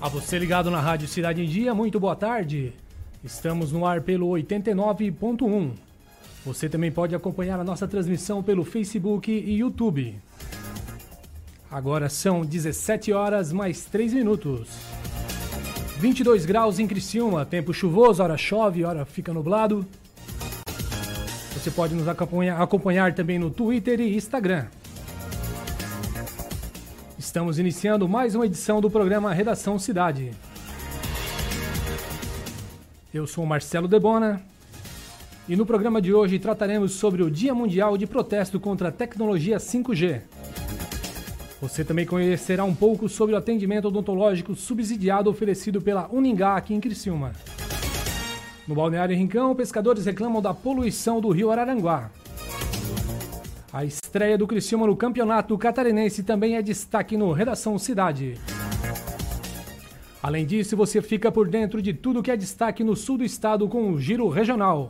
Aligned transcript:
A 0.00 0.08
você 0.08 0.38
ligado 0.38 0.70
na 0.70 0.80
Rádio 0.80 1.08
Cidade 1.08 1.42
em 1.42 1.48
Dia, 1.48 1.74
muito 1.74 1.98
boa 1.98 2.14
tarde. 2.14 2.72
Estamos 3.24 3.72
no 3.72 3.84
ar 3.84 4.00
pelo 4.00 4.28
89.1. 4.28 5.72
Você 6.46 6.68
também 6.68 6.92
pode 6.92 7.16
acompanhar 7.16 7.58
a 7.58 7.64
nossa 7.64 7.88
transmissão 7.88 8.40
pelo 8.40 8.64
Facebook 8.64 9.28
e 9.28 9.58
YouTube. 9.58 10.14
Agora 11.68 12.08
são 12.08 12.42
17 12.42 13.12
horas 13.12 13.52
mais 13.52 13.86
3 13.86 14.14
minutos. 14.14 14.68
22 15.98 16.46
graus 16.46 16.78
em 16.78 16.86
Criciúma, 16.86 17.44
tempo 17.44 17.74
chuvoso, 17.74 18.22
hora 18.22 18.36
chove, 18.36 18.84
hora 18.84 19.04
fica 19.04 19.32
nublado. 19.32 19.84
Você 21.54 21.72
pode 21.72 21.92
nos 21.96 22.06
acompanhar, 22.06 22.62
acompanhar 22.62 23.14
também 23.14 23.36
no 23.36 23.50
Twitter 23.50 23.98
e 24.00 24.14
Instagram. 24.14 24.66
Estamos 27.28 27.58
iniciando 27.58 28.08
mais 28.08 28.34
uma 28.34 28.46
edição 28.46 28.80
do 28.80 28.88
programa 28.88 29.34
Redação 29.34 29.78
Cidade. 29.78 30.30
Eu 33.12 33.26
sou 33.26 33.44
Marcelo 33.44 33.86
Debona 33.86 34.40
e 35.46 35.54
no 35.54 35.66
programa 35.66 36.00
de 36.00 36.14
hoje 36.14 36.38
trataremos 36.38 36.92
sobre 36.92 37.22
o 37.22 37.30
Dia 37.30 37.54
Mundial 37.54 37.98
de 37.98 38.06
Protesto 38.06 38.58
contra 38.58 38.88
a 38.88 38.90
Tecnologia 38.90 39.58
5G. 39.58 40.22
Você 41.60 41.84
também 41.84 42.06
conhecerá 42.06 42.64
um 42.64 42.74
pouco 42.74 43.10
sobre 43.10 43.34
o 43.34 43.38
atendimento 43.38 43.88
odontológico 43.88 44.54
subsidiado 44.54 45.28
oferecido 45.28 45.82
pela 45.82 46.08
Uningá 46.10 46.56
aqui 46.56 46.72
em 46.72 46.80
Criciúma. 46.80 47.32
No 48.66 48.74
Balneário 48.74 49.14
Rincão, 49.14 49.54
pescadores 49.54 50.06
reclamam 50.06 50.40
da 50.40 50.54
poluição 50.54 51.20
do 51.20 51.28
rio 51.28 51.50
Araranguá. 51.50 52.10
A 53.70 53.84
estreia 53.84 54.38
do 54.38 54.46
Criciúma 54.46 54.86
no 54.86 54.96
Campeonato 54.96 55.56
Catarinense 55.58 56.22
também 56.22 56.56
é 56.56 56.62
destaque 56.62 57.18
no 57.18 57.32
Redação 57.32 57.78
Cidade. 57.78 58.34
Além 60.22 60.46
disso, 60.46 60.74
você 60.74 61.02
fica 61.02 61.30
por 61.30 61.48
dentro 61.48 61.82
de 61.82 61.92
tudo 61.92 62.22
que 62.22 62.30
é 62.30 62.36
destaque 62.36 62.82
no 62.82 62.96
sul 62.96 63.18
do 63.18 63.24
estado 63.24 63.68
com 63.68 63.92
o 63.92 64.00
Giro 64.00 64.26
Regional. 64.30 64.88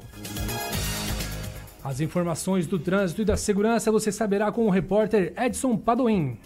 As 1.83 2.01
informações 2.01 2.69
do 2.69 2.79
trânsito 2.79 3.23
e 3.23 3.25
da 3.25 3.37
segurança 3.37 3.91
você 3.91 4.13
saberá 4.13 4.53
com 4.53 4.65
o 4.65 4.71
repórter 4.71 5.33
Edson 5.37 5.77
Padoim. 5.77 6.39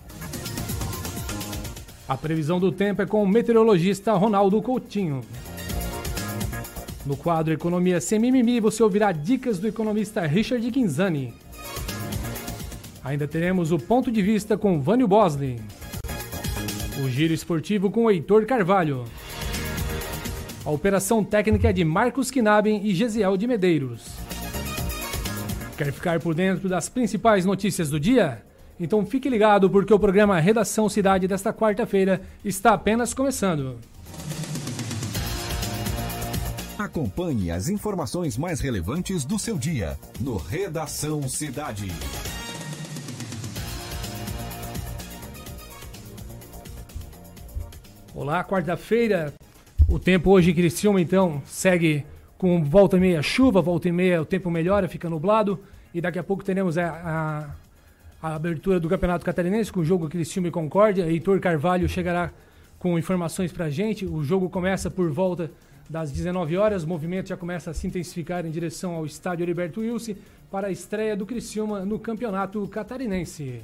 A 2.08 2.16
previsão 2.16 2.58
do 2.58 2.72
tempo 2.72 3.02
é 3.02 3.06
com 3.06 3.22
o 3.22 3.28
meteorologista 3.28 4.14
Ronaldo 4.14 4.60
Coutinho. 4.62 5.20
No 7.04 7.14
quadro 7.14 7.52
Economia 7.52 8.00
Sem 8.00 8.18
Mimimi, 8.18 8.58
você 8.58 8.82
ouvirá 8.82 9.12
dicas 9.12 9.58
do 9.58 9.68
economista 9.68 10.22
Richard 10.22 10.70
Quinzani. 10.70 11.34
Ainda 13.04 13.26
teremos 13.26 13.72
o 13.72 13.78
ponto 13.78 14.12
de 14.12 14.22
vista 14.22 14.56
com 14.56 14.80
Vânio 14.80 15.08
Bosley. 15.08 15.60
O 17.04 17.08
giro 17.08 17.34
esportivo 17.34 17.90
com 17.90 18.08
Heitor 18.08 18.46
Carvalho. 18.46 19.04
A 20.64 20.70
operação 20.70 21.24
técnica 21.24 21.70
é 21.70 21.72
de 21.72 21.84
Marcos 21.84 22.30
Knaben 22.30 22.80
e 22.84 22.94
Gesiel 22.94 23.36
de 23.36 23.48
Medeiros. 23.48 24.06
Quer 25.76 25.92
ficar 25.92 26.20
por 26.20 26.32
dentro 26.32 26.68
das 26.68 26.88
principais 26.88 27.44
notícias 27.44 27.90
do 27.90 27.98
dia? 27.98 28.44
Então 28.78 29.04
fique 29.04 29.28
ligado 29.28 29.68
porque 29.68 29.92
o 29.92 29.98
programa 29.98 30.38
Redação 30.38 30.88
Cidade 30.88 31.26
desta 31.26 31.52
quarta-feira 31.52 32.22
está 32.44 32.72
apenas 32.72 33.12
começando. 33.12 33.78
Acompanhe 36.78 37.50
as 37.50 37.68
informações 37.68 38.38
mais 38.38 38.60
relevantes 38.60 39.24
do 39.24 39.38
seu 39.38 39.58
dia 39.58 39.98
no 40.20 40.36
Redação 40.36 41.28
Cidade. 41.28 41.90
Olá, 48.14 48.44
quarta-feira. 48.44 49.32
O 49.88 49.98
tempo 49.98 50.30
hoje 50.30 50.50
em 50.50 50.54
Criciúma, 50.54 51.00
então, 51.00 51.42
segue 51.46 52.04
com 52.36 52.62
volta 52.62 52.98
e 52.98 53.00
meia 53.00 53.22
chuva, 53.22 53.62
volta 53.62 53.88
e 53.88 53.92
meia 53.92 54.20
o 54.20 54.26
tempo 54.26 54.50
melhora, 54.50 54.86
fica 54.86 55.08
nublado. 55.08 55.58
E 55.94 56.00
daqui 56.00 56.18
a 56.18 56.22
pouco 56.22 56.44
teremos 56.44 56.76
a, 56.76 57.54
a, 58.20 58.28
a 58.28 58.34
abertura 58.34 58.78
do 58.78 58.86
Campeonato 58.86 59.24
Catarinense 59.24 59.72
com 59.72 59.80
o 59.80 59.84
jogo 59.84 60.10
Criciúma 60.10 60.48
e 60.48 60.50
Concórdia. 60.50 61.06
Heitor 61.06 61.40
Carvalho 61.40 61.88
chegará 61.88 62.30
com 62.78 62.98
informações 62.98 63.50
pra 63.50 63.70
gente. 63.70 64.04
O 64.04 64.22
jogo 64.22 64.50
começa 64.50 64.90
por 64.90 65.10
volta 65.10 65.50
das 65.88 66.12
19 66.12 66.54
horas. 66.58 66.84
O 66.84 66.88
movimento 66.88 67.30
já 67.30 67.36
começa 67.36 67.70
a 67.70 67.74
se 67.74 67.86
intensificar 67.86 68.44
em 68.44 68.50
direção 68.50 68.94
ao 68.94 69.06
estádio 69.06 69.44
Heriberto 69.44 69.80
Wilson 69.80 70.16
para 70.50 70.66
a 70.66 70.70
estreia 70.70 71.16
do 71.16 71.24
Criciúma 71.24 71.80
no 71.80 71.98
Campeonato 71.98 72.68
Catarinense. 72.68 73.62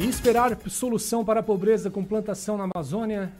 E 0.00 0.08
esperar 0.08 0.56
solução 0.66 1.22
para 1.22 1.40
a 1.40 1.42
pobreza 1.42 1.90
com 1.90 2.02
plantação 2.02 2.56
na 2.56 2.64
Amazônia. 2.64 3.30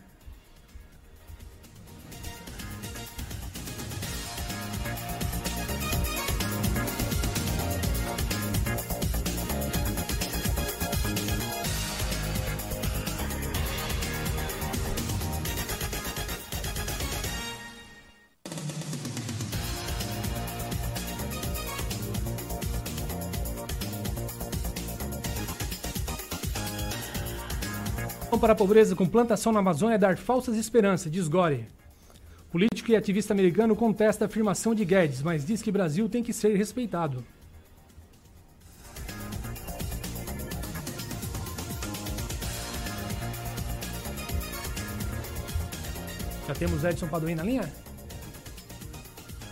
Para 28.41 28.55
a 28.55 28.57
pobreza 28.57 28.97
com 28.97 29.07
plantação 29.07 29.53
na 29.53 29.61
Amazônia 29.61 29.97
é 29.97 29.99
dar 29.99 30.17
falsas 30.17 30.57
esperanças, 30.57 31.13
diz 31.13 31.29
Gore. 31.29 31.69
Político 32.51 32.91
e 32.91 32.97
ativista 32.97 33.35
americano 33.35 33.77
contesta 33.77 34.25
a 34.25 34.27
afirmação 34.27 34.75
de 34.75 34.85
Guedes, 34.85 35.23
mas 35.23 35.45
diz 35.45 35.61
que 35.61 35.71
Brasil 35.71 36.09
tem 36.09 36.23
que 36.23 36.33
ser 36.33 36.57
respeitado. 36.57 37.23
Já 46.49 46.55
temos 46.55 46.83
Edson 46.83 47.07
Padoim 47.07 47.35
na 47.35 47.45
linha? 47.45 47.71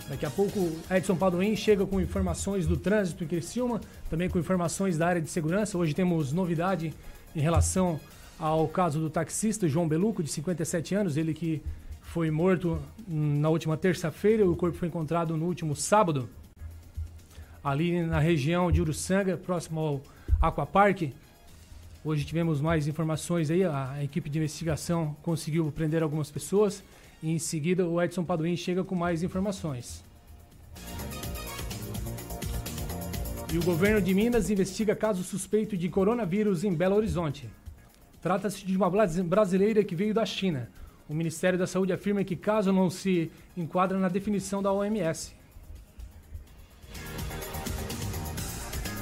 Daqui 0.08 0.24
a 0.24 0.30
pouco 0.30 0.72
Edson 0.90 1.14
Padoim 1.14 1.54
chega 1.54 1.86
com 1.86 2.00
informações 2.00 2.66
do 2.66 2.76
trânsito 2.76 3.22
em 3.22 3.26
Criciúma, 3.26 3.82
também 4.08 4.30
com 4.30 4.38
informações 4.38 4.96
da 4.96 5.06
área 5.06 5.20
de 5.20 5.28
segurança. 5.28 5.76
Hoje 5.76 5.94
temos 5.94 6.32
novidade 6.32 6.94
em 7.36 7.40
relação 7.40 8.00
ao 8.38 8.68
caso 8.68 9.00
do 9.00 9.10
taxista 9.10 9.66
João 9.66 9.88
Beluco, 9.88 10.22
de 10.22 10.30
57 10.30 10.94
anos, 10.94 11.16
ele 11.16 11.34
que 11.34 11.60
foi 12.02 12.30
morto 12.30 12.80
na 13.06 13.48
última 13.48 13.76
terça-feira, 13.76 14.48
o 14.48 14.56
corpo 14.56 14.78
foi 14.78 14.88
encontrado 14.88 15.36
no 15.36 15.44
último 15.44 15.74
sábado, 15.74 16.28
ali 17.62 18.02
na 18.02 18.18
região 18.18 18.70
de 18.70 18.80
Uruçanga, 18.80 19.36
próximo 19.36 19.80
ao 19.80 20.00
Aquapark. 20.40 21.12
Hoje 22.04 22.24
tivemos 22.24 22.60
mais 22.60 22.86
informações 22.86 23.50
aí, 23.50 23.64
a 23.64 23.98
equipe 24.02 24.30
de 24.30 24.38
investigação 24.38 25.16
conseguiu 25.22 25.70
prender 25.72 26.02
algumas 26.02 26.30
pessoas 26.30 26.82
e 27.22 27.30
em 27.30 27.38
seguida 27.38 27.86
o 27.86 28.00
Edson 28.00 28.24
Paduim 28.24 28.56
chega 28.56 28.84
com 28.84 28.94
mais 28.94 29.22
informações. 29.22 30.04
E 33.52 33.58
o 33.58 33.64
governo 33.64 34.00
de 34.00 34.14
Minas 34.14 34.48
investiga 34.48 34.94
caso 34.94 35.24
suspeito 35.24 35.76
de 35.76 35.88
coronavírus 35.88 36.64
em 36.64 36.72
Belo 36.72 36.96
Horizonte. 36.96 37.48
Trata-se 38.20 38.64
de 38.66 38.76
uma 38.76 38.90
brasileira 38.90 39.84
que 39.84 39.94
veio 39.94 40.12
da 40.12 40.26
China. 40.26 40.68
O 41.08 41.14
Ministério 41.14 41.58
da 41.58 41.66
Saúde 41.66 41.92
afirma 41.92 42.24
que 42.24 42.36
caso 42.36 42.72
não 42.72 42.90
se 42.90 43.30
enquadra 43.56 43.98
na 43.98 44.08
definição 44.08 44.62
da 44.62 44.72
OMS. 44.72 45.34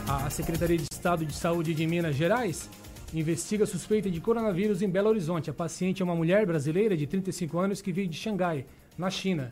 A 0.09 0.31
Secretaria 0.31 0.77
de 0.77 0.87
Estado 0.93 1.27
de 1.27 1.33
Saúde 1.33 1.75
de 1.75 1.85
Minas 1.87 2.15
Gerais 2.15 2.71
investiga 3.13 3.67
suspeita 3.67 4.11
de 4.11 4.21
coronavírus 4.21 4.83
em 4.83 4.89
Belo 4.89 5.09
Horizonte. 5.09 5.51
A 5.51 5.55
paciente 5.55 6.01
é 6.03 6.05
uma 6.05 6.15
mulher 6.15 6.47
brasileira 6.47 6.97
de 6.97 7.07
35 7.07 7.59
anos 7.59 7.81
que 7.81 7.93
veio 7.93 8.07
de 8.07 8.17
Xangai, 8.17 8.67
na 8.97 9.11
China. 9.11 9.51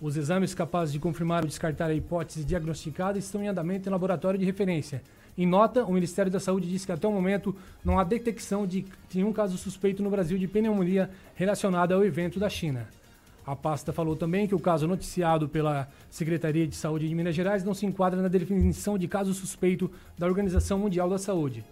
Os 0.00 0.16
exames 0.16 0.54
capazes 0.54 0.92
de 0.92 0.98
confirmar 0.98 1.42
ou 1.42 1.48
descartar 1.48 1.86
a 1.86 1.94
hipótese 1.94 2.44
diagnosticada 2.44 3.18
estão 3.18 3.42
em 3.42 3.48
andamento 3.48 3.88
em 3.88 3.92
laboratório 3.92 4.38
de 4.38 4.44
referência. 4.44 5.02
Em 5.36 5.46
nota, 5.46 5.84
o 5.84 5.92
Ministério 5.92 6.30
da 6.30 6.38
Saúde 6.38 6.68
disse 6.68 6.86
que 6.86 6.92
até 6.92 7.08
o 7.08 7.12
momento 7.12 7.54
não 7.84 7.98
há 7.98 8.04
detecção 8.04 8.64
de 8.64 8.86
nenhum 9.12 9.32
caso 9.32 9.58
suspeito 9.58 10.02
no 10.02 10.10
Brasil 10.10 10.38
de 10.38 10.46
pneumonia 10.46 11.10
relacionada 11.34 11.94
ao 11.94 12.04
evento 12.04 12.38
da 12.38 12.48
China. 12.48 12.88
A 13.44 13.56
pasta 13.56 13.92
falou 13.92 14.14
também 14.14 14.46
que 14.46 14.54
o 14.54 14.60
caso 14.60 14.86
noticiado 14.86 15.48
pela 15.48 15.88
Secretaria 16.08 16.66
de 16.66 16.76
Saúde 16.76 17.08
de 17.08 17.14
Minas 17.14 17.34
Gerais 17.34 17.64
não 17.64 17.74
se 17.74 17.84
enquadra 17.84 18.22
na 18.22 18.28
definição 18.28 18.96
de 18.96 19.08
caso 19.08 19.34
suspeito 19.34 19.90
da 20.16 20.26
Organização 20.26 20.78
Mundial 20.78 21.10
da 21.10 21.18
Saúde. 21.18 21.64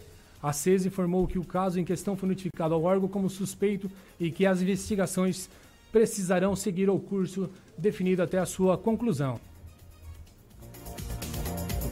A 0.42 0.52
CES 0.52 0.84
informou 0.84 1.26
que 1.28 1.38
o 1.38 1.44
caso 1.44 1.78
em 1.78 1.84
questão 1.84 2.16
foi 2.16 2.28
notificado 2.28 2.74
ao 2.74 2.82
órgão 2.82 3.08
como 3.08 3.30
suspeito 3.30 3.88
e 4.18 4.30
que 4.30 4.44
as 4.44 4.60
investigações 4.60 5.48
precisarão 5.92 6.56
seguir 6.56 6.90
o 6.90 6.98
curso 6.98 7.48
definido 7.78 8.22
até 8.22 8.38
a 8.38 8.46
sua 8.46 8.76
conclusão 8.76 9.38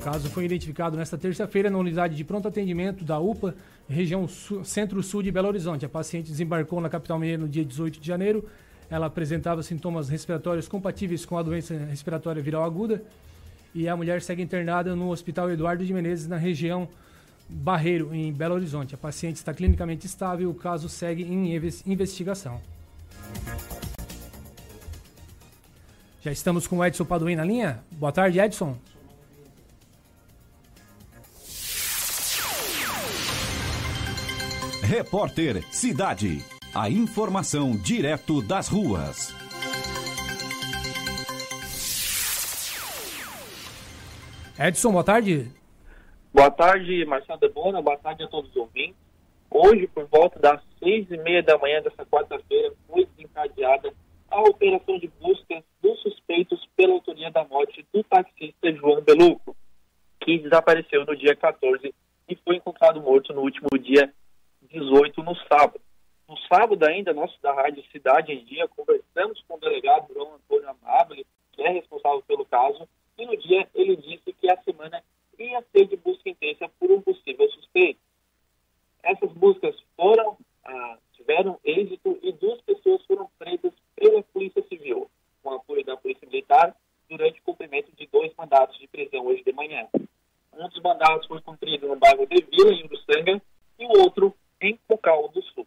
caso 0.01 0.31
foi 0.31 0.47
identificado 0.47 0.97
nesta 0.97 1.17
terça-feira 1.19 1.69
na 1.69 1.79
unidade 1.79 2.17
de 2.17 2.25
pronto 2.25 2.49
atendimento 2.49 3.05
da 3.05 3.19
UPA, 3.19 3.55
região 3.89 4.27
centro-sul 4.65 5.23
de 5.23 5.31
Belo 5.31 5.49
Horizonte. 5.49 5.85
A 5.85 5.89
paciente 5.89 6.31
desembarcou 6.31 6.81
na 6.81 6.89
capital 6.89 7.19
mineira 7.19 7.43
no 7.43 7.49
dia 7.49 7.65
18 7.65 8.01
de 8.01 8.07
janeiro. 8.07 8.49
Ela 8.91 9.07
apresentava 9.07 9.63
sintomas 9.63 10.09
respiratórios 10.09 10.67
compatíveis 10.67 11.25
com 11.25 11.37
a 11.37 11.43
doença 11.43 11.75
respiratória 11.75 12.43
viral 12.43 12.65
aguda. 12.65 13.03
E 13.75 13.89
a 13.89 13.97
mulher 13.97 14.23
segue 14.23 14.43
internada 14.43 14.97
no 14.97 15.11
Hospital 15.11 15.51
Eduardo 15.51 15.85
de 15.85 15.93
Menezes, 15.93 16.27
na 16.27 16.37
região 16.37 16.89
Barreiro, 17.49 18.15
em 18.15 18.33
Belo 18.33 18.55
Horizonte. 18.55 18.95
A 18.95 18.99
paciente 18.99 19.37
está 19.37 19.53
clinicamente 19.53 20.07
estável 20.07 20.49
e 20.49 20.51
o 20.51 20.55
caso 20.55 20.89
segue 20.89 21.23
em 21.23 21.55
investigação. 21.87 22.61
Já 26.23 26.33
estamos 26.33 26.67
com 26.67 26.79
o 26.79 26.85
Edson 26.85 27.05
Paduim 27.05 27.37
na 27.37 27.45
linha. 27.45 27.81
Boa 27.93 28.13
tarde, 28.13 28.41
Edson. 28.41 28.77
Repórter 34.91 35.63
Cidade. 35.71 36.39
A 36.75 36.91
informação 36.91 37.77
direto 37.77 38.43
das 38.43 38.67
ruas. 38.67 39.33
Edson, 44.59 44.91
boa 44.91 45.05
tarde. 45.05 45.47
Boa 46.35 46.51
tarde, 46.51 47.05
Marcelo 47.05 47.39
Debona. 47.39 47.81
Boa 47.81 47.97
tarde 47.99 48.25
a 48.25 48.27
todos 48.27 48.51
os 48.51 48.57
ouvintes. 48.57 48.97
Hoje, 49.49 49.87
por 49.87 50.07
volta 50.07 50.41
das 50.41 50.61
seis 50.81 51.09
e 51.09 51.17
meia 51.19 51.45
da 51.45 51.57
manhã 51.57 51.81
dessa 51.83 52.05
quarta-feira, 52.07 52.75
foi 52.89 53.07
desencadeada 53.15 53.95
a 54.29 54.41
operação 54.41 54.99
de 54.99 55.07
busca 55.21 55.63
dos 55.81 56.03
suspeitos 56.03 56.69
pela 56.77 56.95
autoria 56.95 57.31
da 57.31 57.45
morte 57.45 57.87
do 57.95 58.03
taxista 58.03 58.73
João 58.73 59.01
Beluco, 59.03 59.55
que 60.21 60.39
desapareceu 60.39 61.07
no 61.07 61.17
dia 61.17 61.37
14 61.37 61.95
e 62.29 62.37
foi 62.45 62.57
encontrado 62.57 63.01
morto 63.01 63.33
no 63.33 63.43
último 63.43 63.69
dia 63.79 64.13
18, 64.71 65.23
no 65.23 65.35
sábado. 65.47 65.81
No 66.29 66.37
sábado 66.47 66.85
ainda, 66.87 67.13
nós 67.13 67.37
da 67.43 67.53
Rádio 67.53 67.83
Cidade 67.91 68.33
em 68.33 68.45
Dia 68.45 68.69
conversamos 68.69 69.43
com 69.49 69.55
o 69.55 69.61
delegado 69.61 70.13
João 70.15 70.35
Antônio 70.35 70.69
Amable, 70.69 71.27
que 71.53 71.63
é 71.63 71.71
responsável 71.71 72.23
pelo 72.23 72.45
caso, 72.45 72.89
e 73.19 73.27
no 73.27 73.37
dia 73.37 73.69
ele 73.75 73.97
disse 73.97 74.33
que 74.33 74.51
a 74.51 74.57
semana 74.63 75.03
ia 75.39 75.65
ser 75.73 75.87
de 75.87 75.97
busca 75.97 76.29
intensa 76.29 76.71
por 76.79 76.91
um 76.91 77.01
possível 77.01 77.51
suspeito. 77.51 77.99
Essas 79.03 79.33
buscas 79.33 79.75
foram, 79.97 80.37
ah, 80.65 80.99
tiveram 81.15 81.59
êxito 81.65 82.19
e 82.23 82.33
duas 82.33 82.61
pessoas 82.61 83.03
foram 83.07 83.29
presas 83.39 83.73
pela 83.97 84.23
Polícia 84.23 84.63
Civil, 84.69 85.11
com 85.43 85.51
apoio 85.53 85.85
da 85.85 85.97
Polícia 85.97 86.27
Militar, 86.29 86.77
durante 87.09 87.41
o 87.41 87.43
cumprimento 87.43 87.91
de 87.97 88.07
dois 88.07 88.33
mandatos 88.37 88.79
de 88.79 88.87
prisão 88.87 89.27
hoje 89.27 89.43
de 89.43 89.53
manhã. 89.53 89.89
Um 90.53 90.69
dos 90.69 90.81
mandatos 90.81 91.27
foi 91.27 91.41
cumprido 91.41 91.89
no 91.89 91.97
bairro 91.97 92.27
de 92.27 92.41
Vila, 92.43 92.73
em 92.73 92.85
Uruçanga, 92.85 93.43
e 93.79 93.87
o 93.87 94.03
outro 94.03 94.35
em 94.61 94.79
Cocal 94.89 95.29
do 95.29 95.43
Sul. 95.43 95.67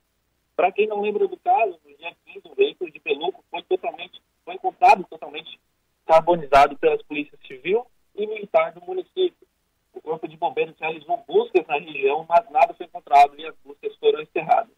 Para 0.56 0.72
quem 0.72 0.88
não 0.88 1.02
lembra 1.02 1.28
do 1.28 1.38
caso, 1.38 1.80
no 1.84 1.98
dia 1.98 2.16
15, 2.26 2.42
o 2.48 2.56
veículo 2.56 2.92
de 2.92 3.00
Peluco 3.00 3.44
foi 3.50 3.64
totalmente, 3.64 4.22
foi 4.46 4.56
encontrado 4.56 5.04
totalmente 5.06 5.60
carbonizado 6.06 6.78
pelas 6.78 7.02
polícias 7.04 7.40
civil 7.48 7.86
e 8.16 8.28
militar 8.28 8.72
do 8.74 8.82
município. 8.82 9.48
O 9.94 10.02
Corpo 10.02 10.28
de 10.28 10.38
Bombeiros 10.38 10.76
realizou 10.80 11.24
buscas 11.28 11.66
na 11.68 11.78
região, 11.78 12.26
mas 12.28 12.50
nada 12.52 12.74
foi 12.74 12.86
encontrado 12.86 13.34
e 13.38 13.46
as 13.46 13.56
buscas 13.64 13.96
foram 13.98 14.22
encerradas. 14.22 14.74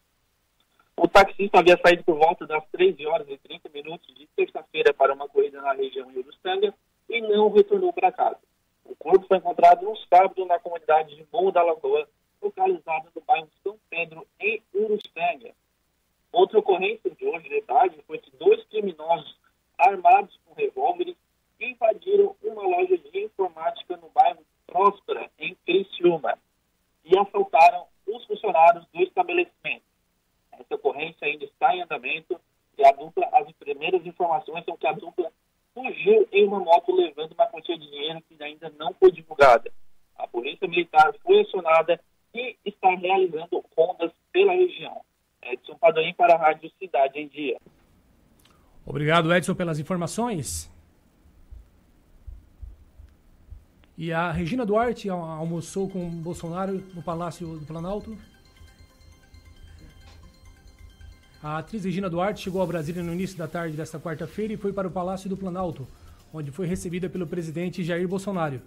O 0.96 1.06
taxista 1.06 1.58
havia 1.58 1.78
saído 1.84 2.04
por 2.04 2.16
volta 2.16 2.46
das 2.46 2.64
13 2.72 3.06
horas 3.06 3.28
e 3.28 3.36
30 3.36 3.68
minutos 3.68 4.14
de 4.14 4.26
terça-feira 4.28 4.94
para 4.94 5.12
uma 5.12 5.28
corrida 5.28 5.60
na 5.60 5.72
região 5.72 6.10
de 6.10 6.20
Uruçanga 6.20 6.72
e 7.08 7.20
não 7.20 7.50
retornou 7.50 7.92
para 7.92 8.10
casa. 8.10 8.38
O 8.84 8.96
corpo 8.96 9.26
foi 9.26 9.36
encontrado 9.36 9.84
no 9.84 9.96
sábado 9.96 10.46
na 10.46 10.58
comunidade 10.58 11.14
de 11.14 11.26
Morro 11.30 11.52
da 11.52 11.62
Lagoa, 11.62 12.08
localizada 12.40 13.08
no 13.14 13.20
bairro 13.22 13.48
São 13.62 13.76
Pedro, 13.90 14.26
em 14.40 14.62
Uruçanga. 14.74 15.52
Outra 16.32 16.58
ocorrência 16.58 17.10
de 17.10 17.26
hoje 17.26 17.48
de 17.48 17.62
tarde 17.62 17.98
foi 18.06 18.18
que 18.18 18.30
dois 18.36 18.62
criminosos 18.64 19.36
armados 19.78 20.38
com 20.44 20.54
revólveres 20.54 21.16
invadiram 21.60 22.36
uma 22.42 22.62
loja 22.62 22.96
de 22.98 23.24
informática 23.24 23.96
no 23.96 24.08
bairro 24.10 24.42
Próspera, 24.66 25.30
em 25.38 25.54
Criciúma, 25.64 26.38
e 27.04 27.18
assaltaram 27.18 27.86
os 28.06 28.24
funcionários 28.24 28.84
do 28.92 29.02
estabelecimento. 29.02 29.84
Essa 30.52 30.74
ocorrência 30.74 31.26
ainda 31.26 31.44
está 31.44 31.74
em 31.74 31.82
andamento 31.82 32.40
e 32.76 32.84
a 32.84 32.92
dupla, 32.92 33.28
as 33.32 33.50
primeiras 33.52 34.04
informações 34.04 34.64
são 34.64 34.76
que 34.76 34.86
a 34.86 34.92
dupla 34.92 35.32
fugiu 35.72 36.28
em 36.32 36.46
uma 36.46 36.60
moto 36.60 36.94
levando 36.94 37.32
uma 37.32 37.46
quantia 37.46 37.78
de 37.78 37.88
dinheiro 37.90 38.22
que 38.22 38.42
ainda 38.42 38.70
não 38.78 38.92
foi 38.94 39.12
divulgada. 39.12 39.70
A 40.16 40.26
polícia 40.26 40.66
militar 40.66 41.14
foi 41.22 41.40
acionada 41.40 42.00
e 42.34 42.56
está 42.64 42.90
realizando 42.94 43.64
rondas 43.76 44.10
pela 44.32 44.52
região. 44.52 45.00
Edson 45.42 45.76
Padoim 45.76 46.14
para 46.14 46.34
a 46.34 46.38
Rádio 46.38 46.70
Cidade 46.78 47.20
em 47.20 47.28
Dia. 47.28 47.58
Obrigado, 49.16 49.34
Edson, 49.34 49.54
pelas 49.54 49.78
informações. 49.78 50.70
E 53.96 54.12
a 54.12 54.30
Regina 54.30 54.66
Duarte 54.66 55.08
almoçou 55.08 55.88
com 55.88 56.06
o 56.06 56.10
Bolsonaro 56.10 56.82
no 56.94 57.02
Palácio 57.02 57.56
do 57.56 57.64
Planalto. 57.64 58.14
A 61.42 61.56
atriz 61.56 61.84
Regina 61.84 62.10
Duarte 62.10 62.42
chegou 62.42 62.60
a 62.60 62.66
Brasília 62.66 63.02
no 63.02 63.14
início 63.14 63.38
da 63.38 63.48
tarde 63.48 63.74
desta 63.74 63.98
quarta-feira 63.98 64.52
e 64.52 64.58
foi 64.58 64.70
para 64.70 64.86
o 64.86 64.90
Palácio 64.90 65.30
do 65.30 65.36
Planalto, 65.36 65.88
onde 66.30 66.50
foi 66.50 66.66
recebida 66.66 67.08
pelo 67.08 67.26
presidente 67.26 67.82
Jair 67.82 68.06
Bolsonaro. 68.06 68.60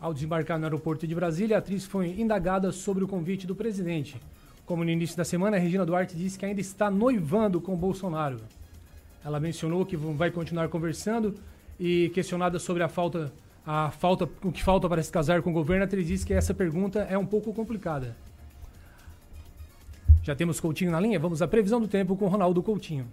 Ao 0.00 0.12
desembarcar 0.12 0.58
no 0.58 0.64
aeroporto 0.64 1.06
de 1.06 1.14
Brasília, 1.14 1.54
a 1.54 1.58
atriz 1.60 1.84
foi 1.84 2.08
indagada 2.20 2.72
sobre 2.72 3.04
o 3.04 3.08
convite 3.08 3.46
do 3.46 3.54
presidente. 3.54 4.20
Como 4.70 4.84
no 4.84 4.90
início 4.90 5.16
da 5.16 5.24
semana, 5.24 5.58
Regina 5.58 5.84
Duarte 5.84 6.16
disse 6.16 6.38
que 6.38 6.46
ainda 6.46 6.60
está 6.60 6.88
noivando 6.88 7.60
com 7.60 7.74
Bolsonaro. 7.74 8.36
Ela 9.24 9.40
mencionou 9.40 9.84
que 9.84 9.96
vai 9.96 10.30
continuar 10.30 10.68
conversando 10.68 11.34
e 11.76 12.08
questionada 12.10 12.56
sobre 12.60 12.84
a 12.84 12.88
falta, 12.88 13.32
a 13.66 13.90
falta, 13.90 14.28
o 14.44 14.52
que 14.52 14.62
falta 14.62 14.88
para 14.88 15.02
se 15.02 15.10
casar 15.10 15.42
com 15.42 15.50
o 15.50 15.52
governo, 15.52 15.82
a 15.82 15.88
disse 15.88 16.24
que 16.24 16.32
essa 16.32 16.54
pergunta 16.54 17.00
é 17.10 17.18
um 17.18 17.26
pouco 17.26 17.52
complicada. 17.52 18.16
Já 20.22 20.36
temos 20.36 20.60
Coutinho 20.60 20.92
na 20.92 21.00
linha? 21.00 21.18
Vamos 21.18 21.42
à 21.42 21.48
previsão 21.48 21.80
do 21.80 21.88
tempo 21.88 22.16
com 22.16 22.28
Ronaldo 22.28 22.62
Coutinho. 22.62 23.08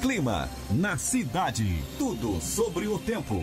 Clima 0.00 0.48
na 0.70 0.96
cidade. 0.96 1.84
Tudo 1.98 2.40
sobre 2.40 2.88
o 2.88 2.98
tempo. 2.98 3.34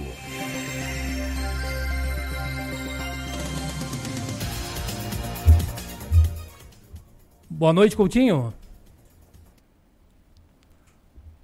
Boa 7.63 7.72
noite, 7.72 7.96
Coutinho. 7.96 8.53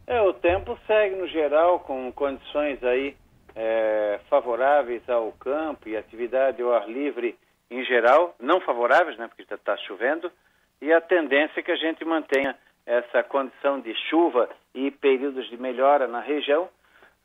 É, 0.06 0.22
o 0.22 0.34
tempo 0.34 0.78
segue 0.86 1.16
no 1.16 1.26
geral 1.30 1.80
com 1.80 2.12
condições 2.12 2.84
aí 2.84 3.16
é, 3.56 4.20
favoráveis 4.30 5.02
ao 5.10 5.32
campo 5.32 5.88
e 5.88 5.96
atividade 5.96 6.62
ao 6.62 6.74
ar 6.74 6.90
livre 6.90 7.38
em 7.72 7.86
geral, 7.86 8.36
não 8.38 8.60
favoráveis, 8.60 9.18
né, 9.18 9.30
porque 9.30 9.44
está 9.54 9.78
chovendo, 9.78 10.30
e 10.82 10.92
a 10.92 11.00
tendência 11.00 11.62
é 11.62 11.64
que 11.64 11.72
a 11.72 11.78
gente 11.78 12.04
mantenha 12.04 12.54
essa 12.86 13.24
condição 13.24 13.80
de 13.80 13.96
chuva 14.10 14.50
e 14.76 14.92
períodos 14.92 15.50
de 15.50 15.56
melhora 15.56 16.06
na 16.06 16.20
região. 16.20 16.68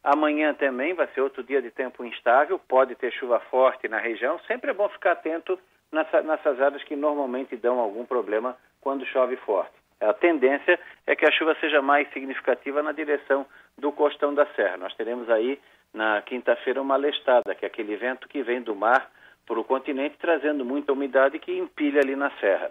Amanhã 0.04 0.54
também 0.54 0.94
vai 0.94 1.08
ser 1.08 1.20
outro 1.20 1.42
dia 1.42 1.60
de 1.60 1.72
tempo 1.72 2.04
instável, 2.04 2.60
pode 2.68 2.94
ter 2.94 3.12
chuva 3.12 3.40
forte 3.50 3.88
na 3.88 3.98
região. 3.98 4.38
Sempre 4.46 4.70
é 4.70 4.72
bom 4.72 4.88
ficar 4.88 5.12
atento 5.14 5.58
nessa, 5.90 6.22
nessas 6.22 6.60
áreas 6.60 6.84
que 6.84 6.94
normalmente 6.94 7.56
dão 7.56 7.80
algum 7.80 8.04
problema 8.04 8.56
quando 8.84 9.06
chove 9.06 9.36
forte. 9.38 9.72
A 10.00 10.12
tendência 10.12 10.78
é 11.06 11.16
que 11.16 11.24
a 11.24 11.32
chuva 11.32 11.56
seja 11.58 11.80
mais 11.80 12.06
significativa 12.12 12.82
na 12.82 12.92
direção 12.92 13.46
do 13.78 13.90
costão 13.90 14.34
da 14.34 14.44
serra. 14.54 14.76
Nós 14.76 14.94
teremos 14.94 15.28
aí 15.30 15.58
na 15.94 16.20
quinta-feira 16.22 16.82
uma 16.82 16.96
lestada, 16.96 17.54
que 17.54 17.64
é 17.64 17.68
aquele 17.68 17.96
vento 17.96 18.28
que 18.28 18.42
vem 18.42 18.60
do 18.60 18.76
mar 18.76 19.10
para 19.46 19.58
o 19.58 19.64
continente 19.64 20.16
trazendo 20.20 20.64
muita 20.64 20.92
umidade 20.92 21.38
que 21.38 21.52
empilha 21.56 22.00
ali 22.00 22.14
na 22.14 22.30
serra. 22.38 22.70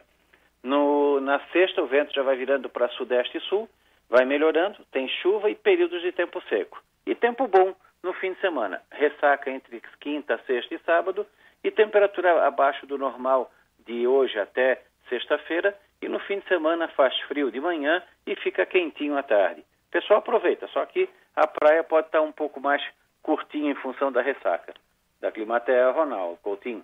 No, 0.61 1.19
na 1.19 1.39
sexta, 1.51 1.81
o 1.81 1.87
vento 1.87 2.13
já 2.13 2.21
vai 2.21 2.35
virando 2.35 2.69
para 2.69 2.87
sudeste 2.89 3.37
e 3.37 3.41
sul, 3.41 3.67
vai 4.09 4.23
melhorando, 4.25 4.77
tem 4.91 5.07
chuva 5.07 5.49
e 5.49 5.55
períodos 5.55 6.01
de 6.01 6.11
tempo 6.11 6.41
seco. 6.47 6.81
E 7.05 7.15
tempo 7.15 7.47
bom 7.47 7.73
no 8.03 8.13
fim 8.13 8.33
de 8.33 8.39
semana. 8.39 8.81
Ressaca 8.91 9.49
entre 9.49 9.81
quinta, 9.99 10.39
sexta 10.45 10.75
e 10.75 10.79
sábado 10.79 11.25
e 11.63 11.71
temperatura 11.71 12.45
abaixo 12.45 12.85
do 12.85 12.97
normal 12.97 13.51
de 13.85 14.05
hoje 14.07 14.39
até 14.39 14.81
sexta-feira. 15.09 15.75
E 16.03 16.09
no 16.09 16.19
fim 16.19 16.39
de 16.39 16.47
semana 16.49 16.89
faz 16.89 17.17
frio 17.29 17.49
de 17.49 17.61
manhã 17.61 18.03
e 18.27 18.35
fica 18.35 18.65
quentinho 18.65 19.17
à 19.17 19.23
tarde. 19.23 19.63
Pessoal, 19.89 20.19
aproveita, 20.19 20.67
só 20.67 20.85
que 20.85 21.07
a 21.33 21.47
praia 21.47 21.81
pode 21.81 22.07
estar 22.07 22.19
um 22.19 22.31
pouco 22.33 22.59
mais 22.59 22.83
curtinha 23.21 23.71
em 23.71 23.75
função 23.75 24.11
da 24.11 24.21
ressaca. 24.21 24.73
Da 25.21 25.31
Climatea, 25.31 25.91
Ronaldo 25.91 26.37
Coutinho. 26.43 26.83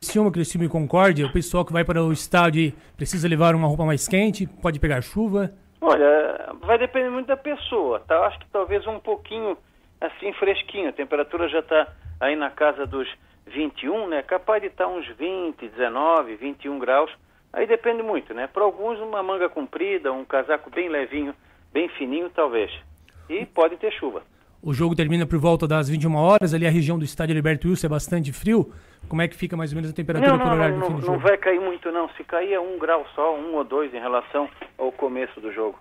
Criciúma, 0.00 0.32
Criciúma 0.32 0.66
e 0.66 0.68
Concórdia, 0.68 1.24
o 1.24 1.32
pessoal 1.32 1.64
que 1.64 1.72
vai 1.72 1.84
para 1.84 2.02
o 2.02 2.12
estádio 2.12 2.72
precisa 2.96 3.28
levar 3.28 3.54
uma 3.54 3.68
roupa 3.68 3.84
mais 3.84 4.08
quente, 4.08 4.48
pode 4.60 4.80
pegar 4.80 5.00
chuva. 5.00 5.54
Olha, 5.80 6.52
vai 6.62 6.76
depender 6.78 7.10
muito 7.10 7.28
da 7.28 7.36
pessoa, 7.36 8.00
tá? 8.00 8.26
Acho 8.26 8.40
que 8.40 8.46
talvez 8.50 8.84
um 8.88 8.98
pouquinho 8.98 9.56
assim 10.00 10.32
fresquinho. 10.32 10.88
A 10.88 10.92
temperatura 10.92 11.48
já 11.48 11.60
está 11.60 11.86
aí 12.18 12.34
na 12.34 12.50
casa 12.50 12.84
dos 12.88 13.08
21, 13.46 14.08
né? 14.08 14.22
Capaz 14.24 14.60
de 14.60 14.66
estar 14.66 14.86
tá 14.86 14.90
uns 14.90 15.06
20, 15.16 15.68
19, 15.68 16.34
21 16.34 16.80
graus. 16.80 17.12
Aí 17.52 17.66
depende 17.66 18.02
muito, 18.02 18.34
né? 18.34 18.46
Para 18.46 18.64
alguns 18.64 18.98
uma 19.00 19.22
manga 19.22 19.48
comprida, 19.48 20.12
um 20.12 20.24
casaco 20.24 20.70
bem 20.70 20.88
levinho, 20.88 21.34
bem 21.72 21.88
fininho, 21.90 22.30
talvez. 22.30 22.70
E 23.28 23.46
pode 23.46 23.76
ter 23.76 23.92
chuva. 23.92 24.22
O 24.62 24.72
jogo 24.72 24.94
termina 24.94 25.26
por 25.26 25.38
volta 25.38 25.66
das 25.66 25.88
21 25.88 26.14
horas, 26.16 26.52
ali 26.52 26.66
a 26.66 26.70
região 26.70 26.98
do 26.98 27.04
estádio 27.04 27.36
Alberto 27.36 27.68
Wilson 27.68 27.86
é 27.86 27.90
bastante 27.90 28.32
frio. 28.32 28.72
Como 29.08 29.22
é 29.22 29.28
que 29.28 29.36
fica 29.36 29.56
mais 29.56 29.70
ou 29.70 29.76
menos 29.76 29.90
a 29.90 29.94
temperatura 29.94 30.32
não, 30.32 30.38
não, 30.38 30.44
por 30.44 30.52
horário 30.52 30.76
não, 30.76 30.80
do 30.80 30.86
fim 30.86 30.94
do 30.94 31.00
jogo? 31.02 31.12
Não 31.12 31.18
vai 31.20 31.36
cair 31.36 31.60
muito 31.60 31.92
não, 31.92 32.08
se 32.10 32.24
cair 32.24 32.52
é 32.52 32.60
um 32.60 32.78
grau 32.78 33.06
só, 33.14 33.36
um 33.36 33.54
ou 33.54 33.64
dois 33.64 33.94
em 33.94 34.00
relação 34.00 34.48
ao 34.76 34.90
começo 34.90 35.40
do 35.40 35.52
jogo. 35.52 35.78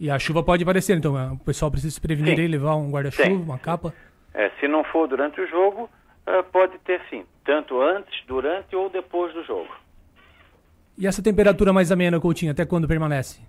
E 0.00 0.10
a 0.10 0.18
chuva 0.18 0.42
pode 0.42 0.62
aparecer, 0.62 0.96
então 0.96 1.18
é, 1.18 1.32
o 1.32 1.38
pessoal 1.38 1.70
precisa 1.70 1.92
se 1.92 2.00
prevenir 2.00 2.36
Sim. 2.36 2.42
e 2.42 2.48
levar 2.48 2.76
um 2.76 2.90
guarda-chuva, 2.90 3.28
uma 3.28 3.58
capa. 3.58 3.92
É, 4.32 4.48
se 4.60 4.68
não 4.68 4.84
for 4.84 5.08
durante 5.08 5.40
o 5.40 5.46
jogo, 5.46 5.90
uh, 6.26 6.44
pode 6.52 6.78
ter 6.78 7.00
sim, 7.10 7.24
tanto 7.44 7.80
antes, 7.80 8.24
durante 8.26 8.76
ou 8.76 8.88
depois 8.88 9.34
do 9.34 9.44
jogo. 9.44 9.68
E 10.98 11.06
essa 11.06 11.22
temperatura 11.22 11.72
mais 11.72 11.92
amena, 11.92 12.18
Coutinho, 12.18 12.50
até 12.50 12.66
quando 12.66 12.88
permanece? 12.88 13.40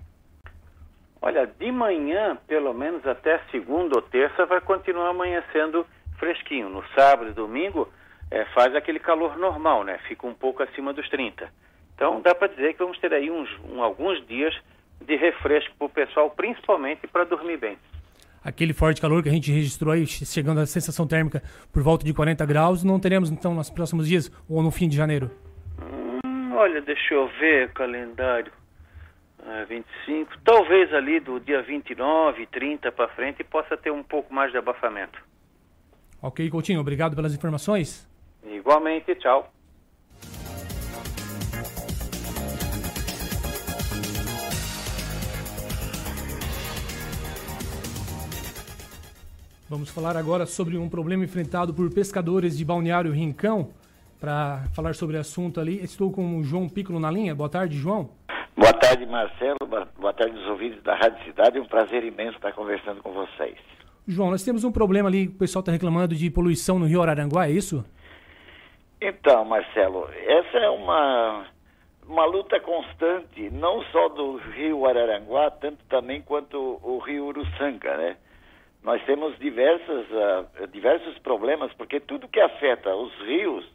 Olha, 1.19 1.47
de 1.47 1.71
manhã, 1.71 2.37
pelo 2.47 2.73
menos 2.73 3.05
até 3.07 3.39
segunda 3.51 3.95
ou 3.95 4.01
terça, 4.03 4.45
vai 4.45 4.61
continuar 4.61 5.09
amanhecendo 5.09 5.83
fresquinho. 6.19 6.69
No 6.69 6.83
sábado 6.95 7.31
e 7.31 7.33
domingo, 7.33 7.89
é, 8.29 8.45
faz 8.53 8.75
aquele 8.75 8.99
calor 8.99 9.35
normal, 9.35 9.83
né? 9.83 9.97
Fica 10.07 10.27
um 10.27 10.33
pouco 10.33 10.61
acima 10.61 10.93
dos 10.93 11.09
30. 11.09 11.49
Então, 11.95 12.21
dá 12.21 12.35
para 12.35 12.49
dizer 12.49 12.73
que 12.73 12.79
vamos 12.79 12.99
ter 12.99 13.11
aí 13.11 13.31
uns, 13.31 13.49
um, 13.67 13.81
alguns 13.81 14.25
dias 14.27 14.55
de 15.01 15.15
refresco 15.15 15.73
para 15.77 15.87
o 15.87 15.89
pessoal, 15.89 16.29
principalmente 16.29 17.07
para 17.07 17.23
dormir 17.23 17.57
bem. 17.57 17.77
Aquele 18.43 18.73
forte 18.73 19.01
calor 19.01 19.21
que 19.21 19.27
a 19.27 19.31
gente 19.31 19.51
registrou 19.51 19.91
aí, 19.91 20.05
chegando 20.05 20.61
a 20.61 20.65
sensação 20.65 21.07
térmica 21.07 21.41
por 21.73 21.81
volta 21.81 22.05
de 22.05 22.13
40 22.13 22.45
graus, 22.45 22.83
não 22.83 22.99
teremos 22.99 23.29
então 23.31 23.53
nos 23.53 23.69
próximos 23.69 24.07
dias 24.07 24.31
ou 24.47 24.61
no 24.61 24.71
fim 24.71 24.87
de 24.87 24.95
janeiro? 24.95 25.29
Hum, 25.81 26.08
olha, 26.59 26.81
deixa 26.81 27.13
eu 27.13 27.27
ver 27.39 27.71
calendário. 27.71 28.51
Ah, 29.41 29.65
25, 29.67 30.37
talvez 30.43 30.93
ali 30.93 31.19
do 31.21 31.39
dia 31.39 31.61
29, 31.61 32.45
30 32.47 32.91
para 32.91 33.07
frente 33.09 33.43
possa 33.43 33.77
ter 33.77 33.91
um 33.91 34.03
pouco 34.03 34.33
mais 34.33 34.51
de 34.51 34.57
abafamento. 34.57 35.17
Ok, 36.21 36.49
Coutinho, 36.49 36.81
obrigado 36.81 37.15
pelas 37.15 37.33
informações. 37.33 38.05
Igualmente, 38.43 39.15
tchau. 39.15 39.49
Vamos 49.69 49.89
falar 49.91 50.17
agora 50.17 50.45
sobre 50.45 50.77
um 50.77 50.89
problema 50.89 51.23
enfrentado 51.23 51.73
por 51.73 51.93
pescadores 51.93 52.57
de 52.57 52.65
Balneário 52.65 53.13
Rincão. 53.13 53.69
Para 54.19 54.63
falar 54.75 54.93
sobre 54.95 55.15
o 55.15 55.19
assunto 55.19 55.61
ali, 55.61 55.81
estou 55.81 56.11
com 56.11 56.37
o 56.37 56.43
João 56.43 56.67
Piccolo 56.67 56.99
na 56.99 57.09
linha. 57.09 57.33
Boa 57.33 57.49
tarde, 57.49 57.77
João. 57.77 58.09
Boa 58.55 58.73
tarde, 58.73 59.05
Marcelo. 59.05 59.57
Boa 59.97 60.13
tarde 60.13 60.37
aos 60.37 60.47
ouvintes 60.49 60.83
da 60.83 60.93
Rádio 60.95 61.23
Cidade. 61.23 61.57
É 61.57 61.61
um 61.61 61.65
prazer 61.65 62.03
imenso 62.03 62.35
estar 62.35 62.51
conversando 62.51 63.01
com 63.01 63.13
vocês. 63.13 63.57
João, 64.05 64.31
nós 64.31 64.43
temos 64.43 64.65
um 64.65 64.71
problema 64.71 65.07
ali, 65.07 65.27
o 65.27 65.31
pessoal 65.31 65.61
está 65.61 65.71
reclamando 65.71 66.15
de 66.15 66.29
poluição 66.29 66.77
no 66.79 66.85
Rio 66.85 67.01
Araranguá, 67.01 67.47
é 67.47 67.51
isso? 67.51 67.85
Então, 68.99 69.45
Marcelo, 69.45 70.09
essa 70.25 70.57
é 70.57 70.69
uma, 70.69 71.45
uma 72.05 72.25
luta 72.25 72.59
constante, 72.59 73.49
não 73.51 73.81
só 73.83 74.09
do 74.09 74.37
Rio 74.37 74.85
Araranguá, 74.85 75.49
tanto 75.51 75.85
também 75.85 76.21
quanto 76.21 76.79
o 76.83 76.97
Rio 76.97 77.27
Uruçanga, 77.27 77.95
né? 77.95 78.17
Nós 78.83 79.01
temos 79.05 79.37
diversas, 79.39 80.05
uh, 80.09 80.67
diversos 80.67 81.17
problemas, 81.19 81.71
porque 81.73 81.99
tudo 81.99 82.27
que 82.27 82.39
afeta 82.39 82.93
os 82.95 83.13
rios, 83.21 83.65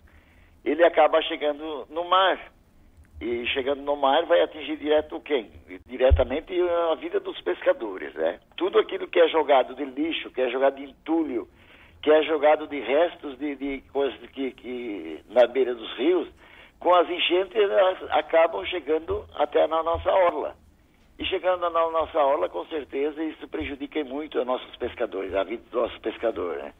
ele 0.65 0.85
acaba 0.85 1.21
chegando 1.23 1.87
no 1.91 2.05
mar. 2.05 2.53
E 3.21 3.47
chegando 3.49 3.83
no 3.83 3.97
mar 3.97 4.25
vai 4.27 4.41
atingir 4.43 4.77
direto 4.77 5.21
quem? 5.21 5.51
Diretamente 5.87 6.53
a 6.91 6.95
vida 6.97 7.21
dos 7.21 7.41
pescadores, 7.43 8.13
né? 8.15 8.41
Tudo 8.57 8.79
aquilo 8.79 9.07
que 9.07 9.21
é 9.21 9.29
jogado 9.29 9.75
de 9.75 9.85
lixo, 9.85 10.31
que 10.31 10.41
é 10.41 10.51
jogado 10.51 10.77
de 10.77 10.85
entulho, 10.85 11.49
que 12.03 12.11
é 12.11 12.23
jogado 12.25 12.67
de 12.67 12.81
restos 12.81 13.39
de, 13.39 13.55
de 13.55 13.83
coisas 13.93 14.19
que, 14.31 14.51
que 14.53 15.21
na 15.31 15.47
beira 15.47 15.75
dos 15.75 15.91
rios, 15.97 16.29
com 16.81 16.95
as 16.95 17.09
enchentes 17.09 17.57
elas 17.57 18.03
acabam 18.11 18.65
chegando 18.67 19.25
até 19.37 19.67
na 19.67 19.83
nossa 19.83 20.11
orla. 20.11 20.57
E 21.19 21.25
chegando 21.25 21.61
na 21.61 21.71
nossa 21.71 22.19
orla, 22.19 22.49
com 22.49 22.67
certeza, 22.67 23.23
isso 23.23 23.47
prejudica 23.47 24.03
muito 24.03 24.41
os 24.41 24.47
nossos 24.47 24.75
pescadores, 24.77 25.33
a 25.35 25.45
vida 25.45 25.63
dos 25.71 25.83
nossos 25.83 25.99
pescadores, 25.99 26.63
né? 26.63 26.73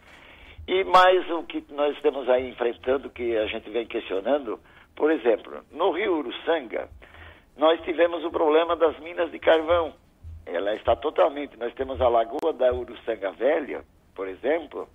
E 0.67 0.83
mais 0.85 1.31
o 1.31 1.43
que 1.43 1.63
nós 1.71 1.95
estamos 1.95 2.29
aí 2.29 2.49
enfrentando, 2.49 3.11
que 3.11 3.37
a 3.37 3.47
gente 3.47 3.69
vem 3.69 3.87
questionando, 3.87 4.59
por 4.97 5.11
exemplo, 5.11 5.63
no 5.71 5.91
rio 5.91 6.17
Uruçanga, 6.17 6.89
nós 7.57 7.81
tivemos 7.83 8.25
o 8.25 8.31
problema 8.31 8.75
das 8.75 8.99
minas 9.01 9.31
de 9.31 9.39
carvão. 9.39 9.93
Ela 10.47 10.75
está 10.75 10.97
totalmente, 10.97 11.59
nós 11.59 11.75
temos 11.75 12.01
a 12.01 12.09
lagoa 12.09 12.53
da 12.53 12.73
Uruçanga 12.73 13.31
Velha, 13.33 13.85
por 14.15 14.27
exemplo, 14.27 14.89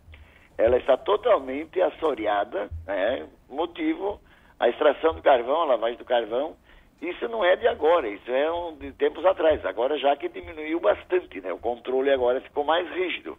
ela 0.58 0.78
está 0.78 0.98
totalmente 0.98 1.80
assoreada, 1.82 2.70
né? 2.88 3.28
motivo, 3.48 4.20
a 4.60 4.70
extração 4.70 5.14
do 5.14 5.22
carvão, 5.22 5.62
a 5.62 5.66
lavagem 5.66 5.98
do 5.98 6.06
carvão, 6.06 6.56
isso 7.02 7.28
não 7.30 7.46
é 7.46 7.56
de 7.56 7.68
agora, 7.68 8.10
isso 8.10 8.30
é 8.30 8.52
um, 8.52 8.76
de 8.76 8.92
tempos 8.94 9.26
atrás, 9.26 9.64
agora 9.66 9.98
já 9.98 10.16
que 10.16 10.28
diminuiu 10.28 10.80
bastante, 10.80 11.40
né? 11.40 11.54
o 11.54 11.60
controle 11.60 12.12
agora 12.12 12.42
ficou 12.42 12.64
mais 12.64 12.90
rígido. 12.92 13.38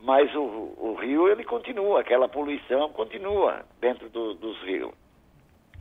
Mas 0.00 0.32
o, 0.34 0.40
o 0.40 0.96
rio, 1.00 1.28
ele 1.28 1.44
continua, 1.44 2.00
aquela 2.00 2.28
poluição 2.28 2.88
continua 2.90 3.64
dentro 3.80 4.08
do, 4.08 4.34
dos 4.34 4.60
rios 4.62 4.92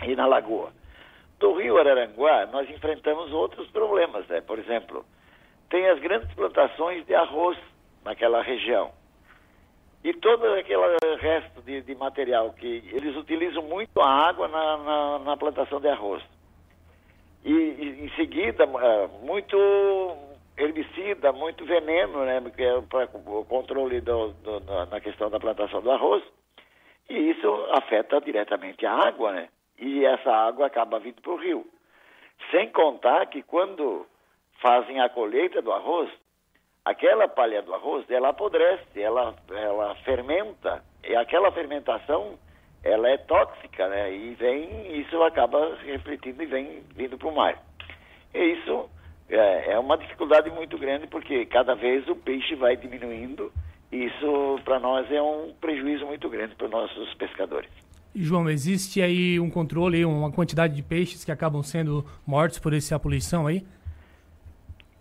e 0.06 0.16
na 0.16 0.26
lagoa. 0.26 0.72
Do 1.40 1.54
rio 1.54 1.78
Araranguá, 1.78 2.48
nós 2.48 2.70
enfrentamos 2.70 3.32
outros 3.32 3.68
problemas, 3.70 4.28
né? 4.28 4.42
Por 4.42 4.58
exemplo, 4.58 5.06
tem 5.70 5.88
as 5.88 6.00
grandes 6.00 6.34
plantações 6.34 7.06
de 7.06 7.14
arroz 7.14 7.58
naquela 8.04 8.42
região. 8.42 8.92
E 10.04 10.14
todo 10.14 10.46
aquele 10.54 11.16
resto 11.20 11.62
de, 11.62 11.82
de 11.82 11.96
material 11.96 12.54
que 12.54 12.84
eles 12.92 13.16
utilizam 13.16 13.62
muito 13.64 14.00
a 14.00 14.10
água 14.10 14.48
na, 14.48 14.78
na, 14.78 15.20
na 15.20 15.38
plantação 15.38 15.80
de 15.80 15.90
arroz. 15.90 16.24
E, 17.44 17.52
e, 17.52 18.06
em 18.06 18.10
seguida, 18.16 18.66
muito 19.22 19.58
herbicida, 20.58 21.32
muito 21.32 21.66
veneno, 21.66 22.26
né? 22.26 22.38
É 22.38 22.82
para 22.82 23.10
o 23.14 23.46
controle 23.46 24.02
do, 24.02 24.30
do, 24.34 24.60
na 24.90 25.00
questão 25.00 25.30
da 25.30 25.40
plantação 25.40 25.82
do 25.82 25.92
arroz. 25.92 26.24
E 27.10 27.32
isso 27.32 27.68
afeta 27.72 28.20
diretamente 28.20 28.86
a 28.86 28.94
água, 28.94 29.32
né? 29.32 29.50
e 29.80 30.06
essa 30.06 30.32
água 30.32 30.68
acaba 30.68 31.00
vindo 31.00 31.22
para 31.22 31.32
o 31.32 31.38
rio. 31.38 31.66
Sem 32.52 32.70
contar 32.70 33.26
que 33.28 33.42
quando 33.42 34.06
fazem 34.62 35.00
a 35.00 35.10
colheita 35.10 35.62
do 35.62 35.72
arroz, 35.72 36.10
aquela 36.84 37.28
palha 37.28 37.62
do 37.62 37.74
arroz, 37.74 38.10
ela 38.10 38.30
apodrece, 38.30 39.02
ela, 39.02 39.36
ela 39.50 39.96
fermenta, 39.98 40.84
e 41.08 41.16
aquela 41.16 41.52
fermentação, 41.52 42.38
ela 42.84 43.10
é 43.10 43.18
tóxica, 43.18 43.88
né? 43.88 44.14
E 44.14 44.34
vem, 44.36 45.00
isso 45.00 45.22
acaba 45.24 45.76
refletindo 45.76 46.42
e 46.44 46.46
vem 46.46 46.84
vindo 46.96 47.18
para 47.18 47.28
o 47.28 47.36
mar. 47.36 47.62
E 48.34 48.40
isso 48.40 48.90
é, 49.30 49.74
é 49.74 49.80
uma 49.80 49.98
dificuldade 49.98 50.50
muito 50.50 50.78
grande, 50.78 51.08
porque 51.08 51.46
cada 51.46 51.76
vez 51.76 52.08
o 52.08 52.16
peixe 52.16 52.56
vai 52.56 52.76
diminuindo, 52.76 53.52
e 53.92 54.06
isso 54.06 54.60
para 54.64 54.80
nós 54.80 55.10
é 55.12 55.22
um 55.22 55.54
prejuízo 55.60 56.06
muito 56.06 56.30
grande 56.30 56.56
para 56.56 56.66
os 56.66 56.72
nossos 56.72 57.14
pescadores. 57.16 57.70
João, 58.16 58.50
existe 58.50 59.02
aí 59.02 59.40
um 59.40 59.50
controle, 59.50 60.04
uma 60.04 60.32
quantidade 60.32 60.76
de 60.76 60.82
peixes 60.82 61.24
que 61.24 61.32
acabam 61.32 61.62
sendo 61.62 62.04
mortos 62.26 62.58
por 62.58 62.74
essa 62.74 63.00
poluição 63.00 63.46
aí? 63.46 63.64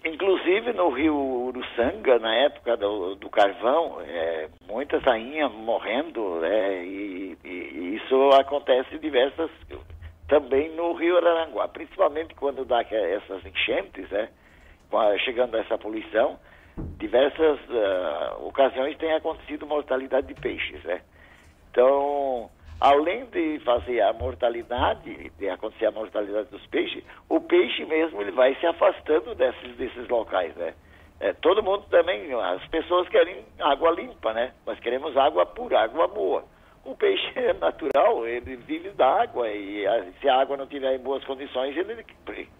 Inclusive 0.04 0.72
no 0.72 0.90
rio 0.90 1.16
Uruçanga, 1.16 2.18
na 2.18 2.32
época 2.34 2.76
do, 2.76 3.16
do 3.16 3.28
carvão, 3.28 4.00
é, 4.02 4.48
muitas 4.68 5.02
rainhas 5.02 5.50
morrendo, 5.52 6.44
é, 6.44 6.84
e, 6.84 7.36
e, 7.44 7.48
e, 7.48 7.96
isso 7.96 8.30
acontece 8.38 8.98
diversas, 8.98 9.50
também 10.28 10.74
no 10.74 10.92
rio 10.94 11.16
Araranguá, 11.16 11.68
principalmente 11.68 12.34
quando 12.34 12.64
dá 12.64 12.82
essas 12.82 13.44
enchentes, 13.44 14.08
né, 14.10 14.28
chegando 15.24 15.56
a 15.56 15.60
essa 15.60 15.78
poluição, 15.78 16.38
diversas 16.98 17.58
uh, 17.68 18.46
ocasiões 18.46 18.96
tem 18.98 19.12
acontecido 19.12 19.66
mortalidade 19.66 20.26
de 20.26 20.34
peixes, 20.34 20.82
né. 20.84 21.00
Então, 21.70 22.50
além 22.80 23.26
de 23.26 23.60
fazer 23.60 24.00
a 24.00 24.12
mortalidade, 24.12 25.30
de 25.38 25.48
acontecer 25.48 25.86
a 25.86 25.90
mortalidade 25.90 26.48
dos 26.50 26.66
peixes, 26.66 27.04
o 27.28 27.40
peixe 27.40 27.84
mesmo 27.84 28.20
ele 28.20 28.32
vai 28.32 28.54
se 28.56 28.66
afastando 28.66 29.34
desses, 29.34 29.76
desses 29.76 30.08
locais, 30.08 30.54
né? 30.56 30.74
É, 31.18 31.32
todo 31.32 31.62
mundo 31.62 31.84
também, 31.90 32.30
as 32.34 32.66
pessoas 32.68 33.08
querem 33.08 33.42
água 33.58 33.90
limpa, 33.90 34.34
né? 34.34 34.52
Nós 34.66 34.78
queremos 34.80 35.16
água 35.16 35.46
pura, 35.46 35.80
água 35.80 36.06
boa. 36.06 36.44
O 36.86 36.94
peixe 36.94 37.32
é 37.34 37.52
natural, 37.52 38.26
ele 38.26 38.56
vive 38.56 38.90
da 38.90 39.22
água 39.22 39.48
e 39.50 39.86
a, 39.86 40.06
se 40.20 40.28
a 40.28 40.40
água 40.40 40.56
não 40.56 40.64
estiver 40.64 40.94
em 40.94 41.02
boas 41.02 41.24
condições, 41.24 41.76
ele 41.76 42.04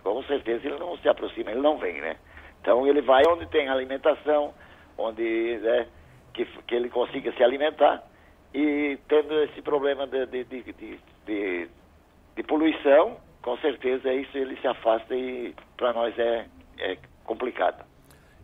com 0.03 0.23
certeza 0.25 0.67
ele 0.67 0.79
não 0.79 0.97
se 0.99 1.09
aproxima, 1.09 1.53
ele 1.53 1.61
não 1.61 1.79
vem, 1.79 2.01
né? 2.01 2.17
Então 2.61 2.87
ele 2.87 3.01
vai 3.01 3.23
onde 3.29 3.47
tem 3.47 3.69
alimentação, 3.69 4.53
onde 4.99 5.59
né, 5.59 5.87
que, 6.35 6.45
que 6.67 6.75
ele 6.75 6.91
consiga 6.91 7.33
se 7.33 7.43
alimentar 7.43 8.03
e 8.53 8.99
tendo 9.09 9.35
esse 9.45 9.63
problema 9.63 10.07
de, 10.07 10.27
de, 10.27 10.45
de, 10.45 10.63
de, 11.27 11.69
de 12.35 12.43
poluição, 12.43 13.19
com 13.43 13.57
certeza 13.59 14.13
isso 14.13 14.37
ele 14.37 14.57
se 14.57 14.67
afasta 14.67 15.15
e 15.15 15.55
para 15.77 15.93
nós 15.93 16.19
é, 16.19 16.47
é 16.79 16.99
complicado. 17.25 17.85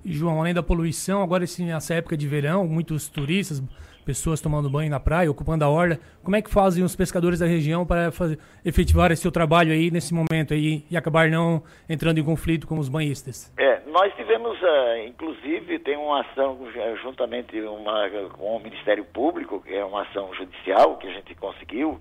E 0.04 0.12
João, 0.12 0.40
além 0.40 0.52
da 0.52 0.62
poluição, 0.62 1.22
agora 1.22 1.44
nessa 1.60 1.94
época 1.94 2.16
de 2.16 2.26
verão, 2.26 2.66
muitos 2.66 3.08
turistas, 3.08 3.62
pessoas 4.04 4.40
tomando 4.40 4.68
banho 4.68 4.90
na 4.90 5.00
praia, 5.00 5.30
ocupando 5.30 5.64
a 5.64 5.68
orla, 5.68 5.98
como 6.22 6.36
é 6.36 6.42
que 6.42 6.50
fazem 6.50 6.84
os 6.84 6.94
pescadores 6.94 7.38
da 7.38 7.46
região 7.46 7.86
para 7.86 8.10
fazer, 8.10 8.38
efetivar 8.64 9.10
esse 9.10 9.22
seu 9.22 9.32
trabalho 9.32 9.72
aí 9.72 9.90
nesse 9.90 10.12
momento 10.12 10.52
aí 10.52 10.84
e 10.90 10.96
acabar 10.96 11.28
não 11.28 11.62
entrando 11.88 12.18
em 12.18 12.24
conflito 12.24 12.66
com 12.66 12.78
os 12.78 12.88
banhistas? 12.88 13.52
É, 13.58 13.80
nós 13.86 14.12
tivemos, 14.14 14.60
uh, 14.60 15.06
inclusive, 15.06 15.78
tem 15.78 15.96
uma 15.96 16.20
ação 16.22 16.54
uh, 16.54 16.96
juntamente 17.02 17.60
uma, 17.62 18.08
com 18.30 18.56
o 18.56 18.60
Ministério 18.60 19.04
Público, 19.04 19.62
que 19.62 19.74
é 19.74 19.84
uma 19.84 20.02
ação 20.02 20.32
judicial 20.34 20.96
que 20.96 21.06
a 21.08 21.12
gente 21.12 21.34
conseguiu, 21.34 22.00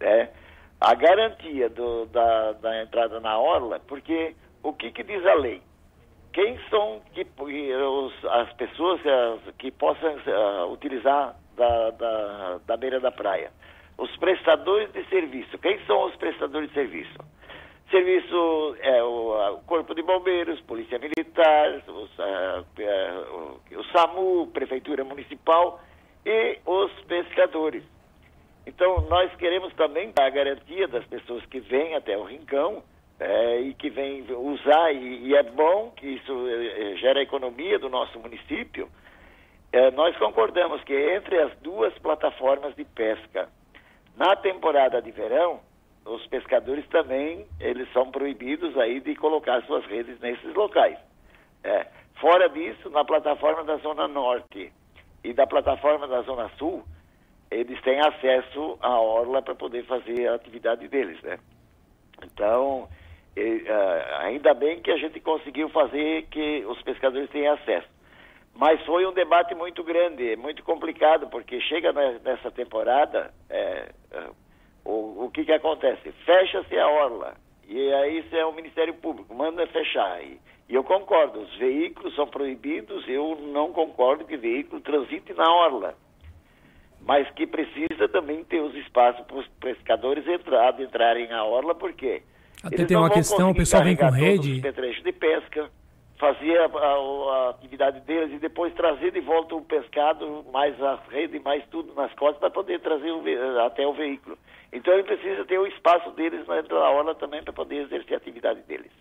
né, 0.00 0.30
a 0.80 0.94
garantia 0.94 1.68
do, 1.68 2.06
da, 2.06 2.52
da 2.52 2.82
entrada 2.82 3.20
na 3.20 3.38
orla, 3.38 3.80
porque 3.86 4.34
o 4.62 4.72
que, 4.72 4.90
que 4.90 5.02
diz 5.02 5.24
a 5.26 5.34
lei? 5.34 5.62
quem 6.32 6.58
são 6.70 7.00
que, 7.12 7.26
os, 7.38 8.24
as 8.24 8.52
pessoas 8.54 9.00
as, 9.06 9.54
que 9.56 9.70
possam 9.70 10.14
uh, 10.14 10.72
utilizar 10.72 11.36
da, 11.56 11.90
da, 11.90 12.60
da 12.66 12.76
beira 12.76 13.00
da 13.00 13.10
praia? 13.10 13.50
Os 13.98 14.14
prestadores 14.16 14.92
de 14.92 15.04
serviço. 15.08 15.58
Quem 15.58 15.78
são 15.86 16.06
os 16.06 16.16
prestadores 16.16 16.68
de 16.68 16.74
serviço? 16.74 17.18
Serviço 17.90 18.76
é 18.80 19.02
o, 19.02 19.54
o 19.54 19.58
Corpo 19.64 19.94
de 19.94 20.02
Bombeiros, 20.02 20.60
Polícia 20.62 20.98
Militar, 20.98 21.82
os, 21.86 22.10
uh, 22.18 22.64
o, 23.30 23.78
o 23.78 23.84
SAMU, 23.92 24.46
Prefeitura 24.46 25.04
Municipal 25.04 25.78
e 26.24 26.58
os 26.64 26.90
pescadores. 27.02 27.84
Então, 28.66 29.02
nós 29.08 29.34
queremos 29.36 29.74
também 29.74 30.10
dar 30.12 30.26
a 30.26 30.30
garantia 30.30 30.86
das 30.88 31.04
pessoas 31.04 31.44
que 31.46 31.60
vêm 31.60 31.94
até 31.94 32.16
o 32.16 32.24
Rincão 32.24 32.82
é, 33.18 33.60
e 33.60 33.74
que 33.74 33.90
vem 33.90 34.24
usar, 34.30 34.92
e, 34.92 35.28
e, 35.28 35.34
é 35.34 35.42
bom 35.42 35.92
que 35.96 36.06
isso 36.06 36.32
é, 36.48 36.96
gera 36.96 37.22
economia 37.22 37.78
do 37.78 37.88
nosso 37.88 38.18
município, 38.18 38.88
é, 39.72 39.90
nós 39.90 40.16
concordamos 40.18 40.82
que 40.84 40.94
entre 40.94 41.38
as 41.38 41.56
duas 41.58 41.96
plataformas 41.98 42.74
de 42.76 42.84
pesca, 42.84 43.48
na 44.16 44.36
temporada 44.36 45.00
de 45.00 45.10
verão, 45.10 45.60
os 46.04 46.26
pescadores 46.26 46.86
também, 46.88 47.46
eles 47.58 47.90
são 47.92 48.10
proibidos 48.10 48.76
aí 48.76 49.00
de 49.00 49.14
colocar 49.14 49.62
suas 49.62 49.84
redes 49.86 50.18
nesses 50.20 50.52
locais. 50.54 50.98
É, 51.64 51.86
fora 52.20 52.48
disso, 52.48 52.90
na 52.90 53.04
plataforma 53.04 53.64
da 53.64 53.76
Zona 53.76 54.06
Norte 54.08 54.72
e 55.24 55.32
da 55.32 55.46
plataforma 55.46 56.06
da 56.06 56.22
Zona 56.22 56.50
Sul, 56.58 56.84
eles 57.50 57.80
têm 57.82 58.00
acesso 58.00 58.78
à 58.80 58.98
orla 59.00 59.42
para 59.42 59.54
poder 59.54 59.84
fazer 59.84 60.28
a 60.28 60.34
atividade 60.34 60.88
deles, 60.88 61.20
né? 61.22 61.38
Então, 62.24 62.88
e, 63.36 63.62
uh, 63.62 64.16
ainda 64.20 64.54
bem 64.54 64.80
que 64.80 64.90
a 64.90 64.96
gente 64.96 65.20
conseguiu 65.20 65.68
fazer 65.68 66.26
que 66.30 66.64
os 66.66 66.80
pescadores 66.82 67.30
tenham 67.30 67.54
acesso. 67.54 67.88
Mas 68.54 68.84
foi 68.84 69.06
um 69.06 69.12
debate 69.12 69.54
muito 69.54 69.82
grande, 69.82 70.36
muito 70.36 70.62
complicado, 70.62 71.28
porque 71.28 71.60
chega 71.60 71.92
nessa 71.92 72.50
temporada, 72.50 73.32
é, 73.48 73.90
uh, 74.12 74.34
o, 74.84 75.24
o 75.24 75.30
que, 75.30 75.44
que 75.44 75.52
acontece? 75.52 76.12
Fecha-se 76.24 76.78
a 76.78 76.86
orla, 76.86 77.34
e 77.66 77.92
aí 77.94 78.18
isso 78.18 78.36
é 78.36 78.44
o 78.44 78.52
Ministério 78.52 78.94
Público, 78.94 79.34
manda 79.34 79.66
fechar. 79.68 80.22
E, 80.22 80.38
e 80.68 80.74
eu 80.74 80.84
concordo, 80.84 81.40
os 81.40 81.56
veículos 81.56 82.14
são 82.14 82.26
proibidos, 82.26 83.08
eu 83.08 83.36
não 83.36 83.72
concordo 83.72 84.24
que 84.24 84.36
veículo 84.36 84.80
transite 84.80 85.32
na 85.32 85.50
orla 85.50 85.96
mas 87.04 87.28
que 87.32 87.46
precisa 87.46 88.08
também 88.08 88.44
ter 88.44 88.60
os 88.60 88.74
espaços 88.76 89.26
para 89.26 89.36
os 89.36 89.48
pescadores 89.60 90.24
entrar, 90.26 90.80
entrarem 90.80 91.28
na 91.28 91.44
orla, 91.44 91.74
porque 91.74 92.22
até 92.62 92.84
tem 92.84 92.96
uma 92.96 93.10
questão, 93.10 93.50
o 93.50 93.54
pessoal 93.54 93.82
vem 93.82 93.96
com 93.96 94.08
rede. 94.08 94.62
Os 94.64 95.02
de 95.02 95.12
pesca, 95.12 95.68
fazer 96.22 96.56
a, 96.56 96.66
a, 96.66 96.68
a, 96.68 97.50
atividade 97.50 97.98
deles 98.02 98.32
e 98.32 98.38
depois 98.38 98.72
trazer 98.74 99.10
de 99.10 99.18
volta 99.18 99.56
o 99.56 99.60
pescado, 99.60 100.44
mais 100.52 100.80
a 100.80 100.96
rede, 101.10 101.40
mais 101.40 101.64
tudo 101.68 101.92
nas 101.94 102.14
costas, 102.14 102.38
para 102.38 102.48
poder 102.48 102.78
trazer 102.78 103.10
o, 103.10 103.24
até 103.66 103.84
o 103.84 103.92
veículo. 103.92 104.38
Então 104.72 104.94
ele 104.94 105.02
precisa 105.02 105.44
ter 105.44 105.58
o 105.58 105.66
espaço 105.66 106.12
deles 106.12 106.46
na 106.46 106.90
hora 106.90 107.12
também 107.16 107.42
para 107.42 107.52
poder 107.52 107.86
exercer 107.86 108.14
a 108.14 108.18
atividade 108.18 108.60
deles. 108.68 108.92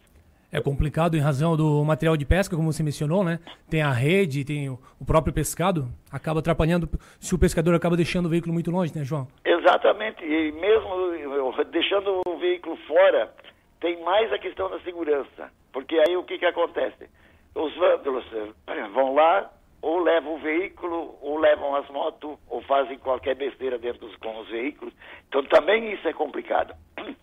É 0.52 0.60
complicado 0.60 1.16
em 1.16 1.20
razão 1.20 1.56
do 1.56 1.86
material 1.86 2.18
de 2.18 2.26
pesca, 2.26 2.56
como 2.56 2.74
você 2.74 2.82
mencionou, 2.82 3.24
né? 3.24 3.40
Tem 3.70 3.84
a 3.84 3.92
rede, 3.92 4.44
tem 4.44 4.68
o 4.70 5.06
próprio 5.06 5.32
pescado, 5.32 5.88
acaba 6.12 6.40
atrapalhando 6.40 6.90
se 7.20 7.36
o 7.36 7.40
pescador 7.40 7.76
acaba 7.76 7.96
deixando 7.96 8.26
o 8.26 8.30
veículo 8.30 8.52
muito 8.52 8.72
longe, 8.72 8.92
né, 8.98 9.06
João? 9.06 9.28
Exatamente, 9.46 10.26
e 10.26 10.52
mesmo 10.54 11.54
deixando 11.72 12.22
o 12.28 12.38
veículo 12.40 12.76
fora, 12.88 13.32
tem 13.80 14.04
mais 14.04 14.34
a 14.34 14.40
questão 14.40 14.72
da 14.72 14.80
segurança. 14.80 15.61
Porque 15.72 15.98
aí 16.00 16.16
o 16.18 16.24
que, 16.24 16.38
que 16.38 16.46
acontece? 16.46 17.10
Os 17.56 17.76
vândalos 17.76 18.26
eh, 18.68 18.88
vão 18.94 19.14
lá, 19.14 19.52
ou 19.82 20.00
levam 20.00 20.36
o 20.36 20.40
veículo, 20.40 21.18
ou 21.22 21.38
levam 21.38 21.76
as 21.76 21.88
motos, 21.90 22.38
ou 22.50 22.62
fazem 22.62 22.98
qualquer 22.98 23.36
besteira 23.36 23.78
dentro 23.78 24.08
dos, 24.08 24.16
com 24.18 24.40
os 24.40 24.48
veículos. 24.50 24.94
Então 25.28 25.44
também 25.46 25.92
isso 25.94 26.08
é 26.08 26.14
complicado. 26.14 26.74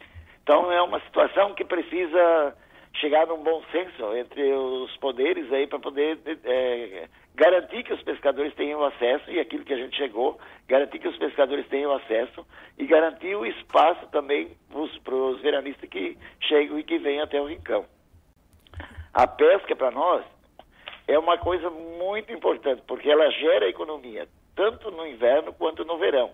Então 0.42 0.72
é 0.72 0.80
uma 0.80 0.98
situação 1.00 1.52
que 1.52 1.62
precisa 1.62 2.56
chegar 2.94 3.26
num 3.26 3.42
bom 3.42 3.62
senso 3.70 4.16
entre 4.16 4.50
os 4.50 4.96
poderes 4.96 5.52
aí 5.52 5.66
para 5.66 5.78
poder 5.78 6.18
é, 6.42 7.06
garantir 7.34 7.82
que 7.82 7.92
os 7.92 8.02
pescadores 8.02 8.54
tenham 8.54 8.82
acesso 8.82 9.30
e 9.30 9.38
aquilo 9.38 9.62
que 9.62 9.74
a 9.74 9.76
gente 9.76 9.96
chegou, 9.96 10.38
garantir 10.66 10.98
que 11.00 11.08
os 11.08 11.18
pescadores 11.18 11.66
tenham 11.68 11.92
acesso 11.92 12.46
e 12.78 12.86
garantir 12.86 13.36
o 13.36 13.44
espaço 13.44 14.06
também 14.08 14.56
para 15.04 15.14
os 15.14 15.40
veranistas 15.42 15.88
que 15.88 16.16
chegam 16.40 16.78
e 16.78 16.82
que 16.82 16.98
vêm 16.98 17.20
até 17.20 17.38
o 17.40 17.46
Rincão. 17.46 17.84
A 19.18 19.26
pesca 19.26 19.74
para 19.74 19.90
nós 19.90 20.24
é 21.08 21.18
uma 21.18 21.36
coisa 21.38 21.68
muito 21.68 22.32
importante 22.32 22.82
porque 22.86 23.10
ela 23.10 23.28
gera 23.32 23.68
economia 23.68 24.28
tanto 24.54 24.92
no 24.92 25.04
inverno 25.04 25.52
quanto 25.52 25.84
no 25.84 25.98
verão 25.98 26.30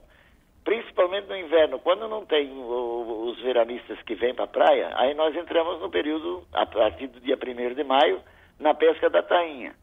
principalmente 0.65 1.29
no 1.29 1.37
inverno, 1.37 1.79
quando 1.79 2.09
não 2.09 2.25
tem 2.25 2.51
o, 2.51 3.29
os 3.29 3.41
veranistas 3.43 4.01
que 4.03 4.15
vêm 4.15 4.35
para 4.35 4.45
a 4.45 4.49
praia, 4.49 4.91
aí 4.95 5.15
nós 5.15 5.37
entramos 5.37 5.81
no 5.81 5.91
período, 5.91 6.47
a 6.53 6.65
partir 6.65 7.07
do 7.09 7.21
dia 7.21 7.37
1 7.37 7.75
de 7.75 7.85
maio, 7.85 8.21
na 8.59 8.73
pesca 8.75 9.11
da 9.11 9.23
tainha. 9.23 9.75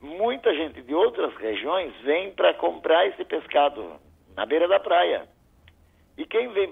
Muita 0.00 0.54
gente 0.54 0.80
de 0.82 0.94
outras 0.94 1.34
regiões 1.36 1.92
vem 2.02 2.30
para 2.30 2.54
comprar 2.54 3.06
esse 3.08 3.24
pescado 3.24 3.96
na 4.36 4.46
beira 4.46 4.68
da 4.68 4.78
praia. 4.78 5.26
E 6.16 6.24
quem 6.24 6.48
vem 6.48 6.70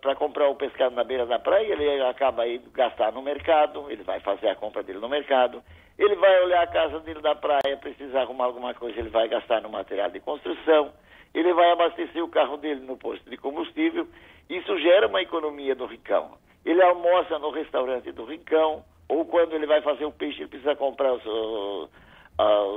para 0.00 0.14
comprar 0.14 0.48
o 0.48 0.54
pescado 0.54 0.94
na 0.94 1.02
beira 1.02 1.26
da 1.26 1.38
praia, 1.38 1.72
ele 1.72 2.02
acaba 2.02 2.46
indo 2.46 2.70
gastar 2.70 3.12
no 3.12 3.20
mercado, 3.20 3.90
ele 3.90 4.04
vai 4.04 4.20
fazer 4.20 4.48
a 4.48 4.54
compra 4.54 4.82
dele 4.82 5.00
no 5.00 5.08
mercado, 5.08 5.62
ele 5.98 6.14
vai 6.14 6.44
olhar 6.44 6.62
a 6.62 6.66
casa 6.68 7.00
dele 7.00 7.20
da 7.20 7.34
praia, 7.34 7.76
precisa 7.80 8.20
arrumar 8.20 8.44
alguma 8.44 8.74
coisa, 8.74 8.98
ele 9.00 9.08
vai 9.08 9.26
gastar 9.28 9.60
no 9.60 9.68
material 9.68 10.10
de 10.10 10.20
construção 10.20 10.92
ele 11.36 11.52
vai 11.52 11.70
abastecer 11.70 12.24
o 12.24 12.28
carro 12.28 12.56
dele 12.56 12.80
no 12.80 12.96
posto 12.96 13.28
de 13.28 13.36
combustível. 13.36 14.08
Isso 14.48 14.78
gera 14.78 15.06
uma 15.06 15.20
economia 15.20 15.74
do 15.74 15.84
Rincão. 15.84 16.30
Ele 16.64 16.82
almoça 16.82 17.38
no 17.38 17.50
restaurante 17.50 18.10
do 18.10 18.24
Rincão, 18.24 18.82
ou 19.06 19.26
quando 19.26 19.52
ele 19.52 19.66
vai 19.66 19.82
fazer 19.82 20.06
o 20.06 20.10
peixe, 20.10 20.40
ele 20.40 20.48
precisa 20.48 20.74
comprar 20.74 21.12
os, 21.12 21.24
os, 21.26 21.90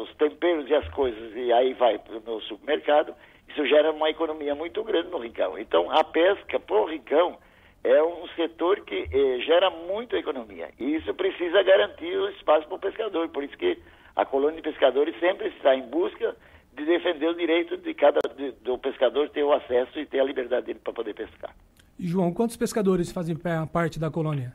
os 0.02 0.15
temperos 0.15 0.69
e 0.69 0.76
as 0.76 0.88
coisas, 0.89 1.34
e 1.38 1.54
aí 1.54 1.74
vai 1.74 2.02
no 2.26 2.41
supermercado. 2.41 3.15
Isso 3.49 3.65
gera 3.65 3.91
uma 3.91 4.09
economia 4.09 4.55
muito 4.55 4.83
grande 4.83 5.09
no 5.09 5.17
Rincão. 5.17 5.57
Então, 5.57 5.91
a 5.91 6.03
pesca 6.03 6.59
para 6.59 6.75
o 6.75 6.85
Rincão 6.85 7.38
é 7.83 8.03
um 8.03 8.27
setor 8.35 8.81
que 8.81 9.07
eh, 9.12 9.39
gera 9.41 9.69
muita 9.69 10.17
economia. 10.17 10.69
E 10.79 10.95
isso 10.95 11.13
precisa 11.13 11.63
garantir 11.63 12.15
o 12.15 12.29
espaço 12.29 12.67
para 12.67 12.75
o 12.75 12.79
pescador. 12.79 13.27
Por 13.29 13.43
isso 13.43 13.57
que 13.57 13.77
a 14.15 14.25
colônia 14.25 14.57
de 14.57 14.69
pescadores 14.69 15.17
sempre 15.19 15.47
está 15.49 15.75
em 15.75 15.83
busca 15.83 16.35
de 16.73 16.85
defender 16.85 17.27
o 17.27 17.35
direito 17.35 17.77
de 17.77 17.93
cada 17.93 18.19
de, 18.35 18.51
do 18.63 18.77
pescador 18.77 19.29
ter 19.29 19.43
o 19.43 19.53
acesso 19.53 19.99
e 19.99 20.05
ter 20.05 20.19
a 20.19 20.23
liberdade 20.23 20.67
dele 20.67 20.79
para 20.83 20.93
poder 20.93 21.13
pescar. 21.13 21.53
João, 21.99 22.33
quantos 22.33 22.55
pescadores 22.55 23.12
fazem 23.12 23.35
parte 23.71 23.99
da 23.99 24.09
colônia? 24.09 24.53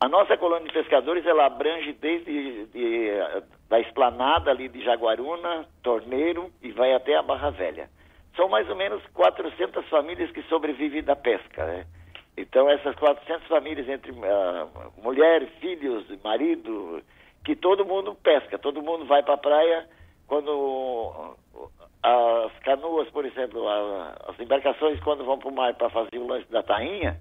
A 0.00 0.08
nossa 0.08 0.36
colônia 0.36 0.66
de 0.68 0.72
pescadores 0.72 1.24
ela 1.24 1.46
abrange 1.46 1.92
desde 1.94 2.66
de, 2.66 3.10
da 3.68 3.80
esplanada 3.80 4.50
ali 4.50 4.68
de 4.68 4.84
Jaguaruna, 4.84 5.66
Torneiro 5.82 6.50
e 6.62 6.70
vai 6.70 6.92
até 6.92 7.16
a 7.16 7.22
Barra 7.22 7.50
Velha. 7.50 7.88
São 8.36 8.48
mais 8.48 8.68
ou 8.68 8.76
menos 8.76 9.04
400 9.14 9.88
famílias 9.88 10.30
que 10.30 10.42
sobrevivem 10.44 11.02
da 11.02 11.14
pesca, 11.14 11.64
né? 11.64 11.86
Então 12.36 12.68
essas 12.68 12.96
400 12.96 13.46
famílias 13.46 13.88
entre 13.88 14.10
uh, 14.10 14.92
mulher, 15.02 15.46
filhos, 15.60 16.04
marido, 16.22 17.02
que 17.44 17.54
todo 17.54 17.84
mundo 17.84 18.14
pesca, 18.16 18.58
todo 18.58 18.82
mundo 18.82 19.04
vai 19.04 19.22
para 19.22 19.34
a 19.34 19.38
praia 19.38 19.88
quando 20.26 21.36
as 22.02 22.52
canoas, 22.60 23.08
por 23.10 23.24
exemplo, 23.24 23.66
as 23.68 24.38
embarcações 24.38 25.00
quando 25.00 25.24
vão 25.24 25.38
para 25.38 25.48
o 25.48 25.54
mar 25.54 25.74
para 25.74 25.90
fazer 25.90 26.18
o 26.18 26.26
lanche 26.26 26.46
da 26.50 26.62
tainha, 26.62 27.18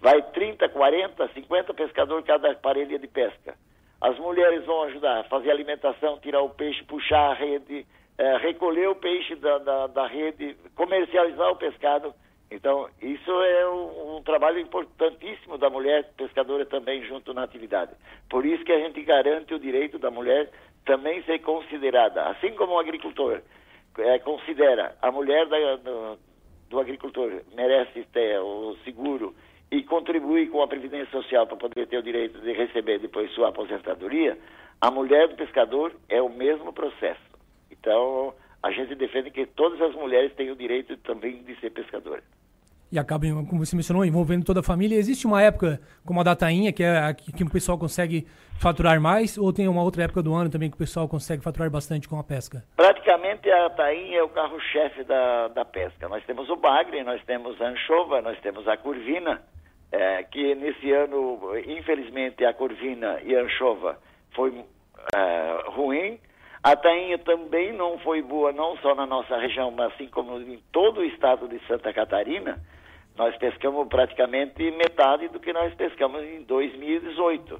vai 0.00 0.20
30, 0.22 0.68
40, 0.68 1.28
50 1.34 1.74
pescadores 1.74 2.26
cada 2.26 2.54
parelha 2.56 2.98
de 2.98 3.06
pesca. 3.06 3.54
as 4.00 4.18
mulheres 4.18 4.64
vão 4.64 4.82
ajudar 4.84 5.24
fazer 5.24 5.50
alimentação, 5.50 6.18
tirar 6.20 6.42
o 6.42 6.50
peixe, 6.50 6.84
puxar 6.84 7.30
a 7.30 7.34
rede, 7.34 7.86
é, 8.18 8.36
recolher 8.38 8.88
o 8.88 8.96
peixe 8.96 9.36
da, 9.36 9.58
da, 9.58 9.86
da, 9.86 10.06
rede, 10.06 10.56
comercializar 10.74 11.50
o 11.50 11.56
pescado. 11.56 12.12
Então, 12.50 12.88
isso 13.00 13.30
é 13.30 13.68
um, 13.68 14.16
um, 14.16 14.22
trabalho 14.22 14.58
importantíssimo 14.58 15.56
da 15.56 15.70
mulher 15.70 16.10
pescadora 16.16 16.66
também 16.66 17.04
junto 17.04 17.32
na 17.32 17.44
atividade. 17.44 17.92
Por 18.28 18.44
isso 18.44 18.64
que 18.64 18.72
a 18.72 18.80
gente 18.80 19.00
garante 19.02 19.54
o 19.54 19.58
direito 19.60 19.98
da 19.98 20.10
mulher 20.10 20.50
também 20.84 21.22
ser 21.22 21.38
considerada, 21.40 22.24
assim 22.24 22.52
como 22.54 22.72
o 22.72 22.78
agricultor 22.78 23.40
é, 23.98 24.18
considera 24.18 24.96
a 25.02 25.12
mulher 25.12 25.46
da, 25.46 25.76
do, 25.76 26.18
do 26.70 26.80
agricultor 26.80 27.42
merece 27.54 28.04
ter 28.12 28.40
o 28.40 28.76
seguro 28.84 29.34
e 29.70 29.82
contribui 29.82 30.46
com 30.46 30.62
a 30.62 30.68
Previdência 30.68 31.10
Social 31.10 31.46
para 31.46 31.56
poder 31.56 31.86
ter 31.86 31.98
o 31.98 32.02
direito 32.02 32.40
de 32.40 32.52
receber 32.52 32.98
depois 32.98 33.30
sua 33.32 33.48
aposentadoria, 33.48 34.38
a 34.80 34.90
mulher 34.90 35.28
do 35.28 35.36
pescador 35.36 35.92
é 36.08 36.22
o 36.22 36.30
mesmo 36.30 36.72
processo. 36.72 37.27
Então, 37.70 38.34
a 38.62 38.70
gente 38.70 38.94
defende 38.94 39.30
que 39.30 39.46
todas 39.46 39.80
as 39.80 39.94
mulheres 39.94 40.34
têm 40.34 40.50
o 40.50 40.56
direito 40.56 40.96
também 40.98 41.42
de 41.42 41.58
ser 41.60 41.70
pescadora 41.70 42.22
e 42.90 42.98
acaba, 42.98 43.26
como 43.48 43.64
você 43.64 43.76
mencionou, 43.76 44.04
envolvendo 44.04 44.44
toda 44.44 44.60
a 44.60 44.62
família. 44.62 44.96
Existe 44.96 45.26
uma 45.26 45.42
época 45.42 45.80
como 46.04 46.20
a 46.20 46.22
da 46.22 46.34
tainha, 46.34 46.72
que 46.72 46.82
é 46.82 46.98
a 46.98 47.14
que 47.14 47.44
o 47.44 47.50
pessoal 47.50 47.78
consegue 47.78 48.26
faturar 48.58 49.00
mais, 49.00 49.38
ou 49.38 49.52
tem 49.52 49.68
uma 49.68 49.82
outra 49.82 50.04
época 50.04 50.22
do 50.22 50.34
ano 50.34 50.50
também 50.50 50.70
que 50.70 50.74
o 50.74 50.78
pessoal 50.78 51.06
consegue 51.06 51.42
faturar 51.42 51.70
bastante 51.70 52.08
com 52.08 52.18
a 52.18 52.24
pesca? 52.24 52.64
Praticamente 52.76 53.50
a 53.50 53.70
tainha 53.70 54.18
é 54.18 54.22
o 54.22 54.28
carro-chefe 54.28 55.04
da, 55.04 55.48
da 55.48 55.64
pesca. 55.64 56.08
Nós 56.08 56.24
temos 56.24 56.48
o 56.48 56.56
bagre, 56.56 57.02
nós 57.04 57.22
temos 57.24 57.60
a 57.60 57.66
anchova, 57.66 58.20
nós 58.22 58.38
temos 58.40 58.66
a 58.66 58.76
curvina, 58.76 59.42
é, 59.92 60.22
que 60.24 60.54
nesse 60.54 60.90
ano, 60.90 61.38
infelizmente, 61.66 62.44
a 62.44 62.52
curvina 62.52 63.20
e 63.22 63.36
a 63.36 63.42
anchova 63.42 63.98
foi 64.34 64.64
é, 65.14 65.70
ruim. 65.70 66.18
A 66.68 66.76
tainha 66.76 67.16
também 67.16 67.72
não 67.72 67.98
foi 68.00 68.20
boa, 68.20 68.52
não 68.52 68.76
só 68.76 68.94
na 68.94 69.06
nossa 69.06 69.38
região, 69.38 69.70
mas 69.70 69.90
assim 69.94 70.06
como 70.06 70.38
em 70.38 70.62
todo 70.70 71.00
o 71.00 71.04
estado 71.04 71.48
de 71.48 71.58
Santa 71.66 71.94
Catarina. 71.94 72.60
Nós 73.16 73.34
pescamos 73.38 73.88
praticamente 73.88 74.70
metade 74.72 75.28
do 75.28 75.40
que 75.40 75.50
nós 75.50 75.72
pescamos 75.76 76.22
em 76.22 76.42
2018. 76.42 77.58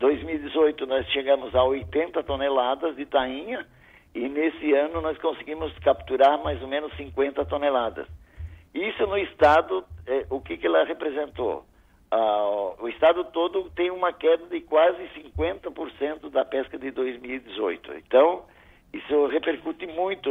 2018 0.00 0.86
nós 0.88 1.06
chegamos 1.10 1.54
a 1.54 1.62
80 1.62 2.20
toneladas 2.24 2.96
de 2.96 3.06
tainha 3.06 3.64
e 4.12 4.28
nesse 4.28 4.72
ano 4.72 5.00
nós 5.00 5.16
conseguimos 5.18 5.72
capturar 5.78 6.42
mais 6.42 6.60
ou 6.60 6.66
menos 6.66 6.92
50 6.96 7.44
toneladas. 7.44 8.08
Isso 8.74 9.06
no 9.06 9.18
estado, 9.18 9.84
é, 10.04 10.26
o 10.30 10.40
que, 10.40 10.56
que 10.56 10.66
ela 10.66 10.82
representou? 10.82 11.64
Ah, 12.10 12.74
o 12.80 12.88
estado 12.88 13.24
todo 13.24 13.70
tem 13.70 13.90
uma 13.90 14.12
queda 14.12 14.46
de 14.46 14.60
quase 14.62 15.02
50% 15.36 16.30
da 16.30 16.44
pesca 16.44 16.78
de 16.78 16.90
2018. 16.90 17.94
Então, 17.98 18.44
isso 18.92 19.26
repercute 19.26 19.86
muito 19.86 20.30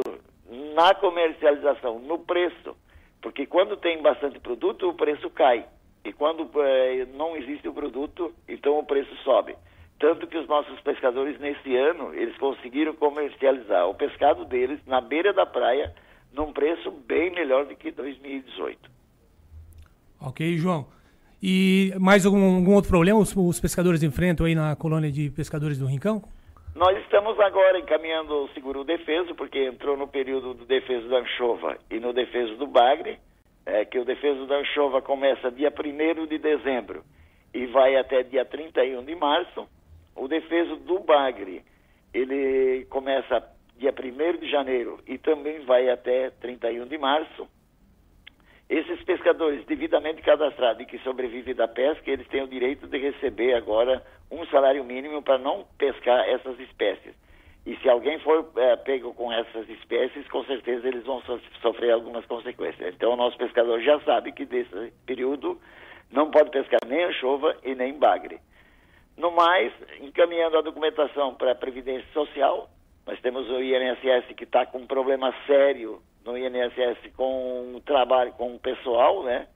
na 0.74 0.96
comercialização, 0.96 2.00
no 2.00 2.20
preço. 2.20 2.76
Porque 3.22 3.46
quando 3.46 3.78
tem 3.78 4.02
bastante 4.02 4.40
produto, 4.40 4.90
o 4.90 4.94
preço 4.94 5.30
cai. 5.30 5.66
E 6.04 6.13
quando 6.13 6.50
é, 6.62 7.06
não 7.13 7.36
existe 7.36 7.68
o 7.68 7.74
produto, 7.74 8.34
então 8.48 8.80
o 8.80 8.86
preço 8.86 9.13
sobe. 9.24 9.56
Tanto 10.00 10.28
que 10.28 10.38
os 10.38 10.48
nossos 10.48 10.80
pescadores, 10.82 11.40
nesse 11.40 11.76
ano, 11.76 12.13
eles 12.13 12.38
conseguiram 12.38 12.94
comercializar 12.94 13.88
o 13.90 13.96
pescado 13.96 14.46
deles 14.46 14.80
na 14.86 15.02
beira 15.02 15.34
da 15.34 15.46
praia 15.46 15.94
num 16.32 16.54
preço 16.54 16.92
bem 16.92 17.32
melhor 17.32 17.66
do 17.66 17.76
que 17.76 17.92
2018. 17.92 18.90
Ok, 20.22 20.58
João. 20.58 20.88
E 21.41 21.93
mais 22.00 22.26
algum, 22.26 22.56
algum 22.56 22.73
outro 22.73 22.89
problema 22.89 23.19
os, 23.19 23.36
os, 23.36 23.60
pescadores 23.60 24.02
enfrentam 24.02 24.45
aí 24.45 24.56
na 24.56 24.76
colônia 24.76 25.12
de 25.12 25.30
pescadores 25.30 25.78
do 25.78 25.86
Rincão? 25.86 26.23
Nós 26.76 26.97
estamos 27.00 27.39
agora 27.39 27.80
encaminhando 27.80 28.34
o 28.34 28.50
seguro 28.50 28.84
defeso, 28.84 29.36
porque 29.36 29.65
entrou 29.65 29.97
no 29.97 30.08
período 30.08 30.54
do 30.54 30.65
defeso 30.65 31.08
da 31.10 31.17
anchova 31.17 31.78
e 31.89 32.00
no 32.00 32.13
defeso 32.13 32.56
do 32.56 32.67
bagre, 32.67 33.19
é, 33.65 33.84
que 33.86 34.00
o 34.00 34.06
defeso 34.06 34.45
da 34.47 34.58
anchova 34.58 35.02
começa 35.02 35.52
dia 35.52 35.71
1 35.71 36.28
de 36.28 36.38
dezembro 36.38 37.04
e 37.54 37.65
vai 37.67 37.95
até 37.95 38.23
dia 38.23 38.45
31 38.45 39.04
de 39.04 39.15
março. 39.15 39.67
O 40.15 40.28
defeso 40.28 40.76
do 40.78 41.00
bagre, 41.00 41.63
ele 42.13 42.86
começa 42.89 43.43
dia 43.78 43.91
1 43.91 44.39
de 44.39 44.50
janeiro 44.50 45.00
e 45.08 45.17
também 45.17 45.63
vai 45.65 45.89
até 45.89 46.30
31 46.32 46.88
de 46.88 46.97
março. 46.97 47.47
Esses 48.70 49.02
pescadores 49.04 49.66
devidamente 49.66 50.22
cadastrados 50.22 50.82
e 50.82 50.86
que 50.86 51.00
sobrevivem 51.00 51.56
da 51.56 51.68
pesca, 51.68 52.12
eles 52.12 52.28
têm 52.28 52.44
o 52.44 52.48
direito 52.48 52.86
de 52.86 52.98
receber 52.98 53.54
agora 53.54 54.04
um 54.30 54.46
salário 54.48 54.84
mínimo 54.84 55.22
para 55.22 55.38
não 55.38 55.66
pescar 55.78 56.28
essas 56.28 56.60
espécies. 56.60 57.16
E 57.66 57.78
se 57.78 57.90
alguém 57.90 58.20
for 58.20 58.50
é, 58.58 58.76
pego 58.76 59.14
com 59.14 59.32
essas 59.32 59.70
espécies, 59.70 60.28
com 60.30 60.44
certeza 60.46 60.88
eles 60.88 61.04
vão 61.06 61.22
so 61.22 61.40
sofrer 61.62 61.92
algumas 61.92 62.26
consequências. 62.26 62.94
Então 62.94 63.14
o 63.14 63.18
nosso 63.18 63.38
pescador 63.38 63.82
já 63.82 64.00
sabe 64.02 64.32
que 64.34 64.46
desse 64.46 64.94
período 65.06 65.60
não 66.12 66.30
pode 66.30 66.50
pescar 66.50 66.80
nem 66.86 67.04
anchova 67.06 67.58
e 67.64 67.74
nem 67.74 67.94
bagre. 67.94 68.40
No 69.18 69.32
mais, 69.32 69.74
encaminhando 70.00 70.58
a 70.58 70.62
documentação 70.62 71.36
para 71.36 71.52
a 71.52 71.56
Previdência 71.56 72.08
Social, 72.14 72.70
nós 73.06 73.20
temos 73.22 73.50
o 73.50 73.62
INSS 73.62 74.34
que 74.36 74.44
está 74.44 74.66
com 74.66 74.80
um 74.80 74.88
problema 74.88 75.34
sério 75.46 76.02
no 76.28 76.38
INSS 76.38 77.13
com 77.16 77.76
o 77.76 77.82
trabalho, 77.82 78.34
com 78.34 78.54
o 78.54 78.60
pessoal, 78.60 79.24
né? 79.24 79.48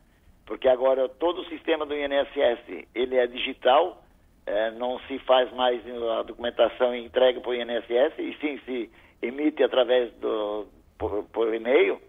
Porque 0.45 0.69
agora 0.69 1.10
todo 1.10 1.41
o 1.41 1.45
sistema 1.45 1.86
do 1.86 1.93
INSS, 1.93 2.88
ele 2.95 3.17
é 3.17 3.27
digital, 3.27 4.01
é, 4.45 4.71
não 4.71 4.97
se 5.01 5.19
faz 5.19 5.51
mais 5.53 5.81
a 6.17 6.23
documentação 6.23 6.95
e 6.95 7.05
entrega 7.05 7.41
para 7.41 7.51
o 7.51 7.53
INSS, 7.53 8.17
e 8.17 8.36
sim 8.39 8.57
se 8.65 8.89
emite 9.21 9.62
através 9.63 10.12
do, 10.13 10.65
por, 10.97 11.25
por 11.25 11.53
e-mail. 11.53 12.01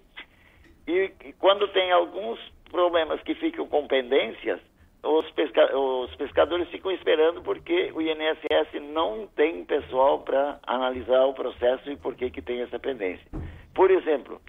E, 0.86 1.12
e, 1.24 1.32
quando 1.34 1.68
tem 1.68 1.90
alguns 1.90 2.38
problemas 2.70 3.20
que 3.22 3.34
ficam 3.34 3.66
com 3.66 3.86
pendências, 3.86 4.60
os, 5.02 5.28
pesca, 5.32 5.76
os 5.76 6.14
pescadores 6.14 6.68
ficam 6.68 6.92
esperando 6.92 7.42
porque 7.42 7.90
o 7.92 8.00
INSS 8.00 8.80
não 8.92 9.26
tem 9.34 9.64
pessoal 9.64 10.20
para 10.20 10.58
analisar 10.66 11.24
o 11.26 11.34
processo 11.34 11.90
e 11.90 11.96
por 11.96 12.14
que, 12.14 12.30
que 12.30 12.40
tem 12.40 12.62
essa 12.62 12.78
pendência. 12.78 13.26
Por 13.74 13.90
exemplo, 13.90 14.40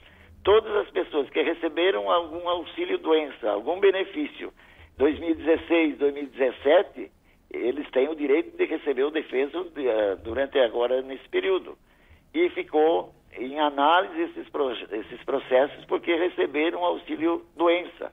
todas 0.43 0.75
as 0.77 0.89
pessoas 0.91 1.29
que 1.29 1.41
receberam 1.41 2.11
algum 2.11 2.47
auxílio 2.47 2.97
doença, 2.97 3.51
algum 3.51 3.79
benefício, 3.79 4.53
2016, 4.97 5.97
2017, 5.97 7.11
eles 7.51 7.89
têm 7.91 8.09
o 8.09 8.15
direito 8.15 8.55
de 8.57 8.65
receber 8.65 9.03
o 9.03 9.11
defeso 9.11 9.65
de, 9.75 9.87
uh, 9.87 10.17
durante 10.23 10.59
agora 10.59 11.01
nesse 11.01 11.27
período. 11.29 11.77
E 12.33 12.49
ficou 12.49 13.13
em 13.37 13.59
análise 13.59 14.21
esses, 14.23 14.49
pro, 14.49 14.71
esses 14.71 15.23
processos 15.23 15.85
porque 15.85 16.13
receberam 16.15 16.83
auxílio 16.83 17.45
doença. 17.55 18.11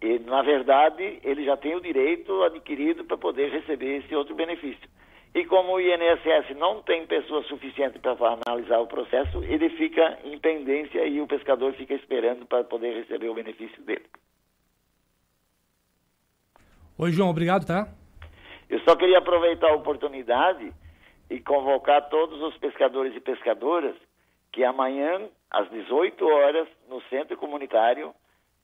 E, 0.00 0.18
na 0.20 0.42
verdade, 0.42 1.18
ele 1.24 1.44
já 1.44 1.56
tem 1.56 1.74
o 1.74 1.80
direito 1.80 2.42
adquirido 2.42 3.04
para 3.04 3.16
poder 3.16 3.50
receber 3.50 3.98
esse 3.98 4.14
outro 4.14 4.34
benefício. 4.34 4.88
E 5.34 5.44
como 5.44 5.74
o 5.74 5.80
INSS 5.80 6.56
não 6.56 6.82
tem 6.82 7.06
pessoa 7.06 7.42
suficiente 7.44 7.98
para 7.98 8.16
analisar 8.46 8.78
o 8.78 8.86
processo, 8.86 9.42
ele 9.44 9.68
fica 9.70 10.18
em 10.24 10.38
pendência 10.38 11.06
e 11.06 11.20
o 11.20 11.26
pescador 11.26 11.74
fica 11.74 11.94
esperando 11.94 12.46
para 12.46 12.64
poder 12.64 12.94
receber 12.94 13.28
o 13.28 13.34
benefício 13.34 13.82
dele. 13.82 14.06
Oi, 16.98 17.12
João, 17.12 17.30
obrigado, 17.30 17.66
tá? 17.66 17.88
Eu 18.68 18.80
só 18.80 18.96
queria 18.96 19.18
aproveitar 19.18 19.70
a 19.70 19.76
oportunidade 19.76 20.72
e 21.30 21.38
convocar 21.40 22.08
todos 22.08 22.40
os 22.42 22.56
pescadores 22.58 23.14
e 23.14 23.20
pescadoras 23.20 23.94
que 24.52 24.64
amanhã, 24.64 25.28
às 25.50 25.70
18 25.70 26.26
horas, 26.26 26.68
no 26.88 27.00
centro 27.02 27.36
comunitário, 27.36 28.12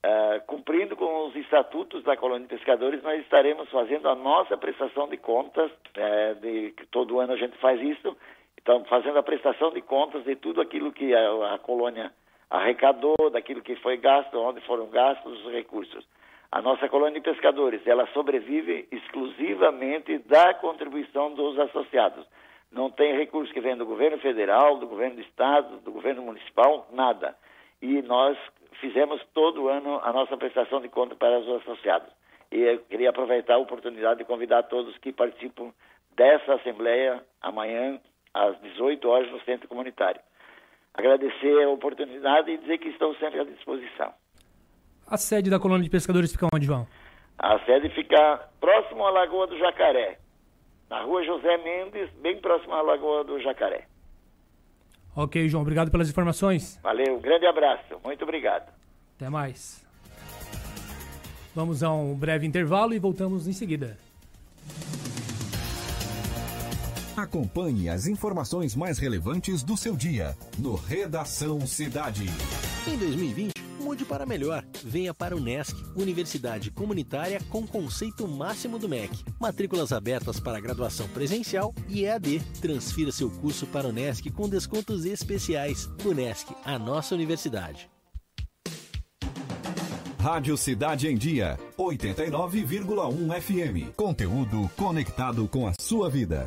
Uh, 0.04 0.38
cumprindo 0.46 0.94
com 0.96 1.28
os 1.28 1.34
estatutos 1.34 2.04
da 2.04 2.14
colônia 2.14 2.46
de 2.46 2.54
pescadores, 2.54 3.02
nós 3.02 3.22
estaremos 3.22 3.70
fazendo 3.70 4.06
a 4.06 4.14
nossa 4.14 4.54
prestação 4.54 5.08
de 5.08 5.16
contas, 5.16 5.70
uh, 5.70 6.34
de, 6.42 6.74
todo 6.90 7.20
ano 7.20 7.32
a 7.32 7.38
gente 7.38 7.56
faz 7.56 7.80
isso, 7.80 8.14
então 8.60 8.84
fazendo 8.84 9.18
a 9.18 9.22
prestação 9.22 9.70
de 9.70 9.80
contas 9.80 10.22
de 10.24 10.36
tudo 10.36 10.60
aquilo 10.60 10.92
que 10.92 11.14
a, 11.14 11.54
a, 11.54 11.58
colônia 11.58 12.12
arrecadou, 12.50 13.30
daquilo 13.32 13.62
que 13.62 13.76
foi 13.76 13.96
gasto, 13.96 14.38
onde 14.38 14.60
foram 14.66 14.88
gastos 14.90 15.42
os 15.42 15.50
recursos. 15.50 16.06
A 16.52 16.60
nossa 16.60 16.86
colônia 16.86 17.18
de 17.18 17.24
pescadores, 17.24 17.80
ela 17.86 18.06
sobrevive 18.08 18.86
exclusivamente 18.92 20.18
da 20.18 20.52
contribuição 20.52 21.32
dos 21.32 21.58
associados. 21.58 22.26
Não 22.70 22.90
tem 22.90 23.16
recurso 23.16 23.54
que 23.54 23.60
vem 23.60 23.74
do 23.74 23.86
governo 23.86 24.18
federal, 24.18 24.76
do 24.76 24.86
governo 24.86 25.16
do 25.16 25.22
estado, 25.22 25.78
do 25.78 25.90
governo 25.90 26.20
municipal, 26.20 26.86
nada. 26.92 27.34
E 27.84 28.00
nós 28.00 28.38
fizemos 28.80 29.20
todo 29.34 29.68
ano 29.68 30.00
a 30.02 30.10
nossa 30.10 30.38
prestação 30.38 30.80
de 30.80 30.88
conta 30.88 31.14
para 31.14 31.38
os 31.38 31.60
associados. 31.60 32.08
E 32.50 32.58
eu 32.58 32.78
queria 32.78 33.10
aproveitar 33.10 33.56
a 33.56 33.58
oportunidade 33.58 34.20
de 34.20 34.24
convidar 34.24 34.62
todos 34.62 34.96
que 34.96 35.12
participam 35.12 35.70
dessa 36.16 36.54
assembleia 36.54 37.22
amanhã 37.42 38.00
às 38.32 38.58
18 38.62 39.06
horas 39.06 39.30
no 39.30 39.38
Centro 39.42 39.68
Comunitário. 39.68 40.18
Agradecer 40.94 41.62
a 41.62 41.68
oportunidade 41.68 42.52
e 42.52 42.56
dizer 42.56 42.78
que 42.78 42.88
estão 42.88 43.14
sempre 43.16 43.40
à 43.40 43.44
disposição. 43.44 44.14
A 45.06 45.18
sede 45.18 45.50
da 45.50 45.60
colônia 45.60 45.84
de 45.84 45.90
pescadores 45.90 46.32
fica 46.32 46.48
onde, 46.54 46.64
João? 46.64 46.86
A 47.38 47.58
sede 47.66 47.90
fica 47.90 48.48
próximo 48.60 49.04
à 49.04 49.10
Lagoa 49.10 49.46
do 49.46 49.58
Jacaré. 49.58 50.16
na 50.88 51.02
rua 51.02 51.22
José 51.22 51.58
Mendes, 51.58 52.08
bem 52.22 52.40
próximo 52.40 52.72
à 52.72 52.80
Lagoa 52.80 53.24
do 53.24 53.38
Jacaré. 53.40 53.84
Ok, 55.16 55.48
João, 55.48 55.62
obrigado 55.62 55.90
pelas 55.90 56.08
informações. 56.08 56.78
Valeu, 56.82 57.16
um 57.16 57.20
grande 57.20 57.46
abraço, 57.46 58.00
muito 58.04 58.22
obrigado. 58.22 58.72
Até 59.16 59.28
mais. 59.28 59.84
Vamos 61.54 61.84
a 61.84 61.92
um 61.92 62.14
breve 62.14 62.46
intervalo 62.46 62.94
e 62.94 62.98
voltamos 62.98 63.46
em 63.46 63.52
seguida. 63.52 63.96
Acompanhe 67.16 67.88
as 67.88 68.08
informações 68.08 68.74
mais 68.74 68.98
relevantes 68.98 69.62
do 69.62 69.76
seu 69.76 69.94
dia 69.96 70.36
no 70.58 70.74
Redação 70.74 71.60
Cidade. 71.64 72.24
Em 72.88 72.98
2020, 72.98 73.52
mude 73.84 74.04
para 74.04 74.24
melhor. 74.24 74.64
Venha 74.82 75.12
para 75.12 75.36
o 75.36 75.40
NESC, 75.40 75.76
Universidade 75.94 76.70
Comunitária 76.70 77.40
com 77.50 77.66
conceito 77.66 78.26
máximo 78.26 78.78
do 78.78 78.88
MEC. 78.88 79.24
Matrículas 79.38 79.92
abertas 79.92 80.40
para 80.40 80.60
graduação 80.60 81.06
presencial 81.08 81.74
e 81.86 82.04
EAD. 82.04 82.40
Transfira 82.60 83.12
seu 83.12 83.30
curso 83.30 83.66
para 83.66 83.86
o 83.86 83.92
NESC 83.92 84.30
com 84.30 84.48
descontos 84.48 85.04
especiais. 85.04 85.88
UNESC, 86.04 86.54
a 86.64 86.78
nossa 86.78 87.14
universidade. 87.14 87.90
Rádio 90.18 90.56
Cidade 90.56 91.06
em 91.06 91.16
Dia, 91.18 91.58
89,1 91.76 93.42
FM. 93.42 93.94
Conteúdo 93.94 94.70
conectado 94.74 95.46
com 95.46 95.68
a 95.68 95.74
sua 95.78 96.08
vida. 96.08 96.46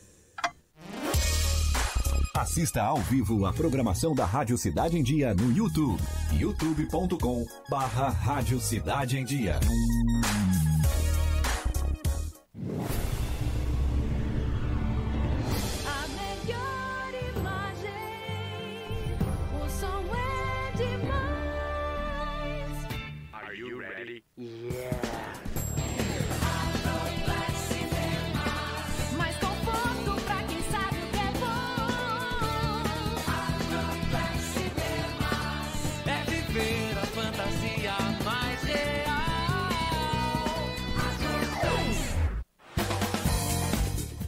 Assista 2.33 2.81
ao 2.81 2.97
vivo 2.97 3.45
a 3.45 3.51
programação 3.51 4.15
da 4.15 4.23
Rádio 4.25 4.57
Cidade 4.57 4.97
em 4.97 5.03
Dia 5.03 5.33
no 5.33 5.51
YouTube. 5.51 6.01
youtube.com 6.31 7.45
barra 7.69 8.07
Rádio 8.07 8.57
Cidade 8.61 9.19
em 9.19 9.25
Dia. 9.25 9.59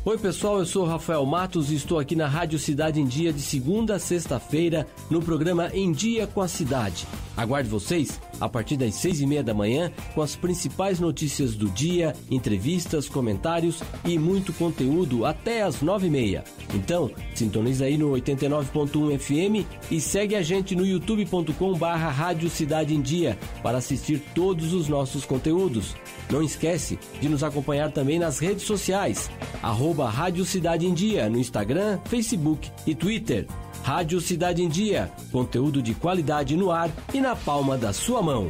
Oi 0.05 0.17
pessoal, 0.17 0.59
eu 0.59 0.65
sou 0.65 0.83
Rafael 0.83 1.25
Matos 1.25 1.71
e 1.71 1.75
estou 1.75 1.97
aqui 1.97 2.13
na 2.13 2.27
Rádio 2.27 2.59
Cidade 2.59 2.99
em 2.99 3.05
Dia 3.05 3.31
de 3.31 3.39
segunda 3.39 3.95
a 3.95 3.99
sexta-feira 3.99 4.85
no 5.09 5.21
programa 5.21 5.71
Em 5.73 5.93
Dia 5.93 6.27
com 6.27 6.41
a 6.41 6.47
Cidade. 6.49 7.07
Aguarde 7.37 7.69
vocês 7.69 8.19
a 8.39 8.49
partir 8.49 8.75
das 8.75 8.95
seis 8.95 9.21
e 9.21 9.25
meia 9.25 9.41
da 9.41 9.53
manhã 9.53 9.89
com 10.13 10.21
as 10.21 10.35
principais 10.35 10.99
notícias 10.99 11.55
do 11.55 11.69
dia, 11.69 12.13
entrevistas, 12.29 13.07
comentários 13.07 13.81
e 14.03 14.19
muito 14.19 14.51
conteúdo 14.51 15.25
até 15.25 15.63
as 15.63 15.81
nove 15.81 16.07
e 16.07 16.11
meia. 16.11 16.43
Então, 16.75 17.09
sintoniza 17.33 17.85
aí 17.85 17.97
no 17.97 18.11
89.1 18.11 19.17
FM 19.17 19.65
e 19.89 20.01
segue 20.01 20.35
a 20.35 20.41
gente 20.41 20.75
no 20.75 20.85
youtube.com 20.85 21.73
barra 21.75 22.09
Rádio 22.09 22.49
Cidade 22.49 22.93
em 22.93 23.01
Dia 23.01 23.37
para 23.63 23.77
assistir 23.77 24.21
todos 24.35 24.73
os 24.73 24.89
nossos 24.89 25.23
conteúdos. 25.23 25.95
Não 26.29 26.43
esquece 26.43 26.99
de 27.21 27.29
nos 27.29 27.43
acompanhar 27.43 27.91
também 27.91 28.19
nas 28.19 28.39
redes 28.39 28.63
sociais, 28.63 29.29
arroba 29.61 29.92
Rádio 30.01 30.43
Cidade 30.43 30.87
em 30.87 30.93
Dia 30.93 31.29
no 31.29 31.37
Instagram, 31.37 31.99
Facebook 32.05 32.71
e 32.87 32.95
Twitter. 32.95 33.47
Rádio 33.83 34.19
Cidade 34.19 34.63
em 34.63 34.67
Dia, 34.67 35.11
conteúdo 35.31 35.81
de 35.81 35.93
qualidade 35.93 36.55
no 36.55 36.71
ar 36.71 36.89
e 37.13 37.21
na 37.21 37.35
palma 37.35 37.77
da 37.77 37.93
sua 37.93 38.21
mão. 38.21 38.49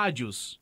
Rádios. 0.03 0.59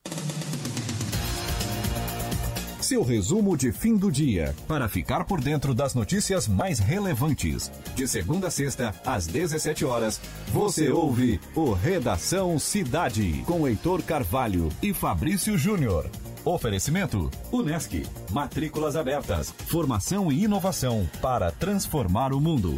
Seu 2.82 3.02
resumo 3.04 3.56
de 3.56 3.72
fim 3.72 3.96
do 3.96 4.12
dia, 4.12 4.54
para 4.68 4.90
ficar 4.90 5.24
por 5.24 5.40
dentro 5.40 5.74
das 5.74 5.96
notícias 5.96 6.46
mais 6.46 6.78
relevantes. 6.80 7.72
De 7.96 8.06
segunda 8.06 8.48
a 8.48 8.52
sexta, 8.52 8.94
às 9.06 9.28
17 9.28 9.86
horas, 9.86 10.20
você 10.50 10.90
ouve 10.90 11.40
o 11.56 11.72
Redação 11.72 12.60
Cidade, 12.60 13.42
com 13.48 13.66
Heitor 13.66 14.04
Carvalho 14.04 14.68
e 14.84 14.94
Fabrício 14.94 15.58
Júnior. 15.58 16.12
Oferecimento: 16.44 17.32
Unesc. 17.50 18.06
Matrículas 18.32 18.98
abertas. 18.98 19.54
Formação 19.68 20.30
e 20.30 20.44
inovação 20.44 21.10
para 21.22 21.50
transformar 21.50 22.34
o 22.34 22.42
mundo. 22.42 22.78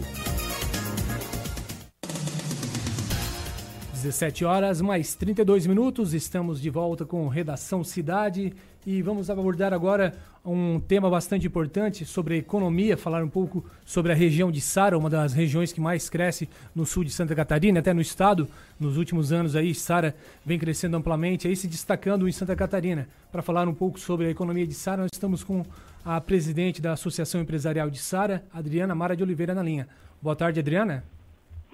17 4.02 4.44
horas 4.46 4.82
mais 4.82 5.14
32 5.14 5.68
minutos, 5.68 6.16
estamos 6.16 6.60
de 6.60 6.72
volta 6.72 7.06
com 7.06 7.28
Redação 7.28 7.84
Cidade 7.84 8.52
e 8.84 9.00
vamos 9.00 9.30
abordar 9.30 9.74
agora 9.74 10.16
um 10.44 10.80
tema 10.80 11.08
bastante 11.08 11.46
importante 11.46 12.04
sobre 12.04 12.38
economia, 12.38 12.98
falar 12.98 13.24
um 13.24 13.30
pouco 13.30 13.64
sobre 13.86 14.12
a 14.12 14.16
região 14.16 14.52
de 14.52 14.60
Sara, 14.60 14.98
uma 14.98 15.08
das 15.08 15.34
regiões 15.34 15.72
que 15.72 15.80
mais 15.80 16.10
cresce 16.10 16.50
no 16.74 16.84
sul 16.84 17.04
de 17.04 17.12
Santa 17.12 17.36
Catarina, 17.36 17.80
até 17.80 17.94
no 17.94 18.02
estado. 18.02 18.48
Nos 18.80 18.98
últimos 18.98 19.32
anos 19.32 19.56
aí, 19.56 19.76
Sara 19.76 20.16
vem 20.44 20.58
crescendo 20.58 20.98
amplamente, 20.98 21.48
aí 21.48 21.56
se 21.56 21.68
destacando 21.68 22.28
em 22.28 22.32
Santa 22.32 22.56
Catarina. 22.56 23.08
Para 23.32 23.44
falar 23.44 23.68
um 23.68 23.74
pouco 23.74 24.00
sobre 24.00 24.26
a 24.26 24.32
economia 24.32 24.66
de 24.66 24.74
Sara, 24.74 25.04
nós 25.04 25.12
estamos 25.14 25.44
com 25.44 25.64
a 26.04 26.20
presidente 26.20 26.82
da 26.82 26.94
Associação 26.94 27.40
Empresarial 27.40 27.88
de 27.88 28.00
Sara, 28.00 28.44
Adriana 28.52 28.96
Mara 28.96 29.16
de 29.16 29.22
Oliveira 29.22 29.54
na 29.54 29.62
linha. 29.62 29.88
Boa 30.20 30.36
tarde, 30.36 30.60
Adriana. 30.60 31.04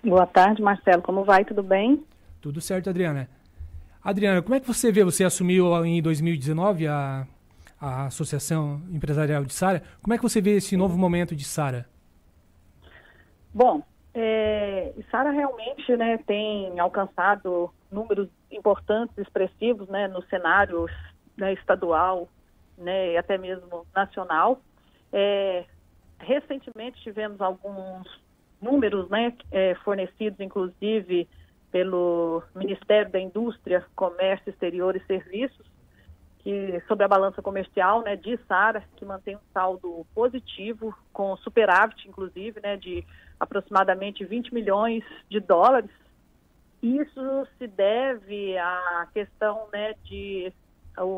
Boa 0.04 0.28
tarde, 0.28 0.62
Marcelo. 0.62 1.02
Como 1.02 1.24
vai? 1.24 1.46
Tudo 1.46 1.63
bem? 1.63 2.04
Tudo 2.48 2.62
certo, 2.62 2.90
Adriana. 2.90 3.28
Adriana, 4.02 4.42
como 4.42 4.56
é 4.56 4.60
que 4.62 4.68
você 4.68 4.90
vê? 4.90 5.04
Você 5.04 5.26
assumiu 5.26 5.86
em 5.86 6.02
2019 6.02 6.88
a, 6.88 7.28
a 7.78 8.06
Associação 8.06 8.82
Empresarial 8.90 9.44
de 9.44 9.54
Sara. 9.54 9.84
Como 10.02 10.14
é 10.14 10.18
que 10.18 10.24
você 10.24 10.40
vê 10.40 10.52
esse 10.52 10.78
novo 10.78 10.98
momento 10.98 11.36
de 11.36 11.44
Sara? 11.44 11.86
Bom, 13.54 13.84
é, 14.14 14.94
Sara 15.12 15.32
realmente 15.32 15.94
né, 15.98 16.20
tem 16.26 16.80
alcançado 16.80 17.70
números 17.92 18.30
importantes, 18.50 19.18
expressivos 19.18 19.90
né, 19.90 20.08
no 20.08 20.24
cenário 20.28 20.86
né, 21.36 21.52
estadual 21.52 22.30
né, 22.78 23.12
e 23.12 23.18
até 23.18 23.38
mesmo 23.38 23.86
nacional. 23.94 24.62
É, 25.12 25.66
recentemente 26.18 27.02
tivemos 27.02 27.42
alguns 27.42 28.08
números 28.62 29.10
né, 29.10 29.34
é, 29.52 29.76
fornecidos, 29.84 30.40
inclusive, 30.40 31.28
pelo 31.71 32.43
Ministério 32.56 33.12
da 33.12 33.19
Indústria, 33.19 33.86
Comércio 33.95 34.49
Exterior 34.49 34.95
e 34.95 35.06
Serviços, 35.06 35.65
que 36.39 36.82
sobre 36.88 37.03
a 37.03 37.08
balança 37.08 37.41
comercial, 37.41 38.01
né, 38.03 38.15
de 38.15 38.38
Sara, 38.47 38.84
que 38.95 39.03
mantém 39.03 39.36
um 39.36 39.51
saldo 39.53 40.06
positivo, 40.15 40.95
com 41.12 41.36
superávit, 41.38 42.08
inclusive, 42.08 42.62
né, 42.62 42.77
de 42.77 43.03
aproximadamente 43.39 44.23
20 44.23 44.53
milhões 44.53 45.03
de 45.30 45.39
dólares. 45.39 45.91
Isso 46.82 47.47
se 47.58 47.67
deve 47.67 48.58
à 48.58 49.08
questão, 49.13 49.67
né, 49.73 49.93
de 50.03 50.53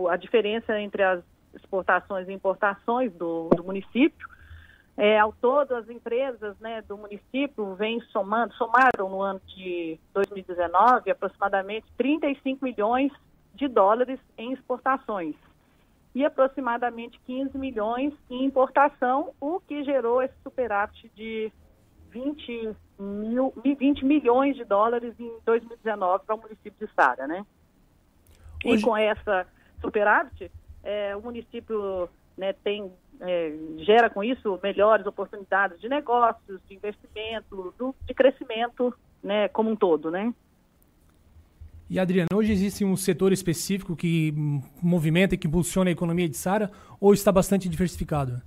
a 0.09 0.17
diferença 0.17 0.79
entre 0.79 1.03
as 1.03 1.23
exportações 1.53 2.27
e 2.27 2.33
importações 2.33 3.13
do, 3.13 3.49
do 3.49 3.63
município. 3.63 4.27
É, 5.01 5.17
ao 5.17 5.31
todo, 5.31 5.73
as 5.75 5.89
empresas 5.89 6.59
né, 6.59 6.81
do 6.81 6.97
município 6.97 7.73
vêm 7.75 8.01
somando, 8.11 8.53
somaram 8.55 9.07
no 9.07 9.21
ano 9.21 9.41
de 9.47 9.97
2019 10.13 11.09
aproximadamente 11.09 11.87
35 11.95 12.65
milhões 12.65 13.09
de 13.55 13.69
dólares 13.69 14.19
em 14.37 14.51
exportações 14.51 15.35
e 16.13 16.25
aproximadamente 16.25 17.17
15 17.25 17.57
milhões 17.57 18.13
em 18.29 18.43
importação, 18.43 19.33
o 19.39 19.61
que 19.61 19.85
gerou 19.85 20.21
esse 20.21 20.35
superávit 20.43 21.09
de 21.15 21.49
20, 22.09 22.75
mil, 22.99 23.53
20 23.63 24.03
milhões 24.03 24.57
de 24.57 24.65
dólares 24.65 25.17
em 25.17 25.31
2019 25.45 26.25
para 26.25 26.35
o 26.35 26.41
município 26.41 26.85
de 26.85 26.93
Sara, 26.93 27.25
né? 27.25 27.45
E 28.65 28.81
com 28.81 28.97
essa 28.97 29.47
superávit, 29.79 30.51
é, 30.83 31.15
o 31.15 31.21
município 31.21 32.09
né, 32.37 32.51
tem, 32.51 32.91
é, 33.21 33.53
gera 33.79 34.09
com 34.09 34.23
isso 34.23 34.59
melhores 34.63 35.05
oportunidades 35.05 35.79
de 35.79 35.89
negócios, 35.89 36.59
de 36.67 36.75
investimento, 36.75 37.73
do- 37.77 37.95
de 38.05 38.13
crescimento 38.13 38.93
né, 39.21 39.47
como 39.49 39.69
um 39.69 39.75
todo, 39.75 40.09
né? 40.09 40.33
E 41.89 41.99
Adriana, 41.99 42.29
hoje 42.33 42.51
existe 42.51 42.85
um 42.85 42.95
setor 42.95 43.33
específico 43.33 43.95
que 43.95 44.31
movimenta 44.81 45.33
e 45.33 45.37
que 45.37 45.47
impulsiona 45.47 45.89
a 45.89 45.93
economia 45.93 46.29
de 46.29 46.37
Sara 46.37 46.69
ou 46.99 47.13
está 47.13 47.31
bastante 47.31 47.67
diversificado? 47.67 48.41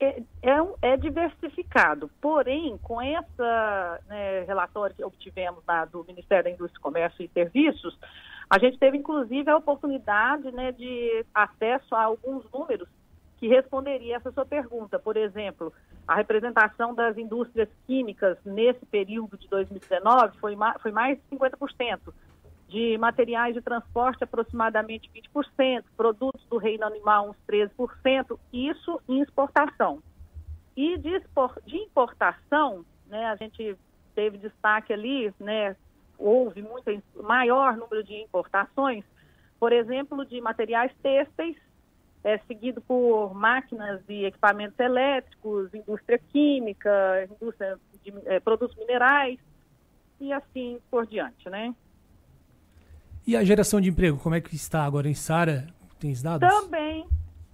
É, 0.00 0.22
é, 0.42 0.92
é 0.92 0.96
diversificado, 0.96 2.10
porém, 2.20 2.78
com 2.82 3.00
essa 3.00 4.00
né, 4.08 4.42
relatório 4.44 4.96
que 4.96 5.04
obtivemos 5.04 5.62
lá 5.66 5.84
do 5.84 6.04
Ministério 6.04 6.44
da 6.44 6.50
Indústria, 6.50 6.80
Comércio 6.80 7.24
e 7.24 7.28
Serviços, 7.28 7.96
a 8.48 8.58
gente 8.58 8.78
teve 8.78 8.96
inclusive 8.96 9.50
a 9.50 9.56
oportunidade 9.56 10.50
né, 10.52 10.72
de 10.72 11.24
acesso 11.34 11.94
a 11.94 12.04
alguns 12.04 12.44
números 12.52 12.88
que 13.38 13.48
responderia 13.48 14.16
essa 14.16 14.32
sua 14.32 14.44
pergunta. 14.44 14.98
Por 14.98 15.16
exemplo, 15.16 15.72
a 16.06 16.14
representação 16.14 16.94
das 16.94 17.16
indústrias 17.18 17.68
químicas 17.86 18.38
nesse 18.44 18.84
período 18.86 19.36
de 19.36 19.48
2019 19.48 20.38
foi, 20.38 20.56
foi 20.80 20.92
mais 20.92 21.18
de 21.18 21.36
50%. 21.36 22.00
De 22.68 22.98
materiais 22.98 23.54
de 23.54 23.60
transporte, 23.60 24.24
aproximadamente 24.24 25.10
20%, 25.14 25.84
produtos 25.96 26.44
do 26.46 26.56
reino 26.56 26.84
animal, 26.84 27.30
uns 27.30 27.36
13%, 27.48 28.38
isso 28.52 29.00
em 29.08 29.20
exportação. 29.20 30.02
E 30.76 30.98
de, 30.98 31.22
de 31.64 31.76
importação, 31.76 32.84
né, 33.06 33.26
a 33.26 33.36
gente 33.36 33.76
teve 34.14 34.38
destaque 34.38 34.92
ali, 34.92 35.32
né, 35.38 35.76
houve 36.18 36.62
muito 36.62 36.90
maior 37.22 37.76
número 37.76 38.02
de 38.02 38.14
importações, 38.14 39.04
por 39.60 39.72
exemplo, 39.72 40.24
de 40.26 40.40
materiais 40.40 40.92
têxteis, 41.02 41.56
é, 42.26 42.38
seguido 42.38 42.80
por 42.80 43.32
máquinas 43.32 44.00
e 44.08 44.24
equipamentos 44.24 44.76
elétricos, 44.80 45.72
indústria 45.72 46.18
química, 46.18 47.24
indústria 47.30 47.78
de 48.02 48.12
eh, 48.26 48.40
produtos 48.40 48.76
minerais 48.76 49.38
e 50.20 50.32
assim 50.32 50.80
por 50.90 51.06
diante, 51.06 51.48
né? 51.48 51.72
E 53.24 53.36
a 53.36 53.44
geração 53.44 53.80
de 53.80 53.90
emprego, 53.90 54.18
como 54.18 54.34
é 54.34 54.40
que 54.40 54.56
está 54.56 54.84
agora 54.84 55.08
em 55.08 55.14
Sara? 55.14 55.68
Tem 56.00 56.10
os 56.10 56.20
dados? 56.20 56.48
Também, 56.48 57.06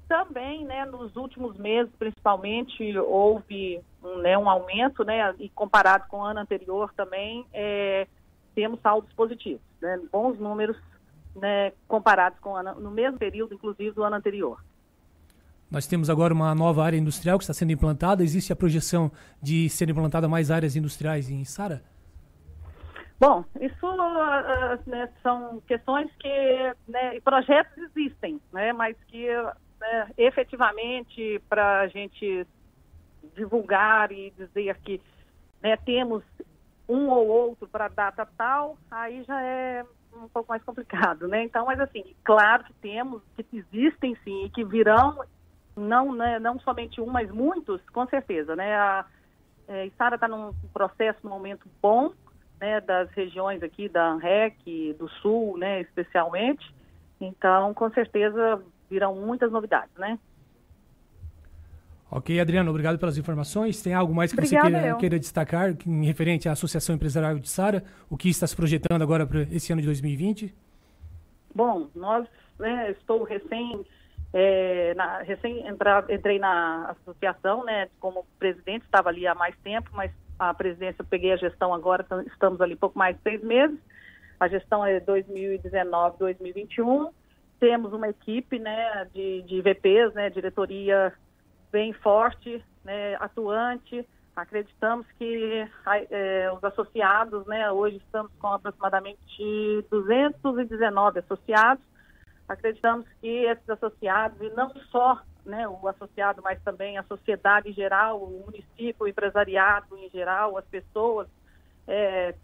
também, 0.08 0.64
né, 0.64 0.86
nos 0.86 1.14
últimos 1.16 1.58
meses, 1.58 1.92
principalmente, 1.98 2.96
houve 2.96 3.78
um, 4.02 4.22
né, 4.22 4.38
um 4.38 4.48
aumento, 4.48 5.04
né, 5.04 5.34
e 5.38 5.50
comparado 5.50 6.06
com 6.08 6.20
o 6.20 6.24
ano 6.24 6.40
anterior 6.40 6.94
também, 6.94 7.44
é, 7.52 8.06
temos 8.54 8.80
saldos 8.80 9.12
positivos, 9.12 9.60
né, 9.82 10.00
bons 10.10 10.38
números, 10.38 10.78
né, 11.34 11.72
comparados 11.88 12.38
com 12.38 12.56
ano, 12.56 12.80
no 12.80 12.90
mesmo 12.90 13.18
período, 13.18 13.54
inclusive, 13.54 13.92
do 13.92 14.02
ano 14.02 14.16
anterior. 14.16 14.62
Nós 15.70 15.86
temos 15.86 16.10
agora 16.10 16.34
uma 16.34 16.54
nova 16.54 16.84
área 16.84 16.98
industrial 16.98 17.38
que 17.38 17.44
está 17.44 17.54
sendo 17.54 17.72
implantada. 17.72 18.22
Existe 18.22 18.52
a 18.52 18.56
projeção 18.56 19.10
de 19.40 19.70
ser 19.70 19.88
implantada 19.88 20.28
mais 20.28 20.50
áreas 20.50 20.76
industriais 20.76 21.30
em 21.30 21.44
Sara? 21.44 21.82
Bom, 23.18 23.44
isso 23.60 23.86
ah, 23.86 24.78
né, 24.86 25.08
são 25.22 25.62
questões 25.66 26.10
que 26.18 26.74
né, 26.88 27.20
projetos 27.20 27.72
existem, 27.78 28.40
né, 28.52 28.72
mas 28.72 28.96
que 29.06 29.28
né, 29.80 30.10
efetivamente 30.18 31.40
para 31.48 31.80
a 31.80 31.88
gente 31.88 32.46
divulgar 33.36 34.10
e 34.10 34.32
dizer 34.36 34.76
que 34.80 35.00
né, 35.62 35.76
temos 35.78 36.22
um 36.88 37.08
ou 37.08 37.28
outro 37.28 37.68
para 37.68 37.88
data 37.88 38.26
tal, 38.36 38.76
aí 38.90 39.22
já 39.22 39.40
é 39.40 39.84
um 40.14 40.28
pouco 40.28 40.50
mais 40.50 40.62
complicado, 40.62 41.26
né? 41.28 41.44
Então, 41.44 41.66
mas 41.66 41.80
assim, 41.80 42.14
claro 42.24 42.64
que 42.64 42.72
temos, 42.74 43.22
que 43.36 43.46
existem 43.56 44.16
sim, 44.24 44.44
e 44.44 44.50
que 44.50 44.64
virão 44.64 45.24
não, 45.76 46.14
né, 46.14 46.38
não 46.38 46.58
somente 46.60 47.00
um, 47.00 47.06
mas 47.06 47.30
muitos, 47.30 47.80
com 47.90 48.06
certeza, 48.06 48.54
né? 48.54 48.76
A 48.76 49.06
é, 49.68 49.90
Sara 49.96 50.16
está 50.16 50.28
num 50.28 50.52
processo, 50.72 51.18
num 51.22 51.30
momento 51.30 51.66
bom, 51.80 52.12
né, 52.60 52.80
das 52.80 53.10
regiões 53.10 53.62
aqui 53.62 53.88
da 53.88 54.10
ANREC, 54.10 54.94
do 54.98 55.08
Sul, 55.08 55.56
né, 55.56 55.80
especialmente. 55.80 56.74
Então, 57.20 57.72
com 57.72 57.90
certeza 57.90 58.62
virão 58.90 59.14
muitas 59.14 59.50
novidades, 59.50 59.94
né? 59.96 60.18
Ok, 62.14 62.38
Adriano, 62.38 62.68
obrigado 62.68 62.98
pelas 62.98 63.16
informações. 63.16 63.80
Tem 63.80 63.94
algo 63.94 64.14
mais 64.14 64.34
que 64.34 64.38
Obrigada, 64.38 64.68
você 64.68 64.80
queira, 64.82 64.96
queira 64.98 65.18
destacar 65.18 65.74
em 65.86 66.04
referente 66.04 66.46
à 66.46 66.52
Associação 66.52 66.94
Empresarial 66.94 67.38
de 67.38 67.48
Sara? 67.48 67.82
O 68.10 68.18
que 68.18 68.28
está 68.28 68.46
se 68.46 68.54
projetando 68.54 69.00
agora 69.00 69.26
para 69.26 69.40
esse 69.44 69.72
ano 69.72 69.80
de 69.80 69.86
2020? 69.86 70.54
Bom, 71.54 71.88
nós, 71.94 72.28
né, 72.58 72.90
estou 72.90 73.22
recém, 73.22 73.82
é, 74.30 74.92
na, 74.92 75.22
recém 75.22 75.64
entrei 76.10 76.38
na 76.38 76.90
associação, 76.90 77.64
né, 77.64 77.88
como 77.98 78.26
presidente, 78.38 78.84
estava 78.84 79.08
ali 79.08 79.26
há 79.26 79.34
mais 79.34 79.56
tempo, 79.64 79.88
mas 79.94 80.12
a 80.38 80.52
presidência 80.52 81.00
eu 81.00 81.06
peguei 81.06 81.32
a 81.32 81.36
gestão 81.38 81.72
agora, 81.72 82.06
estamos 82.26 82.60
ali 82.60 82.76
pouco 82.76 82.98
mais 82.98 83.16
de 83.16 83.22
seis 83.22 83.42
meses. 83.42 83.78
A 84.38 84.48
gestão 84.48 84.84
é 84.84 85.00
2019, 85.00 86.18
2021. 86.18 87.08
Temos 87.58 87.94
uma 87.94 88.10
equipe, 88.10 88.58
né, 88.58 89.08
de, 89.14 89.40
de 89.44 89.62
VPs, 89.62 90.12
né, 90.12 90.28
diretoria 90.28 91.10
bem 91.72 91.92
forte, 91.94 92.62
né, 92.84 93.16
atuante. 93.16 94.06
Acreditamos 94.36 95.06
que 95.18 95.66
eh, 96.10 96.50
os 96.54 96.62
associados, 96.62 97.46
né, 97.46 97.70
hoje 97.72 97.96
estamos 97.96 98.30
com 98.38 98.48
aproximadamente 98.48 99.18
219 99.90 101.18
associados. 101.18 101.84
Acreditamos 102.48 103.06
que 103.20 103.44
esses 103.46 103.68
associados, 103.68 104.40
e 104.40 104.50
não 104.50 104.70
só 104.90 105.20
né, 105.44 105.66
o 105.66 105.88
associado, 105.88 106.40
mas 106.42 106.62
também 106.62 106.96
a 106.96 107.02
sociedade 107.02 107.70
em 107.70 107.72
geral, 107.72 108.22
o 108.22 108.44
município, 108.46 109.04
o 109.04 109.08
empresariado 109.08 109.96
em 109.98 110.08
geral, 110.10 110.56
as 110.56 110.64
pessoas, 110.66 111.28
eh, 111.88 112.34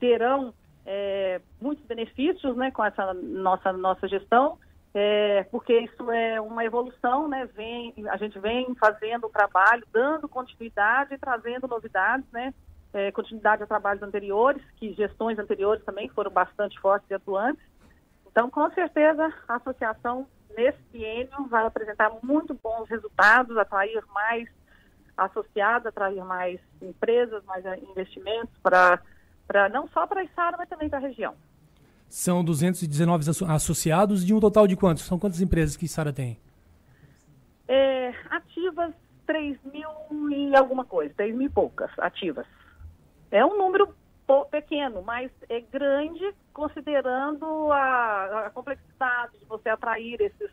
terão 0.00 0.52
eh, 0.84 1.40
muitos 1.60 1.84
benefícios 1.86 2.56
né, 2.56 2.70
com 2.70 2.84
essa 2.84 3.14
nossa, 3.14 3.72
nossa 3.72 4.08
gestão 4.08 4.58
é, 4.94 5.44
porque 5.44 5.78
isso 5.80 6.10
é 6.10 6.40
uma 6.40 6.64
evolução, 6.64 7.26
né? 7.26 7.46
Vem, 7.54 7.94
a 8.10 8.16
gente 8.18 8.38
vem 8.38 8.74
fazendo 8.74 9.26
o 9.26 9.30
trabalho, 9.30 9.86
dando 9.90 10.28
continuidade, 10.28 11.16
trazendo 11.18 11.66
novidades, 11.66 12.26
né? 12.30 12.52
É, 12.92 13.10
continuidade 13.10 13.62
a 13.62 13.66
trabalhos 13.66 14.02
anteriores, 14.02 14.62
que 14.76 14.92
gestões 14.92 15.38
anteriores 15.38 15.82
também 15.82 16.10
foram 16.10 16.30
bastante 16.30 16.78
fortes 16.78 17.08
e 17.10 17.14
atuantes. 17.14 17.64
Então, 18.30 18.50
com 18.50 18.70
certeza, 18.72 19.32
a 19.48 19.56
associação 19.56 20.26
nesse 20.54 20.82
biênio 20.92 21.46
vai 21.48 21.64
apresentar 21.64 22.10
muito 22.22 22.52
bons 22.62 22.86
resultados, 22.88 23.56
atrair 23.56 24.02
mais 24.12 24.46
associados, 25.16 25.86
atrair 25.86 26.22
mais 26.22 26.60
empresas, 26.82 27.42
mais 27.44 27.64
investimentos 27.82 28.54
para 28.62 29.00
não 29.70 29.88
só 29.88 30.06
para 30.06 30.20
a 30.20 30.24
Içara, 30.24 30.56
mas 30.58 30.68
também 30.68 30.90
para 30.90 30.98
a 30.98 31.02
região. 31.02 31.34
São 32.14 32.44
219 32.44 33.30
asso- 33.30 33.46
associados 33.46 34.22
de 34.22 34.34
um 34.34 34.38
total 34.38 34.66
de 34.66 34.76
quantos? 34.76 35.02
São 35.04 35.18
quantas 35.18 35.40
empresas 35.40 35.78
que 35.78 35.88
Sara 35.88 36.12
tem? 36.12 36.38
É, 37.66 38.12
ativas, 38.28 38.92
3 39.26 39.56
mil 39.72 39.88
e 40.30 40.54
alguma 40.54 40.84
coisa, 40.84 41.14
3 41.16 41.34
mil 41.34 41.46
e 41.46 41.50
poucas 41.50 41.90
ativas. 41.98 42.46
É 43.30 43.42
um 43.42 43.56
número 43.56 43.94
pequeno, 44.50 45.00
mas 45.02 45.30
é 45.48 45.60
grande 45.60 46.34
considerando 46.52 47.72
a, 47.72 48.46
a 48.46 48.50
complexidade 48.50 49.38
de 49.38 49.46
você 49.46 49.70
atrair 49.70 50.20
esses, 50.20 50.50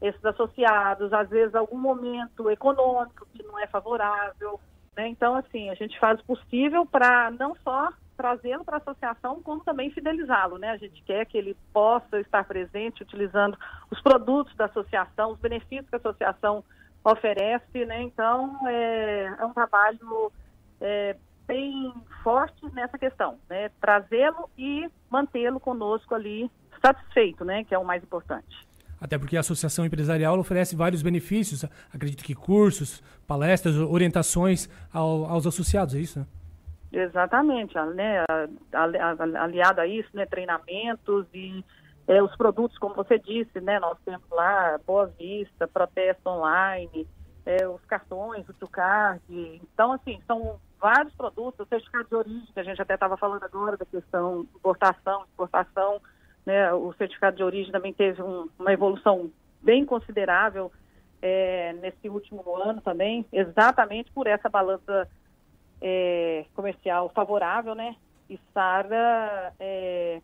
esses 0.00 0.24
associados, 0.24 1.12
às 1.12 1.28
vezes 1.28 1.54
algum 1.54 1.78
momento 1.78 2.48
econômico 2.50 3.26
que 3.34 3.42
não 3.42 3.58
é 3.58 3.66
favorável. 3.66 4.58
né? 4.96 5.08
Então, 5.08 5.34
assim, 5.34 5.68
a 5.68 5.74
gente 5.74 5.98
faz 6.00 6.18
o 6.20 6.24
possível 6.24 6.86
para 6.86 7.30
não 7.32 7.54
só 7.62 7.90
trazê-lo 8.16 8.64
para 8.64 8.76
a 8.76 8.78
associação, 8.78 9.42
como 9.42 9.62
também 9.64 9.90
fidelizá-lo, 9.90 10.58
né? 10.58 10.70
A 10.70 10.76
gente 10.76 11.02
quer 11.02 11.24
que 11.26 11.36
ele 11.36 11.56
possa 11.72 12.20
estar 12.20 12.44
presente 12.44 13.02
utilizando 13.02 13.56
os 13.90 14.00
produtos 14.00 14.54
da 14.56 14.66
associação, 14.66 15.32
os 15.32 15.38
benefícios 15.38 15.88
que 15.88 15.94
a 15.96 15.98
associação 15.98 16.64
oferece, 17.04 17.84
né? 17.84 18.02
Então, 18.02 18.66
é, 18.66 19.34
é 19.38 19.44
um 19.44 19.52
trabalho 19.52 20.32
é, 20.80 21.16
bem 21.46 21.92
forte 22.22 22.64
nessa 22.72 22.98
questão, 22.98 23.38
né? 23.48 23.68
Trazê-lo 23.80 24.48
e 24.56 24.88
mantê-lo 25.10 25.60
conosco 25.60 26.14
ali 26.14 26.50
satisfeito, 26.84 27.44
né? 27.44 27.64
Que 27.64 27.74
é 27.74 27.78
o 27.78 27.84
mais 27.84 28.02
importante. 28.02 28.64
Até 29.00 29.18
porque 29.18 29.36
a 29.36 29.40
associação 29.40 29.84
empresarial 29.84 30.38
oferece 30.38 30.74
vários 30.74 31.02
benefícios, 31.02 31.64
acredito 31.92 32.24
que 32.24 32.34
cursos, 32.34 33.02
palestras, 33.26 33.76
orientações 33.76 34.68
ao- 34.92 35.26
aos 35.26 35.46
associados, 35.46 35.94
é 35.94 35.98
isso? 35.98 36.20
Né? 36.20 36.26
Exatamente, 36.96 37.74
né, 37.96 38.24
aliado 39.40 39.80
a 39.80 39.86
isso, 39.86 40.08
né, 40.14 40.24
treinamentos 40.26 41.26
e 41.34 41.64
é, 42.06 42.22
os 42.22 42.36
produtos, 42.36 42.78
como 42.78 42.94
você 42.94 43.18
disse, 43.18 43.60
né, 43.60 43.80
nós 43.80 43.98
temos 44.04 44.22
lá 44.30 44.78
Boa 44.86 45.06
Vista, 45.06 45.66
Protesto 45.66 46.28
Online, 46.28 47.04
é, 47.44 47.66
os 47.66 47.84
cartões, 47.86 48.48
o 48.48 48.52
Tucard, 48.52 49.20
então 49.28 49.90
assim, 49.92 50.22
são 50.24 50.60
vários 50.80 51.12
produtos, 51.14 51.66
o 51.66 51.68
certificado 51.68 52.08
de 52.08 52.14
origem, 52.14 52.46
que 52.54 52.60
a 52.60 52.64
gente 52.64 52.80
até 52.80 52.94
estava 52.94 53.16
falando 53.16 53.42
agora 53.42 53.76
da 53.76 53.84
questão 53.84 54.42
importação, 54.54 55.24
exportação, 55.24 56.00
né, 56.46 56.72
o 56.74 56.92
certificado 56.92 57.36
de 57.36 57.42
origem 57.42 57.72
também 57.72 57.92
teve 57.92 58.22
um- 58.22 58.48
uma 58.56 58.72
evolução 58.72 59.32
bem 59.60 59.84
considerável 59.84 60.70
é, 61.20 61.72
nesse 61.80 62.08
último 62.08 62.44
ano 62.62 62.80
também, 62.82 63.26
exatamente 63.32 64.12
por 64.12 64.28
essa 64.28 64.48
balança 64.48 65.08
é, 65.86 66.46
comercial 66.54 67.10
favorável, 67.10 67.74
né? 67.74 67.94
E 68.28 68.40
Sara 68.54 69.52
é, 69.60 70.22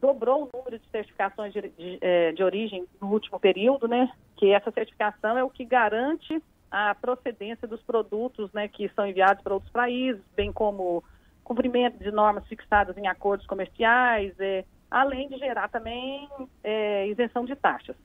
dobrou 0.00 0.44
o 0.44 0.56
número 0.56 0.78
de 0.78 0.88
certificações 0.88 1.52
de, 1.52 1.60
de, 1.60 1.98
é, 2.00 2.32
de 2.32 2.42
origem 2.42 2.86
no 2.98 3.08
último 3.08 3.38
período, 3.38 3.86
né? 3.86 4.10
Que 4.36 4.50
essa 4.50 4.70
certificação 4.70 5.36
é 5.36 5.44
o 5.44 5.50
que 5.50 5.66
garante 5.66 6.42
a 6.70 6.94
procedência 6.94 7.68
dos 7.68 7.82
produtos, 7.82 8.50
né? 8.54 8.66
Que 8.66 8.88
são 8.96 9.06
enviados 9.06 9.42
para 9.42 9.52
outros 9.52 9.70
países, 9.70 10.22
bem 10.34 10.50
como 10.50 11.04
cumprimento 11.44 11.98
de 11.98 12.10
normas 12.10 12.46
fixadas 12.46 12.96
em 12.96 13.06
acordos 13.06 13.46
comerciais, 13.46 14.32
é, 14.40 14.64
além 14.90 15.28
de 15.28 15.36
gerar 15.36 15.68
também 15.68 16.26
é, 16.64 17.06
isenção 17.08 17.44
de 17.44 17.54
taxas. 17.54 17.96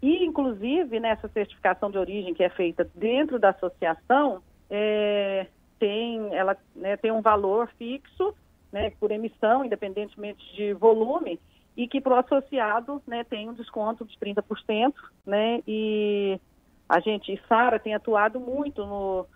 E, 0.00 0.24
inclusive, 0.24 1.00
nessa 1.00 1.26
certificação 1.26 1.90
de 1.90 1.98
origem 1.98 2.32
que 2.32 2.44
é 2.44 2.50
feita 2.50 2.88
dentro 2.94 3.40
da 3.40 3.48
associação, 3.48 4.40
é, 4.70 5.46
tem, 5.78 6.34
ela 6.34 6.56
né, 6.74 6.96
tem 6.96 7.12
um 7.12 7.20
valor 7.20 7.68
fixo 7.78 8.34
né, 8.72 8.90
por 8.98 9.10
emissão, 9.10 9.64
independentemente 9.64 10.44
de 10.54 10.72
volume, 10.74 11.40
e 11.76 11.86
que 11.86 12.00
para 12.00 12.14
o 12.14 12.18
associado 12.18 13.02
né, 13.06 13.24
tem 13.24 13.48
um 13.48 13.54
desconto 13.54 14.04
de 14.04 14.16
30%, 14.18 14.94
né, 15.24 15.62
e 15.66 16.40
a 16.88 17.00
gente, 17.00 17.32
e 17.32 17.40
Sara 17.48 17.78
tem 17.78 17.94
atuado 17.94 18.40
muito 18.40 18.84
no, 18.84 19.26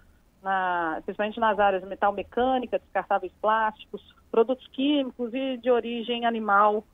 na, 0.43 1.01
principalmente 1.05 1.41
nas 1.41 1.59
áreas 1.59 1.85
metal 1.85 2.13
mecânica, 2.13 2.79
descartáveis 2.79 3.33
plásticos, 3.41 4.03
produtos 4.31 4.67
químicos 4.69 5.33
e 5.35 5.57
de 5.59 5.71
origem 5.71 6.25
animal, 6.25 6.85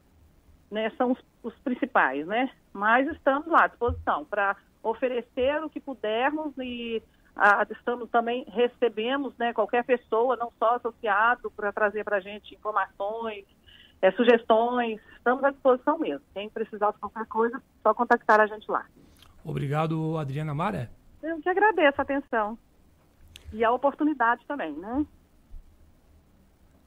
né, 0.70 0.90
são 0.96 1.12
os, 1.12 1.18
os 1.42 1.54
principais, 1.60 2.26
né? 2.26 2.50
Mas 2.72 3.06
estamos 3.08 3.46
lá 3.46 3.64
à 3.64 3.66
disposição 3.68 4.24
para 4.24 4.56
oferecer 4.82 5.62
o 5.62 5.70
que 5.70 5.80
pudermos 5.80 6.52
e 6.58 7.02
ah, 7.36 7.66
estamos 7.70 8.08
também 8.08 8.44
recebemos, 8.48 9.36
né, 9.36 9.52
qualquer 9.52 9.84
pessoa, 9.84 10.36
não 10.36 10.50
só 10.58 10.76
associado, 10.76 11.50
para 11.50 11.70
trazer 11.70 12.02
para 12.02 12.16
a 12.16 12.20
gente 12.20 12.54
informações, 12.54 13.44
eh, 14.00 14.10
sugestões. 14.12 15.00
Estamos 15.18 15.44
à 15.44 15.50
disposição 15.50 15.98
mesmo. 15.98 16.24
Quem 16.32 16.48
precisar 16.48 16.92
de 16.92 16.98
qualquer 16.98 17.26
coisa, 17.26 17.62
só 17.82 17.92
contactar 17.92 18.40
a 18.40 18.46
gente 18.46 18.70
lá. 18.70 18.86
Obrigado, 19.44 20.16
Adriana 20.16 20.54
Mara. 20.54 20.90
Eu 21.22 21.40
que 21.42 21.48
agradeço 21.48 22.00
a 22.00 22.02
atenção 22.02 22.58
e 23.52 23.62
a 23.62 23.70
oportunidade 23.70 24.44
também, 24.46 24.72
né? 24.72 25.04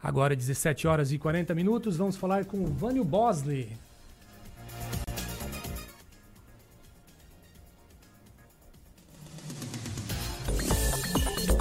Agora, 0.01 0.35
17 0.35 0.87
horas 0.87 1.11
e 1.11 1.19
40 1.19 1.53
minutos, 1.53 1.97
vamos 1.97 2.17
falar 2.17 2.45
com 2.45 2.63
o 2.63 2.67
Vânio 2.67 3.03
Bosley. 3.03 3.69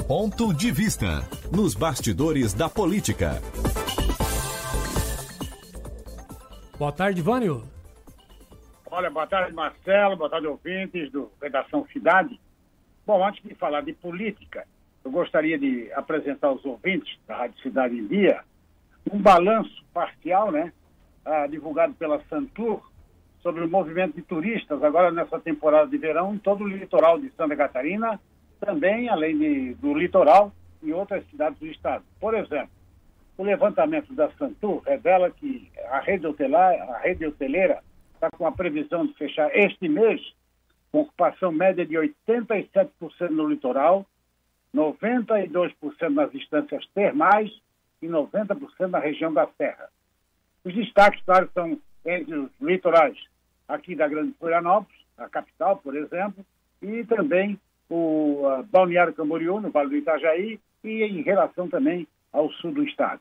Ponto 0.08 0.54
de 0.54 0.70
vista 0.70 1.20
nos 1.54 1.74
bastidores 1.74 2.54
da 2.54 2.66
política. 2.66 3.42
Boa 6.78 6.90
tarde, 6.90 7.20
Vânio. 7.20 7.62
Olha, 8.90 9.10
boa 9.10 9.26
tarde, 9.26 9.52
Marcelo, 9.52 10.16
boa 10.16 10.30
tarde, 10.30 10.46
ouvintes 10.46 11.12
do 11.12 11.30
Redação 11.42 11.86
Cidade. 11.92 12.40
Bom, 13.06 13.22
antes 13.22 13.42
de 13.42 13.54
falar 13.54 13.82
de 13.82 13.92
política, 13.92 14.66
eu 15.04 15.10
gostaria 15.10 15.58
de 15.58 15.92
apresentar 15.92 16.48
aos 16.48 16.64
ouvintes 16.64 17.18
da 17.26 17.36
Rádio 17.36 17.60
Cidade 17.60 17.94
em 17.94 18.06
Dia 18.06 18.40
um 19.12 19.20
balanço 19.20 19.84
parcial, 19.92 20.50
né, 20.50 20.72
ah, 21.22 21.46
divulgado 21.46 21.92
pela 21.92 22.18
Santur, 22.30 22.80
sobre 23.42 23.62
o 23.62 23.68
movimento 23.68 24.16
de 24.16 24.22
turistas 24.22 24.82
agora 24.82 25.10
nessa 25.10 25.38
temporada 25.38 25.90
de 25.90 25.98
verão 25.98 26.34
em 26.34 26.38
todo 26.38 26.64
o 26.64 26.66
litoral 26.66 27.20
de 27.20 27.30
Santa 27.36 27.54
Catarina, 27.54 28.18
também 28.60 29.08
além 29.08 29.38
de, 29.38 29.74
do 29.74 29.94
litoral 29.94 30.52
e 30.82 30.92
outras 30.92 31.24
cidades 31.30 31.58
do 31.58 31.66
estado. 31.66 32.04
Por 32.20 32.34
exemplo, 32.34 32.70
o 33.36 33.44
levantamento 33.44 34.12
da 34.14 34.30
Santur 34.32 34.82
revela 34.84 35.30
que 35.30 35.70
a 35.90 36.00
rede, 36.00 36.26
hotelar, 36.26 36.74
a 36.90 36.98
rede 36.98 37.26
hoteleira 37.26 37.82
está 38.14 38.30
com 38.30 38.46
a 38.46 38.52
previsão 38.52 39.06
de 39.06 39.14
fechar 39.14 39.54
este 39.56 39.88
mês 39.88 40.20
com 40.90 41.02
ocupação 41.02 41.52
média 41.52 41.84
de 41.84 41.94
87% 41.94 42.90
no 43.30 43.48
litoral, 43.48 44.06
92% 44.74 46.08
nas 46.08 46.34
instâncias 46.34 46.86
termais 46.94 47.50
e 48.02 48.06
90% 48.06 48.88
na 48.88 48.98
região 48.98 49.32
da 49.32 49.46
Serra. 49.56 49.88
Os 50.64 50.74
destaques, 50.74 51.22
claro, 51.24 51.48
são 51.54 51.78
entre 52.04 52.34
os 52.34 52.50
litorais 52.60 53.18
aqui 53.68 53.94
da 53.94 54.08
Grande 54.08 54.34
Florianópolis, 54.38 54.98
a 55.16 55.28
capital, 55.28 55.76
por 55.76 55.96
exemplo, 55.96 56.44
e 56.80 57.04
também 57.04 57.58
o 57.88 58.62
Balneário 58.70 59.14
Camboriú, 59.14 59.60
no 59.60 59.70
Vale 59.70 59.90
do 59.90 59.96
Itajaí, 59.96 60.60
e 60.84 61.02
em 61.02 61.22
relação 61.22 61.68
também 61.68 62.06
ao 62.32 62.50
sul 62.52 62.72
do 62.72 62.84
estado. 62.84 63.20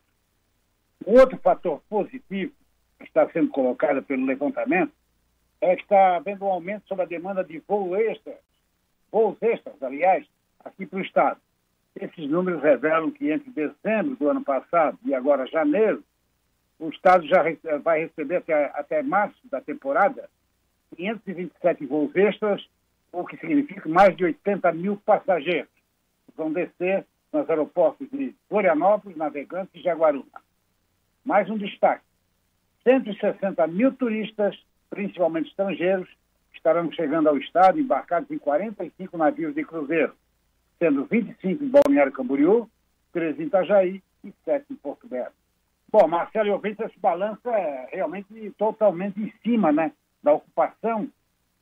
Um 1.06 1.20
outro 1.20 1.38
fator 1.38 1.82
positivo 1.90 2.52
que 3.00 3.06
está 3.06 3.30
sendo 3.30 3.50
colocado 3.50 4.04
pelo 4.04 4.26
levantamento 4.26 4.92
é 5.62 5.76
que 5.76 5.84
está 5.84 6.18
havendo 6.18 6.46
um 6.46 6.52
aumento 6.52 6.88
sobre 6.88 7.04
a 7.04 7.08
demanda 7.08 7.44
de 7.44 7.60
voos 7.68 7.98
extras, 8.00 8.38
voos 9.12 9.38
extras, 9.42 9.82
aliás, 9.82 10.26
aqui 10.64 10.86
para 10.86 11.00
o 11.00 11.02
estado. 11.02 11.40
Esses 11.96 12.30
números 12.30 12.62
revelam 12.62 13.10
que 13.10 13.32
entre 13.32 13.50
dezembro 13.50 14.16
do 14.16 14.30
ano 14.30 14.44
passado 14.44 15.00
e 15.04 15.16
agora 15.16 15.48
janeiro, 15.48 16.04
o 16.80 16.90
estado 16.90 17.26
já 17.28 17.44
vai 17.84 18.02
receber 18.02 18.38
até, 18.38 18.66
até 18.76 19.02
março 19.02 19.40
da 19.46 19.60
temporada 19.60 20.30
527 20.96 21.86
voos 21.86 22.16
extras, 22.16 22.66
o 23.12 23.26
que 23.26 23.38
significa 23.38 23.88
mais 23.90 24.16
de 24.16 24.26
80 24.26 24.72
mil 24.74 24.98
passageiros 24.98 25.70
vão 26.36 26.52
descer 26.52 27.06
nos 27.34 27.50
aeroportos 27.50 28.08
de 28.12 28.34
Florianópolis, 28.48 29.18
Navegantes 29.18 29.74
e 29.76 29.82
Jaguaruna. 29.82 30.42
Mais 31.26 31.50
um 31.50 31.58
destaque: 31.58 32.04
160 32.84 33.66
mil 33.68 33.94
turistas, 33.94 34.56
principalmente 34.90 35.50
estrangeiros, 35.50 36.08
estarão 36.54 36.92
chegando 36.92 37.28
ao 37.28 37.38
estado 37.38 37.80
embarcados 37.80 38.30
em 38.32 38.38
45 38.38 39.18
navios 39.18 39.54
de 39.54 39.64
cruzeiro, 39.64 40.14
sendo 40.80 41.06
25 41.06 41.64
em 41.64 41.70
Balneário 41.70 42.12
Camboriú, 42.12 42.70
13 43.14 43.42
em 43.42 43.46
Itajaí 43.48 44.04
e 44.24 44.34
7 44.46 44.66
em 44.72 44.76
Porto 44.76 45.08
Belo. 45.08 45.34
Bom, 45.90 46.08
Marcelo 46.08 46.50
e 46.50 46.52
ouvintes, 46.52 46.86
esse 46.86 47.00
balanço 47.00 47.50
é 47.50 47.90
realmente 47.92 48.52
totalmente 48.58 49.20
em 49.22 49.34
cima 49.42 49.72
né, 49.72 49.92
da 50.22 50.34
ocupação 50.34 51.08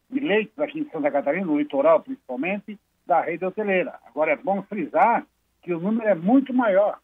de 0.10 0.20
leitos 0.20 0.58
aqui 0.60 0.80
em 0.80 0.90
Santa 0.90 1.12
Catarina, 1.12 1.46
no 1.46 1.58
litoral 1.58 2.02
principalmente, 2.02 2.80
da 3.06 3.22
rede 3.22 3.46
hoteleira. 3.46 4.00
Agora 4.06 4.32
é 4.32 4.36
bom 4.36 4.62
frisar 4.64 5.26
que 5.62 5.74
o 5.74 5.80
número 5.80 6.08
é 6.08 6.16
muito 6.16 6.54
maior. 6.54 7.00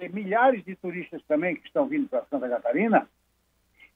E 0.00 0.08
milhares 0.08 0.64
de 0.64 0.74
turistas 0.76 1.22
também 1.24 1.56
que 1.56 1.66
estão 1.66 1.86
vindo 1.86 2.08
para 2.08 2.24
Santa 2.24 2.48
Catarina 2.48 3.06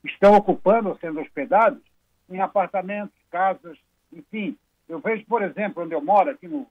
estão 0.04 0.34
ocupando 0.34 0.90
ou 0.90 0.98
sendo 0.98 1.20
hospedados 1.20 1.80
em 2.28 2.40
apartamentos, 2.40 3.16
casas, 3.30 3.78
enfim. 4.12 4.56
Eu 4.88 4.98
vejo, 5.00 5.24
por 5.26 5.42
exemplo, 5.42 5.82
onde 5.82 5.94
eu 5.94 6.02
moro, 6.02 6.30
aqui 6.30 6.46
no, 6.46 6.66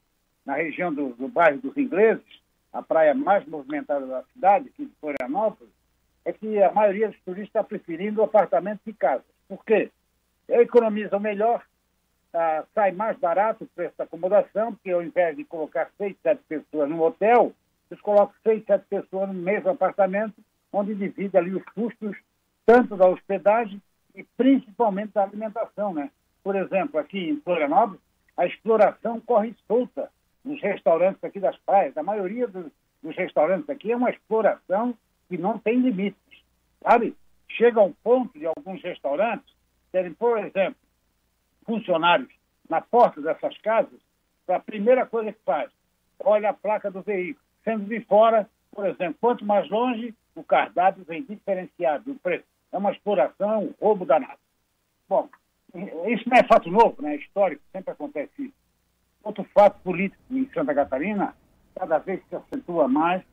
na 0.46 0.56
região 0.56 0.94
do, 0.94 1.10
do 1.10 1.28
bairro 1.28 1.60
dos 1.60 1.76
Ingleses, 1.76 2.24
a 2.72 2.82
praia 2.82 3.14
mais 3.14 3.46
movimentada 3.46 4.06
da 4.06 4.24
cidade, 4.34 4.70
aqui 4.70 4.86
de 4.86 4.92
Florianópolis, 5.00 5.74
é 6.24 6.34
que 6.34 6.62
a 6.62 6.72
maioria 6.72 7.10
dos 7.10 7.20
turistas 7.22 7.48
está 7.48 7.64
preferindo 7.64 8.22
apartamentos 8.22 8.86
e 8.86 8.94
casas. 8.94 9.26
Por 9.48 9.64
quê? 9.64 9.92
Economizam 10.48 11.20
melhor, 11.20 11.64
ah, 12.34 12.64
sai 12.74 12.92
mais 12.92 13.18
barato 13.18 13.64
o 13.64 13.68
preço 13.68 13.96
da 13.98 14.04
acomodação, 14.04 14.74
porque 14.74 14.92
ao 14.92 15.04
invés 15.04 15.36
de 15.36 15.44
colocar 15.44 15.90
seis, 15.98 16.16
sete 16.22 16.42
pessoas 16.48 16.90
num 16.90 17.02
hotel, 17.02 17.54
eles 17.90 18.02
colocam 18.02 18.36
seis, 18.44 18.64
sete 18.66 18.86
pessoas 18.90 19.28
no 19.30 19.34
mesmo 19.34 19.70
apartamento, 19.70 20.36
onde 20.72 20.94
divide 20.94 21.38
ali 21.38 21.56
os 21.56 21.64
custos 21.74 22.16
tanto 22.66 22.98
da 22.98 23.08
hospedagem 23.08 23.82
e 24.14 24.24
principalmente 24.38 25.14
da 25.14 25.24
alimentação, 25.24 25.94
né? 25.94 26.10
Por 26.44 26.56
exemplo, 26.56 27.00
aqui 27.00 27.30
em 27.30 27.42
Florianópolis, 27.42 28.02
a 28.38 28.46
exploração 28.46 29.20
corre 29.22 29.56
solta 29.68 30.12
nos 30.44 30.62
restaurantes 30.62 31.24
aqui 31.24 31.40
das 31.40 31.58
praias. 31.60 31.98
A 31.98 32.04
maioria 32.04 32.48
dos, 32.48 32.72
dos 33.02 33.16
restaurantes 33.16 33.70
aqui 33.70 33.92
é 33.92 33.96
uma 33.96 34.10
exploração 34.10 34.96
que 35.30 35.38
não 35.38 35.58
tem 35.58 35.80
limites, 35.80 36.44
sabe? 36.84 37.16
Chega 37.50 37.80
a 37.80 37.84
um 37.84 37.94
ponto 38.04 38.38
de 38.38 38.46
alguns 38.46 38.82
restaurantes 38.84 39.55
terem, 39.96 40.14
por 40.14 40.38
exemplo, 40.38 40.76
funcionários 41.66 42.28
na 42.70 42.82
porta 42.82 43.22
dessas 43.22 43.58
casas, 43.60 43.98
a 44.46 44.60
primeira 44.60 45.06
coisa 45.06 45.32
que 45.32 45.40
faz, 45.46 45.72
olha 46.20 46.50
a 46.50 46.54
placa 46.54 46.92
do 46.92 47.02
veículo. 47.02 47.46
Sendo 47.64 47.86
de 47.86 48.02
fora, 48.02 48.50
por 48.74 48.86
exemplo, 48.86 49.16
quanto 49.22 49.46
mais 49.46 49.70
longe, 49.70 50.14
o 50.36 50.44
cardápio 50.44 51.06
vem 51.06 51.24
diferenciado 51.24 52.04
do 52.12 52.20
preço. 52.20 52.44
É 52.74 52.78
uma 52.78 52.92
exploração, 52.92 53.54
é 53.54 53.58
um 53.58 53.74
roubo 53.80 54.06
danado. 54.06 54.38
Bom, 55.08 55.30
isso 56.10 56.30
não 56.30 56.38
é 56.38 56.44
fato 56.44 56.70
novo, 56.70 57.02
né? 57.02 57.14
É 57.14 57.16
histórico, 57.16 57.64
sempre 57.72 57.92
acontece 57.94 58.34
isso. 58.38 58.54
Outro 59.24 59.46
fato 59.54 59.80
político 59.80 60.22
em 60.30 60.46
Santa 60.54 60.76
Catarina, 60.76 61.34
cada 61.74 62.00
vez 62.00 62.22
se 62.28 62.36
acentua 62.36 62.90
mais 62.90 63.24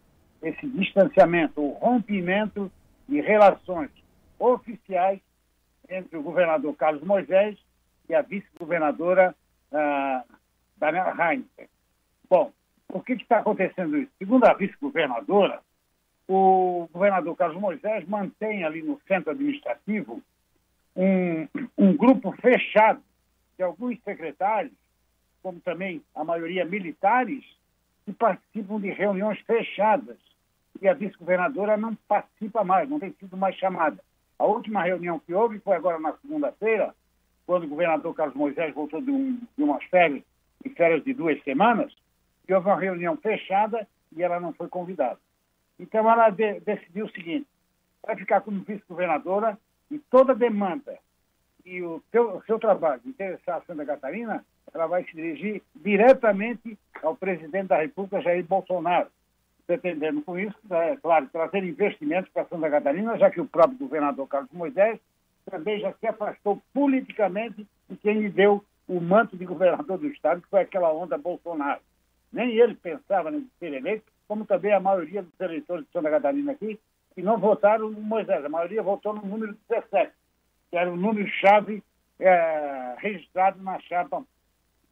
esse 0.40 0.64
distanciamento, 0.68 1.60
o 1.60 1.72
rompimento 1.72 2.70
de 3.08 3.20
relações 3.20 3.90
oficiais 4.38 5.20
entre 5.92 6.16
o 6.16 6.22
governador 6.22 6.74
Carlos 6.76 7.02
Moisés 7.02 7.58
e 8.08 8.14
a 8.14 8.22
vice-governadora 8.22 9.34
ah, 9.72 10.24
Daniela 10.76 11.10
Heineken. 11.10 11.68
Bom, 12.28 12.52
que 13.04 13.16
que 13.16 13.22
está 13.22 13.38
acontecendo 13.38 13.98
isso? 13.98 14.10
Segundo 14.18 14.44
a 14.44 14.54
vice-governadora, 14.54 15.60
o 16.28 16.88
governador 16.92 17.36
Carlos 17.36 17.60
Moisés 17.60 18.06
mantém 18.08 18.64
ali 18.64 18.82
no 18.82 19.00
centro 19.06 19.32
administrativo 19.32 20.22
um, 20.96 21.48
um 21.76 21.96
grupo 21.96 22.32
fechado 22.32 23.02
de 23.56 23.62
alguns 23.62 24.00
secretários, 24.02 24.72
como 25.42 25.60
também 25.60 26.02
a 26.14 26.24
maioria 26.24 26.64
militares, 26.64 27.44
que 28.04 28.12
participam 28.12 28.80
de 28.80 28.90
reuniões 28.90 29.38
fechadas. 29.40 30.18
E 30.80 30.88
a 30.88 30.94
vice-governadora 30.94 31.76
não 31.76 31.94
participa 32.08 32.64
mais, 32.64 32.88
não 32.88 32.98
tem 32.98 33.12
sido 33.18 33.36
mais 33.36 33.54
chamada. 33.56 34.02
A 34.42 34.44
última 34.44 34.82
reunião 34.82 35.20
que 35.20 35.32
houve 35.32 35.60
foi 35.60 35.76
agora 35.76 36.00
na 36.00 36.14
segunda-feira, 36.14 36.92
quando 37.46 37.62
o 37.62 37.68
governador 37.68 38.12
Carlos 38.12 38.34
Moisés 38.34 38.74
voltou 38.74 39.00
de, 39.00 39.08
um, 39.08 39.38
de 39.56 39.62
umas 39.62 39.84
férias, 39.84 40.24
de 40.64 40.70
férias 40.70 41.04
de 41.04 41.14
duas 41.14 41.40
semanas, 41.44 41.94
e 42.48 42.52
houve 42.52 42.66
uma 42.66 42.80
reunião 42.80 43.16
fechada 43.16 43.86
e 44.10 44.20
ela 44.20 44.40
não 44.40 44.52
foi 44.52 44.66
convidada. 44.66 45.20
Então 45.78 46.10
ela 46.10 46.28
de- 46.30 46.58
decidiu 46.58 47.04
o 47.06 47.10
seguinte: 47.12 47.46
vai 48.04 48.16
ficar 48.16 48.40
como 48.40 48.62
vice-governadora 48.62 49.56
e 49.88 50.00
toda 50.10 50.34
demanda 50.34 50.98
e 51.64 51.80
o 51.80 52.02
seu, 52.10 52.38
o 52.38 52.42
seu 52.42 52.58
trabalho 52.58 53.00
interessar 53.06 53.58
a 53.58 53.62
Santa 53.64 53.86
Catarina, 53.86 54.44
ela 54.74 54.88
vai 54.88 55.04
se 55.04 55.14
dirigir 55.14 55.62
diretamente 55.72 56.76
ao 57.00 57.14
presidente 57.14 57.68
da 57.68 57.80
República, 57.80 58.20
Jair 58.20 58.44
Bolsonaro, 58.44 59.08
pretendendo 59.66 60.22
com 60.22 60.38
isso, 60.38 60.56
é 60.70 60.96
claro, 60.96 61.28
trazer 61.32 61.64
investimentos 61.64 62.30
para 62.32 62.46
Santa 62.46 62.70
Catarina, 62.70 63.16
já 63.18 63.30
que 63.30 63.40
o 63.40 63.46
próprio 63.46 63.78
governador 63.78 64.26
Carlos 64.26 64.50
Moisés 64.52 64.98
também 65.50 65.80
já 65.80 65.92
se 65.92 66.06
afastou 66.06 66.62
politicamente 66.72 67.66
de 67.88 67.96
quem 67.96 68.20
lhe 68.20 68.28
deu 68.28 68.64
o 68.88 69.00
manto 69.00 69.36
de 69.36 69.44
governador 69.44 69.98
do 69.98 70.06
estado, 70.08 70.42
que 70.42 70.48
foi 70.48 70.60
aquela 70.60 70.92
onda 70.92 71.18
Bolsonaro. 71.18 71.80
Nem 72.32 72.56
ele 72.58 72.74
pensava 72.74 73.30
em 73.30 73.48
ser 73.58 73.72
eleito, 73.72 74.04
como 74.26 74.44
também 74.44 74.72
a 74.72 74.80
maioria 74.80 75.22
dos 75.22 75.40
eleitores 75.40 75.84
de 75.84 75.92
Santa 75.92 76.10
Catarina 76.10 76.52
aqui, 76.52 76.78
que 77.14 77.22
não 77.22 77.38
votaram 77.38 77.90
no 77.90 78.00
Moisés. 78.00 78.44
A 78.44 78.48
maioria 78.48 78.82
votou 78.82 79.12
no 79.12 79.24
número 79.24 79.56
17, 79.68 80.12
que 80.70 80.76
era 80.76 80.90
o 80.90 80.96
número-chave 80.96 81.82
eh, 82.18 82.94
registrado 82.98 83.62
na 83.62 83.78
chapa 83.80 84.24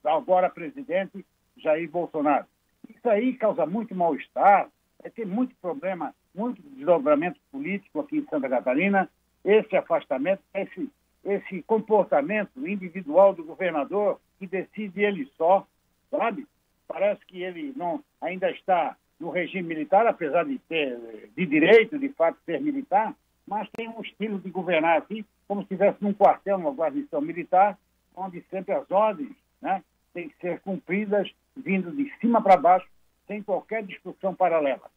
do 0.02 0.08
agora 0.08 0.50
presidente 0.50 1.24
Jair 1.56 1.88
Bolsonaro. 1.90 2.46
Isso 2.90 3.08
aí 3.08 3.34
causa 3.34 3.64
muito 3.64 3.94
mal-estar, 3.94 4.68
vai 5.00 5.10
ter 5.10 5.26
muito 5.26 5.54
problema, 5.56 6.12
muito 6.34 6.60
desdobramento 6.62 7.38
político 7.52 8.00
aqui 8.00 8.18
em 8.18 8.26
Santa 8.26 8.48
Catarina, 8.48 9.08
esse 9.44 9.76
afastamento, 9.76 10.42
esse, 10.52 10.90
esse 11.24 11.62
comportamento 11.62 12.66
individual 12.66 13.32
do 13.32 13.44
governador 13.44 14.20
que 14.38 14.46
decide 14.46 15.04
ele 15.04 15.30
só, 15.36 15.66
sabe? 16.10 16.46
Parece 16.88 17.24
que 17.26 17.42
ele 17.42 17.72
não 17.76 18.02
ainda 18.20 18.50
está 18.50 18.96
no 19.20 19.30
regime 19.30 19.68
militar, 19.68 20.06
apesar 20.06 20.44
de 20.44 20.58
ter 20.58 20.98
de 21.36 21.46
direito, 21.46 21.98
de 21.98 22.08
fato, 22.08 22.38
ser 22.44 22.60
militar, 22.60 23.14
mas 23.46 23.68
tem 23.76 23.88
um 23.88 24.00
estilo 24.00 24.38
de 24.40 24.50
governar 24.50 24.98
aqui, 24.98 25.24
como 25.46 25.60
se 25.60 25.74
estivesse 25.74 26.02
num 26.02 26.12
quartel, 26.12 26.58
numa 26.58 26.72
guarnição 26.72 27.20
militar, 27.20 27.78
onde 28.16 28.42
sempre 28.50 28.74
as 28.74 28.90
ordens 28.90 29.36
né, 29.60 29.82
têm 30.12 30.28
que 30.28 30.36
ser 30.40 30.60
cumpridas 30.60 31.30
vindo 31.60 31.92
de 31.92 32.12
cima 32.18 32.42
para 32.42 32.56
baixo, 32.56 32.86
sem 33.26 33.42
qualquer 33.42 33.84
discussão 33.84 34.34
paralela. 34.34 34.90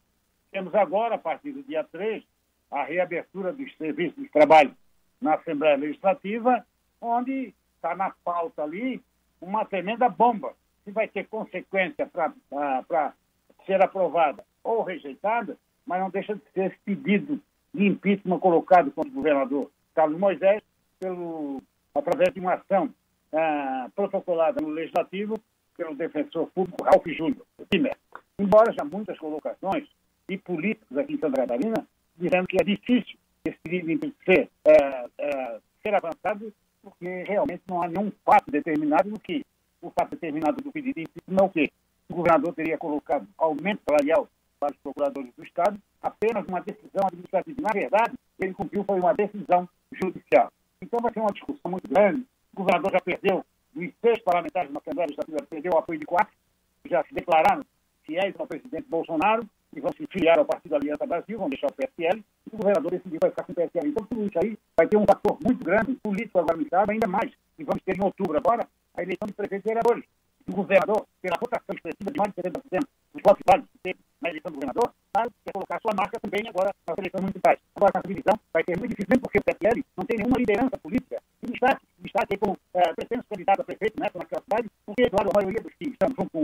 Temos 0.50 0.74
agora, 0.74 1.14
a 1.14 1.18
partir 1.18 1.52
do 1.52 1.62
dia 1.62 1.84
3, 1.84 2.22
a 2.70 2.84
reabertura 2.84 3.52
dos 3.52 3.74
serviços 3.76 4.20
de 4.22 4.28
trabalho 4.28 4.74
na 5.20 5.34
Assembleia 5.34 5.76
Legislativa, 5.76 6.64
onde 7.00 7.54
está 7.76 7.94
na 7.94 8.10
pauta 8.24 8.62
ali 8.62 9.00
uma 9.40 9.64
tremenda 9.64 10.08
bomba, 10.08 10.54
que 10.84 10.90
vai 10.90 11.06
ter 11.08 11.26
consequência 11.28 12.06
para 12.06 13.12
ser 13.66 13.82
aprovada 13.82 14.44
ou 14.62 14.82
rejeitada, 14.82 15.56
mas 15.86 16.00
não 16.00 16.10
deixa 16.10 16.34
de 16.34 16.42
ser 16.52 16.70
esse 16.70 16.78
pedido 16.84 17.40
de 17.72 17.86
impeachment 17.86 18.38
colocado 18.38 18.90
contra 18.90 19.10
o 19.10 19.14
governador 19.14 19.70
Carlos 19.94 20.18
Moisés, 20.18 20.62
pelo, 20.98 21.62
através 21.94 22.32
de 22.32 22.40
uma 22.40 22.54
ação 22.54 22.92
ah, 23.32 23.88
protocolada 23.94 24.60
no 24.60 24.68
Legislativo 24.68 25.38
pelo 25.76 25.94
defensor 25.94 26.48
público 26.54 26.84
Ralph 26.84 27.06
Júnior, 27.06 27.44
Pimer. 27.68 27.96
Embora 28.38 28.72
já 28.72 28.84
muitas 28.84 29.18
colocações 29.18 29.86
de 30.28 30.38
políticos 30.38 30.96
aqui 30.96 31.14
em 31.14 31.18
Santa 31.18 31.40
Catarina 31.40 31.86
dizendo 32.16 32.46
que 32.46 32.56
é 32.60 32.64
difícil 32.64 33.18
esse 33.44 33.58
de 33.64 34.14
ser, 34.24 34.48
eh, 34.64 35.06
eh, 35.18 35.60
ser 35.82 35.94
avançado, 35.94 36.52
porque 36.82 37.24
realmente 37.24 37.62
não 37.68 37.82
há 37.82 37.88
nenhum 37.88 38.10
fato 38.24 38.50
determinado 38.50 39.10
no 39.10 39.18
que 39.18 39.44
o 39.82 39.90
fato 39.90 40.10
determinado 40.10 40.62
do 40.62 40.72
pedido 40.72 40.94
de 40.94 41.02
impeachment 41.02 41.42
é 41.42 41.44
o 41.44 41.50
quê? 41.50 41.72
O 42.08 42.14
governador 42.14 42.54
teria 42.54 42.78
colocado 42.78 43.26
aumento 43.36 43.82
salarial 43.86 44.28
para 44.58 44.72
os 44.72 44.78
procuradores 44.78 45.30
do 45.36 45.44
Estado, 45.44 45.78
apenas 46.02 46.46
uma 46.46 46.60
decisão 46.60 47.06
administrativa. 47.06 47.60
Na 47.60 47.70
verdade, 47.70 48.14
ele 48.38 48.54
cumpriu 48.54 48.84
foi 48.84 48.98
uma 48.98 49.12
decisão 49.12 49.68
judicial. 49.92 50.50
Então 50.80 51.00
vai 51.00 51.12
ser 51.12 51.20
uma 51.20 51.32
discussão 51.32 51.70
muito 51.70 51.88
grande. 51.88 52.24
O 52.52 52.56
governador 52.56 52.92
já 52.92 53.00
perdeu, 53.00 53.44
dos 53.74 53.90
seis 54.00 54.18
parlamentares 54.22 54.70
na 54.70 54.78
Assembleia 54.78 55.08
Legislativa, 55.08 55.46
perdeu 55.48 55.72
o 55.72 55.78
apoio 55.78 55.98
de 55.98 56.06
quatro, 56.06 56.32
que 56.82 56.90
já 56.90 57.02
se 57.04 57.14
declararam 57.14 57.64
fiéis 58.04 58.34
ao 58.38 58.46
presidente 58.46 58.88
Bolsonaro 58.88 59.42
e 59.74 59.80
vão 59.80 59.92
se 59.92 60.06
filiar 60.06 60.38
ao 60.38 60.44
Partido 60.44 60.76
Aliança 60.76 61.06
Brasil, 61.06 61.38
vão 61.38 61.48
deixar 61.48 61.66
o 61.66 61.72
PSL, 61.72 62.18
e 62.20 62.54
o 62.54 62.58
governador 62.58 62.92
decidiu 62.92 63.18
vai 63.20 63.30
ficar 63.30 63.44
com 63.44 63.52
o 63.52 63.54
PSL. 63.54 63.88
Então, 63.88 64.06
tudo 64.06 64.26
isso 64.26 64.38
aí 64.38 64.56
vai 64.76 64.86
ter 64.86 64.96
um 64.96 65.04
fator 65.04 65.36
muito 65.42 65.64
grande, 65.64 65.94
político 65.96 66.38
agora 66.38 66.56
no 66.56 66.62
Estado, 66.62 66.90
ainda 66.90 67.08
mais. 67.08 67.32
E 67.58 67.64
vamos 67.64 67.82
ter 67.82 67.96
em 67.98 68.04
outubro 68.04 68.38
agora 68.38 68.68
a 68.94 69.02
eleição 69.02 69.26
de 69.26 69.34
prefeitos 69.34 69.66
e 69.66 69.68
vereadores. 69.68 70.04
O 70.46 70.52
governador, 70.54 71.06
pela 71.20 71.38
votação 71.40 71.74
expressiva 71.74 72.12
de 72.12 72.18
mais 72.18 72.32
de 72.32 72.42
70% 72.42 72.86
dos 73.14 73.22
votos 73.24 73.42
válidos 73.48 73.70
que 73.72 73.78
teve 73.82 73.98
na 74.20 74.28
eleição 74.28 74.52
do 74.52 74.56
governador, 74.56 74.94
vai 75.12 75.26
quer 75.44 75.52
colocar 75.52 75.80
sua 75.80 75.94
marca 75.96 76.20
também 76.20 76.42
agora 76.46 76.70
nas 76.86 76.98
eleições 76.98 77.22
municipais. 77.22 77.58
Agora, 77.74 77.92
essa 77.96 78.06
divisão, 78.06 78.34
vai 78.52 78.62
ter 78.62 78.78
muito 78.78 78.90
difícil, 78.90 79.08
mesmo 79.10 79.22
porque 79.22 79.38
o 79.38 79.42
PSL 79.42 79.84
não 79.96 80.04
tem 80.04 80.18
nenhuma 80.18 80.38
liderança 80.38 80.76
política 80.78 81.18
que 81.44 81.52
destaque, 81.52 81.86
destaque 81.98 82.36
como 82.38 82.58
é, 82.74 82.92
pretende 82.94 83.24
candidato 83.28 83.60
a 83.60 83.64
prefeito 83.64 84.00
né, 84.00 84.08
naquela 84.14 84.42
cidade, 84.42 84.70
porque, 84.86 85.10
claro, 85.10 85.30
a 85.30 85.40
maioria 85.40 85.62
dos 85.62 85.74
que 85.74 85.88
estão 85.90 86.08
junto 86.08 86.30
com 86.30 86.42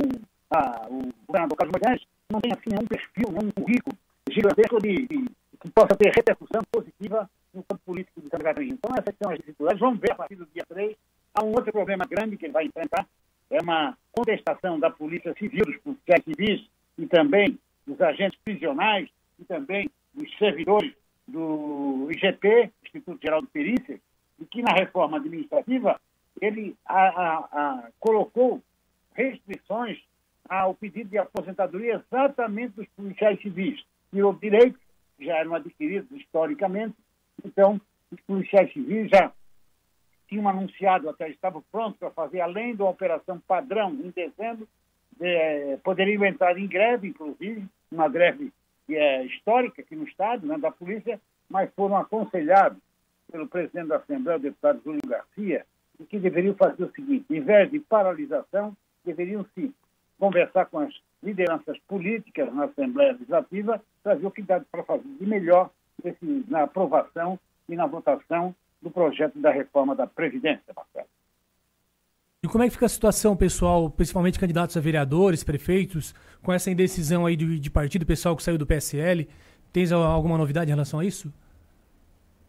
ah, 0.51 0.87
o 0.89 1.11
governador 1.27 1.57
Carlos 1.57 1.81
Moisés 1.81 2.07
não 2.31 2.41
tem, 2.41 2.53
assim, 2.53 2.71
nenhum 2.71 2.87
perfil, 2.87 3.33
nenhum 3.33 3.51
currículo 3.51 3.97
gigantesco 4.31 4.81
de, 4.81 5.07
de, 5.07 5.25
que 5.61 5.71
possa 5.71 5.97
ter 5.97 6.13
repercussão 6.15 6.63
positiva 6.71 7.29
no 7.53 7.63
campo 7.63 7.83
político 7.85 8.21
de 8.21 8.29
Santa 8.29 8.45
Catarina. 8.45 8.75
Então, 8.75 8.95
essas 8.97 9.15
são 9.21 9.33
as 9.33 9.39
dificuldades. 9.39 9.81
Vamos 9.81 10.01
ver 10.01 10.13
a 10.13 10.15
partir 10.15 10.37
do 10.37 10.47
dia 10.47 10.65
3. 10.69 10.97
Há 11.35 11.45
um 11.45 11.51
outro 11.51 11.73
problema 11.73 12.05
grande 12.09 12.37
que 12.37 12.47
ele 12.47 12.53
vai 12.53 12.67
enfrentar, 12.67 13.07
é 13.51 13.61
uma 13.61 13.97
contestação 14.13 14.79
da 14.79 14.91
Polícia 14.91 15.35
Civil, 15.35 15.65
dos 15.65 15.77
policiais 15.79 16.25
civis 16.25 16.67
e 16.99 17.07
também 17.07 17.59
dos 17.87 18.01
agentes 18.01 18.39
prisionais 18.45 19.09
e 19.39 19.45
também 19.45 19.91
dos 20.15 20.29
servidores 20.39 20.93
do 21.27 22.09
IGP, 22.11 22.71
Instituto 22.85 23.21
Geral 23.23 23.41
de 23.41 23.49
Perícia, 23.49 24.01
e 24.41 24.45
que 24.47 24.63
na 24.63 24.73
reforma 24.73 25.19
administrativa 25.19 26.01
ele 26.41 26.75
a, 26.87 27.09
a, 27.09 27.37
a, 27.37 27.89
colocou 27.99 28.63
restrições 29.15 29.99
ao 30.49 30.75
pedido 30.75 31.11
de 31.11 31.19
aposentadoria 31.19 32.03
exatamente 32.05 32.75
dos 32.75 32.89
policiais 32.97 33.41
civis. 33.41 33.81
Tirou 34.11 34.33
direitos 34.33 34.81
que 35.17 35.27
já 35.27 35.37
eram 35.37 35.55
adquiridos 35.55 36.11
historicamente, 36.19 36.97
então 37.45 37.81
os 38.11 38.21
policiais 38.23 38.73
civis 38.73 39.11
já 39.11 39.31
tinham 40.29 40.49
anunciado, 40.49 41.09
até 41.09 41.29
estavam 41.29 41.63
prontos 41.71 41.99
para 41.99 42.11
fazer, 42.11 42.41
além 42.41 42.75
da 42.75 42.85
operação 42.85 43.39
padrão 43.47 43.91
em 43.91 44.11
dezembro, 44.11 44.67
eh, 45.21 45.79
poderiam 45.83 46.25
entrar 46.25 46.57
em 46.57 46.67
greve, 46.67 47.09
inclusive, 47.09 47.67
uma 47.91 48.09
greve 48.09 48.53
que 48.87 48.97
é 48.97 49.25
histórica 49.25 49.83
aqui 49.83 49.95
no 49.95 50.05
Estado, 50.05 50.47
né, 50.47 50.57
da 50.57 50.71
polícia, 50.71 51.21
mas 51.49 51.73
foram 51.75 51.97
aconselhados 51.97 52.79
pelo 53.31 53.47
presidente 53.47 53.89
da 53.89 53.97
Assembleia, 53.97 54.39
o 54.39 54.43
deputado 54.43 54.81
Júlio 54.85 55.01
Garcia, 55.07 55.65
de 55.99 56.07
que 56.07 56.19
deveriam 56.19 56.55
fazer 56.55 56.85
o 56.85 56.93
seguinte, 56.93 57.27
em 57.31 57.41
vez 57.41 57.71
de 57.71 57.79
paralisação, 57.81 58.77
deveriam 59.05 59.45
sim 59.55 59.73
conversar 60.19 60.67
com 60.67 60.79
as 60.81 60.93
lideranças 61.23 61.79
políticas 61.89 62.53
na 62.55 62.65
Assembleia 62.65 63.13
Legislativa 63.13 63.83
para 64.03 64.15
ver 64.15 64.27
o 64.27 64.31
que 64.31 64.43
dá 64.43 64.61
para 64.61 64.83
fazer 64.83 65.05
de 65.19 65.27
melhor 65.27 65.71
esse, 66.05 66.45
na 66.49 66.63
aprovação 66.63 67.39
e 67.69 67.77
na 67.77 67.87
votação 67.87 68.55
do 68.83 68.91
projeto 68.91 69.39
da 69.39 69.51
reforma 69.51 69.95
da 69.95 70.07
Previdência, 70.07 70.73
Marcelo. 70.75 71.07
E 72.43 72.49
como 72.49 72.65
é 72.65 72.67
que 72.67 72.73
fica 72.73 72.87
a 72.87 72.89
situação, 72.89 73.37
pessoal, 73.37 73.91
principalmente 73.91 74.39
candidatos 74.41 74.75
a 74.77 74.81
vereadores, 74.81 75.45
prefeitos, 75.45 76.15
com 76.43 76.51
essa 76.51 76.71
indecisão 76.71 77.27
aí 77.27 77.37
de, 77.37 77.59
de 77.61 77.71
partido, 77.71 78.07
pessoal 78.07 78.35
que 78.35 78.43
saiu 78.43 78.57
do 78.57 78.67
PSL? 78.67 79.29
Tens 79.71 79.93
al- 79.93 80.03
alguma 80.03 80.39
novidade 80.39 80.71
em 80.71 80.75
relação 80.75 81.01
a 81.01 81.05
isso? 81.05 81.31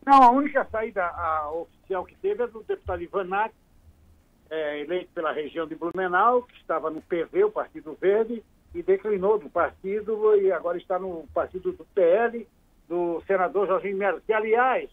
Não, 0.06 0.24
a 0.24 0.32
única 0.32 0.66
saída 0.66 1.06
a, 1.06 1.52
oficial 1.52 2.06
que 2.06 2.16
teve 2.16 2.44
é 2.44 2.48
do 2.48 2.64
deputado 2.64 3.02
Ivan 3.02 3.26
Nath, 3.26 3.54
é, 4.50 4.82
eleito 4.82 5.10
pela 5.14 5.32
região 5.32 5.68
de 5.68 5.76
Blumenau, 5.76 6.44
que 6.44 6.56
estava 6.58 6.90
no 6.90 7.02
PV, 7.02 7.46
o 7.46 7.52
Partido 7.52 7.98
Verde, 8.00 8.44
e 8.74 8.82
declinou 8.82 9.38
do 9.38 9.50
partido 9.50 10.36
e 10.36 10.52
agora 10.52 10.78
está 10.78 10.98
no 10.98 11.26
partido 11.34 11.72
do 11.72 11.86
PL, 11.94 12.48
do 12.88 13.22
senador 13.28 13.68
Jorginho 13.68 13.98
Melo, 13.98 14.22
que, 14.22 14.34
aliás, 14.34 14.90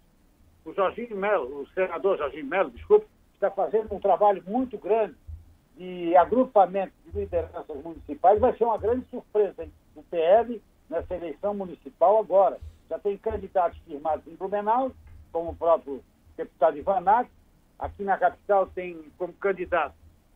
o 0.65 0.73
Jorginho 0.73 1.17
Melo, 1.17 1.63
o 1.63 1.67
senador 1.69 2.19
Jorginho 2.19 2.47
Melo, 2.47 2.71
desculpe, 2.71 3.07
está 3.35 3.51
fazendo 3.51 3.93
um 3.95 4.01
trabalho 4.01 4.43
muito 4.47 4.77
grande 4.79 5.15
de 5.77 6.15
agrupamento 6.17 6.93
de 7.07 7.21
lideranças 7.21 7.83
municipais. 7.83 8.41
Vai 8.41 8.57
ser 8.57 8.65
uma 8.65 8.79
grande 8.79 9.07
surpresa 9.11 9.67
do 9.95 10.03
PL 10.03 10.61
nessa 10.91 11.15
eleição 11.15 11.55
municipal 11.55 12.19
agora. 12.19 12.59
Já 12.89 12.99
tem 12.99 13.17
candidatos 13.19 13.79
firmados 13.87 14.27
em 14.27 14.35
Blumenau, 14.35 14.93
como 15.33 15.51
o 15.51 15.57
próprio 15.57 16.03
deputado 16.37 16.79
Ivanac. 16.79 17.31
Aqui 17.79 18.03
na 18.03 18.17
capital 18.17 18.67
tem 18.67 19.05
como 19.17 19.33
candidato, 19.35 19.95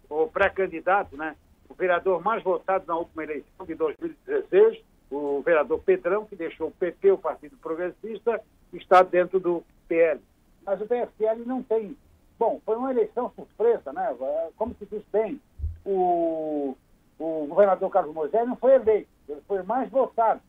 ou 0.09 0.29
pré-candidato, 0.29 1.17
né, 1.17 1.35
o 1.69 1.75
vereador 1.75 2.23
mais 2.23 2.43
votado 2.43 2.85
na 2.87 2.97
última 2.97 3.25
eleição 3.25 3.67
de 3.67 3.75
2016, 3.75 4.85
o 5.11 5.43
vereador 5.43 5.81
Pedrão, 5.81 6.25
que 6.25 6.37
deixou 6.37 6.69
o 6.69 6.73
PP, 6.73 7.13
o 7.13 7.19
Partido 7.19 7.57
Progressista, 7.57 8.41
está 8.73 9.03
dentro 9.03 9.41
do 9.41 9.65
PL. 9.89 10.21
Mas 10.65 10.81
o 10.81 10.87
PSL 10.87 11.45
não 11.45 11.63
tem. 11.63 11.97
Bom, 12.39 12.61
foi 12.65 12.77
uma 12.77 12.91
eleição 12.91 13.31
surpresa, 13.35 13.93
né? 13.93 14.15
Como 14.57 14.75
se 14.75 14.87
diz 14.87 15.03
bem, 15.13 15.41
o, 15.85 16.77
o 17.19 17.47
governador 17.49 17.91
Carlos 17.91 18.15
Moisés 18.15 18.47
não 18.47 18.57
foi 18.57 18.75
eleito, 18.75 19.09
ele 19.29 19.41
foi 19.47 19.63
mais 19.63 19.91
votado 19.91 20.41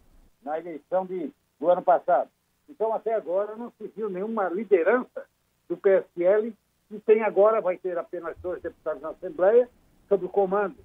na 0.43 0.59
eleição 0.59 1.05
de, 1.05 1.31
do 1.59 1.69
ano 1.69 1.81
passado. 1.81 2.29
Então, 2.69 2.93
até 2.93 3.13
agora, 3.13 3.55
não 3.55 3.71
se 3.77 3.87
viu 3.95 4.09
nenhuma 4.09 4.49
liderança 4.49 5.25
do 5.67 5.77
PSL, 5.77 6.53
e 6.91 6.99
tem 6.99 7.23
agora, 7.23 7.61
vai 7.61 7.77
ter 7.77 7.97
apenas 7.97 8.35
dois 8.41 8.61
deputados 8.61 9.01
na 9.01 9.09
Assembleia, 9.09 9.69
sob 10.07 10.25
o 10.25 10.29
comando 10.29 10.75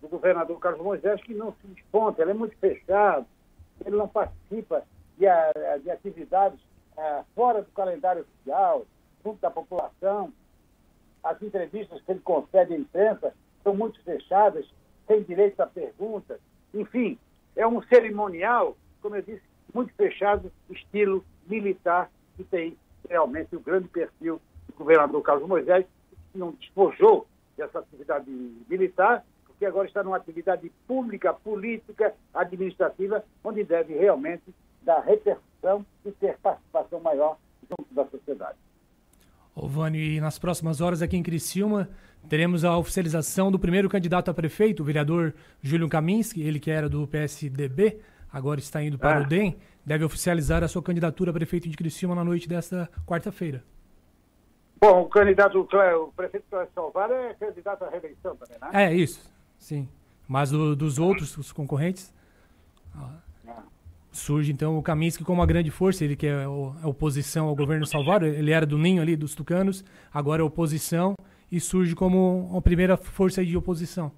do 0.00 0.08
governador 0.08 0.58
Carlos 0.58 0.82
Moisés, 0.82 1.22
que 1.22 1.34
não 1.34 1.52
se 1.52 1.66
desponta, 1.68 2.22
ele 2.22 2.32
é 2.32 2.34
muito 2.34 2.56
fechado, 2.58 3.24
ele 3.84 3.96
não 3.96 4.08
participa 4.08 4.82
de, 5.16 5.26
a- 5.26 5.78
de 5.82 5.90
atividades 5.90 6.58
ah, 6.96 7.24
fora 7.34 7.62
do 7.62 7.70
calendário 7.72 8.22
oficial, 8.22 8.84
junto 9.24 9.40
da 9.40 9.50
população. 9.50 10.32
As 11.22 11.40
entrevistas 11.40 12.00
que 12.02 12.10
ele 12.10 12.20
concede 12.20 12.74
à 12.74 12.76
imprensa 12.76 13.32
são 13.62 13.74
muito 13.74 14.02
fechadas, 14.02 14.66
sem 15.06 15.22
direito 15.22 15.60
a 15.60 15.66
perguntas. 15.66 16.40
Enfim, 16.74 17.16
é 17.54 17.66
um 17.66 17.80
cerimonial, 17.84 18.76
como 19.00 19.14
eu 19.16 19.22
disse, 19.22 19.42
muito 19.74 19.92
fechado, 19.94 20.50
estilo 20.70 21.24
militar, 21.46 22.10
que 22.36 22.44
tem 22.44 22.76
realmente 23.08 23.54
o 23.56 23.60
grande 23.60 23.88
perfil 23.88 24.40
do 24.66 24.74
governador 24.74 25.22
Carlos 25.22 25.48
Moisés, 25.48 25.86
que 26.32 26.38
não 26.38 26.52
despojou 26.52 27.26
dessa 27.56 27.80
atividade 27.80 28.30
militar, 28.68 29.24
porque 29.46 29.66
agora 29.66 29.86
está 29.86 30.02
numa 30.02 30.16
atividade 30.16 30.70
pública, 30.86 31.32
política, 31.32 32.14
administrativa, 32.34 33.24
onde 33.44 33.64
deve 33.64 33.94
realmente 33.94 34.42
dar 34.82 35.00
repercussão 35.00 35.84
e 36.04 36.10
ter 36.12 36.36
participação 36.38 37.00
maior 37.00 37.38
junto 37.68 37.94
da 37.94 38.04
sociedade. 38.06 38.58
Ô, 39.54 39.68
Vânio, 39.68 40.00
e 40.00 40.20
nas 40.20 40.38
próximas 40.38 40.80
horas 40.80 41.02
aqui 41.02 41.16
em 41.16 41.22
Criciúma, 41.22 41.88
teremos 42.28 42.64
a 42.64 42.76
oficialização 42.76 43.52
do 43.52 43.58
primeiro 43.58 43.88
candidato 43.88 44.30
a 44.30 44.34
prefeito, 44.34 44.82
o 44.82 44.84
vereador 44.84 45.34
Júlio 45.60 45.88
Kaminski, 45.88 46.42
ele 46.42 46.58
que 46.58 46.70
era 46.70 46.88
do 46.88 47.06
PSDB, 47.06 48.00
agora 48.32 48.58
está 48.60 48.82
indo 48.82 48.98
para 48.98 49.18
Ah. 49.18 49.22
o 49.22 49.26
DEM, 49.26 49.56
deve 49.84 50.04
oficializar 50.04 50.62
a 50.64 50.68
sua 50.68 50.82
candidatura 50.82 51.30
a 51.30 51.34
prefeito 51.34 51.68
de 51.68 51.76
Criciúma 51.76 52.14
na 52.14 52.24
noite 52.24 52.48
desta 52.48 52.88
quarta-feira. 53.06 53.62
Bom, 54.80 55.02
o 55.02 55.08
candidato, 55.08 55.60
o 55.60 56.12
prefeito 56.12 56.44
Clécio 56.50 56.72
Salvador 56.74 57.16
é 57.16 57.34
candidato 57.34 57.84
à 57.84 57.90
reeleição 57.90 58.34
também, 58.36 58.56
né? 58.60 58.68
É, 58.72 58.94
isso, 58.94 59.30
sim. 59.58 59.88
Mas 60.26 60.50
do- 60.50 60.74
dos 60.74 60.98
outros, 60.98 61.36
os 61.36 61.52
concorrentes, 61.52 62.12
ah, 62.96 63.18
surge 64.10 64.50
então 64.52 64.76
o 64.76 64.82
Kaminski 64.82 65.22
como 65.24 65.40
uma 65.40 65.46
grande 65.46 65.70
força, 65.70 66.04
ele 66.04 66.16
que 66.16 66.26
é 66.26 66.44
a 66.44 66.88
oposição 66.88 67.46
ao 67.48 67.54
governo 67.56 67.86
Salvador, 67.86 68.28
ele 68.28 68.50
era 68.50 68.66
do 68.66 68.76
ninho 68.76 69.00
ali, 69.00 69.14
dos 69.16 69.34
tucanos, 69.34 69.84
agora 70.12 70.42
é 70.42 70.44
oposição 70.44 71.14
e 71.50 71.60
surge 71.60 71.94
como 71.94 72.46
uma 72.50 72.60
primeira 72.62 72.96
força 72.96 73.44
de 73.44 73.56
oposição. 73.56 74.10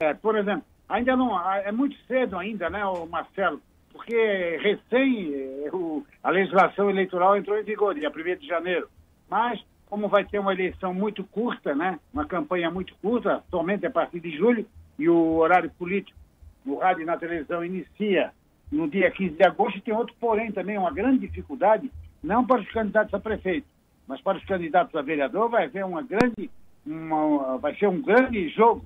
É, 0.00 0.12
por 0.12 0.36
exemplo, 0.36 0.64
ainda 0.94 1.16
não, 1.16 1.50
é 1.52 1.72
muito 1.72 1.96
cedo 2.06 2.38
ainda, 2.38 2.70
né, 2.70 2.80
Marcelo, 3.10 3.60
porque 3.92 4.58
recém 4.62 5.32
eh, 5.34 5.70
o- 5.72 6.04
a 6.22 6.30
legislação 6.30 6.88
eleitoral 6.90 7.36
entrou 7.36 7.58
em 7.58 7.62
vigor, 7.64 7.94
dia 7.94 8.10
1 8.10 8.36
de 8.38 8.46
janeiro. 8.46 8.88
Mas, 9.28 9.60
como 9.86 10.08
vai 10.08 10.24
ter 10.24 10.38
uma 10.38 10.52
eleição 10.52 10.92
muito 10.94 11.22
curta, 11.24 11.74
né, 11.74 11.98
uma 12.12 12.24
campanha 12.26 12.70
muito 12.70 12.94
curta, 13.02 13.42
somente 13.50 13.86
a 13.86 13.90
partir 13.90 14.20
de 14.20 14.36
julho, 14.36 14.66
e 14.98 15.08
o 15.08 15.36
horário 15.36 15.70
político 15.70 16.18
no 16.64 16.78
rádio 16.78 17.02
e 17.02 17.06
na 17.06 17.16
televisão 17.16 17.64
inicia 17.64 18.30
no 18.70 18.88
dia 18.88 19.10
15 19.10 19.34
de 19.36 19.44
agosto, 19.44 19.80
tem 19.80 19.94
outro 19.94 20.14
porém 20.20 20.50
também, 20.52 20.78
uma 20.78 20.92
grande 20.92 21.18
dificuldade, 21.26 21.90
não 22.22 22.44
para 22.46 22.60
os 22.60 22.70
candidatos 22.70 23.12
a 23.14 23.18
prefeito, 23.20 23.66
mas 24.08 24.20
para 24.20 24.38
os 24.38 24.44
candidatos 24.44 24.94
a 24.96 25.02
vereador 25.02 25.48
vai 25.50 25.64
haver 25.64 25.84
uma 25.84 26.02
grande, 26.02 26.50
uma- 26.86 27.58
vai 27.58 27.74
ser 27.76 27.88
um 27.88 28.00
grande 28.00 28.48
jogo, 28.48 28.84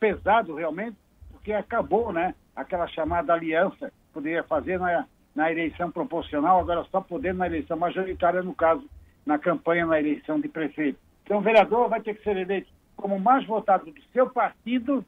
pesado 0.00 0.54
realmente, 0.54 0.96
porque 1.42 1.52
acabou, 1.52 2.12
né, 2.12 2.36
aquela 2.54 2.86
chamada 2.86 3.34
aliança 3.34 3.88
que 3.88 4.12
poderia 4.14 4.44
fazer 4.44 4.78
na, 4.78 5.06
na 5.34 5.50
eleição 5.50 5.90
proporcional, 5.90 6.60
agora 6.60 6.86
só 6.90 7.00
poder 7.00 7.34
na 7.34 7.46
eleição 7.46 7.76
majoritária, 7.76 8.42
no 8.42 8.54
caso, 8.54 8.88
na 9.26 9.38
campanha 9.38 9.84
na 9.84 9.98
eleição 9.98 10.40
de 10.40 10.48
prefeito. 10.48 10.98
Então, 11.24 11.38
o 11.38 11.42
vereador 11.42 11.88
vai 11.88 12.00
ter 12.00 12.14
que 12.14 12.22
ser 12.22 12.36
eleito 12.36 12.68
como 12.96 13.18
mais 13.18 13.44
votado 13.44 13.86
do 13.90 14.02
seu 14.12 14.30
partido 14.30 15.04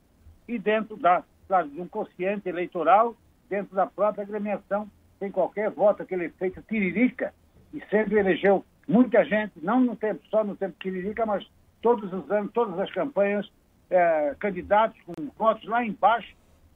e 0.48 0.58
dentro 0.58 0.96
da, 0.96 1.22
claro, 1.46 1.68
de 1.68 1.80
um 1.80 1.86
consciente 1.86 2.48
eleitoral, 2.48 3.14
dentro 3.48 3.76
da 3.76 3.86
própria 3.86 4.24
agremiação, 4.24 4.90
sem 5.20 5.30
qualquer 5.30 5.70
voto, 5.70 6.02
aquele 6.02 6.24
efeito 6.24 6.60
tiririca, 6.62 7.32
e 7.72 7.80
sempre 7.90 8.18
elegeu 8.18 8.64
muita 8.88 9.24
gente, 9.24 9.52
não 9.62 9.80
no 9.80 9.94
tempo, 9.94 10.20
só 10.28 10.42
no 10.42 10.56
tempo 10.56 10.74
tiririca, 10.80 11.24
mas 11.24 11.46
todos 11.80 12.12
os 12.12 12.28
anos, 12.28 12.50
todas 12.52 12.76
as 12.80 12.90
campanhas, 12.90 13.48
eh, 13.94 14.34
candidatos 14.40 15.00
com 15.02 15.14
votos 15.38 15.64
lá 15.68 15.84
embaixo, 15.84 16.34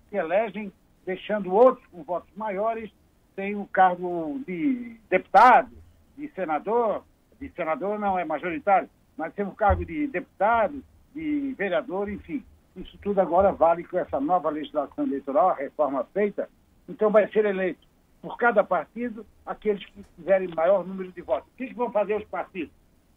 que 0.08 0.16
elegem, 0.16 0.72
deixando 1.04 1.52
outros 1.52 1.84
com 1.88 2.04
votos 2.04 2.30
maiores, 2.36 2.90
tem 3.34 3.56
o 3.56 3.66
cargo 3.66 4.40
de 4.46 4.96
deputado, 5.10 5.70
de 6.16 6.28
senador, 6.28 7.04
de 7.40 7.48
senador 7.50 7.98
não 7.98 8.18
é 8.18 8.24
majoritário, 8.24 8.88
mas 9.16 9.34
tem 9.34 9.44
o 9.44 9.50
cargo 9.50 9.84
de 9.84 10.06
deputado, 10.06 10.82
de 11.12 11.54
vereador, 11.58 12.08
enfim. 12.08 12.44
Isso 12.76 12.96
tudo 12.98 13.20
agora 13.20 13.50
vale 13.50 13.82
com 13.82 13.98
essa 13.98 14.20
nova 14.20 14.48
legislação 14.50 15.04
eleitoral, 15.04 15.50
a 15.50 15.54
reforma 15.54 16.04
feita. 16.14 16.48
Então 16.88 17.10
vai 17.10 17.26
ser 17.32 17.44
eleito 17.44 17.84
por 18.22 18.36
cada 18.36 18.62
partido 18.62 19.26
aqueles 19.44 19.84
que 19.86 20.04
tiverem 20.16 20.48
maior 20.54 20.86
número 20.86 21.10
de 21.10 21.20
votos. 21.20 21.50
O 21.52 21.56
que, 21.56 21.66
que 21.66 21.74
vão 21.74 21.90
fazer 21.90 22.14
os 22.14 22.24
partidos 22.28 22.72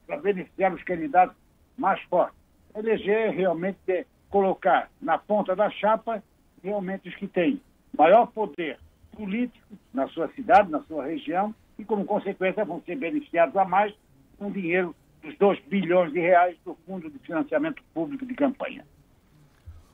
para 0.07 0.17
beneficiar 0.17 0.73
os 0.73 0.83
candidatos 0.83 1.35
mais 1.77 2.01
fortes? 2.03 2.40
Eleger 2.75 3.31
realmente, 3.31 3.77
de 3.85 4.05
colocar 4.29 4.89
na 5.01 5.17
ponta 5.17 5.55
da 5.55 5.69
chapa 5.69 6.23
realmente 6.63 7.09
os 7.09 7.15
que 7.15 7.27
têm 7.27 7.61
maior 7.97 8.27
poder 8.27 8.77
político 9.15 9.75
na 9.93 10.07
sua 10.07 10.29
cidade, 10.29 10.71
na 10.71 10.81
sua 10.83 11.05
região, 11.05 11.53
e 11.77 11.83
como 11.83 12.05
consequência 12.05 12.63
vão 12.63 12.81
ser 12.85 12.95
beneficiados 12.95 13.55
a 13.57 13.65
mais 13.65 13.93
com 14.37 14.47
o 14.47 14.51
dinheiro 14.51 14.95
dos 15.21 15.37
2 15.37 15.59
bilhões 15.65 16.11
de 16.13 16.19
reais 16.19 16.57
do 16.65 16.75
Fundo 16.85 17.09
de 17.09 17.19
Financiamento 17.19 17.83
Público 17.93 18.25
de 18.25 18.33
Campanha. 18.33 18.85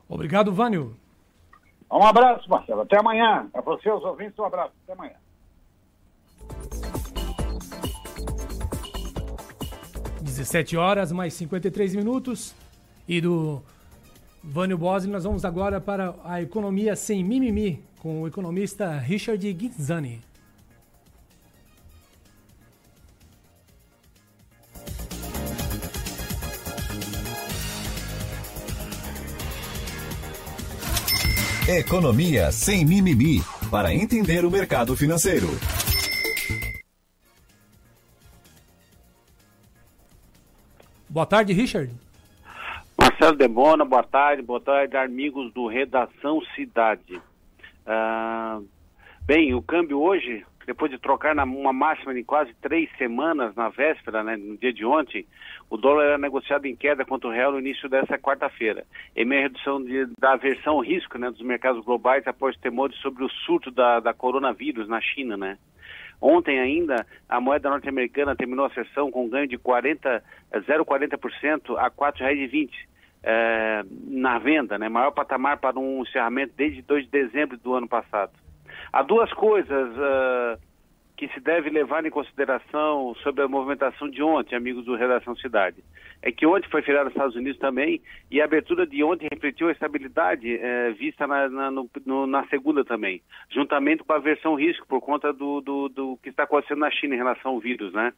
Obrigado, 0.08 0.52
Vânio. 0.52 0.96
Um 1.90 2.04
abraço, 2.04 2.48
Marcelo. 2.48 2.82
Até 2.82 2.98
amanhã. 2.98 3.48
A 3.52 3.60
você, 3.60 3.90
os 3.90 4.02
ouvintes, 4.04 4.38
um 4.38 4.44
abraço. 4.44 4.72
Até 4.84 4.92
amanhã. 4.92 5.14
Dezessete 10.22 10.76
horas, 10.76 11.10
mais 11.12 11.34
53 11.34 11.94
minutos. 11.94 12.54
E 13.08 13.22
do 13.22 13.62
Vânio 14.44 14.76
Bosi, 14.76 15.08
nós 15.08 15.24
vamos 15.24 15.42
agora 15.42 15.80
para 15.80 16.14
a 16.24 16.42
economia 16.42 16.94
sem 16.94 17.24
mimimi, 17.24 17.82
com 17.98 18.20
o 18.20 18.28
economista 18.28 18.98
Richard 18.98 19.50
Guinzani. 19.50 20.20
Economia 31.66 32.52
sem 32.52 32.84
mimimi, 32.84 33.42
para 33.70 33.94
entender 33.94 34.44
o 34.44 34.50
mercado 34.50 34.94
financeiro. 34.94 35.48
Boa 41.08 41.24
tarde, 41.24 41.54
Richard. 41.54 41.90
Marcelo 43.28 43.36
Demona, 43.36 43.84
boa 43.84 44.02
tarde, 44.02 44.42
boa 44.42 44.60
tarde, 44.60 44.96
amigos 44.96 45.52
do 45.52 45.66
Redação 45.66 46.40
Cidade. 46.54 47.20
Ah, 47.86 48.58
bem, 49.26 49.54
o 49.54 49.60
câmbio 49.60 50.00
hoje, 50.00 50.46
depois 50.66 50.90
de 50.90 50.98
trocar 50.98 51.34
na, 51.34 51.44
uma 51.44 51.72
máxima 51.72 52.14
de 52.14 52.24
quase 52.24 52.54
três 52.62 52.88
semanas 52.96 53.54
na 53.54 53.68
véspera, 53.68 54.24
né, 54.24 54.36
no 54.36 54.56
dia 54.56 54.72
de 54.72 54.82
ontem, 54.82 55.26
o 55.68 55.76
dólar 55.76 56.04
era 56.04 56.18
negociado 56.18 56.64
em 56.64 56.74
queda 56.74 57.04
contra 57.04 57.28
o 57.28 57.32
real 57.32 57.52
no 57.52 57.58
início 57.58 57.86
dessa 57.86 58.16
quarta-feira, 58.16 58.86
em 59.14 59.26
meio 59.26 59.42
à 59.42 59.44
redução 59.44 59.84
de, 59.84 60.06
da 60.18 60.32
aversão 60.32 60.74
ao 60.74 60.80
risco 60.80 61.18
né, 61.18 61.30
dos 61.30 61.42
mercados 61.42 61.84
globais 61.84 62.26
após 62.26 62.56
temores 62.56 62.96
sobre 62.96 63.24
o 63.24 63.28
surto 63.28 63.70
da, 63.70 64.00
da 64.00 64.14
coronavírus 64.14 64.88
na 64.88 65.02
China, 65.02 65.36
né? 65.36 65.58
Ontem 66.18 66.58
ainda, 66.58 67.06
a 67.28 67.40
moeda 67.40 67.68
norte-americana 67.68 68.34
terminou 68.34 68.64
a 68.64 68.70
sessão 68.70 69.10
com 69.10 69.28
ganho 69.28 69.46
de 69.46 69.58
40, 69.58 70.24
eh, 70.50 70.60
0,40% 70.60 71.76
a 71.76 71.84
R$ 71.84 71.90
4,20 71.90 72.70
eh, 73.30 73.82
na 74.08 74.38
venda, 74.38 74.78
né? 74.78 74.88
maior 74.88 75.10
patamar 75.10 75.58
para 75.58 75.78
um 75.78 76.00
encerramento 76.02 76.54
desde 76.56 76.80
2 76.80 77.04
de 77.04 77.10
dezembro 77.10 77.58
do 77.58 77.74
ano 77.74 77.86
passado. 77.86 78.32
Há 78.90 79.02
duas 79.02 79.30
coisas 79.34 79.92
ah, 79.98 80.56
que 81.14 81.28
se 81.28 81.40
deve 81.40 81.68
levar 81.68 82.06
em 82.06 82.10
consideração 82.10 83.14
sobre 83.22 83.42
a 83.42 83.48
movimentação 83.48 84.08
de 84.08 84.22
ontem, 84.22 84.56
amigos 84.56 84.84
do 84.86 84.96
Redação 84.96 85.36
Cidade. 85.36 85.82
É 86.22 86.32
que 86.32 86.46
ontem 86.46 86.68
foi 86.70 86.80
feriado 86.80 87.06
nos 87.06 87.14
Estados 87.14 87.36
Unidos 87.36 87.58
também 87.58 88.00
e 88.30 88.40
a 88.40 88.44
abertura 88.46 88.86
de 88.86 89.04
ontem 89.04 89.28
refletiu 89.30 89.68
a 89.68 89.72
estabilidade 89.72 90.56
eh, 90.56 90.90
vista 90.98 91.26
na, 91.26 91.48
na, 91.50 91.70
no- 91.70 91.90
no- 92.06 92.26
na 92.26 92.46
segunda 92.46 92.82
também, 92.84 93.20
juntamente 93.50 94.02
com 94.04 94.12
a 94.14 94.18
versão 94.18 94.54
risco 94.54 94.86
por 94.88 95.00
conta 95.02 95.32
do, 95.32 95.60
do, 95.60 95.88
do 95.90 96.16
que 96.22 96.30
está 96.30 96.44
acontecendo 96.44 96.78
na 96.80 96.90
China 96.90 97.14
em 97.14 97.18
relação 97.18 97.52
ao 97.52 97.60
vírus, 97.60 97.92
né? 97.92 98.12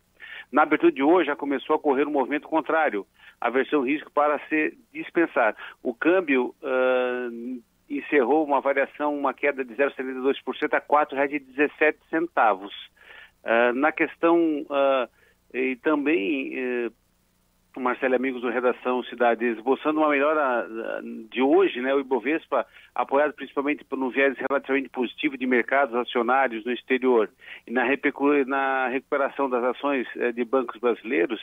Na 0.53 0.63
abertura 0.63 0.93
de 0.93 1.03
hoje 1.03 1.27
já 1.27 1.37
começou 1.37 1.77
a 1.77 1.79
correr 1.79 2.07
um 2.07 2.13
movimento 2.13 2.49
contrário, 2.49 3.07
a 3.41 3.49
versão 3.51 3.83
risco 3.83 4.11
para 4.11 4.39
se 4.49 4.77
dispensar. 4.93 5.55
O 5.83 5.95
câmbio 5.95 6.55
ah, 6.63 7.29
encerrou 7.89 8.45
uma 8.45 8.61
variação, 8.61 9.17
uma 9.17 9.33
queda 9.33 9.65
de 9.65 9.75
0,72% 9.75 10.73
a 10.73 10.79
R$ 10.79 10.85
4,17. 10.89 12.71
Ah, 13.45 13.73
na 13.73 13.93
questão, 13.93 14.67
ah, 14.71 15.09
e 15.55 15.77
também, 15.77 16.53
eh, 17.77 17.81
Marcelo 17.81 18.15
amigos 18.15 18.43
do 18.43 18.51
Redação 18.51 19.03
Cidade, 19.05 19.45
esboçando 19.45 20.01
uma 20.01 20.09
melhora 20.09 20.67
ah, 20.67 21.01
de 21.31 21.43
hoje, 21.43 21.81
né, 21.81 21.95
o 21.95 22.01
Ibovespa, 22.01 22.67
apoiado 22.95 23.33
principalmente 23.33 23.85
por 23.85 23.99
um 23.99 24.11
viés 24.11 24.37
relativamente 24.37 24.89
positivo 24.89 25.37
de 25.37 25.47
mercados 25.47 25.95
acionários 25.95 26.65
no 26.65 26.73
exterior 26.73 27.31
e 27.67 27.71
na, 27.71 28.89
recuperação 28.89 29.49
das 29.49 29.63
ações 29.65 30.07
eh, 30.17 30.33
de 30.33 30.45
bancos 30.45 30.81
brasileiros, 30.81 31.41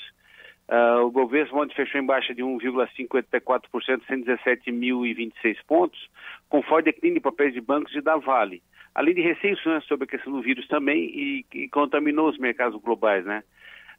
ah, 0.67 1.01
o 1.01 1.11
Bovespa 1.11 1.55
ontem 1.55 1.75
fechou 1.75 2.01
em 2.01 2.05
baixa 2.05 2.35
de 2.35 2.43
1,54%, 2.43 4.01
117.026 4.09 5.57
pontos, 5.65 6.09
com 6.49 6.61
forte 6.61 6.85
declínio 6.85 7.15
de 7.15 7.21
papéis 7.21 7.53
de 7.53 7.61
bancos 7.61 7.95
e 7.95 8.01
da 8.01 8.17
Vale. 8.17 8.61
Além 8.93 9.13
de 9.13 9.21
receios 9.21 9.63
né, 9.65 9.79
sobre 9.87 10.05
a 10.05 10.07
questão 10.07 10.33
do 10.33 10.41
vírus 10.41 10.67
também 10.67 11.05
e, 11.05 11.45
e 11.53 11.69
contaminou 11.69 12.29
os 12.29 12.37
mercados 12.37 12.81
globais, 12.81 13.23
né? 13.25 13.43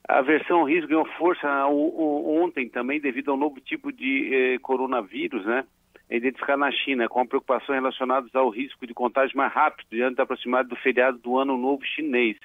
A 0.08 0.22
versão 0.22 0.64
risco 0.64 0.88
ganhou 0.88 1.04
força 1.18 1.66
o- 1.66 2.42
ontem 2.42 2.68
também 2.68 2.98
devido 2.98 3.30
ao 3.30 3.36
novo 3.36 3.60
tipo 3.60 3.92
de 3.92 4.34
eh, 4.54 4.58
coronavírus, 4.60 5.44
né? 5.44 5.64
Identificado 6.10 6.60
na 6.60 6.70
China, 6.72 7.06
com 7.08 7.26
preocupações 7.26 7.76
relacionadas 7.76 8.34
ao 8.34 8.48
risco 8.48 8.86
de 8.86 8.94
contágio 8.94 9.36
mais 9.36 9.52
rápido 9.52 9.86
diante 9.90 10.16
da 10.16 10.24
proximidade 10.24 10.68
do 10.70 10.76
feriado 10.76 11.18
do 11.18 11.36
Ano 11.38 11.58
Novo 11.58 11.84
Chinês. 11.84 12.38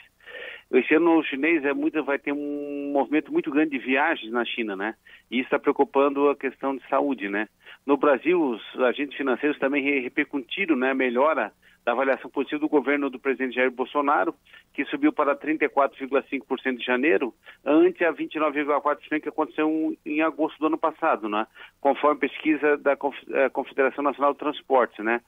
Esse 0.71 0.95
ano 0.95 1.19
o 1.19 1.23
chinês 1.23 1.63
é 1.63 1.73
muito, 1.73 2.03
vai 2.03 2.17
ter 2.19 2.33
um 2.33 2.91
movimento 2.91 3.31
muito 3.31 3.49
grande 3.51 3.71
de 3.71 3.77
viagens 3.85 4.31
na 4.31 4.43
China, 4.43 4.75
né? 4.75 4.95
E 5.31 5.35
isso 5.37 5.45
está 5.45 5.59
preocupando 5.59 6.29
a 6.29 6.35
questão 6.35 6.75
de 6.75 6.85
saúde, 6.89 7.29
né? 7.29 7.47
No 7.85 7.95
Brasil, 7.95 8.41
os 8.41 8.61
agentes 8.81 9.15
financeiros 9.15 9.57
também 9.59 9.83
re- 9.83 9.99
repercutiram, 9.99 10.75
né, 10.75 10.93
melhora 10.93 11.51
da 11.85 11.91
avaliação 11.91 12.29
positiva 12.29 12.59
do 12.59 12.69
governo 12.69 13.09
do 13.09 13.19
presidente 13.19 13.55
Jair 13.55 13.71
Bolsonaro, 13.71 14.33
que 14.73 14.85
subiu 14.85 15.11
para 15.11 15.35
34,5% 15.35 16.77
de 16.77 16.85
janeiro, 16.85 17.33
ante 17.65 18.03
a 18.05 18.13
29,4% 18.13 19.21
que 19.21 19.29
aconteceu 19.29 19.95
em 20.05 20.21
agosto 20.21 20.57
do 20.59 20.67
ano 20.67 20.77
passado, 20.77 21.27
né? 21.27 21.45
Conforme 21.81 22.21
pesquisa 22.21 22.77
da 22.77 22.93
eh, 22.93 23.49
Confederação 23.49 24.03
Nacional 24.03 24.33
do 24.33 24.39
Transporte, 24.39 25.01
né? 25.01 25.21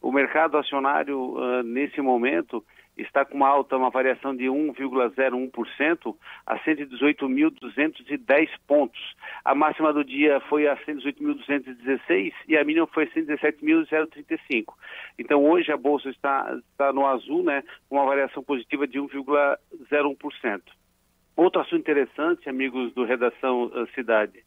O 0.00 0.10
mercado 0.12 0.56
acionário, 0.56 1.36
ah, 1.38 1.62
nesse 1.62 2.00
momento, 2.00 2.64
está 2.98 3.24
com 3.24 3.36
uma 3.36 3.48
alta, 3.48 3.76
uma 3.76 3.90
variação 3.90 4.34
de 4.34 4.44
1,01% 4.44 6.16
a 6.46 6.58
118.210 6.58 8.48
pontos. 8.66 9.16
A 9.44 9.54
máxima 9.54 9.92
do 9.92 10.04
dia 10.04 10.40
foi 10.48 10.66
a 10.66 10.76
118.216 10.76 12.32
e 12.48 12.56
a 12.56 12.64
mínima 12.64 12.86
foi 12.88 13.06
117.035. 13.06 14.74
Então 15.18 15.44
hoje 15.44 15.70
a 15.70 15.76
bolsa 15.76 16.10
está, 16.10 16.58
está 16.70 16.92
no 16.92 17.06
azul, 17.06 17.42
né, 17.42 17.62
com 17.88 17.96
uma 17.96 18.06
variação 18.06 18.42
positiva 18.42 18.86
de 18.86 18.98
1,01%. 18.98 20.62
Outro 21.36 21.60
assunto 21.60 21.80
interessante, 21.80 22.48
amigos 22.48 22.92
do 22.94 23.04
Redação 23.04 23.70
eh, 23.72 23.86
Cidade, 23.94 24.42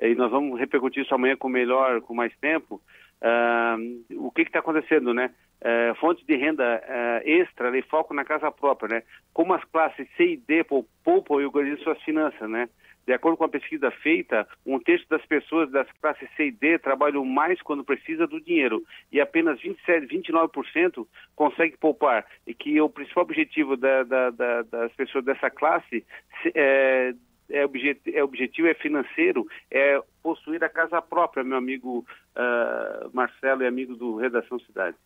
e 0.00 0.14
nós 0.14 0.30
vamos 0.30 0.58
repercutir 0.58 1.04
isso 1.04 1.14
amanhã 1.14 1.36
com 1.36 1.50
melhor, 1.50 2.00
com 2.00 2.14
mais 2.14 2.34
tempo, 2.38 2.80
ah, 3.20 3.76
o 4.16 4.30
que 4.30 4.42
está 4.42 4.60
acontecendo, 4.60 5.12
né? 5.12 5.30
Eh, 5.62 5.92
fonte 6.00 6.24
de 6.24 6.34
renda 6.36 6.64
eh, 6.86 7.22
extra, 7.26 7.68
ali, 7.68 7.82
foco 7.82 8.14
na 8.14 8.24
casa 8.24 8.50
própria, 8.50 8.88
né? 8.96 9.02
Como 9.34 9.52
as 9.52 9.62
classes 9.64 10.08
C 10.16 10.24
e 10.32 10.36
D 10.38 10.64
pou- 10.64 10.86
poupam 11.04 11.40
e 11.40 11.44
organizam 11.44 11.82
suas 11.84 12.02
finanças, 12.02 12.48
né? 12.48 12.68
De 13.06 13.12
acordo 13.12 13.36
com 13.36 13.44
a 13.44 13.48
pesquisa 13.48 13.90
feita, 13.90 14.46
um 14.64 14.78
terço 14.78 15.06
das 15.10 15.24
pessoas 15.26 15.70
das 15.70 15.86
classes 16.00 16.28
C 16.36 16.46
e 16.46 16.50
D 16.50 16.78
trabalham 16.78 17.24
mais 17.26 17.60
quando 17.60 17.84
precisa 17.84 18.26
do 18.26 18.40
dinheiro 18.40 18.82
e 19.12 19.20
apenas 19.20 19.60
27, 19.60 20.06
29% 20.06 21.06
consegue 21.36 21.76
poupar. 21.76 22.24
E 22.46 22.54
que 22.54 22.80
o 22.80 22.88
principal 22.88 23.24
objetivo 23.24 23.76
da- 23.76 24.02
da- 24.04 24.30
da- 24.30 24.62
das 24.62 24.92
pessoas 24.94 25.24
dessa 25.24 25.50
classe 25.50 26.04
se- 26.42 26.52
é, 26.54 27.12
é, 27.50 27.64
objet, 27.66 28.00
é 28.14 28.22
objetivo, 28.24 28.68
é 28.68 28.74
financeiro, 28.74 29.46
é 29.70 30.00
possuir 30.22 30.62
a 30.64 30.68
casa 30.70 31.02
própria, 31.02 31.44
meu 31.44 31.58
amigo 31.58 32.06
ah, 32.36 33.08
Marcelo 33.12 33.62
e 33.62 33.66
amigo 33.66 33.94
do 33.94 34.16
Redação 34.16 34.58
Cidade. 34.60 34.96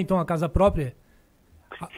Então, 0.00 0.20
a 0.20 0.24
casa 0.24 0.48
própria, 0.48 0.94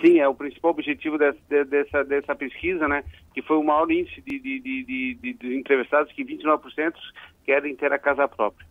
Sim, 0.03 0.19
é 0.19 0.27
o 0.27 0.35
principal 0.35 0.73
objetivo 0.73 1.17
dessa, 1.19 1.39
de- 1.49 1.65
dessa, 1.65 2.03
dessa 2.05 2.35
pesquisa, 2.35 2.89
né? 2.89 3.05
Que 3.35 3.41
foi 3.43 3.57
o 3.57 3.63
maior 3.63 3.91
índice 3.91 4.21
de, 4.23 4.39
de, 4.41 4.61
de, 4.61 5.35
de- 5.39 5.55
entrevistados, 5.57 6.11
que 6.13 6.25
29% 6.25 6.93
querem 7.45 7.77
ter 7.77 7.93
a 7.93 7.99
casa 7.99 8.27
própria. 8.27 8.67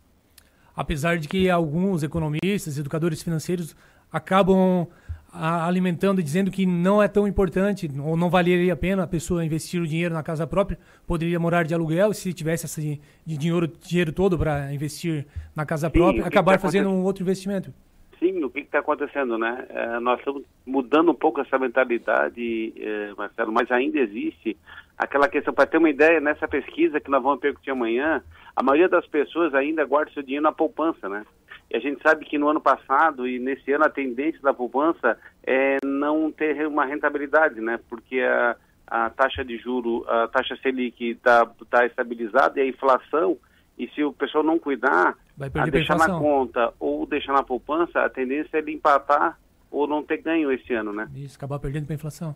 apesar 0.75 1.17
de 1.17 1.27
que 1.27 1.49
alguns 1.49 2.03
economistas, 2.03 2.77
educadores 2.77 3.21
financeiros 3.23 3.75
acabam 4.11 4.87
alimentando 5.31 6.19
e 6.19 6.23
dizendo 6.23 6.49
que 6.49 6.65
não 6.65 7.01
é 7.01 7.07
tão 7.07 7.27
importante 7.27 7.87
ou 8.03 8.17
não 8.17 8.29
valeria 8.31 8.73
a 8.73 8.77
pena 8.77 9.03
a 9.03 9.07
pessoa 9.07 9.45
investir 9.45 9.79
o 9.81 9.85
dinheiro 9.87 10.13
na 10.13 10.23
casa 10.23 10.47
própria, 10.47 10.77
poderia 11.05 11.39
morar 11.39 11.63
de 11.63 11.73
aluguel 11.73 12.13
se 12.13 12.33
tivesse 12.33 12.65
esse 12.65 12.99
dinheiro, 13.25 13.67
dinheiro 13.67 14.11
todo 14.11 14.37
para 14.39 14.73
investir 14.73 15.25
na 15.55 15.65
casa 15.67 15.87
Sim, 15.87 15.93
própria, 15.93 16.25
acabar 16.25 16.53
tá 16.53 16.59
fazendo 16.59 16.89
um 16.89 17.03
outro 17.03 17.21
investimento. 17.23 17.71
Sim, 18.19 18.43
o 18.43 18.49
que 18.49 18.59
está 18.59 18.79
acontecendo, 18.79 19.37
né? 19.37 19.65
Eh, 19.69 19.99
nós 20.01 20.19
estamos 20.19 20.43
mudando 20.65 21.11
um 21.11 21.15
pouco 21.15 21.39
essa 21.39 21.57
mentalidade, 21.57 22.73
eh, 22.77 23.13
Marcelo, 23.17 23.51
mas 23.51 23.71
ainda 23.71 23.97
existe 23.97 24.57
aquela 24.97 25.29
questão, 25.29 25.53
para 25.53 25.65
ter 25.65 25.77
uma 25.77 25.89
ideia, 25.89 26.19
nessa 26.19 26.45
pesquisa 26.45 26.99
que 26.99 27.09
nós 27.09 27.23
vamos 27.23 27.37
repercutir 27.37 27.71
amanhã, 27.71 28.21
a 28.53 28.61
maioria 28.61 28.89
das 28.89 29.07
pessoas 29.07 29.55
ainda 29.55 29.85
guarda 29.85 30.11
seu 30.11 30.21
dinheiro 30.21 30.43
na 30.43 30.51
poupança, 30.51 31.07
né? 31.07 31.25
E 31.71 31.77
a 31.77 31.79
gente 31.79 32.01
sabe 32.01 32.25
que 32.25 32.37
no 32.37 32.49
ano 32.49 32.59
passado 32.59 33.25
e 33.25 33.39
nesse 33.39 33.71
ano 33.71 33.85
a 33.85 33.89
tendência 33.89 34.41
da 34.41 34.53
poupança 34.53 35.17
é 35.47 35.77
não 35.85 36.29
ter 36.29 36.67
uma 36.67 36.83
rentabilidade, 36.83 37.61
né? 37.61 37.79
Porque 37.87 38.19
a, 38.19 38.57
a 38.85 39.09
taxa 39.11 39.45
de 39.45 39.57
juro, 39.57 40.03
a 40.09 40.27
taxa 40.27 40.57
Selic 40.57 41.11
está 41.11 41.45
tá 41.69 41.85
estabilizada 41.85 42.59
e 42.59 42.63
a 42.63 42.67
inflação, 42.67 43.37
e 43.77 43.87
se 43.89 44.03
o 44.03 44.11
pessoal 44.11 44.43
não 44.43 44.59
cuidar, 44.59 45.15
Vai 45.39 45.47
a 45.47 45.51
perder 45.51 45.71
pra 45.71 45.79
deixar 45.79 45.97
na 45.97 46.19
conta 46.19 46.73
ou 46.79 47.05
deixar 47.05 47.31
na 47.33 47.43
poupança, 47.43 48.01
a 48.01 48.09
tendência 48.09 48.57
é 48.57 48.59
ele 48.59 48.73
empatar 48.73 49.39
ou 49.71 49.87
não 49.87 50.03
ter 50.03 50.17
ganho 50.17 50.51
esse 50.51 50.73
ano, 50.73 50.91
né? 50.91 51.09
Isso, 51.15 51.37
acabar 51.37 51.57
perdendo 51.59 51.85
para 51.85 51.95
inflação. 51.95 52.35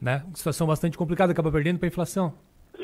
Né? 0.00 0.24
Situação 0.34 0.66
bastante 0.66 0.96
complicada, 0.96 1.32
acabar 1.32 1.50
perdendo 1.50 1.78
para 1.80 1.88
inflação. 1.88 2.32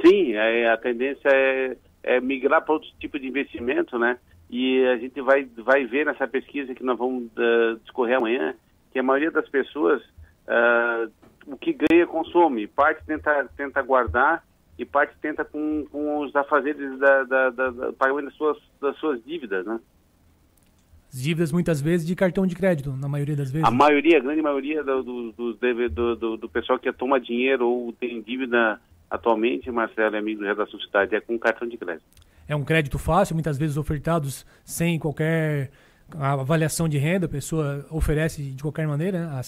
Sim, 0.05 0.33
é, 0.33 0.69
a 0.71 0.77
tendência 0.77 1.29
é, 1.29 1.77
é 2.03 2.21
migrar 2.21 2.63
para 2.63 2.75
outro 2.75 2.89
tipo 2.99 3.19
de 3.19 3.29
investimento, 3.29 3.97
né? 3.97 4.19
E 4.51 4.85
a 4.87 4.97
gente 4.97 5.21
vai, 5.21 5.45
vai 5.45 5.85
ver 5.85 6.05
nessa 6.05 6.27
pesquisa 6.27 6.75
que 6.75 6.83
nós 6.83 6.99
vamos 6.99 7.31
eh, 7.39 7.77
discorrer 7.85 8.17
amanhã 8.17 8.53
que 8.91 8.99
a 8.99 9.03
maioria 9.03 9.31
das 9.31 9.49
pessoas 9.49 10.03
ah, 10.49 11.07
o 11.47 11.57
que 11.57 11.73
ganha 11.73 12.07
consome, 12.07 12.67
parte 12.67 13.05
tenta, 13.07 13.49
tenta 13.57 13.81
guardar 13.83 14.45
e 14.83 14.85
parte 14.87 15.15
tenta 15.21 15.45
com, 15.45 15.85
com 15.91 16.21
os 16.21 16.35
afazeres 16.35 16.99
da, 16.99 17.23
da, 17.25 17.51
da, 17.51 17.71
da 17.71 17.93
pagamento 17.93 18.27
das 18.27 18.35
suas, 18.35 18.57
das 18.81 18.97
suas 18.99 19.23
dívidas, 19.25 19.65
né? 19.67 19.79
As 21.13 21.21
dívidas 21.23 21.51
muitas 21.53 21.81
vezes 21.81 22.07
de 22.07 22.15
cartão 22.15 22.47
de 22.47 22.55
crédito, 22.55 22.93
na 22.93 23.09
maioria 23.09 23.37
das 23.37 23.51
vezes. 23.51 23.67
A 23.67 23.71
maioria, 23.71 24.19
a 24.19 24.21
grande 24.21 24.41
maioria 24.41 24.83
do, 24.85 25.03
do, 25.03 25.33
do, 25.33 25.89
do, 26.17 26.37
do- 26.37 26.49
pessoal 26.49 26.79
que 26.79 26.91
toma 26.93 27.21
dinheiro 27.21 27.67
ou 27.69 27.93
tem 27.93 28.23
dívida 28.23 28.81
atualmente, 29.11 29.71
Marcelo 29.71 30.15
e 30.15 30.19
amigos 30.19 30.43
da 30.45 30.51
Redação 30.51 30.79
Cidade, 30.81 31.17
é 31.17 31.21
com 31.21 31.37
cartão 31.39 31.67
de 31.69 31.77
crédito. 31.77 32.05
É 32.49 32.55
um 32.55 32.65
crédito 32.65 32.99
fácil, 32.99 33.35
muitas 33.35 33.59
vezes 33.59 33.77
ofertados 33.77 34.47
sem 34.65 34.99
qualquer 34.99 35.71
avaliação 36.17 36.89
de 36.89 36.97
renda, 36.97 37.27
a 37.27 37.29
pessoa 37.29 37.85
oferece 37.91 38.43
de 38.43 38.63
qualquer 38.63 38.87
maneira, 38.87 39.27
né? 39.27 39.41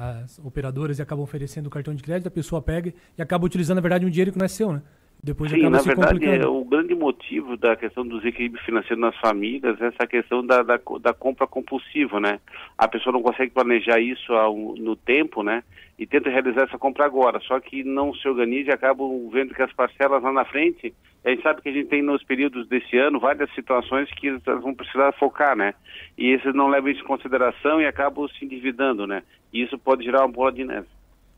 As, 0.00 0.38
as 0.38 0.38
operadoras 0.38 0.98
acabam 1.00 1.22
oferecendo 1.22 1.66
o 1.66 1.70
cartão 1.70 1.94
de 1.94 2.02
crédito, 2.02 2.28
a 2.28 2.30
pessoa 2.30 2.62
pega 2.62 2.92
e 3.16 3.22
acaba 3.22 3.44
utilizando, 3.44 3.76
na 3.76 3.82
verdade, 3.82 4.06
um 4.06 4.10
dinheiro 4.10 4.32
que 4.32 4.38
não 4.38 4.46
é 4.46 4.48
seu, 4.48 4.72
né? 4.72 4.82
Depois 5.22 5.50
Sim, 5.50 5.58
acaba 5.58 5.70
na 5.70 5.82
verdade, 5.82 6.24
é, 6.24 6.46
o 6.46 6.64
grande 6.64 6.94
motivo 6.94 7.54
da 7.54 7.76
questão 7.76 8.06
do 8.06 8.18
desequilíbrio 8.18 8.64
financeiro 8.64 8.98
nas 8.98 9.14
famílias 9.18 9.78
é 9.80 9.88
essa 9.88 10.06
questão 10.06 10.44
da, 10.44 10.62
da, 10.62 10.80
da 11.00 11.12
compra 11.12 11.46
compulsiva, 11.46 12.18
né? 12.18 12.40
A 12.78 12.88
pessoa 12.88 13.12
não 13.12 13.22
consegue 13.22 13.52
planejar 13.52 14.00
isso 14.00 14.32
ao- 14.32 14.74
no 14.76 14.96
tempo, 14.96 15.42
né? 15.42 15.62
E 15.98 16.06
tenta 16.06 16.30
realizar 16.30 16.62
essa 16.62 16.78
compra 16.78 17.04
agora, 17.04 17.38
só 17.40 17.60
que 17.60 17.84
não 17.84 18.14
se 18.14 18.26
organiza 18.26 18.70
e 18.70 18.72
acabam 18.72 19.28
vendo 19.30 19.54
que 19.54 19.62
as 19.62 19.72
parcelas 19.74 20.22
lá 20.22 20.32
na 20.32 20.46
frente, 20.46 20.94
a 21.22 21.28
gente 21.28 21.42
sabe 21.42 21.60
que 21.60 21.68
a 21.68 21.72
gente 21.72 21.88
tem 21.88 22.00
nos 22.00 22.22
períodos 22.24 22.66
desse 22.66 22.96
ano 22.96 23.20
várias 23.20 23.52
situações 23.54 24.10
que 24.14 24.28
eles 24.28 24.42
vão 24.42 24.74
precisar 24.74 25.12
focar, 25.12 25.54
né? 25.54 25.74
E 26.16 26.30
esses 26.30 26.54
não 26.54 26.68
levam 26.68 26.90
isso 26.90 27.02
em 27.02 27.06
consideração 27.06 27.78
e 27.78 27.86
acabam 27.86 28.26
se 28.28 28.42
endividando, 28.42 29.06
né? 29.06 29.22
E 29.52 29.62
isso 29.62 29.78
pode 29.78 30.02
gerar 30.02 30.20
uma 30.20 30.32
bola 30.32 30.50
de 30.50 30.64
neve. 30.64 30.86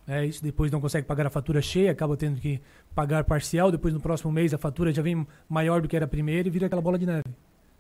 É 0.06 0.24
isso, 0.24 0.42
depois 0.42 0.70
não 0.70 0.80
consegue 0.80 1.06
pagar 1.06 1.26
a 1.26 1.30
fatura 1.30 1.62
cheia, 1.62 1.92
acaba 1.92 2.16
tendo 2.16 2.40
que 2.40 2.60
pagar 2.94 3.24
parcial, 3.24 3.70
depois 3.70 3.94
no 3.94 4.00
próximo 4.00 4.32
mês 4.32 4.52
a 4.52 4.58
fatura 4.58 4.92
já 4.92 5.02
vem 5.02 5.26
maior 5.48 5.80
do 5.80 5.88
que 5.88 5.94
era 5.94 6.06
a 6.06 6.08
primeira 6.08 6.48
e 6.48 6.50
vira 6.50 6.66
aquela 6.66 6.82
bola 6.82 6.98
de 6.98 7.06
neve. 7.06 7.22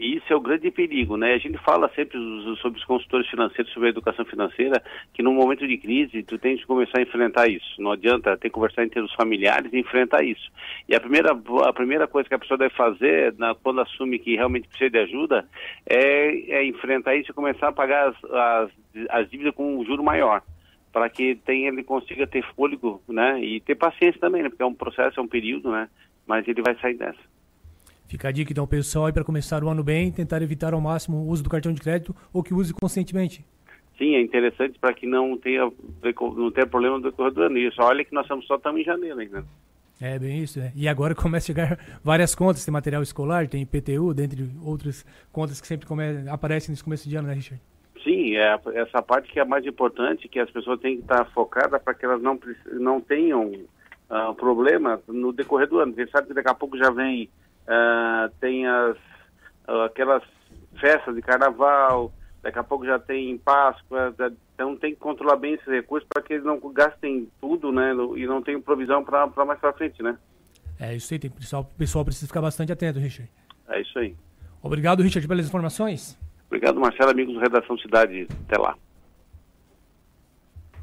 Isso 0.02 0.32
é 0.32 0.36
o 0.36 0.40
grande 0.40 0.68
perigo, 0.70 1.16
né? 1.16 1.34
A 1.34 1.38
gente 1.38 1.56
fala 1.58 1.88
sempre 1.94 2.18
sobre 2.60 2.80
os 2.80 2.84
consultores 2.84 3.28
financeiros, 3.28 3.72
sobre 3.72 3.88
a 3.88 3.90
educação 3.90 4.24
financeira, 4.24 4.82
que 5.14 5.22
no 5.22 5.32
momento 5.32 5.66
de 5.66 5.76
crise 5.78 6.24
tu 6.24 6.38
tem 6.38 6.56
que 6.56 6.66
começar 6.66 6.98
a 6.98 7.02
enfrentar 7.02 7.48
isso. 7.48 7.80
Não 7.80 7.92
adianta 7.92 8.36
ter 8.36 8.48
que 8.48 8.54
conversar 8.54 8.82
entre 8.82 9.00
os 9.00 9.14
familiares 9.14 9.72
e 9.72 9.78
enfrentar 9.78 10.24
isso. 10.24 10.50
E 10.88 10.94
a 10.96 11.00
primeira, 11.00 11.30
a 11.30 11.72
primeira 11.72 12.08
coisa 12.08 12.28
que 12.28 12.34
a 12.34 12.38
pessoa 12.38 12.58
deve 12.58 12.74
fazer, 12.74 13.32
na, 13.38 13.54
quando 13.54 13.80
assume 13.80 14.18
que 14.18 14.34
realmente 14.34 14.66
precisa 14.66 14.90
de 14.90 14.98
ajuda, 14.98 15.46
é, 15.88 16.50
é 16.50 16.66
enfrentar 16.66 17.14
isso 17.14 17.30
e 17.30 17.34
começar 17.34 17.68
a 17.68 17.72
pagar 17.72 18.08
as, 18.08 18.16
as, 18.24 18.70
as 19.08 19.30
dívidas 19.30 19.54
com 19.54 19.78
um 19.78 19.84
juro 19.84 20.02
maior. 20.02 20.42
Para 20.92 21.08
que 21.08 21.36
tenha, 21.46 21.68
ele 21.68 21.82
consiga 21.82 22.26
ter 22.26 22.44
fôlego, 22.54 23.00
né? 23.08 23.42
E 23.42 23.60
ter 23.60 23.74
paciência 23.74 24.20
também, 24.20 24.42
né? 24.42 24.48
Porque 24.48 24.62
é 24.62 24.66
um 24.66 24.74
processo, 24.74 25.18
é 25.18 25.22
um 25.22 25.28
período, 25.28 25.70
né? 25.70 25.88
Mas 26.26 26.46
ele 26.46 26.60
vai 26.62 26.76
sair 26.76 26.94
dessa. 26.94 27.18
Fica 28.06 28.28
a 28.28 28.32
dica 28.32 28.52
então, 28.52 28.66
pessoal, 28.66 29.06
aí 29.06 29.12
para 29.12 29.24
começar 29.24 29.64
o 29.64 29.68
ano 29.70 29.82
bem, 29.82 30.12
tentar 30.12 30.42
evitar 30.42 30.74
ao 30.74 30.80
máximo 30.82 31.16
o 31.16 31.28
uso 31.28 31.42
do 31.42 31.48
cartão 31.48 31.72
de 31.72 31.80
crédito 31.80 32.14
ou 32.30 32.42
que 32.42 32.52
use 32.52 32.74
conscientemente. 32.74 33.42
Sim, 33.96 34.16
é 34.16 34.20
interessante 34.20 34.78
para 34.78 34.92
que 34.92 35.06
não 35.06 35.38
tenha, 35.38 35.70
não 36.36 36.50
tenha 36.50 36.66
problema 36.66 36.98
do 36.98 37.10
decorrer 37.10 37.32
do 37.32 37.42
ano. 37.42 37.56
Isso, 37.56 37.80
olha 37.80 38.04
que 38.04 38.12
nós 38.12 38.24
estamos 38.24 38.46
só 38.46 38.56
estamos 38.56 38.82
em 38.82 38.84
janeiro 38.84 39.18
ainda. 39.18 39.44
É 40.00 40.18
bem 40.18 40.42
isso, 40.42 40.58
né? 40.58 40.72
E 40.74 40.88
agora 40.88 41.14
começa 41.16 41.44
a 41.44 41.54
chegar 41.54 41.98
várias 42.02 42.34
contas, 42.34 42.64
tem 42.64 42.72
material 42.72 43.02
escolar, 43.02 43.48
tem 43.48 43.62
IPTU, 43.62 44.12
dentre 44.12 44.46
outras 44.62 45.06
contas 45.30 45.60
que 45.60 45.66
sempre 45.66 45.86
come... 45.86 46.28
aparecem 46.28 46.70
nesse 46.70 46.84
começo 46.84 47.08
de 47.08 47.16
ano, 47.16 47.28
né, 47.28 47.34
Richard? 47.34 47.62
Sim, 48.02 48.36
é 48.36 48.58
essa 48.74 49.00
parte 49.00 49.32
que 49.32 49.38
é 49.38 49.42
a 49.42 49.46
mais 49.46 49.64
importante, 49.64 50.28
que 50.28 50.40
as 50.40 50.50
pessoas 50.50 50.80
têm 50.80 50.96
que 50.96 51.02
estar 51.02 51.24
focadas 51.26 51.80
para 51.82 51.94
que 51.94 52.04
elas 52.04 52.20
não, 52.20 52.38
não 52.72 53.00
tenham 53.00 53.52
ah, 54.10 54.34
problema 54.34 55.00
no 55.06 55.32
decorrer 55.32 55.68
do 55.68 55.78
ano. 55.78 55.94
Você 55.94 56.06
sabe 56.08 56.28
que 56.28 56.34
daqui 56.34 56.48
a 56.48 56.54
pouco 56.54 56.76
já 56.76 56.90
vem, 56.90 57.30
ah, 57.66 58.28
tem 58.40 58.66
as, 58.66 58.96
ah, 59.68 59.84
aquelas 59.84 60.22
festas 60.80 61.14
de 61.14 61.22
carnaval, 61.22 62.12
daqui 62.42 62.58
a 62.58 62.64
pouco 62.64 62.84
já 62.84 62.98
tem 62.98 63.38
Páscoa, 63.38 64.14
então 64.54 64.76
tem 64.76 64.94
que 64.94 65.00
controlar 65.00 65.36
bem 65.36 65.54
esses 65.54 65.66
recursos 65.66 66.08
para 66.12 66.22
que 66.22 66.34
eles 66.34 66.44
não 66.44 66.58
gastem 66.72 67.28
tudo, 67.40 67.70
né, 67.70 67.92
e 68.16 68.26
não 68.26 68.42
tenham 68.42 68.60
provisão 68.60 69.04
para 69.04 69.44
mais 69.44 69.60
para 69.60 69.72
frente, 69.72 70.02
né? 70.02 70.18
É 70.80 70.94
isso 70.94 71.14
aí, 71.14 71.20
tem, 71.20 71.30
pessoal, 71.30 71.62
o 71.62 71.78
pessoal 71.78 72.04
precisa 72.04 72.26
ficar 72.26 72.40
bastante 72.40 72.72
atento, 72.72 72.98
Richard. 72.98 73.30
É 73.68 73.80
isso 73.80 73.98
aí. 73.98 74.16
Obrigado, 74.60 75.02
Richard, 75.02 75.26
pelas 75.28 75.46
informações. 75.46 76.18
Obrigado, 76.52 76.78
Marcelo, 76.78 77.10
amigos 77.10 77.32
do 77.32 77.40
Redação 77.40 77.78
Cidade. 77.78 78.28
Até 78.46 78.58
lá. 78.58 78.76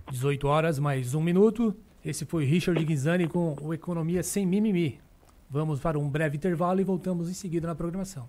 18 0.10 0.48
horas, 0.48 0.80
mais 0.80 1.14
um 1.14 1.22
minuto. 1.22 1.76
Esse 2.04 2.26
foi 2.26 2.44
Richard 2.44 2.84
Guizani 2.84 3.28
com 3.28 3.56
o 3.62 3.72
Economia 3.72 4.24
Sem 4.24 4.48
Mimimi. 4.48 5.00
Vamos 5.48 5.80
para 5.80 6.00
um 6.00 6.10
breve 6.10 6.38
intervalo 6.38 6.82
e 6.82 6.84
voltamos 6.84 7.30
em 7.30 7.36
seguida 7.36 7.68
na 7.68 7.76
programação. 7.76 8.28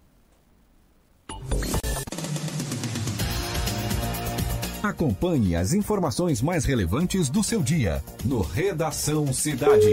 Acompanhe 4.82 5.56
as 5.56 5.72
informações 5.72 6.42
mais 6.42 6.66
relevantes 6.66 7.30
do 7.30 7.42
seu 7.42 7.62
dia 7.62 8.04
no 8.22 8.42
Redação 8.42 9.32
Cidade. 9.32 9.92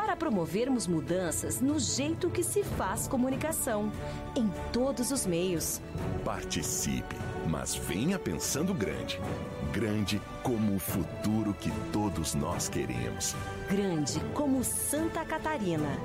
para 0.00 0.16
promovermos 0.16 0.86
mudanças 0.86 1.60
no 1.60 1.78
jeito 1.78 2.30
que 2.30 2.42
se 2.42 2.64
faz 2.64 3.06
comunicação, 3.06 3.92
em 4.34 4.50
todos 4.72 5.10
os 5.10 5.26
meios. 5.26 5.78
Participe, 6.24 7.14
mas 7.46 7.74
venha 7.74 8.18
pensando 8.18 8.72
grande. 8.72 9.20
Grande 9.74 10.18
como 10.42 10.74
o 10.74 10.78
futuro 10.78 11.52
que 11.52 11.70
todos 11.92 12.34
nós 12.34 12.66
queremos. 12.66 13.36
Grande 13.68 14.18
como 14.32 14.64
Santa 14.64 15.22
Catarina. 15.22 15.98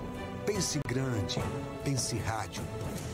Pense 0.45 0.77
grande, 0.85 1.39
pense 1.85 2.17
rádio, 2.17 2.63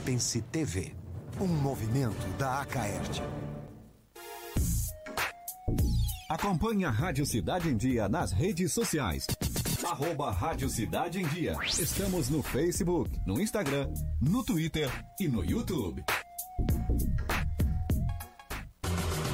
pense 0.03 0.41
TV. 0.41 0.95
Um 1.39 1.45
movimento 1.45 2.27
da 2.39 2.59
Acaerte. 2.59 3.21
Acompanhe 6.27 6.85
a 6.85 6.89
Rádio 6.89 7.25
Cidade 7.25 7.69
em 7.69 7.77
Dia 7.77 8.09
nas 8.09 8.31
redes 8.31 8.73
sociais. 8.73 9.27
Arroba 9.85 10.31
Rádio 10.31 10.69
Cidade 10.69 11.19
em 11.19 11.27
Dia. 11.27 11.55
Estamos 11.65 12.29
no 12.29 12.43
Facebook, 12.43 13.09
no 13.25 13.41
Instagram, 13.41 13.91
no 14.21 14.43
Twitter 14.43 14.89
e 15.19 15.27
no 15.27 15.43
YouTube. 15.43 16.03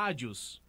Rádios. 0.00 0.62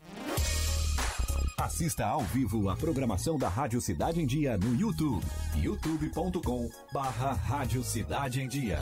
Assista 1.56 2.04
ao 2.04 2.22
vivo 2.22 2.68
a 2.68 2.76
programação 2.76 3.38
da 3.38 3.48
Rádio 3.48 3.80
Cidade 3.80 4.20
em 4.20 4.26
Dia 4.26 4.58
no 4.58 4.76
YouTube. 4.76 5.24
youtube.com 5.56 6.68
barra 6.92 7.34
Rádio 7.34 7.84
Cidade 7.84 8.42
em 8.42 8.48
Dia. 8.48 8.82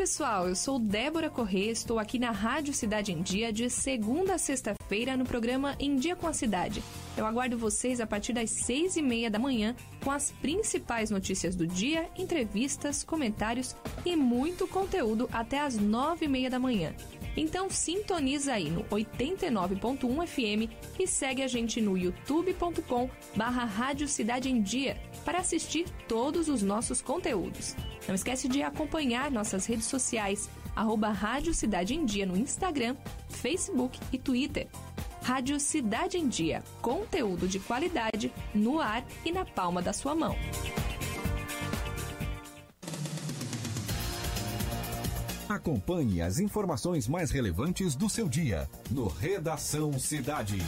Pessoal, 0.00 0.48
eu 0.48 0.56
sou 0.56 0.78
Débora 0.78 1.28
Corrêa, 1.28 1.70
estou 1.70 1.98
aqui 1.98 2.18
na 2.18 2.30
Rádio 2.30 2.72
Cidade 2.72 3.12
em 3.12 3.20
Dia 3.20 3.52
de 3.52 3.68
segunda 3.68 4.36
a 4.36 4.38
sexta-feira 4.90 5.16
no 5.16 5.24
programa 5.24 5.76
Em 5.78 5.94
Dia 5.94 6.16
com 6.16 6.26
a 6.26 6.32
Cidade. 6.32 6.82
Eu 7.16 7.24
aguardo 7.24 7.56
vocês 7.56 8.00
a 8.00 8.06
partir 8.06 8.32
das 8.32 8.50
seis 8.50 8.96
e 8.96 9.02
meia 9.02 9.30
da 9.30 9.38
manhã 9.38 9.76
com 10.02 10.10
as 10.10 10.32
principais 10.32 11.10
notícias 11.10 11.54
do 11.54 11.64
dia, 11.64 12.08
entrevistas, 12.18 13.04
comentários 13.04 13.76
e 14.04 14.16
muito 14.16 14.66
conteúdo 14.66 15.28
até 15.32 15.60
as 15.60 15.78
nove 15.78 16.24
e 16.24 16.28
meia 16.28 16.50
da 16.50 16.58
manhã. 16.58 16.92
Então 17.36 17.70
sintoniza 17.70 18.54
aí 18.54 18.68
no 18.68 18.82
89.1 18.84 20.26
FM 20.26 20.72
e 20.98 21.06
segue 21.06 21.42
a 21.42 21.46
gente 21.46 21.80
no 21.80 21.96
youtube.com 21.96 23.08
barra 23.36 23.64
Rádio 23.64 24.08
Cidade 24.08 24.50
em 24.50 24.60
Dia 24.60 24.96
para 25.24 25.38
assistir 25.38 25.86
todos 26.08 26.48
os 26.48 26.62
nossos 26.62 27.00
conteúdos. 27.00 27.76
Não 28.08 28.14
esquece 28.14 28.48
de 28.48 28.62
acompanhar 28.62 29.30
nossas 29.30 29.66
redes 29.66 29.86
sociais, 29.86 30.50
arroba 30.74 31.10
Rádio 31.10 31.52
Cidade 31.54 31.94
em 31.94 32.04
Dia 32.04 32.26
no 32.26 32.36
Instagram, 32.36 32.96
Facebook 33.28 33.98
e 34.12 34.18
Twitter. 34.18 34.68
Rádio 35.22 35.60
Cidade 35.60 36.16
em 36.16 36.28
Dia, 36.28 36.62
conteúdo 36.80 37.46
de 37.46 37.58
qualidade 37.58 38.32
no 38.54 38.80
ar 38.80 39.04
e 39.24 39.30
na 39.30 39.44
palma 39.44 39.82
da 39.82 39.92
sua 39.92 40.14
mão. 40.14 40.34
Acompanhe 45.48 46.22
as 46.22 46.38
informações 46.38 47.08
mais 47.08 47.30
relevantes 47.30 47.96
do 47.96 48.08
seu 48.08 48.28
dia 48.28 48.68
no 48.90 49.08
Redação 49.08 49.98
Cidade. 49.98 50.58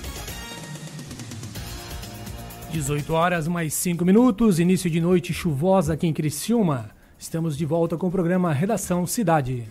18 2.72 3.12
horas 3.12 3.46
mais 3.46 3.74
5 3.74 4.04
minutos, 4.04 4.58
início 4.58 4.90
de 4.90 5.00
noite 5.00 5.32
chuvosa 5.32 5.92
aqui 5.92 6.06
em 6.06 6.12
Criciúma. 6.12 6.90
Estamos 7.18 7.56
de 7.56 7.64
volta 7.64 7.96
com 7.96 8.08
o 8.08 8.10
programa 8.10 8.52
Redação 8.52 9.06
Cidade. 9.06 9.68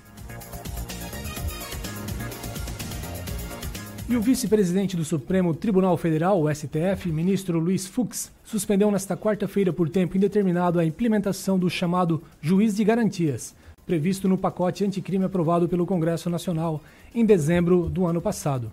E 4.11 4.17
o 4.17 4.21
vice-presidente 4.21 4.97
do 4.97 5.05
Supremo 5.05 5.55
Tribunal 5.55 5.95
Federal, 5.95 6.41
o 6.41 6.53
STF, 6.53 7.09
ministro 7.09 7.57
Luiz 7.57 7.87
Fux, 7.87 8.29
suspendeu 8.43 8.91
nesta 8.91 9.15
quarta-feira 9.15 9.71
por 9.71 9.87
tempo 9.87 10.17
indeterminado 10.17 10.79
a 10.79 10.83
implementação 10.83 11.57
do 11.57 11.69
chamado 11.69 12.21
juiz 12.41 12.75
de 12.75 12.83
garantias, 12.83 13.55
previsto 13.85 14.27
no 14.27 14.37
pacote 14.37 14.83
anticrime 14.83 15.23
aprovado 15.23 15.69
pelo 15.69 15.85
Congresso 15.85 16.29
Nacional 16.29 16.81
em 17.15 17.25
dezembro 17.25 17.87
do 17.87 18.05
ano 18.05 18.21
passado. 18.21 18.69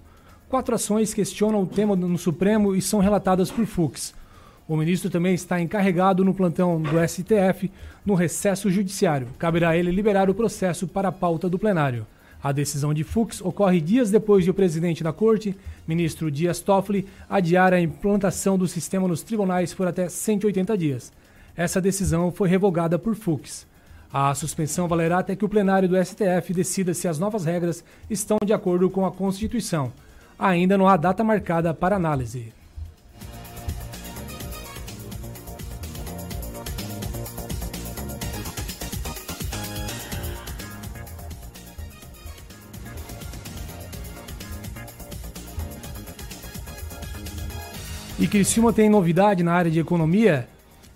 Quatro 0.49 0.74
ações 0.74 1.14
questionam 1.14 1.62
o 1.62 1.66
tema 1.66 1.95
no 1.95 2.18
Supremo 2.18 2.74
e 2.74 2.82
são 2.82 2.99
relatadas 2.99 3.49
por 3.49 3.64
Fux. 3.64 4.12
O 4.66 4.76
ministro 4.76 5.09
também 5.09 5.34
está 5.34 5.61
encarregado 5.61 6.24
no 6.24 6.34
plantão 6.34 6.82
do 6.82 6.99
STF 7.09 7.70
no 8.05 8.14
recesso 8.14 8.68
judiciário. 8.72 9.28
Caberá 9.39 9.68
a 9.68 9.76
ele 9.76 9.93
liberar 9.93 10.28
o 10.28 10.34
processo 10.34 10.89
para 10.89 11.11
a 11.11 11.12
pauta 11.12 11.49
do 11.49 11.61
plenário. 11.61 12.05
A 12.43 12.53
decisão 12.53 12.95
de 12.95 13.03
Fux 13.03 13.41
ocorre 13.41 13.80
dias 13.80 14.11
depois 14.11 14.45
de 14.45 14.51
o 14.51 14.55
presidente 14.55 15.03
da 15.03 15.12
corte, 15.12 15.57
ministro 15.86 16.30
Dias 16.30 16.61
Toffoli, 16.61 17.09
adiar 17.28 17.72
a 17.72 17.80
implantação 17.80 18.57
do 18.57 18.68
sistema 18.68 19.09
nos 19.09 19.22
tribunais 19.22 19.74
por 19.74 19.89
até 19.89 20.09
180 20.09 20.78
dias. 20.78 21.12
Essa 21.57 21.80
decisão 21.80 22.30
foi 22.30 22.49
revogada 22.49 22.97
por 22.97 23.16
Fux. 23.16 23.66
A 24.12 24.32
suspensão 24.34 24.86
valerá 24.86 25.18
até 25.18 25.34
que 25.34 25.45
o 25.45 25.49
plenário 25.49 25.89
do 25.89 25.97
STF 26.03 26.55
decida 26.55 26.95
se 26.95 27.09
as 27.09 27.18
novas 27.18 27.45
regras 27.45 27.84
estão 28.09 28.39
de 28.45 28.53
acordo 28.53 28.89
com 28.89 29.05
a 29.05 29.11
Constituição. 29.11 29.93
Ainda 30.39 30.78
não 30.78 30.86
há 30.86 30.97
data 30.97 31.24
marcada 31.24 31.74
para 31.74 31.97
análise. 31.97 32.53
E 48.29 48.31
Criciúma 48.31 48.74
tem 48.74 48.91
novidade 48.91 49.43
na 49.43 49.55
área 49.55 49.70
de 49.70 49.81
economia. 49.81 50.47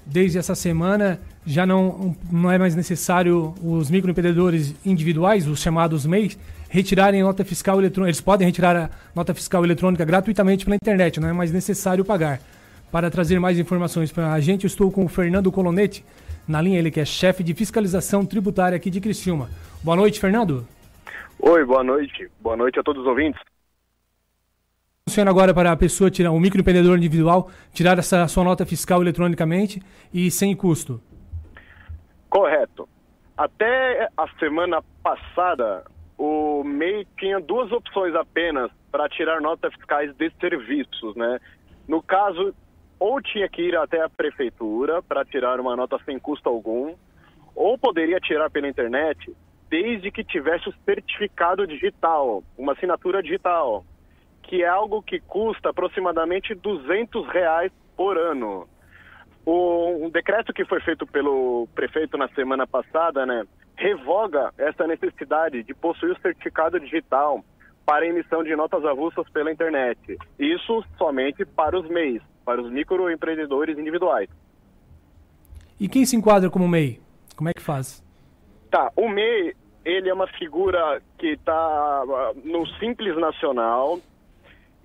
Desde 0.04 0.36
essa 0.36 0.54
semana 0.54 1.18
já 1.46 1.64
não, 1.64 2.14
não 2.30 2.52
é 2.52 2.58
mais 2.58 2.74
necessário 2.76 3.54
os 3.64 3.90
microempreendedores 3.90 4.74
individuais, 4.84 5.48
os 5.48 5.58
chamados 5.58 6.04
MEIs, 6.04 6.38
retirarem 6.68 7.22
nota 7.22 7.42
fiscal 7.42 7.78
eletrônica. 7.78 8.10
Eles 8.10 8.20
podem 8.20 8.46
retirar 8.46 8.76
a 8.76 8.90
nota 9.14 9.32
fiscal 9.32 9.64
eletrônica 9.64 10.04
gratuitamente 10.04 10.66
pela 10.66 10.76
internet, 10.76 11.20
não 11.20 11.28
é 11.30 11.32
mais 11.32 11.50
necessário 11.50 12.04
pagar. 12.04 12.38
Para 12.90 13.10
trazer 13.10 13.40
mais 13.40 13.58
informações 13.58 14.12
para 14.12 14.30
a 14.30 14.38
gente, 14.38 14.66
estou 14.66 14.92
com 14.92 15.06
o 15.06 15.08
Fernando 15.08 15.50
Colonete 15.50 16.04
na 16.46 16.60
linha, 16.60 16.78
ele 16.78 16.90
que 16.90 17.00
é 17.00 17.04
chefe 17.06 17.42
de 17.42 17.54
fiscalização 17.54 18.26
tributária 18.26 18.76
aqui 18.76 18.90
de 18.90 19.00
Criciúma. 19.00 19.48
Boa 19.82 19.96
noite, 19.96 20.20
Fernando. 20.20 20.66
Oi, 21.38 21.64
boa 21.64 21.82
noite. 21.82 22.28
Boa 22.42 22.58
noite 22.58 22.78
a 22.78 22.82
todos 22.82 23.00
os 23.00 23.08
ouvintes. 23.08 23.40
Funciona 25.12 25.30
agora 25.30 25.52
para 25.52 25.70
a 25.70 25.76
pessoa 25.76 26.10
tirar, 26.10 26.30
o 26.30 26.40
microempreendedor 26.40 26.96
individual, 26.96 27.50
tirar 27.74 27.98
essa 27.98 28.26
sua 28.28 28.44
nota 28.44 28.64
fiscal 28.64 29.02
eletronicamente 29.02 29.78
e 30.10 30.30
sem 30.30 30.56
custo. 30.56 31.02
Correto. 32.30 32.88
Até 33.36 34.08
a 34.16 34.26
semana 34.38 34.82
passada, 35.02 35.84
o 36.16 36.64
MEI 36.64 37.06
tinha 37.18 37.38
duas 37.40 37.70
opções 37.72 38.14
apenas 38.14 38.70
para 38.90 39.06
tirar 39.06 39.42
notas 39.42 39.74
fiscais 39.74 40.16
de 40.16 40.32
serviços, 40.40 41.14
né? 41.14 41.38
No 41.86 42.02
caso, 42.02 42.54
ou 42.98 43.20
tinha 43.20 43.46
que 43.50 43.60
ir 43.60 43.76
até 43.76 44.02
a 44.02 44.08
prefeitura 44.08 45.02
para 45.02 45.26
tirar 45.26 45.60
uma 45.60 45.76
nota 45.76 45.98
sem 46.06 46.18
custo 46.18 46.48
algum, 46.48 46.94
ou 47.54 47.76
poderia 47.76 48.18
tirar 48.18 48.48
pela 48.48 48.66
internet, 48.66 49.30
desde 49.68 50.10
que 50.10 50.24
tivesse 50.24 50.70
o 50.70 50.74
certificado 50.86 51.66
digital, 51.66 52.42
uma 52.56 52.72
assinatura 52.72 53.22
digital, 53.22 53.84
que 54.52 54.62
é 54.62 54.68
algo 54.68 55.02
que 55.02 55.18
custa 55.18 55.70
aproximadamente 55.70 56.54
200 56.54 57.26
reais 57.28 57.72
por 57.96 58.18
ano. 58.18 58.68
O, 59.46 60.04
um 60.04 60.10
decreto 60.10 60.52
que 60.52 60.62
foi 60.66 60.78
feito 60.82 61.06
pelo 61.06 61.66
prefeito 61.74 62.18
na 62.18 62.28
semana 62.34 62.66
passada, 62.66 63.24
né, 63.24 63.46
revoga 63.74 64.52
essa 64.58 64.86
necessidade 64.86 65.62
de 65.62 65.72
possuir 65.72 66.12
o 66.12 66.20
certificado 66.20 66.78
digital 66.78 67.42
para 67.86 68.06
emissão 68.06 68.44
de 68.44 68.54
notas 68.54 68.84
avulsas 68.84 69.26
pela 69.30 69.50
internet. 69.50 70.18
Isso 70.38 70.84
somente 70.98 71.46
para 71.46 71.80
os 71.80 71.88
MEIs, 71.88 72.20
para 72.44 72.60
os 72.60 72.70
microempreendedores 72.70 73.78
individuais. 73.78 74.28
E 75.80 75.88
quem 75.88 76.04
se 76.04 76.14
enquadra 76.14 76.50
como 76.50 76.68
MEI? 76.68 77.00
Como 77.34 77.48
é 77.48 77.54
que 77.54 77.62
faz? 77.62 78.04
Tá, 78.70 78.92
o 78.96 79.08
MEI, 79.08 79.54
ele 79.82 80.10
é 80.10 80.12
uma 80.12 80.26
figura 80.26 81.00
que 81.16 81.28
está 81.28 82.02
no 82.44 82.66
Simples 82.78 83.16
Nacional 83.16 83.98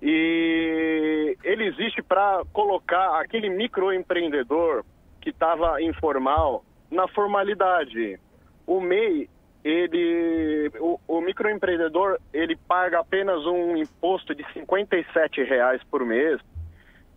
e 0.00 1.36
ele 1.42 1.64
existe 1.66 2.02
para 2.02 2.42
colocar 2.52 3.20
aquele 3.20 3.50
microempreendedor 3.50 4.84
que 5.20 5.30
estava 5.30 5.82
informal 5.82 6.64
na 6.90 7.08
formalidade. 7.08 8.18
O 8.66 8.80
MEI, 8.80 9.28
ele, 9.64 10.70
o, 10.78 11.00
o 11.08 11.20
microempreendedor, 11.20 12.18
ele 12.32 12.56
paga 12.56 13.00
apenas 13.00 13.44
um 13.44 13.76
imposto 13.76 14.34
de 14.34 14.44
57 14.52 15.42
reais 15.42 15.82
por 15.90 16.04
mês. 16.04 16.40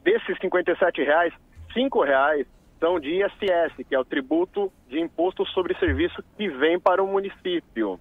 Desses 0.03 0.37
57 0.39 1.03
reais, 1.03 1.33
5 1.73 2.03
reais 2.03 2.47
são 2.79 2.99
de 2.99 3.21
ISS, 3.21 3.85
que 3.87 3.93
é 3.93 3.99
o 3.99 4.03
tributo 4.03 4.73
de 4.89 4.99
imposto 4.99 5.45
sobre 5.47 5.77
serviço 5.77 6.23
que 6.35 6.49
vem 6.49 6.79
para 6.79 7.03
o 7.03 7.07
município. 7.07 7.99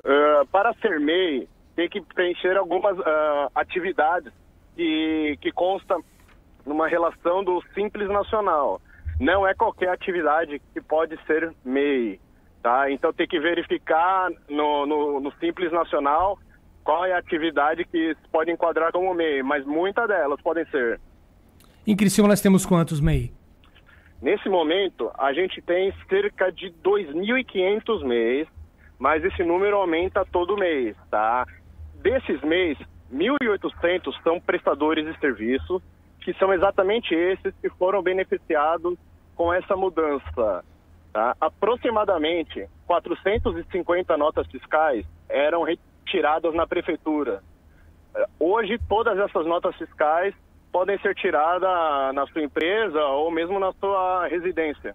Uh, 0.00 0.46
para 0.50 0.74
ser 0.74 0.98
MEI, 0.98 1.48
tem 1.74 1.88
que 1.88 2.00
preencher 2.00 2.56
algumas 2.56 2.98
uh, 2.98 3.50
atividades 3.54 4.32
que, 4.76 5.38
que 5.40 5.52
consta 5.52 5.96
numa 6.64 6.88
relação 6.88 7.44
do 7.44 7.62
Simples 7.74 8.08
Nacional. 8.08 8.80
Não 9.20 9.46
é 9.46 9.54
qualquer 9.54 9.90
atividade 9.90 10.60
que 10.72 10.80
pode 10.80 11.18
ser 11.26 11.52
MEI, 11.64 12.20
tá? 12.62 12.90
Então 12.90 13.12
tem 13.12 13.26
que 13.26 13.38
verificar 13.38 14.30
no, 14.48 14.86
no, 14.86 15.20
no 15.20 15.32
Simples 15.34 15.70
Nacional 15.70 16.38
qual 16.82 17.04
é 17.06 17.12
a 17.12 17.18
atividade 17.18 17.84
que 17.84 18.16
pode 18.30 18.50
enquadrar 18.50 18.92
como 18.92 19.14
MEI, 19.14 19.42
mas 19.42 19.64
muitas 19.64 20.06
delas 20.08 20.40
podem 20.42 20.66
ser. 20.66 21.00
Em 21.86 21.96
Criciúma 21.96 22.28
nós 22.28 22.40
temos 22.40 22.66
quantos 22.66 23.00
MEI? 23.00 23.32
Nesse 24.20 24.48
momento, 24.48 25.10
a 25.18 25.32
gente 25.32 25.60
tem 25.60 25.92
cerca 26.08 26.50
de 26.50 26.72
2.500 26.82 28.04
MEIs, 28.04 28.48
mas 28.98 29.22
esse 29.24 29.42
número 29.44 29.76
aumenta 29.76 30.24
todo 30.24 30.56
mês, 30.56 30.96
tá? 31.10 31.46
Desses 32.04 32.38
mês, 32.42 32.76
1.800 33.10 34.14
são 34.22 34.38
prestadores 34.38 35.06
de 35.06 35.18
serviço, 35.18 35.82
que 36.20 36.34
são 36.34 36.52
exatamente 36.52 37.14
esses 37.14 37.54
que 37.62 37.70
foram 37.70 38.02
beneficiados 38.02 38.98
com 39.34 39.50
essa 39.50 39.74
mudança. 39.74 40.62
Tá? 41.14 41.34
Aproximadamente 41.40 42.68
450 42.86 44.18
notas 44.18 44.46
fiscais 44.48 45.06
eram 45.30 45.62
retiradas 45.62 46.54
na 46.54 46.66
prefeitura. 46.66 47.42
Eh, 48.14 48.26
Hoje, 48.38 48.78
todas 48.86 49.18
essas 49.18 49.46
notas 49.46 49.74
fiscais 49.76 50.34
podem 50.70 50.98
ser 50.98 51.14
tiradas 51.14 52.14
na 52.14 52.26
sua 52.26 52.42
empresa 52.42 53.02
ou 53.02 53.30
mesmo 53.30 53.58
na 53.58 53.72
sua 53.80 54.26
residência. 54.26 54.94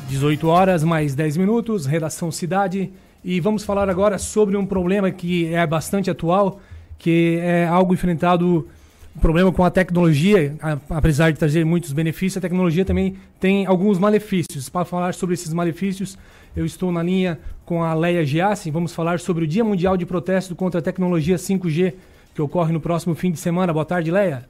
18 0.09 0.47
horas 0.47 0.85
mais 0.85 1.15
10 1.15 1.37
minutos, 1.37 1.85
redação 1.85 2.31
Cidade. 2.31 2.93
E 3.25 3.41
vamos 3.41 3.65
falar 3.65 3.91
agora 3.91 4.19
sobre 4.19 4.57
um 4.57 4.65
problema 4.65 5.11
que 5.11 5.53
é 5.53 5.67
bastante 5.67 6.09
atual, 6.09 6.61
que 6.97 7.39
é 7.43 7.67
algo 7.67 7.93
enfrentado, 7.93 8.69
um 9.17 9.19
problema 9.19 9.51
com 9.51 9.65
a 9.65 9.71
tecnologia, 9.71 10.55
apesar 10.89 11.33
de 11.33 11.39
trazer 11.39 11.65
muitos 11.65 11.93
benefícios, 11.93 12.37
a 12.37 12.41
tecnologia 12.41 12.85
também 12.85 13.17
tem 13.41 13.67
alguns 13.67 13.99
malefícios. 13.99 14.69
Para 14.69 14.85
falar 14.85 15.13
sobre 15.13 15.35
esses 15.35 15.53
malefícios, 15.53 16.17
eu 16.57 16.65
estou 16.65 16.91
na 16.91 17.03
linha 17.03 17.39
com 17.67 17.85
a 17.85 17.93
Leia 17.93 18.25
Giassi. 18.25 18.71
Vamos 18.71 18.95
falar 18.95 19.21
sobre 19.21 19.45
o 19.45 19.47
Dia 19.47 19.63
Mundial 19.63 19.97
de 19.97 20.07
Protesto 20.07 20.57
contra 20.57 20.81
a 20.81 20.83
Tecnologia 20.83 21.37
5G, 21.37 21.95
que 22.35 22.41
ocorre 22.41 22.73
no 22.73 22.81
próximo 22.81 23.15
fim 23.15 23.31
de 23.31 23.39
semana. 23.39 23.73
Boa 23.73 23.85
tarde, 23.85 24.11
Leia. 24.11 24.49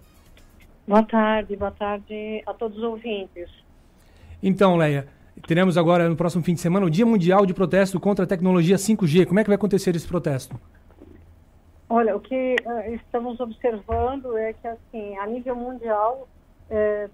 Boa 0.86 1.02
tarde, 1.02 1.56
boa 1.56 1.72
tarde 1.72 2.42
a 2.46 2.54
todos 2.54 2.78
os 2.78 2.84
ouvintes. 2.84 3.50
Então, 4.40 4.76
Leia, 4.76 5.08
teremos 5.48 5.76
agora 5.76 6.08
no 6.08 6.14
próximo 6.14 6.44
fim 6.44 6.54
de 6.54 6.60
semana 6.60 6.86
o 6.86 6.90
Dia 6.90 7.04
Mundial 7.04 7.44
de 7.44 7.52
Protesto 7.52 7.98
contra 7.98 8.24
a 8.24 8.28
Tecnologia 8.28 8.76
5G. 8.76 9.26
Como 9.26 9.40
é 9.40 9.42
que 9.42 9.50
vai 9.50 9.56
acontecer 9.56 9.96
esse 9.96 10.06
protesto? 10.06 10.60
Olha, 11.88 12.16
o 12.16 12.20
que 12.20 12.34
eh, 12.34 12.94
estamos 12.94 13.40
observando 13.40 14.36
é 14.36 14.52
que, 14.52 14.66
assim, 14.66 15.16
a 15.18 15.26
nível 15.26 15.56
mundial, 15.56 16.28
eh, 16.70 17.08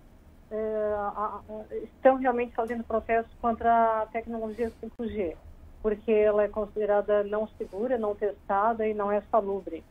estão 1.85 2.17
realmente 2.17 2.55
fazendo 2.55 2.85
protestos 2.85 3.35
contra 3.41 4.03
a 4.03 4.07
tecnologia 4.07 4.71
5G, 4.71 5.37
porque 5.83 6.11
ela 6.13 6.45
é 6.45 6.49
considerada 6.49 7.25
não 7.25 7.49
segura, 7.59 7.99
não 7.99 8.15
testada 8.15 8.87
e 8.87 8.95
não 8.95 9.11
é 9.11 9.21
salubre. 9.31 9.85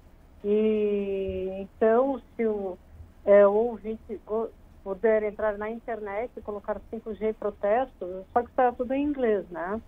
E 0.43 1.47
então, 1.61 2.21
se 2.35 2.45
o, 2.45 2.77
o 3.25 3.51
ouvinte 3.51 4.19
puder 4.83 5.23
entrar 5.23 5.57
na 5.57 5.69
internet 5.69 6.31
e 6.37 6.41
colocar 6.41 6.79
5G 6.91 7.33
protesto, 7.33 8.25
só 8.33 8.41
que 8.41 8.49
está 8.49 8.71
tudo 8.71 8.93
em 8.93 9.03
inglês, 9.03 9.47
né? 9.49 9.81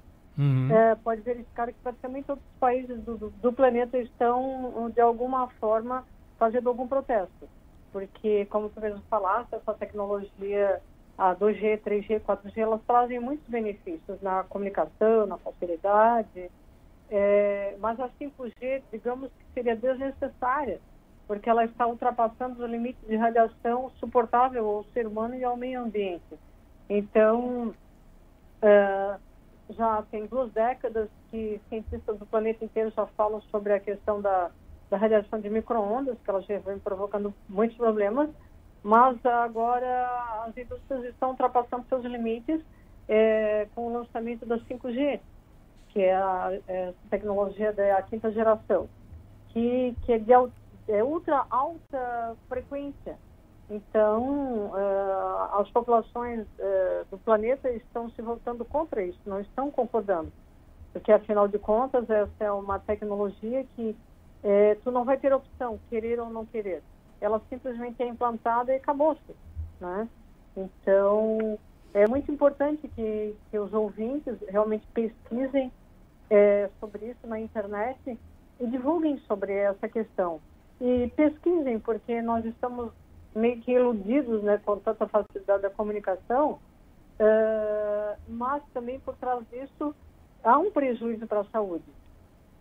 É, 0.69 0.95
pode 0.95 1.21
verificar 1.21 1.67
que 1.67 1.79
praticamente 1.81 2.27
todos 2.27 2.43
os 2.43 2.59
países 2.59 3.03
do- 3.03 3.29
do 3.31 3.53
planeta 3.53 3.97
estão, 3.97 4.89
de 4.91 5.01
alguma 5.01 5.49
forma, 5.59 6.05
fazendo 6.37 6.69
algum 6.69 6.87
protesto. 6.87 7.49
Porque, 7.93 8.45
como 8.47 8.69
tu 8.69 8.81
mesmo 8.81 9.01
falaste, 9.07 9.53
essa 9.53 9.73
tecnologia, 9.75 10.81
a 11.15 11.35
2G, 11.35 11.79
3G, 11.83 12.19
4G, 12.21 12.57
elas 12.57 12.81
trazem 12.87 13.19
muitos 13.19 13.47
benefícios 13.47 14.19
na 14.19 14.43
comunicação, 14.43 15.27
na 15.27 15.37
facilidade, 15.37 16.49
é, 17.09 17.77
mas 17.79 17.99
a 17.99 18.09
5G, 18.19 18.81
digamos 18.91 19.29
que 19.29 19.45
seria 19.53 19.75
desnecessária, 19.75 20.81
porque 21.27 21.47
ela 21.47 21.63
está 21.65 21.85
ultrapassando 21.85 22.63
os 22.63 22.69
limites 22.69 23.07
de 23.07 23.15
radiação 23.15 23.91
suportável 23.99 24.67
ao 24.67 24.83
ser 24.85 25.05
humano 25.05 25.35
e 25.35 25.43
ao 25.43 25.55
meio 25.55 25.81
ambiente. 25.81 26.39
Então, 26.89 27.75
é, 28.59 29.17
já 29.69 30.01
tem 30.09 30.25
duas 30.25 30.51
décadas 30.51 31.09
que 31.29 31.61
cientistas 31.69 32.17
do 32.17 32.25
planeta 32.25 32.65
inteiro 32.65 32.91
já 32.95 33.05
falam 33.05 33.39
sobre 33.43 33.73
a 33.73 33.79
questão 33.79 34.19
da, 34.19 34.49
da 34.89 34.97
radiação 34.97 35.39
de 35.39 35.49
micro-ondas, 35.49 36.17
que 36.23 36.29
ela 36.29 36.41
já 36.41 36.59
vem 36.59 36.79
provocando 36.79 37.33
muitos 37.49 37.77
problemas, 37.77 38.29
mas 38.83 39.23
agora 39.25 40.45
as 40.45 40.55
indústrias 40.57 41.05
estão 41.05 41.29
ultrapassando 41.31 41.85
seus 41.87 42.03
limites 42.03 42.61
é, 43.07 43.67
com 43.73 43.87
o 43.87 43.93
lançamento 43.93 44.45
da 44.45 44.57
5G, 44.59 45.19
que 45.89 46.01
é 46.01 46.15
a 46.15 46.59
é, 46.67 46.93
tecnologia 47.09 47.71
da 47.71 48.01
quinta 48.03 48.31
geração, 48.31 48.89
que, 49.49 49.95
que 50.03 50.13
é 50.13 50.19
de 50.19 50.33
é 50.87 51.03
ultra 51.03 51.45
alta 51.49 52.35
frequência. 52.49 53.17
Então, 53.69 54.71
eh, 54.75 55.59
as 55.59 55.69
populações 55.71 56.45
eh, 56.59 57.05
do 57.09 57.17
planeta 57.17 57.69
estão 57.71 58.09
se 58.11 58.21
voltando 58.21 58.65
contra 58.65 59.01
isso, 59.01 59.19
não 59.25 59.39
estão 59.39 59.71
concordando. 59.71 60.31
Porque, 60.91 61.11
afinal 61.11 61.47
de 61.47 61.57
contas, 61.57 62.07
essa 62.09 62.43
é 62.43 62.51
uma 62.51 62.77
tecnologia 62.79 63.65
que 63.75 63.95
eh, 64.43 64.77
tu 64.83 64.91
não 64.91 65.05
vai 65.05 65.17
ter 65.17 65.33
opção, 65.33 65.79
querer 65.89 66.19
ou 66.19 66.29
não 66.29 66.45
querer. 66.45 66.83
Ela 67.21 67.41
simplesmente 67.49 68.01
é 68.03 68.07
implantada 68.07 68.73
e 68.73 68.77
acabou-se. 68.77 69.35
Né? 69.79 70.07
Então, 70.55 71.57
é 71.93 72.07
muito 72.07 72.31
importante 72.31 72.87
que, 72.89 73.35
que 73.49 73.57
os 73.57 73.73
ouvintes 73.73 74.35
realmente 74.49 74.85
pesquisem 74.93 75.71
eh, 76.29 76.69
sobre 76.79 77.07
isso 77.07 77.27
na 77.27 77.39
internet 77.39 78.19
e 78.59 78.67
divulguem 78.67 79.17
sobre 79.27 79.53
essa 79.53 79.87
questão. 79.87 80.39
E 80.81 81.11
pesquisem, 81.15 81.79
porque 81.79 82.21
nós 82.21 82.43
estamos 82.45 82.91
meio 83.35 83.61
que 83.61 83.71
iludidos 83.71 84.43
né, 84.43 84.59
com 84.63 84.77
tanta 84.79 85.07
facilidade 85.07 85.63
da 85.63 85.69
comunicação, 85.69 86.59
eh, 87.19 88.17
mas 88.27 88.63
também 88.73 88.99
por 88.99 89.15
trás 89.15 89.43
disso 89.49 89.95
há 90.43 90.57
um 90.57 90.71
prejuízo 90.71 91.25
para 91.27 91.41
a 91.41 91.45
saúde. 91.45 91.85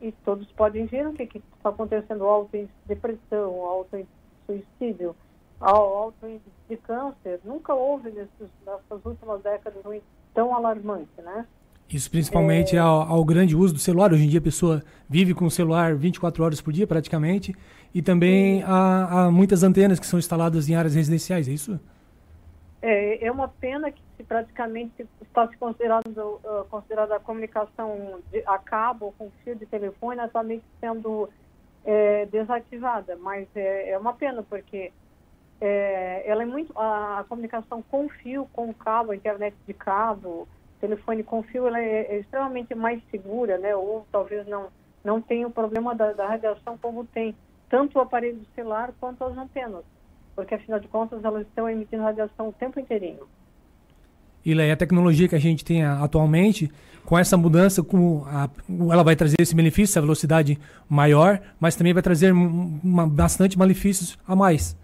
E 0.03 0.11
todos 0.25 0.51
podem 0.53 0.85
ver 0.87 1.07
o 1.07 1.13
que 1.13 1.23
está 1.23 1.71
acontecendo, 1.71 2.25
alto 2.25 2.69
depressão, 2.87 3.65
alto 3.65 4.05
suicídio, 4.45 5.15
alto 5.61 6.27
índice 6.27 6.51
de 6.69 6.77
câncer. 6.77 7.41
Nunca 7.45 7.73
houve 7.73 8.11
nesses, 8.11 8.49
nessas 8.67 9.05
últimas 9.05 9.41
décadas 9.43 9.81
um 9.87 10.01
tão 10.35 10.55
alarmante, 10.55 11.09
né? 11.19 11.47
Isso 11.89 12.11
principalmente 12.11 12.77
ao, 12.77 13.03
ao 13.03 13.25
grande 13.25 13.55
uso 13.55 13.75
do 13.75 13.79
celular. 13.79 14.13
Hoje 14.13 14.25
em 14.25 14.29
dia 14.29 14.41
a 14.41 14.43
pessoa 14.43 14.83
vive 15.09 15.35
com 15.35 15.45
o 15.45 15.51
celular 15.51 15.95
24 15.95 16.43
horas 16.43 16.61
por 16.61 16.73
dia 16.73 16.87
praticamente. 16.87 17.55
E 17.95 18.03
também 18.03 18.63
há, 18.65 19.27
há 19.27 19.31
muitas 19.31 19.63
antenas 19.63 20.01
que 20.01 20.07
são 20.07 20.19
instaladas 20.19 20.69
em 20.69 20.75
áreas 20.75 20.95
residenciais, 20.95 21.47
é 21.49 21.53
isso? 21.53 21.79
É, 22.83 23.25
é 23.25 23.31
uma 23.31 23.47
pena 23.47 23.93
que 23.93 24.03
praticamente 24.25 25.07
está 25.21 25.47
se 25.47 25.57
considerando 25.57 26.41
uh, 26.45 26.65
considerada 26.69 27.15
a 27.15 27.21
comunicação 27.21 28.21
de, 28.31 28.43
a 28.45 28.59
cabo 28.59 29.15
com 29.17 29.31
fio 29.45 29.55
de 29.55 29.67
telefone 29.67 30.21
atualmente 30.21 30.65
sendo 30.81 31.31
é, 31.85 32.27
desativada, 32.27 33.17
mas 33.17 33.47
é, 33.55 33.91
é 33.91 33.99
uma 33.99 34.13
pena 34.15 34.43
porque 34.43 34.93
é, 35.61 36.23
ela 36.27 36.43
é 36.43 36.47
muito 36.47 36.77
a, 36.77 37.21
a 37.21 37.25
comunicação 37.25 37.83
com 37.83 38.09
fio, 38.09 38.49
com 38.53 38.75
cabo, 38.75 39.15
internet 39.15 39.57
de 39.65 39.73
cabo, 39.73 40.49
telefone 40.81 41.23
com 41.23 41.43
fio, 41.45 41.69
ela 41.69 41.81
é, 41.81 42.17
é 42.17 42.19
extremamente 42.19 42.75
mais 42.75 43.01
segura, 43.11 43.59
né? 43.59 43.75
Ou 43.77 44.05
talvez 44.11 44.47
não 44.47 44.69
não 45.05 45.21
tenha 45.21 45.47
o 45.47 45.51
problema 45.51 45.95
da, 45.95 46.13
da 46.13 46.29
radiação 46.29 46.79
como 46.79 47.05
tem 47.05 47.35
tanto 47.69 47.99
o 47.99 48.01
aparelho 48.01 48.45
celular 48.55 48.93
quanto 49.01 49.25
as 49.25 49.37
antenas, 49.37 49.85
porque 50.35 50.55
afinal 50.55 50.81
de 50.81 50.89
contas 50.89 51.25
elas 51.25 51.47
estão 51.47 51.69
emitindo 51.69 52.03
radiação 52.03 52.49
o 52.49 52.53
tempo 52.53 52.79
inteirinho. 52.81 53.27
E 54.45 54.53
a 54.61 54.77
tecnologia 54.77 55.29
que 55.29 55.37
a 55.37 55.41
gente 55.41 55.65
tem 55.65 55.85
a- 55.85 56.03
atualmente, 56.03 56.71
com 57.05 57.17
essa 57.17 57.37
mudança, 57.37 57.83
com 57.83 58.25
a- 58.27 58.51
ela 58.91 59.05
vai 59.05 59.15
trazer 59.15 59.37
esse 59.41 59.55
benefício, 59.55 59.93
essa 59.93 60.01
velocidade 60.01 60.59
maior, 60.89 61.41
mas 61.61 61.77
também 61.77 61.93
vai 61.93 62.03
trazer 62.03 62.33
um- 62.33 62.81
uma- 62.83 63.09
bastante 63.09 63.57
malefícios 63.57 64.19
a 64.27 64.35
mais. 64.35 64.77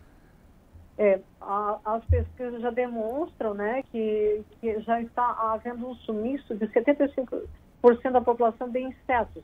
É, 0.97 1.19
a- 1.41 1.79
as 1.85 2.05
pesquisas 2.05 2.61
já 2.61 2.71
demonstram 2.71 3.55
né, 3.55 3.83
que, 3.91 4.43
que 4.61 4.81
já 4.81 5.01
está 5.01 5.25
havendo 5.53 5.89
um 5.89 5.95
sumiço 5.97 6.55
de 6.55 6.67
75% 6.69 8.13
da 8.13 8.21
população 8.21 8.69
de 8.69 8.81
insetos. 8.81 9.43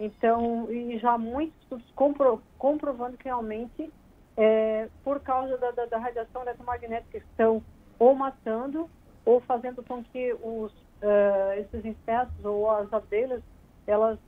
Então, 0.00 0.70
e 0.70 0.98
já 0.98 1.12
há 1.12 1.18
muitos 1.18 1.54
estudos 1.62 1.86
compro- 1.94 2.40
comprovando 2.58 3.16
que 3.16 3.24
realmente, 3.24 3.90
é, 4.38 4.88
por 5.02 5.18
causa 5.20 5.58
da, 5.58 5.72
da- 5.72 5.86
da 5.86 5.98
radiação 5.98 6.42
eletromagnética, 6.42 7.18
estão 7.18 7.60
ou 7.98 8.14
matando 8.14 8.88
ou 9.24 9.40
fazendo 9.40 9.82
com 9.82 10.02
que 10.04 10.32
os, 10.42 10.72
eh, 11.02 11.58
esses 11.60 11.84
insetos 11.84 12.44
ou 12.44 12.70
as 12.70 12.90
abelhas, 12.92 13.42
elas 13.86 14.18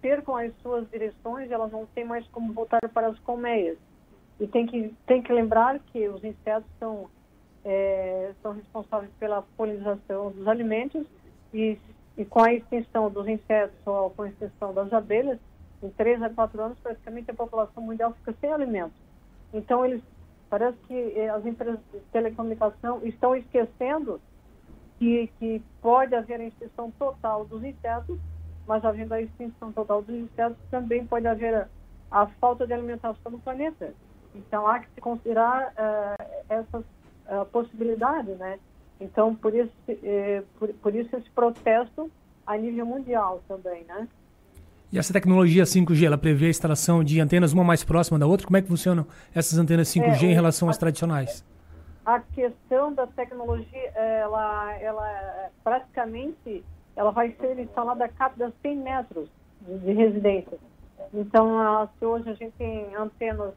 percam 0.00 0.34
as 0.36 0.52
suas 0.62 0.88
direções, 0.90 1.50
elas 1.50 1.70
não 1.70 1.86
têm 1.94 2.04
mais 2.04 2.26
como 2.28 2.52
voltar 2.52 2.80
para 2.92 3.08
as 3.08 3.18
colmeias. 3.20 3.76
E 4.40 4.46
tem 4.48 4.66
que, 4.66 4.92
tem 5.06 5.22
que 5.22 5.32
lembrar 5.32 5.78
que 5.92 6.08
os 6.08 6.24
insetos 6.24 6.68
são, 6.80 7.08
é, 7.64 8.32
são 8.42 8.52
responsáveis 8.52 9.12
pela 9.20 9.42
polinização 9.56 10.32
dos 10.32 10.48
alimentos 10.48 11.06
e, 11.52 11.78
e 12.16 12.24
com 12.24 12.42
a 12.42 12.52
extinção 12.52 13.10
dos 13.10 13.28
insetos 13.28 13.78
ou 13.86 14.10
com 14.10 14.22
a 14.22 14.28
extinção 14.28 14.72
das 14.74 14.92
abelhas, 14.92 15.38
em 15.82 15.90
3 15.90 16.22
a 16.22 16.30
4 16.30 16.60
anos, 16.62 16.78
praticamente 16.80 17.30
a 17.30 17.34
população 17.34 17.82
mundial 17.82 18.12
fica 18.14 18.34
sem 18.40 18.50
alimento. 18.50 19.05
Então, 19.56 19.84
eles 19.84 20.02
parece 20.50 20.76
que 20.86 20.94
eh, 20.94 21.28
as 21.28 21.44
empresas 21.44 21.80
de 21.92 22.00
telecomunicação 22.12 23.00
estão 23.04 23.34
esquecendo 23.34 24.20
que, 24.98 25.28
que 25.38 25.62
pode 25.80 26.14
haver 26.14 26.40
a 26.40 26.44
extinção 26.44 26.90
total 26.98 27.44
dos 27.46 27.64
insetos, 27.64 28.18
mas 28.66 28.84
havendo 28.84 29.14
a 29.14 29.20
extinção 29.20 29.72
total 29.72 30.02
dos 30.02 30.14
insetos, 30.14 30.58
também 30.70 31.06
pode 31.06 31.26
haver 31.26 31.54
a, 31.54 31.68
a 32.10 32.26
falta 32.40 32.66
de 32.66 32.72
alimentação 32.72 33.32
no 33.32 33.38
planeta. 33.38 33.92
Então, 34.34 34.66
há 34.66 34.80
que 34.80 34.88
se 34.94 35.00
considerar 35.00 35.72
eh, 35.76 36.44
essas 36.50 36.84
eh, 37.26 37.44
possibilidades, 37.50 38.36
né? 38.38 38.58
Então, 39.00 39.34
por 39.34 39.54
isso, 39.54 39.72
eh, 39.88 40.42
por, 40.58 40.72
por 40.74 40.94
isso 40.94 41.16
esse 41.16 41.30
protesto 41.30 42.10
a 42.46 42.56
nível 42.56 42.84
mundial 42.84 43.42
também, 43.48 43.84
né? 43.84 44.06
E 44.92 44.98
essa 44.98 45.12
tecnologia 45.12 45.64
5G, 45.64 46.06
ela 46.06 46.16
prevê 46.18 46.46
a 46.46 46.50
instalação 46.50 47.02
de 47.02 47.20
antenas 47.20 47.52
uma 47.52 47.64
mais 47.64 47.82
próxima 47.82 48.18
da 48.18 48.26
outra? 48.26 48.46
Como 48.46 48.56
é 48.56 48.62
que 48.62 48.68
funcionam 48.68 49.06
essas 49.34 49.58
antenas 49.58 49.88
5G 49.88 50.22
É, 50.22 50.26
em 50.26 50.34
relação 50.34 50.68
às 50.68 50.78
tradicionais? 50.78 51.44
a 52.06 52.20
questão 52.20 52.94
da 52.94 53.04
tecnologia, 53.08 53.90
ela, 53.96 54.72
ela 54.74 55.50
praticamente 55.64 56.64
ela 56.94 57.10
vai 57.10 57.32
ser 57.32 57.58
instalada 57.58 58.04
a 58.04 58.08
cada 58.08 58.52
100 58.62 58.76
metros 58.76 59.28
de, 59.60 59.78
de 59.80 59.92
residência. 59.92 60.56
Então, 61.12 61.90
se 61.98 62.06
hoje 62.06 62.30
a 62.30 62.34
gente 62.34 62.52
tem 62.52 62.94
antenas 62.94 63.52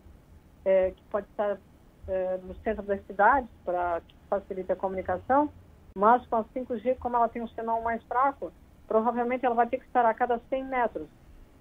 eh, 0.66 0.92
que 0.96 1.04
pode 1.12 1.28
estar 1.28 1.58
eh, 2.08 2.40
no 2.44 2.56
centro 2.64 2.84
das 2.84 3.06
cidades 3.06 3.50
para 3.64 4.02
que 4.02 4.16
facilite 4.28 4.72
a 4.72 4.76
comunicação, 4.76 5.50
mas 5.96 6.26
com 6.26 6.38
a 6.38 6.44
5G, 6.44 6.98
como 6.98 7.16
ela 7.16 7.30
tem 7.30 7.44
um 7.44 7.48
sinal 7.50 7.82
mais 7.84 8.04
fraco, 8.04 8.52
provavelmente 8.88 9.46
ela 9.46 9.56
vai 9.56 9.68
ter 9.68 9.78
que 9.78 9.86
estar 9.86 10.06
a 10.06 10.14
cada 10.14 10.40
100 10.50 10.66
metros. 10.66 11.08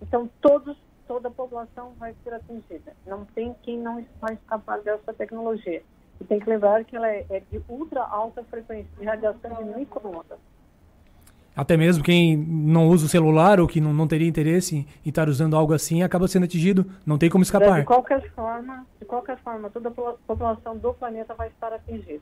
Então, 0.02 0.28
todos, 0.40 0.76
toda 1.06 1.28
a 1.28 1.30
população 1.30 1.92
vai 1.98 2.14
ser 2.22 2.34
atingida. 2.34 2.94
Não 3.06 3.24
tem 3.24 3.54
quem 3.62 3.78
não 3.78 4.04
vai 4.20 4.34
escapar 4.34 4.80
dessa 4.80 5.12
tecnologia. 5.12 5.82
E 6.20 6.24
tem 6.24 6.40
que 6.40 6.48
lembrar 6.48 6.84
que 6.84 6.96
ela 6.96 7.08
é, 7.08 7.24
é 7.30 7.40
de 7.40 7.60
ultra 7.68 8.02
alta 8.02 8.42
frequência, 8.44 8.88
de 8.98 9.04
radiação 9.04 9.62
de 9.62 9.78
microondas. 9.78 10.38
Até 11.56 11.76
mesmo 11.76 12.04
quem 12.04 12.36
não 12.36 12.88
usa 12.88 13.06
o 13.06 13.08
celular 13.08 13.58
ou 13.58 13.66
que 13.66 13.80
não, 13.80 13.92
não 13.92 14.06
teria 14.06 14.28
interesse 14.28 14.86
em 15.04 15.08
estar 15.08 15.28
usando 15.28 15.56
algo 15.56 15.74
assim 15.74 16.04
acaba 16.04 16.28
sendo 16.28 16.44
atingido, 16.44 16.86
não 17.04 17.18
tem 17.18 17.28
como 17.28 17.42
escapar. 17.42 17.80
De 17.80 17.86
qualquer 17.86 18.30
forma, 18.30 18.86
de 19.00 19.04
qualquer 19.04 19.38
forma, 19.38 19.68
toda 19.68 19.88
a 19.88 19.92
po- 19.92 20.18
população 20.24 20.76
do 20.76 20.94
planeta 20.94 21.34
vai 21.34 21.48
estar 21.48 21.72
atingida. 21.72 22.20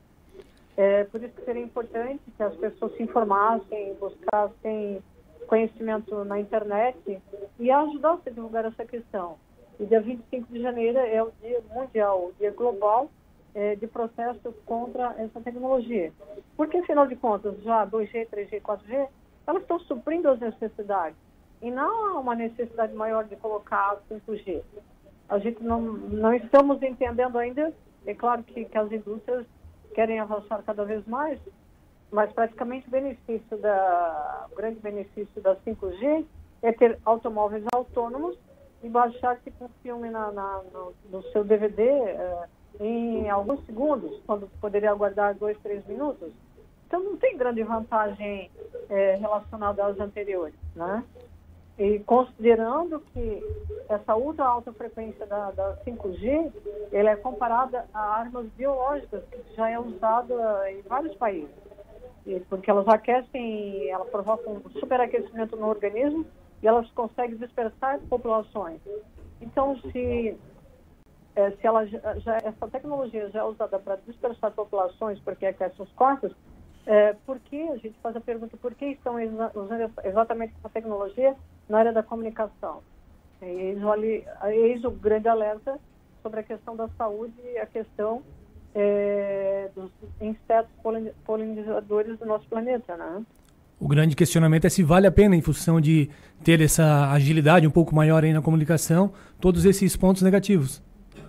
É, 0.74 1.05
por 1.05 1.23
isso 1.23 1.35
que 1.35 1.44
seria 1.44 1.62
importante 1.62 2.20
que 2.35 2.43
as 2.43 2.55
pessoas 2.55 2.97
se 2.97 3.03
informassem, 3.03 3.94
buscassem 4.01 5.03
conhecimento 5.47 6.24
na 6.24 6.40
internet 6.40 7.20
e 7.59 7.70
ajudassem 7.70 8.32
a 8.32 8.35
divulgar 8.35 8.64
essa 8.64 8.85
questão. 8.85 9.36
E 9.78 9.85
dia 9.85 10.01
25 10.01 10.52
de 10.52 10.60
janeiro 10.60 10.98
é 10.98 11.23
o 11.23 11.31
dia 11.43 11.62
mundial, 11.74 12.27
o 12.27 12.32
dia 12.39 12.51
global 12.51 13.10
é, 13.55 13.74
de 13.74 13.86
protesto 13.86 14.52
contra 14.64 15.14
essa 15.18 15.40
tecnologia. 15.40 16.12
Porque, 16.56 16.78
afinal 16.78 17.06
de 17.06 17.16
contas, 17.16 17.60
já 17.62 17.86
2G, 17.86 18.28
3G, 18.28 18.60
4G, 18.60 19.09
elas 19.47 19.62
estão 19.62 19.78
suprindo 19.81 20.28
as 20.28 20.39
necessidades. 20.40 21.16
E 21.62 21.70
não 21.70 22.16
há 22.16 22.20
uma 22.20 22.35
necessidade 22.35 22.94
maior 22.94 23.24
de 23.24 23.36
colocar 23.36 23.98
5G. 24.10 24.62
A 25.28 25.39
gente 25.39 25.62
não, 25.62 25.81
não 25.81 26.35
estamos 26.35 26.82
entendendo 26.82 27.39
ainda, 27.39 27.73
é 28.06 28.14
claro 28.14 28.43
que, 28.43 28.64
que 28.64 28.78
as 28.78 28.90
indústrias 28.93 29.47
querem 29.94 30.20
avançar 30.20 30.62
cada 30.62 30.85
vez 30.85 31.05
mais, 31.06 31.40
mas 32.11 32.33
praticamente 32.33 32.87
o 32.89 32.91
benefício 32.91 33.57
da, 33.59 34.47
o 34.53 34.57
grande 34.57 34.81
benefício 34.81 35.41
da 35.43 35.57
5G 35.57 36.24
é 36.62 36.73
ter 36.73 36.99
automóveis 37.05 37.65
autônomos 37.74 38.37
e 38.83 38.89
baixar 38.89 39.37
tipo 39.41 39.65
um 39.65 39.69
filme 39.83 40.11
na, 40.11 40.31
na- 40.33 40.62
no, 40.73 40.95
no 41.11 41.23
seu 41.33 41.45
DVD 41.45 41.83
eh, 41.83 42.49
em 42.81 43.28
alguns 43.31 43.65
segundos, 43.66 44.20
quando 44.27 44.49
poderia 44.61 44.91
aguardar 44.91 45.35
dois, 45.35 45.59
três 45.61 45.85
minutos. 45.87 46.31
Então 46.87 47.01
não 47.03 47.16
tem 47.16 47.37
grande 47.37 47.62
vantagem 47.62 48.51
eh, 48.89 49.16
relacionada 49.20 49.85
às 49.85 49.99
anteriores, 49.99 50.55
né? 50.74 51.03
E 51.78 51.99
considerando 52.01 53.01
que 53.12 53.43
essa 53.89 54.16
ultra 54.16 54.45
alta 54.47 54.73
frequência 54.73 55.27
da, 55.27 55.51
da 55.51 55.77
5G, 55.85 56.53
ela 56.93 57.11
é 57.11 57.16
comparada 57.16 57.85
a 57.93 58.01
armas 58.01 58.47
biológicas 58.57 59.23
que 59.31 59.55
já 59.55 59.69
é 59.70 59.78
usada 59.78 60.70
em 60.70 60.81
vários 60.83 61.15
países. 61.16 61.65
Porque 62.48 62.70
elas 62.70 62.89
aquecem, 62.89 63.89
ela 63.89 64.05
provoca 64.05 64.51
um 64.51 64.61
superaquecimento 64.70 65.57
no 65.57 65.69
organismo 65.69 66.27
e 66.62 66.66
elas 66.66 66.90
conseguem 66.90 67.36
dispersar 67.36 68.01
populações. 68.09 68.81
Então, 69.40 69.78
se, 69.93 70.36
eh, 71.36 71.51
se 71.53 71.66
ela 71.66 71.86
já, 71.86 72.36
essa 72.43 72.69
tecnologia 72.69 73.31
já 73.31 73.40
é 73.40 73.44
usada 73.44 73.78
para 73.78 73.97
dispersar 73.97 74.51
populações 74.53 75.20
porque 75.20 75.47
aquece 75.47 75.81
os 75.81 75.93
corpos, 75.93 76.32
é, 76.86 77.15
por 77.27 77.40
que, 77.40 77.61
a 77.69 77.77
gente 77.77 77.98
faz 78.01 78.15
a 78.15 78.20
pergunta, 78.20 78.57
por 78.57 78.74
que 78.74 78.86
estão 78.86 79.16
usando 79.55 79.93
exatamente 80.05 80.55
essa 80.59 80.69
tecnologia 80.69 81.36
na 81.69 81.78
área 81.78 81.93
da 81.93 82.03
comunicação? 82.03 82.82
E 83.43 83.44
eis 83.44 83.82
o, 83.82 83.94
eis 84.47 84.85
o 84.85 84.90
grande 84.93 85.28
alerta 85.28 85.78
sobre 86.23 86.40
a 86.40 86.44
questão 86.44 86.77
da 86.77 86.89
saúde 86.90 87.35
e 87.43 87.59
a 87.59 87.66
questão 87.66 88.23
é, 88.78 89.70
dos 89.74 89.90
insetos 90.20 90.70
polin- 90.82 91.11
polinizadores 91.24 92.19
do 92.19 92.27
nosso 92.27 92.47
planeta, 92.47 92.94
né? 92.97 93.24
O 93.81 93.89
grande 93.89 94.15
questionamento 94.15 94.66
é 94.66 94.69
se 94.69 94.82
vale 94.82 95.07
a 95.07 95.12
pena, 95.12 95.35
em 95.35 95.40
função 95.40 95.81
de 95.81 96.11
ter 96.44 96.61
essa 96.61 97.11
agilidade 97.11 97.66
um 97.66 97.70
pouco 97.70 97.94
maior 97.94 98.23
aí 98.23 98.32
na 98.32 98.43
comunicação, 98.43 99.12
todos 99.40 99.65
esses 99.65 99.97
pontos 99.97 100.20
negativos. 100.23 100.82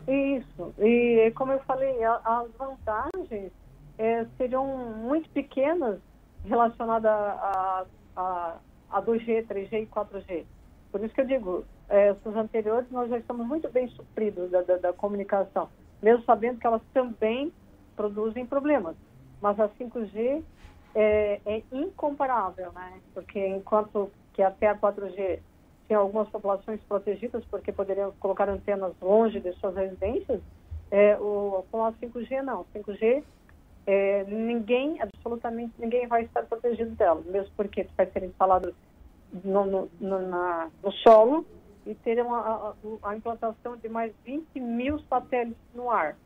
Isso. 0.07 0.73
E 0.79 1.31
como 1.35 1.53
eu 1.53 1.59
falei, 1.59 2.03
as 2.03 2.47
vantagens 2.57 3.51
eh, 3.97 4.25
seriam 4.37 4.65
muito 4.97 5.29
pequenas 5.29 5.99
relacionadas 6.45 7.11
a, 7.11 7.85
a, 8.15 8.55
a 8.91 9.01
2G, 9.01 9.45
3G 9.47 9.83
e 9.83 9.85
4G. 9.85 10.43
Por 10.91 11.03
isso 11.03 11.13
que 11.13 11.21
eu 11.21 11.25
digo, 11.25 11.65
eh, 11.89 12.09
essas 12.09 12.35
anteriores 12.37 12.89
nós 12.91 13.09
já 13.09 13.17
estamos 13.17 13.45
muito 13.45 13.69
bem 13.69 13.89
supridos 13.89 14.49
da, 14.51 14.61
da, 14.61 14.77
da 14.77 14.93
comunicação, 14.93 15.67
mesmo 16.01 16.23
sabendo 16.25 16.59
que 16.59 16.67
elas 16.67 16.81
também 16.93 17.51
produzem 17.95 18.45
problemas. 18.45 18.95
Mas 19.41 19.59
a 19.59 19.69
5G 19.69 20.43
é, 20.95 21.41
é 21.45 21.63
incomparável, 21.71 22.71
né? 22.71 22.99
Porque 23.13 23.45
enquanto 23.47 24.11
que 24.33 24.41
até 24.41 24.67
a 24.67 24.75
4G 24.75 25.39
tinha 25.87 25.99
algumas 25.99 26.27
populações 26.29 26.79
protegidas 26.87 27.43
porque 27.45 27.71
poderiam 27.71 28.11
colocar 28.19 28.49
antenas 28.49 28.93
longe 29.01 29.39
de 29.39 29.53
suas 29.53 29.75
residências, 29.75 30.41
é, 30.91 31.17
o, 31.17 31.65
com 31.71 31.83
a 31.85 31.91
5G 31.93 32.41
não. 32.41 32.65
5G 32.75 33.23
é, 33.85 34.25
ninguém, 34.25 35.01
absolutamente 35.01 35.73
ninguém 35.79 36.07
vai 36.07 36.23
estar 36.23 36.43
protegido 36.43 36.91
dela, 36.91 37.21
mesmo 37.25 37.51
porque 37.55 37.87
vai 37.95 38.05
ser 38.07 38.23
instalado 38.23 38.75
no, 39.43 39.65
no, 39.65 39.89
no, 39.99 40.27
na, 40.27 40.69
no 40.83 40.91
solo 40.91 41.45
e 41.87 41.95
ter 41.95 42.21
uma, 42.21 42.39
a, 42.39 42.73
a 43.09 43.15
implantação 43.15 43.77
de 43.77 43.87
mais 43.87 44.13
20 44.25 44.59
mil 44.59 44.99
satélites 45.09 45.57
no 45.73 45.89
ar, 45.89 46.17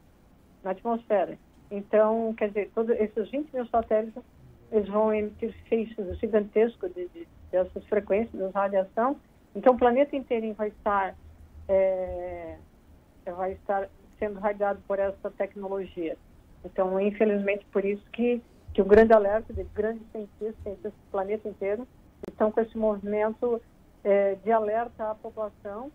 na 0.64 0.72
atmosfera. 0.72 1.38
Então, 1.70 2.34
quer 2.36 2.48
dizer, 2.50 2.72
todos 2.74 2.96
esses 3.00 3.30
20 3.30 3.54
mil 3.54 3.66
satélites, 3.68 4.22
eles 4.72 4.90
vão 4.90 5.14
emitir 5.14 5.54
feixes 5.70 6.20
gigantescos 6.20 6.94
de, 6.94 7.08
de, 7.10 7.28
dessas 7.52 7.86
frequências, 7.86 8.34
dessa 8.34 8.60
radiação. 8.60 9.18
Então, 9.56 9.76
o 9.76 9.78
planeta 9.78 10.16
inteiro 10.16 10.54
vai 10.54 10.70
estar, 10.70 11.16
é, 11.68 12.58
vai 13.26 13.54
estar 13.54 13.88
sendo 14.18 14.40
radiado 14.40 14.82
por 14.88 14.98
essa 14.98 15.30
tecnologia. 15.32 16.18
Então, 16.66 17.00
infelizmente, 17.00 17.66
por 17.72 17.86
isso 17.86 18.04
que, 18.12 18.42
que 18.74 18.82
o 18.82 18.86
grande 18.86 19.14
alerta 19.14 19.54
de 19.54 19.64
grandes 19.76 20.04
cientistas, 20.12 20.56
cientistas 20.64 20.92
do 20.92 21.12
planeta 21.12 21.48
inteiro, 21.48 21.88
estão 22.28 22.52
com 22.52 22.62
esse 22.62 22.78
movimento 22.78 23.62
é, 24.04 24.36
de 24.36 24.52
alerta 24.52 25.12
à 25.12 25.16
população 25.16 25.92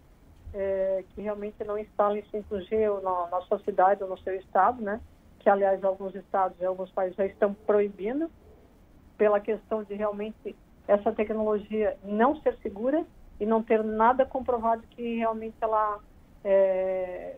é, 0.54 1.04
que 1.10 1.20
realmente 1.20 1.62
não 1.64 1.78
instalem 1.78 2.22
5G 2.32 3.02
na, 3.02 3.28
na 3.28 3.40
sua 3.42 3.58
cidade 3.60 4.02
ou 4.02 4.08
no 4.08 4.18
seu 4.18 4.34
estado, 4.36 4.82
né? 4.82 5.00
Que, 5.40 5.50
aliás, 5.50 5.82
alguns 5.84 6.14
estados 6.14 6.58
e 6.60 6.64
alguns 6.64 6.90
países 6.90 7.16
já 7.16 7.26
estão 7.26 7.52
proibindo 7.52 8.30
pela 9.18 9.40
questão 9.40 9.82
de 9.82 9.94
realmente 9.94 10.56
essa 10.88 11.12
tecnologia 11.12 11.96
não 12.04 12.40
ser 12.42 12.56
segura 12.58 13.04
e 13.40 13.46
não 13.46 13.62
ter 13.62 13.82
nada 13.82 14.24
comprovado 14.24 14.82
que 14.90 15.16
realmente 15.16 15.56
ela 15.60 16.00
é, 16.44 17.36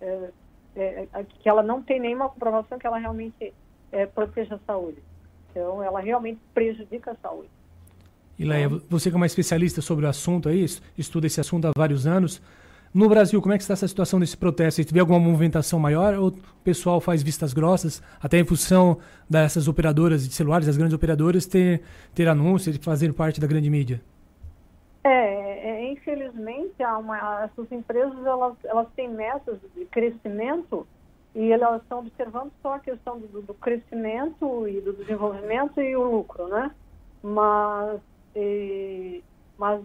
é, 0.00 0.30
é, 0.76 1.24
que 1.24 1.48
ela 1.48 1.62
não 1.62 1.82
tem 1.82 2.00
nenhuma 2.00 2.28
comprovação 2.28 2.78
que 2.78 2.86
ela 2.86 2.98
realmente 2.98 3.54
é, 3.92 4.06
proteja 4.06 4.56
a 4.56 4.66
saúde. 4.66 5.02
Então, 5.50 5.82
ela 5.82 6.00
realmente 6.00 6.40
prejudica 6.52 7.12
a 7.12 7.16
saúde. 7.16 7.50
E 8.38 8.44
Leia, 8.44 8.68
você 8.88 9.10
que 9.10 9.16
é 9.16 9.18
uma 9.18 9.26
especialista 9.26 9.80
sobre 9.80 10.04
o 10.04 10.08
assunto 10.08 10.48
aí, 10.48 10.64
estuda 10.96 11.26
esse 11.26 11.40
assunto 11.40 11.66
há 11.66 11.70
vários 11.76 12.06
anos. 12.06 12.40
No 12.92 13.08
Brasil, 13.08 13.42
como 13.42 13.52
é 13.52 13.58
que 13.58 13.62
está 13.62 13.74
essa 13.74 13.88
situação 13.88 14.18
desse 14.18 14.36
protesto? 14.36 14.82
Você 14.82 14.98
alguma 14.98 15.18
movimentação 15.18 15.78
maior 15.78 16.14
ou 16.14 16.28
o 16.28 16.32
pessoal 16.64 17.00
faz 17.00 17.22
vistas 17.22 17.52
grossas, 17.52 18.02
até 18.22 18.38
em 18.38 18.44
função 18.44 18.98
dessas 19.28 19.68
operadoras 19.68 20.26
de 20.26 20.34
celulares, 20.34 20.66
das 20.66 20.76
grandes 20.76 20.94
operadoras, 20.94 21.46
ter, 21.46 21.82
ter 22.14 22.26
anúncios, 22.28 22.76
fazer 22.78 23.12
parte 23.12 23.40
da 23.40 23.46
grande 23.46 23.68
mídia? 23.68 24.00
É, 25.04 25.70
é, 25.70 25.92
infelizmente, 25.92 26.82
há 26.82 26.96
uma, 26.98 27.44
essas 27.44 27.70
empresas 27.70 28.16
elas, 28.24 28.54
elas 28.64 28.86
têm 28.96 29.08
metas 29.08 29.58
de 29.74 29.84
crescimento 29.84 30.86
e 31.34 31.52
elas 31.52 31.82
estão 31.82 31.98
observando 31.98 32.50
só 32.62 32.76
a 32.76 32.78
questão 32.78 33.18
do, 33.18 33.42
do 33.42 33.54
crescimento 33.54 34.66
e 34.66 34.80
do 34.80 34.94
desenvolvimento 34.94 35.80
e 35.80 35.94
o 35.94 36.02
lucro, 36.02 36.48
né? 36.48 36.70
Mas, 37.22 38.00
e, 38.36 39.24
mas 39.58 39.82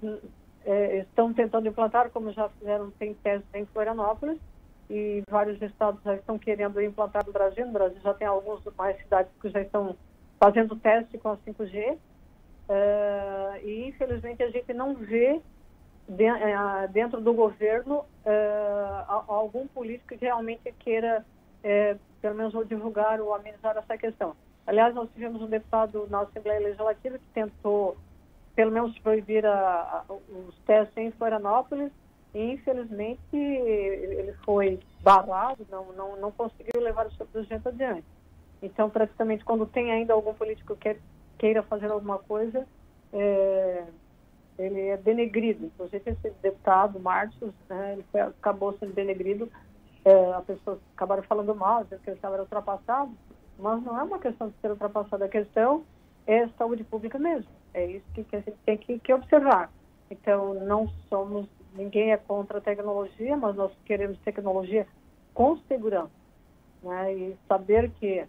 é, 0.66 1.00
estão 1.00 1.34
tentando 1.34 1.68
implantar, 1.68 2.10
como 2.10 2.32
já 2.34 2.50
fizeram, 2.50 2.92
tem 2.92 3.14
testes 3.14 3.50
em 3.54 3.66
Florianópolis 3.68 4.38
e 4.90 5.24
vários 5.30 5.62
estados 5.62 6.04
já 6.04 6.16
estão 6.16 6.38
querendo 6.38 6.82
implantar 6.82 7.26
no 7.26 7.32
Brasil. 7.32 7.66
No 7.66 7.72
Brasil 7.72 7.98
já 8.04 8.14
tem 8.14 8.28
algumas 8.28 8.62
mais 8.78 8.98
cidades 9.02 9.32
que 9.42 9.50
já 9.50 9.62
estão 9.62 9.96
fazendo 10.38 10.76
teste 10.76 11.18
com 11.18 11.30
a 11.30 11.38
5G. 11.38 11.94
Uh, 11.94 13.66
e 13.66 13.88
infelizmente 13.88 14.44
a 14.44 14.50
gente 14.50 14.74
não 14.74 14.94
vê 14.96 15.42
de, 16.08 16.30
uh, 16.30 16.88
dentro 16.92 17.22
do 17.22 17.34
governo 17.34 18.00
uh, 18.26 19.24
algum 19.28 19.66
político 19.68 20.10
que 20.10 20.26
realmente 20.26 20.74
queira, 20.80 21.26
pelo 22.22 22.36
menos, 22.36 22.68
divulgar 22.68 23.22
ou 23.22 23.34
amenizar 23.34 23.78
essa 23.78 23.98
questão. 23.98 24.36
Aliás, 24.68 24.94
nós 24.94 25.10
tivemos 25.14 25.42
um 25.42 25.48
deputado 25.48 26.08
na 26.10 26.22
Assembleia 26.22 26.60
Legislativa 26.60 27.18
que 27.18 27.26
tentou, 27.34 27.98
pelo 28.56 28.72
menos, 28.72 28.98
proibir 29.00 29.46
a, 29.46 30.04
a, 30.10 30.14
os 30.14 30.56
testes 30.66 30.98
em 30.98 31.12
Florianópolis 31.12 31.92
e, 32.34 32.54
infelizmente, 32.54 33.36
ele 33.36 34.34
foi 34.46 34.80
barrado, 35.02 35.66
não, 35.70 35.92
não, 35.94 36.18
não 36.18 36.32
conseguiu 36.32 36.82
levar 36.82 37.08
o 37.08 37.12
seu 37.14 37.26
projeto 37.26 37.68
adiante. 37.68 38.06
Então, 38.62 38.90
praticamente, 38.90 39.44
quando 39.44 39.66
tem 39.66 39.92
ainda 39.92 40.14
algum 40.14 40.34
político 40.34 40.76
que 40.76 40.98
queira 41.38 41.64
fazer 41.64 41.92
alguma 41.92 42.20
coisa, 42.20 42.66
é, 43.12 43.84
ele 44.58 44.88
é 44.88 44.98
denegrido. 44.98 45.66
Inclusive, 45.66 46.12
esse 46.12 46.30
deputado, 46.42 47.00
Marcos, 47.00 47.54
né, 47.68 47.94
ele 47.94 48.06
foi, 48.12 48.22
acabou 48.22 48.78
sendo 48.78 48.94
denegrido. 48.94 49.52
É, 50.06 50.34
as 50.34 50.46
pessoas 50.46 50.80
acabaram 50.96 51.24
falando 51.24 51.54
mal, 51.56 51.84
dizendo 51.84 52.02
que 52.02 52.10
ele 52.10 52.18
estava 52.18 52.40
ultrapassado, 52.40 53.12
mas 53.58 53.84
não 53.84 54.00
é 54.00 54.04
uma 54.04 54.20
questão 54.20 54.50
de 54.50 54.56
ser 54.62 54.72
ultrapassado, 54.72 55.24
a 55.24 55.30
questão 55.30 55.84
é 56.26 56.48
saúde 56.50 56.84
pública 56.84 57.20
mesmo. 57.20 57.50
É 57.74 57.86
isso 57.86 58.06
que, 58.14 58.26
a 58.36 58.40
gente 58.40 58.58
tem 58.66 58.78
que, 58.78 59.00
que 59.00 59.14
observar. 59.14 59.72
Então, 60.10 60.54
não 60.54 60.88
somos, 61.10 61.48
ninguém 61.74 62.12
é 62.12 62.18
contra 62.18 62.58
a 62.58 62.62
tecnologia, 62.62 63.38
mas 63.38 63.56
nós 63.56 63.72
queremos 63.86 64.18
tecnologia 64.20 64.86
com 65.34 65.58
segurança. 65.68 66.12
Né? 66.84 67.14
E 67.14 67.38
saber 67.48 67.90
que 67.92 68.26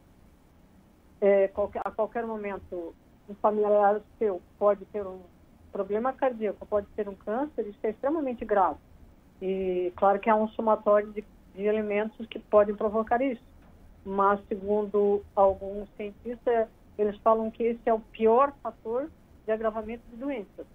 é, 1.20 1.50
a 1.84 1.90
qualquer 1.90 2.26
momento 2.26 2.94
um 3.28 3.34
familiar 3.36 4.00
seu 4.18 4.40
pode 4.58 4.84
ter 4.86 5.06
um 5.06 5.20
problema 5.70 6.12
cardíaco, 6.12 6.66
pode 6.66 6.86
ter 6.94 7.08
um 7.08 7.14
câncer, 7.14 7.66
isso 7.66 7.78
é 7.82 7.90
extremamente 7.90 8.44
grave. 8.44 8.78
E 9.40 9.92
claro 9.96 10.20
que 10.20 10.28
há 10.28 10.36
um 10.36 10.48
somatório 10.48 11.10
de, 11.12 11.24
de 11.54 11.62
elementos 11.62 12.26
que 12.26 12.38
podem 12.38 12.74
provocar 12.74 13.20
isso. 13.22 13.42
Mas, 14.04 14.40
segundo 14.48 15.24
alguns 15.34 15.88
cientistas, 15.96 16.68
eles 16.98 17.16
falam 17.18 17.50
que 17.50 17.62
esse 17.62 17.80
é 17.86 17.94
o 17.94 18.00
pior 18.00 18.52
fator 18.62 19.08
de 19.44 19.52
agravamento 19.52 20.02
de 20.10 20.16
doenças. 20.16 20.66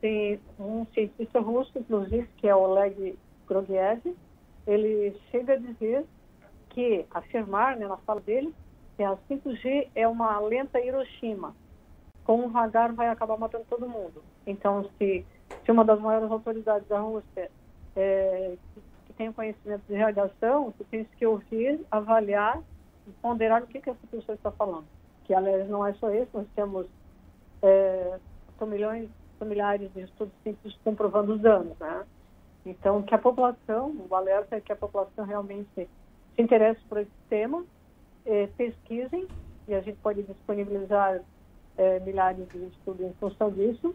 Tem 0.00 0.40
um 0.58 0.86
cientista 0.94 1.40
russo, 1.40 1.78
inclusive, 1.78 2.28
que 2.36 2.46
é 2.46 2.54
Oleg 2.54 3.18
Grogiev, 3.48 4.14
ele 4.66 5.18
chega 5.30 5.54
a 5.54 5.58
dizer 5.58 6.04
que, 6.70 7.06
afirmar 7.10 7.76
né, 7.76 7.86
na 7.86 7.96
fala 7.98 8.20
dele, 8.20 8.54
que 8.96 9.02
a 9.02 9.16
5G 9.28 9.88
é 9.94 10.06
uma 10.06 10.38
lenta 10.40 10.80
Hiroshima 10.80 11.54
com 12.28 12.42
o 12.42 12.48
radar 12.48 12.92
vai 12.92 13.08
acabar 13.08 13.38
matando 13.38 13.64
todo 13.70 13.88
mundo. 13.88 14.22
Então, 14.46 14.84
se, 14.98 15.24
se 15.64 15.72
uma 15.72 15.82
das 15.82 15.98
maiores 15.98 16.30
autoridades 16.30 16.86
da 16.86 17.00
Rússia 17.00 17.50
é, 17.96 18.54
que, 18.74 18.82
que 19.06 19.12
tem 19.14 19.32
conhecimento 19.32 19.82
de 19.88 19.94
radiação, 19.94 20.66
você 20.66 20.84
tem 20.90 21.04
que 21.04 21.24
ouvir, 21.24 21.80
avaliar 21.90 22.60
e 23.06 23.10
ponderar 23.22 23.62
o 23.62 23.66
que, 23.66 23.80
que 23.80 23.88
essa 23.88 24.06
pessoa 24.10 24.36
está 24.36 24.50
falando. 24.50 24.84
Que, 25.24 25.32
aliás, 25.32 25.66
não 25.70 25.86
é 25.86 25.94
só 25.94 26.12
isso, 26.12 26.28
nós 26.34 26.46
temos 26.54 26.86
é, 27.62 28.18
milhões, 28.66 29.08
milhares 29.40 29.92
de 29.92 30.02
estudos 30.02 30.34
científicos 30.42 30.78
comprovando 30.84 31.34
os 31.34 31.40
danos, 31.40 31.76
né? 31.78 32.04
Então, 32.66 33.02
que 33.02 33.14
a 33.14 33.18
população, 33.18 33.94
o 34.08 34.14
alerta 34.14 34.56
é 34.56 34.60
que 34.60 34.72
a 34.72 34.76
população 34.76 35.24
realmente 35.24 35.68
se 35.74 35.88
interesse 36.36 36.80
por 36.88 36.98
esse 36.98 37.10
tema, 37.28 37.64
é, 38.26 38.46
pesquisem, 38.48 39.26
e 39.66 39.74
a 39.74 39.80
gente 39.80 39.98
pode 39.98 40.22
disponibilizar 40.22 41.20
é, 41.76 42.00
milhares 42.00 42.48
de 42.48 42.66
estudos 42.66 43.06
em 43.06 43.12
função 43.14 43.50
disso 43.50 43.94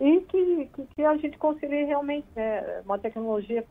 e 0.00 0.20
que, 0.22 0.66
que, 0.74 0.86
que 0.86 1.04
a 1.04 1.16
gente 1.18 1.36
consiga 1.36 1.74
realmente 1.84 2.26
né, 2.34 2.80
uma 2.84 2.98
tecnologia, 2.98 3.64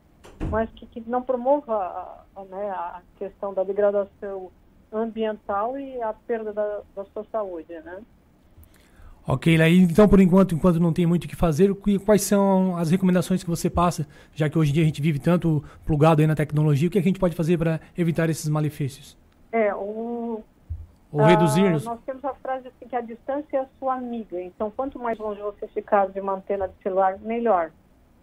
mas 0.50 0.70
que, 0.70 0.86
que 0.86 1.00
não 1.00 1.22
promova 1.22 1.74
a, 1.74 2.24
a, 2.36 2.44
né, 2.44 2.70
a 2.70 3.02
questão 3.18 3.52
da 3.52 3.64
degradação 3.64 4.52
ambiental 4.92 5.76
e 5.78 6.00
a 6.00 6.12
perda 6.12 6.52
da, 6.52 6.82
da 6.94 7.04
sua 7.06 7.24
saúde, 7.32 7.72
né? 7.80 8.02
Ok, 9.26 9.56
Laí, 9.56 9.82
então 9.82 10.08
por 10.08 10.20
enquanto, 10.20 10.54
enquanto 10.54 10.80
não 10.80 10.92
tem 10.92 11.06
muito 11.06 11.24
o 11.24 11.28
que 11.28 11.36
fazer, 11.36 11.72
quais 12.04 12.22
são 12.22 12.76
as 12.76 12.90
recomendações 12.90 13.42
que 13.42 13.50
você 13.50 13.70
passa, 13.70 14.06
já 14.34 14.48
que 14.48 14.58
hoje 14.58 14.70
em 14.70 14.74
dia 14.74 14.82
a 14.82 14.86
gente 14.86 15.00
vive 15.00 15.18
tanto 15.18 15.62
plugado 15.84 16.20
aí 16.20 16.26
na 16.26 16.34
tecnologia, 16.34 16.88
o 16.88 16.90
que 16.90 16.98
a 16.98 17.02
gente 17.02 17.20
pode 17.20 17.36
fazer 17.36 17.56
para 17.58 17.80
evitar 17.96 18.28
esses 18.28 18.48
malefícios? 18.48 19.16
É, 19.52 19.74
o, 19.74 20.42
ou 21.12 21.22
reduzir? 21.22 21.64
Uh, 21.64 21.84
nós 21.84 22.00
temos 22.06 22.24
a 22.24 22.34
frase 22.34 22.68
assim, 22.68 22.88
que 22.88 22.94
a 22.94 23.00
distância 23.00 23.56
é 23.56 23.60
a 23.60 23.66
sua 23.78 23.94
amiga. 23.94 24.40
Então, 24.40 24.70
quanto 24.70 24.98
mais 24.98 25.18
longe 25.18 25.40
você 25.40 25.66
ficar 25.68 26.08
de 26.08 26.20
uma 26.20 26.34
antena 26.34 26.68
de 26.68 26.74
celular, 26.82 27.18
melhor. 27.18 27.72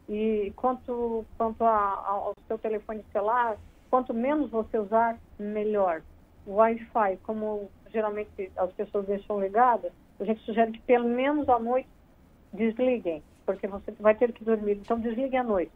E 0.07 0.53
quanto, 0.56 1.26
quanto 1.38 1.64
a, 1.64 1.69
a, 1.69 2.10
ao 2.10 2.34
seu 2.48 2.57
telefone 2.57 3.03
celular, 3.11 3.57
quanto 3.90 4.14
menos 4.14 4.49
você 4.49 4.80
usar, 4.80 5.18
melhor. 5.38 6.02
O 6.45 6.56
Wi-Fi, 6.56 7.18
como 7.24 7.69
geralmente 7.91 8.49
as 8.56 8.72
pessoas 8.72 9.06
deixam 9.06 9.41
ligado, 9.41 9.88
a 10.19 10.23
gente 10.23 10.41
sugere 10.44 10.72
que 10.72 10.81
pelo 10.81 11.07
menos 11.07 11.48
à 11.49 11.60
noite 11.60 11.89
desliguem, 12.53 13.23
porque 13.45 13.68
você 13.68 13.91
vai 13.99 14.15
ter 14.15 14.31
que 14.31 14.44
dormir. 14.44 14.77
Então, 14.77 14.99
desliguem 14.99 15.39
à 15.39 15.44
noite. 15.44 15.72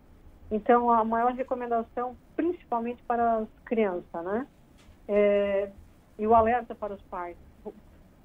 Então, 0.50 0.92
a 0.92 1.04
maior 1.04 1.34
recomendação, 1.34 2.16
principalmente 2.36 3.02
para 3.04 3.38
as 3.38 3.48
crianças, 3.66 4.26
né? 4.26 4.48
É, 5.08 5.70
e 6.20 6.28
o 6.28 6.36
alerta 6.36 6.76
para 6.76 6.94
os 6.94 7.02
pais. 7.04 7.38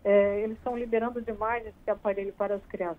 É, 0.05 0.41
eles 0.41 0.57
estão 0.57 0.77
liberando 0.77 1.21
demais 1.21 1.67
esse 1.67 1.91
aparelho 1.91 2.33
para 2.33 2.55
as 2.55 2.67
crianças. 2.67 2.99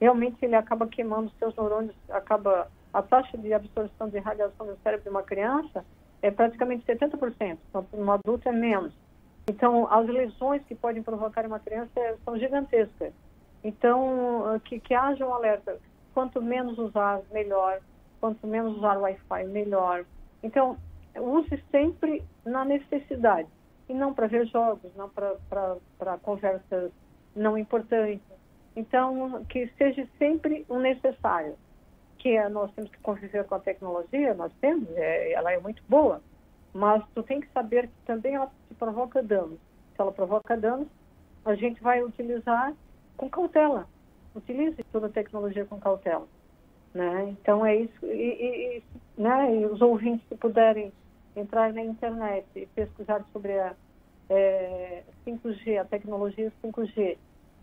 Realmente 0.00 0.44
ele 0.44 0.54
acaba 0.54 0.86
queimando 0.86 1.30
seus 1.38 1.54
neurônios, 1.56 1.94
acaba 2.08 2.70
a 2.92 3.02
taxa 3.02 3.36
de 3.36 3.52
absorção 3.52 4.08
de 4.08 4.18
radiação 4.18 4.66
no 4.66 4.76
cérebro 4.78 5.04
de 5.04 5.10
uma 5.10 5.22
criança 5.22 5.84
é 6.22 6.30
praticamente 6.30 6.84
70%, 6.84 7.58
então 7.68 7.86
um 7.92 8.10
adulto 8.10 8.48
é 8.48 8.52
menos. 8.52 8.92
Então, 9.48 9.90
as 9.90 10.06
lesões 10.06 10.62
que 10.64 10.74
podem 10.74 11.02
provocar 11.02 11.46
uma 11.46 11.58
criança 11.58 12.18
são 12.22 12.38
gigantescas. 12.38 13.14
Então, 13.64 14.54
eh, 14.54 14.60
que, 14.60 14.78
que 14.78 14.92
haja 14.92 15.26
um 15.26 15.32
alerta. 15.32 15.78
Quanto 16.12 16.42
menos 16.42 16.76
usar, 16.78 17.22
melhor. 17.32 17.80
Quanto 18.20 18.46
menos 18.46 18.76
usar 18.76 18.98
o 18.98 19.02
Wi-Fi, 19.02 19.44
melhor. 19.46 20.04
Então, 20.42 20.76
use 21.16 21.64
sempre 21.70 22.22
na 22.44 22.62
necessidade. 22.64 23.48
E 23.88 23.94
não 23.94 24.12
para 24.12 24.26
ver 24.26 24.46
jogos, 24.48 24.94
não 24.94 25.08
para 25.08 26.18
conversas 26.18 26.92
não 27.34 27.56
importantes. 27.56 28.20
Então, 28.76 29.44
que 29.48 29.66
seja 29.78 30.06
sempre 30.18 30.66
o 30.68 30.78
necessário. 30.78 31.56
Que 32.18 32.36
é, 32.36 32.50
nós 32.50 32.70
temos 32.72 32.90
que 32.90 32.98
conviver 32.98 33.44
com 33.44 33.54
a 33.54 33.60
tecnologia, 33.60 34.34
nós 34.34 34.52
temos, 34.60 34.90
é, 34.94 35.32
ela 35.32 35.52
é 35.52 35.58
muito 35.58 35.82
boa, 35.88 36.20
mas 36.72 37.02
tu 37.14 37.22
tem 37.22 37.40
que 37.40 37.48
saber 37.52 37.88
que 37.88 38.06
também 38.06 38.34
ela 38.34 38.50
te 38.68 38.74
provoca 38.74 39.22
danos. 39.22 39.58
Se 39.94 40.00
ela 40.00 40.12
provoca 40.12 40.56
danos, 40.56 40.88
a 41.44 41.54
gente 41.54 41.82
vai 41.82 42.02
utilizar 42.02 42.74
com 43.16 43.28
cautela. 43.28 43.86
Utilize 44.34 44.82
toda 44.92 45.06
a 45.06 45.10
tecnologia 45.10 45.64
com 45.64 45.80
cautela. 45.80 46.26
Né? 46.94 47.36
Então 47.40 47.64
é 47.64 47.76
isso. 47.76 48.06
E, 48.06 48.06
e, 48.06 48.76
e, 48.78 48.82
né? 49.20 49.56
e 49.56 49.66
os 49.66 49.80
ouvintes 49.80 50.26
que 50.28 50.36
puderem 50.36 50.92
entrar 51.34 51.72
na 51.72 51.82
internet 51.82 52.46
e 52.54 52.66
pesquisar 52.66 53.24
sobre 53.32 53.58
a 53.58 53.74
é, 54.28 55.02
5G, 55.26 55.80
a 55.80 55.84
tecnologia 55.84 56.52
5G 56.62 57.16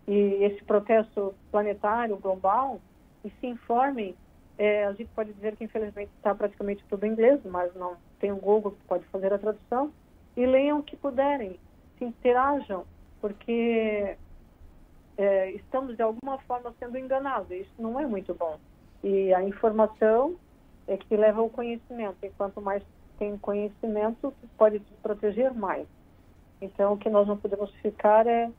e 0.08 0.44
esse 0.44 0.62
processo 0.64 1.34
planetário, 1.50 2.16
global, 2.16 2.80
e 3.24 3.30
se 3.40 3.46
informem. 3.46 4.14
É, 4.58 4.86
a 4.86 4.92
gente 4.92 5.10
pode 5.14 5.32
dizer 5.34 5.54
que 5.56 5.64
infelizmente 5.64 6.10
está 6.16 6.34
praticamente 6.34 6.84
tudo 6.88 7.04
em 7.04 7.12
inglês, 7.12 7.40
mas 7.44 7.74
não 7.74 7.96
tem 8.18 8.32
o 8.32 8.36
Google 8.36 8.72
que 8.72 8.84
pode 8.88 9.04
fazer 9.06 9.32
a 9.32 9.38
tradução, 9.38 9.92
e 10.36 10.46
leiam 10.46 10.78
o 10.78 10.82
que 10.82 10.96
puderem, 10.96 11.58
se 11.98 12.04
interajam, 12.04 12.84
porque 13.20 14.16
é, 15.18 15.50
estamos 15.52 15.96
de 15.96 16.02
alguma 16.02 16.38
forma 16.40 16.74
sendo 16.78 16.98
enganados, 16.98 17.50
isso 17.50 17.72
não 17.78 17.98
é 18.00 18.06
muito 18.06 18.34
bom. 18.34 18.58
E 19.02 19.32
a 19.32 19.42
informação 19.42 20.36
é 20.86 20.96
que 20.96 21.16
leva 21.16 21.40
ao 21.40 21.50
conhecimento, 21.50 22.16
e 22.22 22.30
quanto 22.30 22.60
mais 22.60 22.82
tem 23.18 23.36
conhecimento, 23.38 24.32
pode 24.56 24.80
te 24.80 24.92
proteger 25.02 25.52
mais. 25.52 25.86
Então, 26.60 26.94
o 26.94 26.98
que 26.98 27.10
nós 27.10 27.26
não 27.26 27.36
podemos 27.36 27.70
ficar 27.76 28.26
é, 28.26 28.50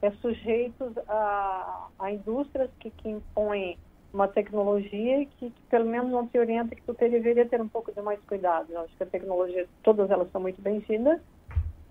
é 0.00 0.10
sujeitos 0.12 0.96
a, 1.08 1.88
a 1.98 2.10
indústrias 2.10 2.70
que, 2.78 2.90
que 2.90 3.08
impõem 3.08 3.78
uma 4.14 4.28
tecnologia 4.28 5.26
que, 5.26 5.50
que, 5.50 5.62
pelo 5.68 5.86
menos 5.86 6.10
não 6.10 6.26
te 6.26 6.38
orienta 6.38 6.74
que 6.74 6.82
tu 6.82 6.94
deveria 6.94 7.44
ter 7.46 7.60
um 7.60 7.68
pouco 7.68 7.92
de 7.92 8.00
mais 8.00 8.20
cuidado. 8.20 8.68
Eu 8.70 8.82
acho 8.82 8.96
que 8.96 9.02
a 9.02 9.06
tecnologia, 9.06 9.66
todas 9.82 10.08
elas 10.08 10.30
são 10.30 10.40
muito 10.40 10.62
bem-vindas, 10.62 11.20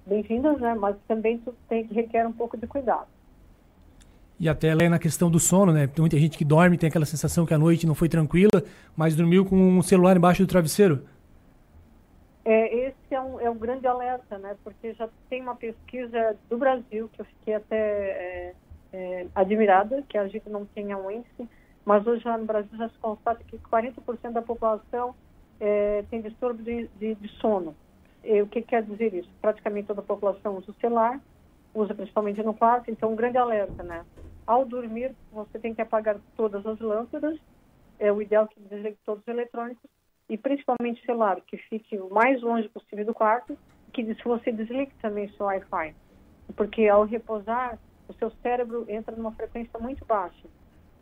bem-vindas, 0.05 0.57
né? 0.59 0.73
Mas 0.73 0.95
também 1.05 1.37
tu 1.39 1.53
tem 1.67 1.85
que 1.85 1.93
requer 1.93 2.25
um 2.25 2.31
pouco 2.31 2.55
de 2.55 2.65
cuidado. 2.65 3.07
E 4.39 4.47
até 4.47 4.73
na 4.87 4.97
questão 4.97 5.29
do 5.29 5.39
sono, 5.39 5.73
né? 5.73 5.85
Tem 5.85 6.01
muita 6.01 6.17
gente 6.17 6.37
que 6.37 6.45
dorme, 6.45 6.77
tem 6.77 6.87
aquela 6.87 7.05
sensação 7.05 7.45
que 7.45 7.53
a 7.53 7.57
noite 7.57 7.85
não 7.85 7.93
foi 7.93 8.07
tranquila, 8.07 8.63
mas 8.95 9.15
dormiu 9.15 9.45
com 9.45 9.55
um 9.55 9.81
celular 9.81 10.15
embaixo 10.15 10.43
do 10.43 10.47
travesseiro. 10.47 11.05
É, 12.45 12.87
esse 12.87 13.15
é 13.15 13.21
um, 13.21 13.39
é 13.39 13.49
um 13.49 13.57
grande 13.57 13.85
alerta, 13.85 14.37
né? 14.37 14.55
Porque 14.63 14.93
já 14.93 15.09
tem 15.29 15.41
uma 15.41 15.55
pesquisa 15.55 16.37
do 16.49 16.57
Brasil 16.57 17.09
que 17.11 17.21
eu 17.21 17.25
fiquei 17.25 17.53
até 17.53 17.75
é, 17.77 18.53
é, 18.93 19.27
admirada, 19.35 20.01
que 20.07 20.17
a 20.17 20.27
gente 20.27 20.49
não 20.49 20.65
tenha 20.65 20.97
um 20.97 21.11
índice, 21.11 21.47
mas 21.85 22.05
hoje 22.07 22.25
lá 22.25 22.37
no 22.37 22.45
Brasil 22.45 22.77
já 22.77 22.89
se 22.89 22.97
constata 22.99 23.43
que 23.43 23.59
40% 23.59 24.31
da 24.31 24.41
população 24.41 25.15
é, 25.59 26.03
tem 26.03 26.21
distúrbio 26.21 26.63
de, 26.63 26.89
de, 26.95 27.15
de 27.15 27.27
sono. 27.39 27.75
E, 28.23 28.41
o 28.41 28.47
que 28.47 28.61
quer 28.61 28.83
dizer 28.83 29.13
isso? 29.13 29.29
Praticamente 29.41 29.87
toda 29.87 30.01
a 30.01 30.05
população 30.05 30.57
usa 30.57 30.71
o 30.71 30.75
celular, 30.75 31.21
usa 31.73 31.93
principalmente 31.93 32.41
no 32.41 32.53
quarto, 32.53 32.89
então 32.89 33.11
um 33.11 33.15
grande 33.15 33.37
alerta, 33.37 33.83
né? 33.83 34.05
Ao 34.45 34.65
dormir, 34.65 35.15
você 35.31 35.59
tem 35.59 35.73
que 35.73 35.81
apagar 35.81 36.19
todas 36.35 36.65
as 36.65 36.79
lâmpadas, 36.79 37.37
é 37.99 38.11
o 38.11 38.21
ideal 38.21 38.47
que 38.47 38.59
desligue 38.59 38.97
todos 39.05 39.21
os 39.21 39.27
eletrônicos, 39.27 39.89
e 40.29 40.37
principalmente 40.37 41.01
o 41.01 41.05
celular, 41.05 41.41
que 41.41 41.57
fique 41.57 41.97
o 41.97 42.09
mais 42.09 42.41
longe 42.41 42.69
possível 42.69 43.05
do 43.05 43.13
quarto, 43.13 43.57
que 43.93 44.03
se 44.15 44.23
você 44.23 44.51
desligue 44.51 44.93
também 45.01 45.29
seu 45.33 45.45
Wi-Fi, 45.45 45.95
porque 46.55 46.87
ao 46.87 47.05
repousar, 47.05 47.77
o 48.07 48.13
seu 48.13 48.31
cérebro 48.41 48.85
entra 48.89 49.15
numa 49.15 49.31
frequência 49.33 49.79
muito 49.79 50.05
baixa. 50.05 50.47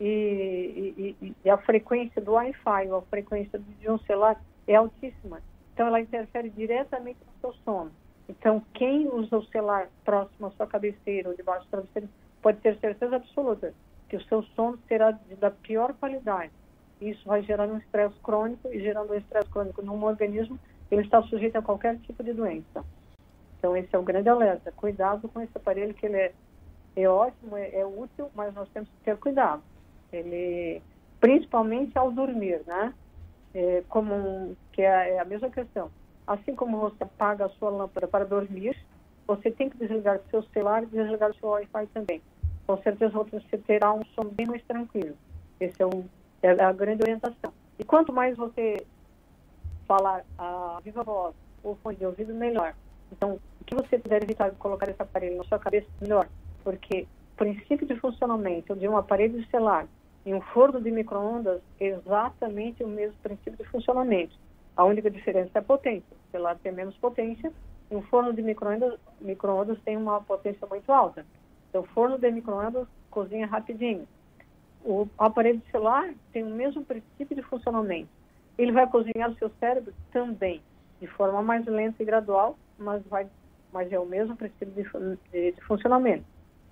E, 0.04 1.14
e, 1.22 1.36
e 1.44 1.50
a 1.50 1.56
frequência 1.58 2.20
do 2.20 2.32
Wi-Fi 2.32 2.88
ou 2.90 2.96
a 2.96 3.02
frequência 3.02 3.56
de 3.78 3.88
um 3.88 3.98
celular 4.00 4.42
é 4.66 4.74
altíssima. 4.74 5.40
Então, 5.72 5.86
ela 5.86 6.00
interfere 6.00 6.50
diretamente 6.50 7.20
no 7.24 7.40
seu 7.40 7.62
sono. 7.64 7.92
Então, 8.28 8.60
quem 8.74 9.06
usa 9.06 9.36
o 9.36 9.46
celular 9.46 9.88
próximo 10.04 10.48
à 10.48 10.50
sua 10.50 10.66
cabeceira 10.66 11.28
ou 11.28 11.36
debaixo 11.36 11.66
do 11.66 11.70
travesseiro 11.70 12.08
pode 12.42 12.58
ter 12.58 12.76
certeza 12.78 13.14
absoluta 13.14 13.72
que 14.08 14.16
o 14.16 14.24
seu 14.24 14.42
sono 14.56 14.76
será 14.88 15.16
da 15.38 15.52
pior 15.52 15.94
qualidade. 15.94 16.52
Isso 17.00 17.24
vai 17.24 17.42
gerar 17.42 17.68
um 17.68 17.78
estresse 17.78 18.18
crônico 18.24 18.68
e 18.72 18.80
gerando 18.80 19.12
um 19.12 19.16
estresse 19.16 19.48
crônico 19.50 19.82
num 19.82 20.02
organismo, 20.04 20.58
ele 20.90 21.02
está 21.02 21.22
sujeito 21.22 21.56
a 21.56 21.62
qualquer 21.62 21.96
tipo 22.00 22.24
de 22.24 22.32
doença. 22.32 22.84
Então, 23.58 23.76
esse 23.76 23.94
é 23.94 23.98
o 23.98 24.02
grande 24.02 24.28
alerta. 24.28 24.72
Cuidado 24.72 25.28
com 25.28 25.40
esse 25.40 25.56
aparelho, 25.56 25.94
que 25.94 26.06
ele 26.06 26.16
é, 26.16 26.32
é 26.96 27.08
ótimo, 27.08 27.56
é, 27.56 27.70
é 27.72 27.86
útil, 27.86 28.28
mas 28.34 28.52
nós 28.52 28.68
temos 28.70 28.88
que 28.88 29.04
ter 29.04 29.16
cuidado. 29.16 29.62
Ele, 30.12 30.82
principalmente 31.20 31.96
ao 31.96 32.10
dormir, 32.10 32.60
né? 32.66 32.92
É, 33.54 33.82
como 33.88 34.56
que 34.72 34.82
é, 34.82 35.14
é 35.14 35.20
a 35.20 35.24
mesma 35.24 35.50
questão. 35.50 35.90
Assim 36.26 36.54
como 36.54 36.78
você 36.78 37.02
apaga 37.02 37.46
a 37.46 37.50
sua 37.50 37.70
lâmpada 37.70 38.06
para 38.06 38.24
dormir, 38.24 38.76
você 39.26 39.50
tem 39.50 39.68
que 39.68 39.76
desligar 39.76 40.20
seu 40.30 40.42
celular 40.44 40.82
e 40.82 40.86
desligar 40.86 41.30
o 41.30 41.34
seu 41.34 41.48
Wi-Fi 41.50 41.86
também. 41.88 42.22
Com 42.66 42.76
certeza 42.78 43.12
você 43.12 43.58
terá 43.58 43.92
um 43.92 44.04
sono 44.14 44.30
bem 44.30 44.46
mais 44.46 44.62
tranquilo. 44.64 45.16
Esse 45.60 45.82
é, 45.82 45.86
o, 45.86 46.04
é 46.42 46.50
a 46.62 46.72
grande 46.72 47.02
orientação. 47.02 47.52
E 47.78 47.84
quanto 47.84 48.12
mais 48.12 48.36
você 48.36 48.86
falar 49.86 50.24
a 50.38 50.78
viva 50.82 51.02
voz 51.02 51.34
ou 51.62 51.76
fone 51.76 51.96
de 51.96 52.06
ouvido, 52.06 52.34
melhor. 52.34 52.74
Então, 53.10 53.38
o 53.60 53.64
que 53.64 53.74
você 53.74 53.98
puder 53.98 54.22
evitar 54.22 54.50
de 54.50 54.56
colocar 54.56 54.88
esse 54.88 55.00
aparelho 55.00 55.36
na 55.36 55.44
sua 55.44 55.58
cabeça, 55.58 55.86
melhor. 56.00 56.28
Porque 56.64 57.06
o 57.34 57.36
princípio 57.36 57.86
de 57.86 57.94
funcionamento 58.00 58.74
de 58.74 58.88
um 58.88 58.96
aparelho 58.96 59.44
celular 59.48 59.86
e 60.24 60.32
um 60.32 60.40
forno 60.40 60.80
de 60.80 60.90
micro-ondas 60.90 61.60
exatamente 61.80 62.84
o 62.84 62.88
mesmo 62.88 63.16
princípio 63.22 63.56
de 63.56 63.64
funcionamento. 63.64 64.34
A 64.76 64.84
única 64.84 65.10
diferença 65.10 65.50
é 65.54 65.58
a 65.58 65.62
potência. 65.62 66.16
O 66.28 66.30
celular 66.30 66.58
tem 66.62 66.72
menos 66.72 66.96
potência 66.96 67.52
e 67.90 67.96
um 67.96 68.02
forno 68.02 68.32
de 68.32 68.42
micro-ondas 68.42 68.98
micro 69.20 69.76
tem 69.84 69.96
uma 69.96 70.20
potência 70.20 70.66
muito 70.66 70.90
alta. 70.90 71.26
Então, 71.68 71.82
o 71.82 71.86
forno 71.86 72.18
de 72.18 72.30
micro-ondas 72.30 72.86
cozinha 73.10 73.46
rapidinho. 73.46 74.06
O 74.84 75.06
aparelho 75.18 75.60
celular 75.70 76.12
tem 76.32 76.42
o 76.42 76.50
mesmo 76.50 76.84
princípio 76.84 77.36
de 77.36 77.42
funcionamento. 77.42 78.08
Ele 78.56 78.72
vai 78.72 78.88
cozinhar 78.88 79.30
o 79.30 79.34
seu 79.36 79.50
cérebro 79.60 79.92
também, 80.10 80.62
de 81.00 81.06
forma 81.06 81.42
mais 81.42 81.64
lenta 81.66 82.02
e 82.02 82.06
gradual, 82.06 82.56
mas, 82.78 83.02
vai, 83.06 83.26
mas 83.72 83.92
é 83.92 83.98
o 83.98 84.06
mesmo 84.06 84.36
princípio 84.36 84.66
de, 84.66 84.82
de, 85.30 85.52
de 85.52 85.60
funcionamento, 85.62 86.24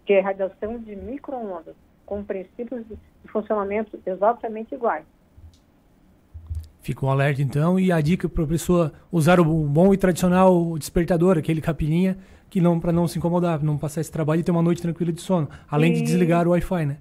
que 0.04 0.14
é 0.14 0.20
a 0.20 0.24
radiação 0.24 0.78
de 0.78 0.96
micro-ondas 0.96 1.76
com 2.10 2.24
princípios 2.24 2.84
de, 2.88 2.98
funcionamento 3.28 3.96
exatamente 4.04 4.74
iguais. 4.74 5.06
Fica 6.80 7.06
um 7.06 7.08
alerta 7.08 7.40
então 7.40 7.78
e 7.78 7.92
a 7.92 8.00
dica 8.00 8.28
para 8.28 8.42
a 8.42 8.46
pessoa 8.48 8.92
usar 9.12 9.38
o 9.38 9.44
bom 9.44 9.94
e 9.94 9.96
tradicional 9.96 10.76
despertador, 10.76 11.38
aquele 11.38 11.60
capilinha, 11.60 12.18
que 12.48 12.60
não 12.60 12.80
para 12.80 12.90
não 12.90 13.06
se 13.06 13.16
incomodar, 13.16 13.62
não 13.62 13.78
passar 13.78 14.00
esse 14.00 14.10
trabalho 14.10 14.40
e 14.40 14.42
ter 14.42 14.50
uma 14.50 14.62
noite 14.62 14.82
tranquila 14.82 15.12
de 15.12 15.20
sono, 15.20 15.48
além 15.70 15.92
de 15.92 16.02
desligar 16.02 16.48
o 16.48 16.50
Wi-Fi, 16.50 16.86
né? 16.86 16.98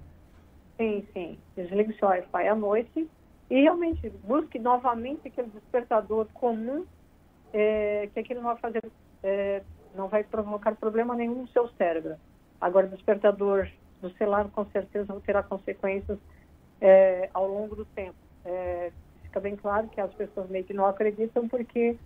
Sim, 0.76 1.04
sim. 1.12 1.38
Desligue 1.56 1.92
seu 1.98 2.06
Wi-Fi 2.06 2.46
à 2.46 2.54
noite 2.54 3.08
e 3.50 3.62
realmente 3.62 4.12
busque 4.22 4.60
novamente 4.60 5.26
aquele 5.26 5.48
despertador 5.48 6.28
comum, 6.32 6.84
é, 7.52 8.08
que 8.14 8.20
aquilo 8.20 8.42
não 8.42 8.50
vai 8.50 8.58
fazer, 8.58 8.84
é, 9.24 9.62
não 9.96 10.06
vai 10.06 10.22
provocar 10.22 10.76
problema 10.76 11.16
nenhum 11.16 11.42
no 11.42 11.48
seu 11.48 11.68
cérebro. 11.70 12.14
Agora, 12.60 12.86
despertador 12.86 13.66
do 14.00 14.10
celular 14.14 14.48
com 14.50 14.64
certeza 14.66 15.20
terá 15.24 15.42
consequências 15.42 16.18
é, 16.80 17.28
ao 17.32 17.46
longo 17.46 17.76
do 17.76 17.84
tempo. 17.84 18.16
É, 18.44 18.90
fica 19.24 19.40
bem 19.40 19.56
claro 19.56 19.88
que 19.88 20.00
as 20.00 20.12
pessoas 20.14 20.48
meio 20.48 20.64
que 20.64 20.72
não 20.72 20.86
acreditam 20.86 21.48
porque, 21.48 21.96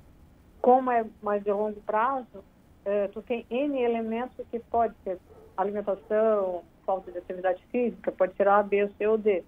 como 0.60 0.90
é 0.90 1.04
mais 1.22 1.42
de 1.42 1.50
longo 1.50 1.80
prazo, 1.82 2.44
é, 2.84 3.08
tu 3.08 3.22
tem 3.22 3.46
N 3.48 3.80
elementos 3.80 4.44
que 4.50 4.58
pode 4.58 4.94
ser 5.04 5.18
alimentação, 5.56 6.62
falta 6.84 7.10
de 7.10 7.18
atividade 7.18 7.64
física, 7.70 8.12
pode 8.12 8.34
ser 8.36 8.48
A, 8.48 8.62
B, 8.62 8.88
C 8.98 9.06
ou 9.06 9.16
D. 9.16 9.42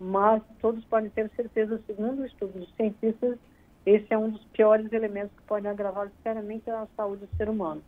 Mas 0.00 0.42
todos 0.60 0.84
podem 0.84 1.10
ter 1.10 1.28
certeza, 1.30 1.80
segundo 1.86 2.24
estudos 2.24 2.54
dos 2.54 2.74
cientistas, 2.76 3.36
esse 3.84 4.06
é 4.12 4.18
um 4.18 4.30
dos 4.30 4.44
piores 4.46 4.92
elementos 4.92 5.36
que 5.36 5.42
podem 5.42 5.70
agravar 5.70 6.10
seriamente 6.22 6.70
a 6.70 6.86
saúde 6.96 7.26
do 7.26 7.36
ser 7.36 7.48
humano. 7.48 7.82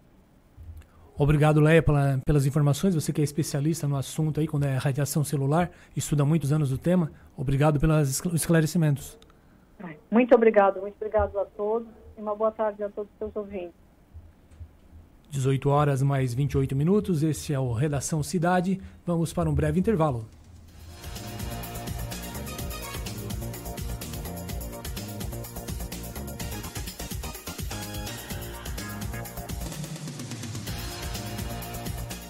Obrigado, 1.23 1.61
Leia, 1.61 1.83
pela, 1.83 2.19
pelas 2.25 2.47
informações. 2.47 2.95
Você 2.95 3.13
que 3.13 3.21
é 3.21 3.25
especialista 3.25 3.87
no 3.87 3.95
assunto 3.95 4.41
aí, 4.41 4.49
quando 4.49 4.65
é 4.65 4.75
radiação 4.79 5.23
celular, 5.23 5.71
estuda 5.95 6.23
há 6.23 6.27
muitos 6.27 6.51
anos 6.51 6.73
o 6.73 6.79
tema. 6.79 7.13
Obrigado 7.37 7.79
pelos 7.79 8.25
esclarecimentos. 8.33 9.19
Muito 10.11 10.35
obrigado, 10.35 10.81
muito 10.81 10.95
obrigado 10.97 11.39
a 11.39 11.45
todos 11.45 11.87
e 12.17 12.23
uma 12.23 12.35
boa 12.35 12.51
tarde 12.51 12.83
a 12.83 12.89
todos 12.89 13.13
os 13.13 13.19
seus 13.19 13.37
ouvintes. 13.37 13.75
18 15.29 15.69
horas 15.69 16.03
mais 16.03 16.33
28 16.33 16.75
minutos, 16.75 17.23
esse 17.23 17.53
é 17.53 17.61
o 17.61 17.71
Redação 17.71 18.23
Cidade. 18.23 18.81
Vamos 19.05 19.31
para 19.31 19.51
um 19.51 19.55
breve 19.55 19.79
intervalo. 19.79 20.25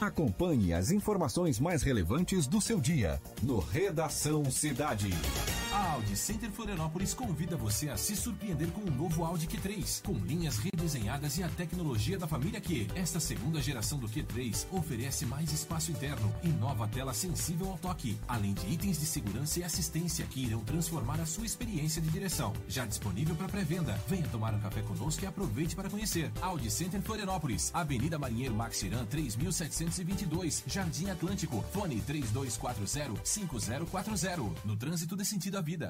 Acompanhe 0.01 0.72
as 0.72 0.90
informações 0.90 1.60
mais 1.60 1.82
relevantes 1.82 2.47
do 2.47 2.59
seu 2.59 2.81
dia 2.81 3.20
no 3.43 3.59
Redação 3.59 4.51
Cidade. 4.51 5.10
Audi 6.01 6.16
Center 6.16 6.51
Florianópolis 6.51 7.12
convida 7.12 7.59
você 7.59 7.90
a 7.90 7.97
se 7.97 8.16
surpreender 8.16 8.70
com 8.70 8.81
o 8.81 8.90
novo 8.90 9.22
Audi 9.22 9.47
Q3, 9.47 10.02
com 10.02 10.14
linhas 10.14 10.56
redesenhadas 10.56 11.36
e 11.36 11.43
a 11.43 11.48
tecnologia 11.51 12.18
da 12.18 12.27
família 12.27 12.59
Q. 12.59 12.89
Esta 12.94 13.20
segunda 13.20 13.60
geração 13.60 13.98
do 13.98 14.09
Q3 14.09 14.66
oferece 14.70 15.27
mais 15.27 15.52
espaço 15.52 15.90
interno 15.90 16.35
e 16.43 16.48
nova 16.48 16.89
tela 16.89 17.12
sensível 17.12 17.68
ao 17.68 17.77
toque, 17.77 18.18
além 18.27 18.55
de 18.55 18.66
itens 18.66 18.98
de 18.98 19.05
segurança 19.05 19.60
e 19.60 19.62
assistência 19.62 20.24
que 20.24 20.47
irão 20.47 20.64
transformar 20.64 21.20
a 21.20 21.27
sua 21.27 21.44
experiência 21.44 22.01
de 22.01 22.09
direção. 22.09 22.55
Já 22.66 22.86
disponível 22.86 23.36
para 23.36 23.51
pré-venda. 23.51 24.01
Venha 24.09 24.27
tomar 24.28 24.55
um 24.55 24.60
café 24.60 24.81
conosco 24.81 25.22
e 25.22 25.27
aproveite 25.27 25.77
para 25.77 25.90
conhecer. 25.90 26.32
Audi 26.40 26.70
Center 26.70 27.02
Florianópolis, 27.02 27.70
Avenida 27.74 28.18
Marinheiro 28.18 28.55
Maxiran 28.55 29.05
3722, 29.05 30.64
Jardim 30.66 31.10
Atlântico, 31.10 31.62
fone 31.70 32.01
3240-5040. 32.01 34.51
No 34.64 34.77
trânsito 34.77 35.14
dê 35.14 35.27
sentido 35.27 35.59
à 35.59 35.60
vida. 35.60 35.90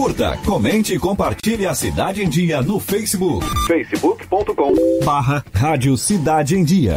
Curta, 0.00 0.34
comente 0.46 0.94
e 0.94 0.98
compartilhe 0.98 1.66
a 1.66 1.74
Cidade 1.74 2.22
em 2.22 2.28
Dia 2.30 2.62
no 2.62 2.80
Facebook. 2.80 3.44
facebook.com 3.66 4.72
barra 5.04 5.44
Rádio 5.52 5.94
Cidade 5.94 6.56
em 6.56 6.64
Dia. 6.64 6.96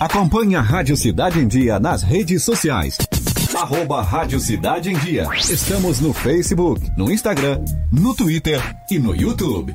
Acompanhe 0.00 0.54
a 0.54 0.60
Rádio 0.60 0.96
Cidade 0.96 1.40
em 1.40 1.48
Dia 1.48 1.80
nas 1.80 2.04
redes 2.04 2.44
sociais. 2.44 2.96
Arroba 3.52 4.00
Rádio 4.00 4.38
Cidade 4.38 4.90
em 4.90 4.96
Dia. 4.96 5.26
Estamos 5.34 5.98
no 5.98 6.12
Facebook, 6.12 6.88
no 6.96 7.10
Instagram, 7.10 7.64
no 7.90 8.14
Twitter 8.14 8.62
e 8.88 8.96
no 8.96 9.12
YouTube. 9.12 9.74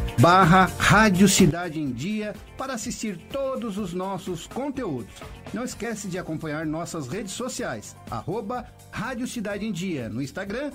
barra 0.21 0.65
Rádio 0.77 1.27
Cidade 1.27 1.79
em 1.79 1.91
Dia 1.91 2.35
para 2.55 2.75
assistir 2.75 3.17
todos 3.31 3.79
os 3.79 3.91
nossos 3.91 4.45
conteúdos. 4.45 5.15
Não 5.51 5.63
esquece 5.63 6.07
de 6.07 6.19
acompanhar 6.19 6.63
nossas 6.63 7.07
redes 7.07 7.31
sociais, 7.33 7.95
arroba 8.07 8.67
Rádio 8.91 9.25
Cidade 9.25 9.65
em 9.65 9.71
Dia 9.71 10.09
no 10.09 10.21
Instagram, 10.21 10.71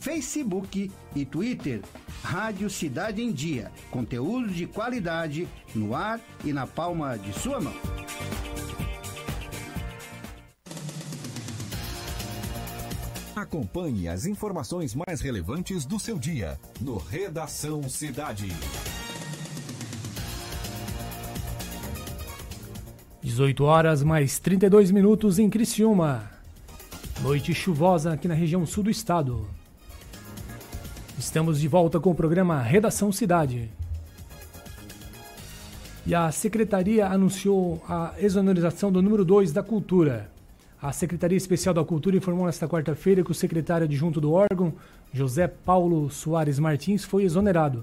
Facebook 0.00 0.92
e 1.12 1.24
Twitter. 1.24 1.82
Rádio 2.22 2.70
Cidade 2.70 3.20
em 3.20 3.32
Dia, 3.32 3.72
conteúdo 3.90 4.46
de 4.46 4.64
qualidade 4.64 5.48
no 5.74 5.92
ar 5.96 6.20
e 6.44 6.52
na 6.52 6.64
palma 6.64 7.18
de 7.18 7.32
sua 7.32 7.60
mão. 7.60 7.74
Acompanhe 13.34 14.06
as 14.06 14.26
informações 14.26 14.94
mais 14.94 15.20
relevantes 15.20 15.84
do 15.84 15.98
seu 15.98 16.16
dia 16.16 16.58
no 16.80 16.96
Redação 16.96 17.82
Cidade. 17.88 18.46
18 23.34 23.64
horas 23.64 24.00
mais 24.04 24.38
32 24.38 24.92
minutos 24.92 25.40
em 25.40 25.50
Criciúma. 25.50 26.30
Noite 27.20 27.52
chuvosa 27.52 28.12
aqui 28.12 28.28
na 28.28 28.34
região 28.34 28.64
sul 28.64 28.84
do 28.84 28.90
estado. 28.90 29.44
Estamos 31.18 31.58
de 31.58 31.66
volta 31.66 31.98
com 31.98 32.12
o 32.12 32.14
programa 32.14 32.62
Redação 32.62 33.10
Cidade. 33.10 33.68
E 36.06 36.14
a 36.14 36.30
secretaria 36.30 37.08
anunciou 37.08 37.82
a 37.88 38.14
exoneração 38.20 38.92
do 38.92 39.02
número 39.02 39.24
2 39.24 39.50
da 39.52 39.64
Cultura. 39.64 40.30
A 40.80 40.92
Secretaria 40.92 41.36
Especial 41.36 41.74
da 41.74 41.84
Cultura 41.84 42.16
informou 42.16 42.46
nesta 42.46 42.68
quarta-feira 42.68 43.24
que 43.24 43.32
o 43.32 43.34
secretário 43.34 43.86
adjunto 43.86 44.20
do 44.20 44.32
órgão, 44.32 44.72
José 45.12 45.48
Paulo 45.48 46.08
Soares 46.08 46.60
Martins, 46.60 47.02
foi 47.02 47.24
exonerado. 47.24 47.82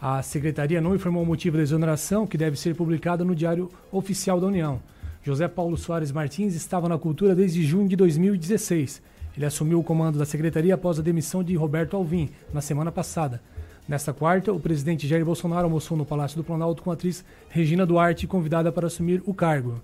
A 0.00 0.22
secretaria 0.22 0.80
não 0.80 0.94
informou 0.94 1.22
o 1.22 1.26
motivo 1.26 1.56
da 1.56 1.62
exoneração, 1.62 2.26
que 2.26 2.36
deve 2.36 2.58
ser 2.58 2.74
publicado 2.74 3.24
no 3.24 3.34
Diário 3.34 3.70
Oficial 3.90 4.38
da 4.38 4.46
União. 4.46 4.78
José 5.22 5.48
Paulo 5.48 5.76
Soares 5.76 6.12
Martins 6.12 6.54
estava 6.54 6.86
na 6.86 6.98
cultura 6.98 7.34
desde 7.34 7.64
junho 7.64 7.88
de 7.88 7.96
2016. 7.96 9.02
Ele 9.34 9.46
assumiu 9.46 9.80
o 9.80 9.84
comando 9.84 10.18
da 10.18 10.26
secretaria 10.26 10.74
após 10.74 10.98
a 10.98 11.02
demissão 11.02 11.42
de 11.42 11.54
Roberto 11.56 11.96
Alvim, 11.96 12.28
na 12.52 12.60
semana 12.60 12.92
passada. 12.92 13.40
Nesta 13.88 14.12
quarta, 14.12 14.52
o 14.52 14.60
presidente 14.60 15.08
Jair 15.08 15.24
Bolsonaro 15.24 15.64
almoçou 15.64 15.96
no 15.96 16.04
Palácio 16.04 16.36
do 16.36 16.44
Planalto 16.44 16.82
com 16.82 16.90
a 16.90 16.94
atriz 16.94 17.24
Regina 17.48 17.86
Duarte, 17.86 18.26
convidada 18.26 18.70
para 18.70 18.88
assumir 18.88 19.22
o 19.24 19.32
cargo. 19.32 19.80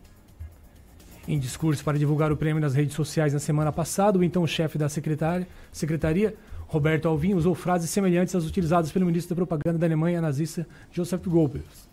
Em 1.27 1.39
discurso 1.39 1.83
para 1.83 1.99
divulgar 1.99 2.31
o 2.33 2.37
prêmio 2.37 2.61
nas 2.61 2.75
redes 2.75 2.95
sociais 2.95 3.33
na 3.33 3.39
semana 3.39 3.73
passada, 3.73 4.19
o 4.19 4.25
então 4.25 4.47
chefe 4.47 4.77
da 4.77 4.89
secretaria, 4.89 6.35
Roberto 6.73 7.07
Alvim 7.07 7.35
usou 7.35 7.55
frases 7.55 7.91
semelhantes 7.91 8.35
às 8.35 8.47
utilizadas 8.47 8.91
pelo 8.91 9.05
ministro 9.05 9.35
da 9.35 9.45
propaganda 9.45 9.79
da 9.79 9.85
Alemanha 9.85 10.23
nazista 10.23 10.67
Joseph 10.91 11.23
Goebbels, 11.27 11.87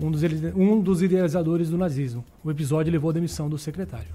um 0.00 0.10
dos, 0.10 0.22
um 0.56 0.80
dos 0.80 1.02
idealizadores 1.02 1.68
do 1.68 1.76
nazismo. 1.76 2.24
O 2.42 2.50
episódio 2.50 2.90
levou 2.90 3.10
à 3.10 3.12
demissão 3.12 3.50
do 3.50 3.58
secretário. 3.58 4.08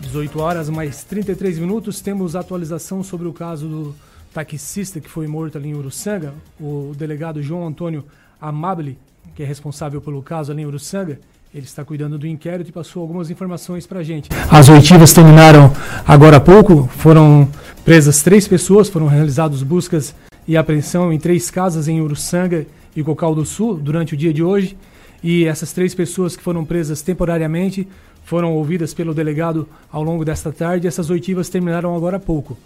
Dezoito 0.00 0.40
horas 0.40 0.68
mais 0.68 1.04
33 1.04 1.60
minutos, 1.60 2.00
temos 2.00 2.34
atualização 2.34 3.04
sobre 3.04 3.28
o 3.28 3.32
caso 3.32 3.68
do 3.68 3.94
taxista 4.34 5.00
que 5.00 5.08
foi 5.08 5.28
morto 5.28 5.56
ali 5.56 5.68
em 5.68 5.74
Uruçanga. 5.74 6.34
O 6.60 6.92
delegado 6.98 7.40
João 7.40 7.68
Antônio 7.68 8.04
Amable, 8.40 8.98
que 9.36 9.44
é 9.44 9.46
responsável 9.46 10.00
pelo 10.00 10.20
caso 10.24 10.50
ali 10.50 10.62
em 10.62 10.66
Uruçanga, 10.66 11.20
ele 11.54 11.66
está 11.66 11.84
cuidando 11.84 12.16
do 12.16 12.26
inquérito 12.26 12.70
e 12.70 12.72
passou 12.72 13.02
algumas 13.02 13.30
informações 13.30 13.86
para 13.86 13.98
a 13.98 14.02
gente. 14.02 14.30
As 14.50 14.70
oitivas 14.70 15.12
terminaram 15.12 15.70
agora 16.06 16.38
há 16.38 16.40
pouco, 16.40 16.88
foram 16.96 17.46
presas 17.84 18.22
três 18.22 18.48
pessoas, 18.48 18.88
foram 18.88 19.06
realizadas 19.06 19.62
buscas 19.62 20.14
e 20.48 20.56
apreensão 20.56 21.12
em 21.12 21.18
três 21.18 21.50
casas 21.50 21.88
em 21.88 22.00
Uruçanga 22.00 22.66
e 22.96 23.02
Cocal 23.02 23.34
do 23.34 23.44
Sul 23.44 23.74
durante 23.74 24.14
o 24.14 24.16
dia 24.16 24.32
de 24.32 24.42
hoje. 24.42 24.78
E 25.22 25.44
essas 25.44 25.74
três 25.74 25.94
pessoas 25.94 26.34
que 26.34 26.42
foram 26.42 26.64
presas 26.64 27.02
temporariamente 27.02 27.86
foram 28.24 28.54
ouvidas 28.54 28.94
pelo 28.94 29.12
delegado 29.12 29.68
ao 29.90 30.02
longo 30.02 30.24
desta 30.24 30.50
tarde. 30.50 30.86
Essas 30.88 31.10
oitivas 31.10 31.50
terminaram 31.50 31.94
agora 31.94 32.16
há 32.16 32.20
pouco. 32.20 32.56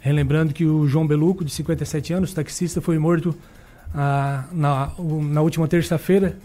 Relembrando 0.00 0.52
que 0.52 0.64
o 0.64 0.84
João 0.88 1.06
Beluco, 1.06 1.44
de 1.44 1.52
57 1.52 2.12
anos, 2.12 2.34
taxista, 2.34 2.80
foi 2.80 2.98
morto 2.98 3.36
ah, 3.94 4.44
na, 4.52 4.90
na 4.98 5.42
última 5.42 5.68
terça-feira 5.68 6.36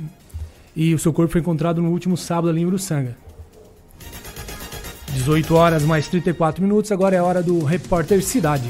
e 0.76 0.94
o 0.94 1.00
seu 1.00 1.14
corpo 1.14 1.32
foi 1.32 1.42
encontrado 1.42 1.82
no 1.82 1.92
último 1.92 2.18
sábado 2.18 2.50
ali 2.50 2.62
em 2.62 2.66
Uruçanga. 2.66 3.18
18 5.14 5.56
horas 5.56 5.84
mais 5.84 6.08
34 6.10 6.62
minutos, 6.62 6.92
agora 6.92 7.16
é 7.16 7.20
a 7.20 7.24
hora 7.24 7.42
do 7.42 7.64
Repórter 7.64 8.22
Cidade. 8.22 8.70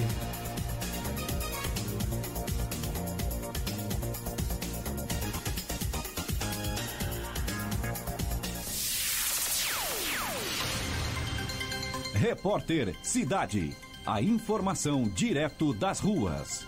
Repórter 12.14 12.95
Cidade. 13.02 13.76
A 14.06 14.22
informação 14.22 15.03
direto 15.03 15.73
das 15.73 15.99
ruas. 15.99 16.64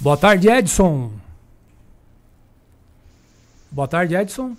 Boa 0.00 0.16
tarde, 0.16 0.48
Edson. 0.48 1.25
Boa 3.76 3.86
tarde, 3.86 4.16
Edson. 4.16 4.56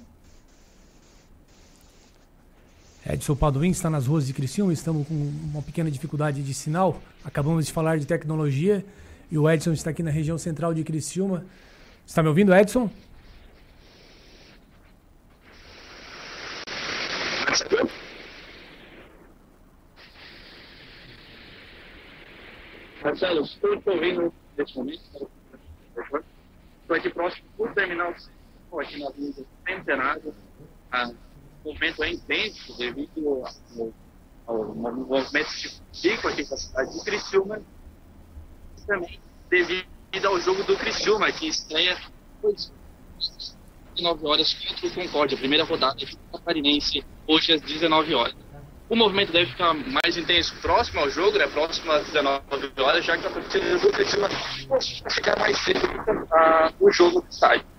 Edson 3.04 3.36
Paduim 3.36 3.72
está 3.72 3.90
nas 3.90 4.06
ruas 4.06 4.28
de 4.28 4.32
Criciúma, 4.32 4.72
estamos 4.72 5.08
com 5.08 5.16
uma 5.16 5.64
pequena 5.64 5.90
dificuldade 5.90 6.44
de 6.44 6.54
sinal. 6.54 7.02
Acabamos 7.26 7.66
de 7.66 7.74
falar 7.74 7.98
de 7.98 8.06
tecnologia 8.06 8.86
e 9.32 9.36
o 9.40 9.50
Edson 9.50 9.74
está 9.74 9.90
aqui 9.90 10.04
na 10.04 10.12
região 10.12 10.38
central 10.38 10.72
de 10.72 10.84
Criciúma. 10.84 11.44
Está 12.06 12.22
me 12.22 12.30
ouvindo, 12.30 12.54
Edson? 12.54 12.92
Marcelo, 23.04 23.42
estou 23.42 23.82
ouvindo 23.88 24.32
nesse 24.56 24.76
momento. 24.76 25.02
Estou 26.84 26.96
aqui 26.96 27.10
próximo 27.10 27.48
do 27.58 27.74
terminal 27.74 28.14
Estou 28.68 28.82
aqui 28.82 29.00
na 29.00 29.08
Avenida 29.08 29.46
Centenário. 29.66 30.36
Ah, 30.92 31.10
o 31.64 31.70
movimento 31.70 32.04
é 32.04 32.12
intenso 32.12 32.78
devido 32.78 33.44
ao, 34.46 34.56
ao 34.56 34.76
movimento 34.76 35.50
que 35.52 35.70
fica 35.94 36.30
aqui 36.30 36.50
na 36.50 36.58
cidade 36.58 36.94
de 36.94 37.06
Criciúma. 37.06 37.62
E 38.78 38.82
também 38.86 39.20
devido 39.50 39.88
ao 40.26 40.40
jogo 40.42 40.64
do 40.64 40.76
Criciúma, 40.76 41.32
que 41.32 41.48
estreia 41.48 41.98
às 42.44 42.72
19 43.96 44.28
horas 44.28 44.54
contra 44.54 44.88
o 44.88 44.92
Concórdia, 44.92 45.36
a 45.36 45.40
primeira 45.40 45.64
rodada 45.64 45.96
do 45.96 46.18
Catarinense, 46.38 47.06
hoje 47.26 47.54
às 47.54 47.62
19 47.62 48.14
horas. 48.14 48.36
O 48.90 48.96
movimento 48.96 49.32
deve 49.32 49.52
ficar 49.52 49.74
mais 49.74 50.18
intenso 50.18 50.54
próximo 50.62 51.00
ao 51.00 51.10
jogo, 51.10 51.38
né? 51.38 51.48
próximo 51.48 51.92
às 51.92 52.06
19 52.08 52.44
horas, 52.82 53.06
já 53.06 53.18
que 53.18 53.28
a 53.28 53.30
torcida 53.30 53.78
do 53.78 53.92
Criciúma 53.92 54.30
vai 54.68 54.82
chegar 54.82 55.40
mais 55.40 55.58
cedo 55.60 55.80
ah, 56.32 56.74
o 56.80 56.92
jogo 56.92 57.22
do 57.22 57.28
estádio. 57.30 57.77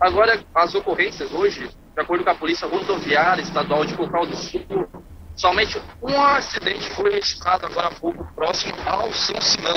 Agora, 0.00 0.42
as 0.54 0.74
ocorrências 0.74 1.30
hoje, 1.30 1.68
de 1.68 2.00
acordo 2.00 2.24
com 2.24 2.30
a 2.30 2.34
Polícia 2.34 2.66
Rodoviária 2.66 3.42
Estadual 3.42 3.84
de 3.84 3.94
Cocal 3.94 4.24
do 4.24 4.34
Sul, 4.34 4.88
somente 5.36 5.78
um 6.02 6.18
acidente 6.22 6.88
foi 6.90 7.12
registrado 7.12 7.66
agora 7.66 7.88
há 7.88 7.90
pouco 7.90 8.24
próximo 8.34 8.74
ao 8.86 9.12
São 9.12 9.38
Simão. 9.42 9.76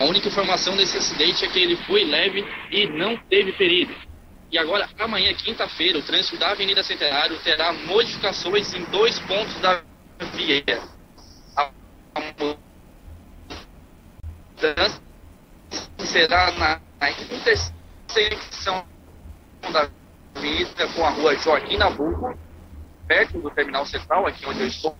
A 0.00 0.04
única 0.06 0.26
informação 0.26 0.76
desse 0.76 0.98
acidente 0.98 1.44
é 1.44 1.48
que 1.48 1.60
ele 1.60 1.76
foi 1.76 2.04
leve 2.04 2.44
e 2.72 2.88
não 2.88 3.16
teve 3.16 3.52
ferido. 3.52 3.94
E 4.50 4.58
agora, 4.58 4.88
amanhã, 4.98 5.32
quinta-feira, 5.34 5.96
o 6.00 6.02
trânsito 6.02 6.36
da 6.36 6.50
Avenida 6.50 6.82
Centenário 6.82 7.38
terá 7.38 7.72
modificações 7.72 8.74
em 8.74 8.82
dois 8.86 9.20
pontos 9.20 9.54
da 9.60 9.82
via. 10.34 10.82
A 11.56 11.70
mudança 14.56 15.00
será 15.98 16.50
na, 16.52 16.80
intersecção 17.30 18.84
da 19.72 19.88
avenida 20.34 20.88
com 20.94 21.04
a 21.04 21.10
rua 21.10 21.36
Joaquim 21.36 21.76
Nabuco, 21.76 22.36
perto 23.06 23.38
do 23.38 23.50
terminal 23.50 23.84
central, 23.86 24.26
aqui 24.26 24.46
onde 24.46 24.60
eu 24.60 24.66
estou, 24.66 24.96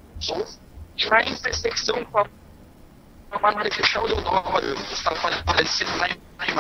e 0.97 1.09
na 1.09 1.23
intersecção 1.23 2.05
com 2.07 2.19
a 2.19 2.27
a 3.33 3.39
Marechal 3.39 4.09
Deodoro, 4.09 4.75
que 4.89 4.93
está 4.93 5.11
aparecendo 5.13 5.97
na, 5.99 6.09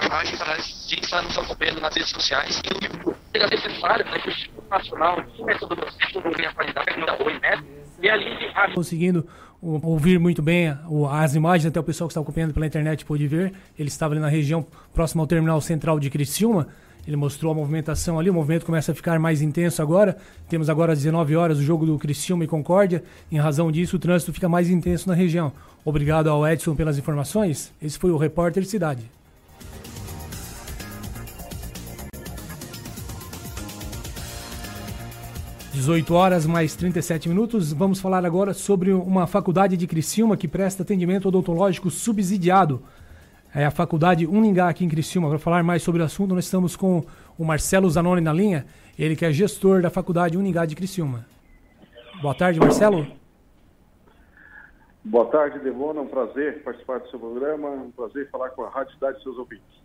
imagem 0.06 0.36
para 0.36 0.56
gente 0.56 1.02
estar 1.02 1.20
nos 1.22 1.36
acompanhando 1.36 1.80
nas 1.80 1.92
redes 1.94 2.10
sociais. 2.10 2.62
E 2.64 3.38
o 3.38 3.48
necessário 3.50 4.04
para 4.04 4.20
que 4.20 4.28
o 4.28 4.30
Instituto 4.30 4.70
Nacional 4.70 5.20
de 5.20 5.42
Metodologia 5.44 5.98
e 6.00 6.06
Metodologia 6.06 6.48
e 6.48 6.54
Qualidade 6.54 7.06
da 7.06 7.24
OIMED 7.24 7.64
realize 8.00 8.44
a 8.54 8.72
Conseguindo 8.72 9.26
o- 9.60 9.84
ouvir 9.84 10.20
muito 10.20 10.40
bem 10.42 10.68
as 11.10 11.34
imagens, 11.34 11.66
até 11.66 11.80
o 11.80 11.82
pessoal 11.82 12.06
que 12.06 12.12
está 12.12 12.20
acompanhando 12.20 12.54
pela 12.54 12.66
internet 12.66 13.04
pôde 13.04 13.26
ver. 13.26 13.52
Ele 13.76 13.88
estava 13.88 14.14
ali 14.14 14.20
na 14.20 14.28
região 14.28 14.64
próxima 14.94 15.22
ao 15.22 15.26
terminal 15.26 15.60
central 15.60 15.98
de 15.98 16.08
Criciúma. 16.08 16.68
Ele 17.06 17.16
mostrou 17.16 17.52
a 17.52 17.54
movimentação 17.54 18.18
ali, 18.18 18.30
o 18.30 18.34
movimento 18.34 18.66
começa 18.66 18.92
a 18.92 18.94
ficar 18.94 19.18
mais 19.18 19.42
intenso 19.42 19.82
agora. 19.82 20.16
Temos 20.48 20.68
agora 20.68 20.92
às 20.92 20.98
19 20.98 21.36
horas 21.36 21.58
o 21.58 21.62
jogo 21.62 21.86
do 21.86 21.98
Criciúma 21.98 22.44
e 22.44 22.48
Concórdia. 22.48 23.02
Em 23.30 23.38
razão 23.38 23.70
disso, 23.70 23.96
o 23.96 23.98
trânsito 23.98 24.32
fica 24.32 24.48
mais 24.48 24.70
intenso 24.70 25.08
na 25.08 25.14
região. 25.14 25.52
Obrigado 25.84 26.28
ao 26.28 26.46
Edson 26.46 26.74
pelas 26.74 26.98
informações. 26.98 27.72
Esse 27.82 27.98
foi 27.98 28.10
o 28.10 28.16
Repórter 28.16 28.64
Cidade. 28.66 29.02
Dezoito 35.72 36.12
horas 36.14 36.44
mais 36.44 36.74
37 36.74 37.28
minutos. 37.28 37.72
Vamos 37.72 38.00
falar 38.00 38.26
agora 38.26 38.52
sobre 38.52 38.92
uma 38.92 39.26
faculdade 39.26 39.78
de 39.78 39.86
Criciúma 39.86 40.36
que 40.36 40.46
presta 40.46 40.82
atendimento 40.82 41.28
odontológico 41.28 41.90
subsidiado. 41.90 42.82
É 43.54 43.64
a 43.64 43.70
Faculdade 43.70 44.26
Uningá 44.26 44.68
aqui 44.68 44.84
em 44.84 44.88
Criciúma. 44.88 45.28
Para 45.28 45.38
falar 45.38 45.62
mais 45.62 45.82
sobre 45.82 46.00
o 46.00 46.04
assunto, 46.04 46.34
nós 46.34 46.44
estamos 46.44 46.76
com 46.76 47.04
o 47.38 47.44
Marcelo 47.44 47.90
Zanoni 47.90 48.20
na 48.20 48.32
linha, 48.32 48.64
ele 48.98 49.16
que 49.16 49.24
é 49.24 49.32
gestor 49.32 49.82
da 49.82 49.90
Faculdade 49.90 50.38
Uningá 50.38 50.64
de 50.66 50.76
Criciúma. 50.76 51.26
Boa 52.22 52.34
tarde, 52.34 52.60
Marcelo. 52.60 53.06
Boa 55.02 55.26
tarde, 55.26 55.58
Devona. 55.58 56.00
É 56.00 56.02
um 56.02 56.06
prazer 56.06 56.62
participar 56.62 57.00
do 57.00 57.08
seu 57.08 57.18
programa. 57.18 57.68
É 57.68 57.72
um 57.72 57.90
prazer 57.90 58.28
falar 58.30 58.50
com 58.50 58.62
a 58.62 58.68
Rádio 58.68 58.92
Cidade 58.94 59.18
e 59.18 59.22
seus 59.22 59.38
ouvintes. 59.38 59.80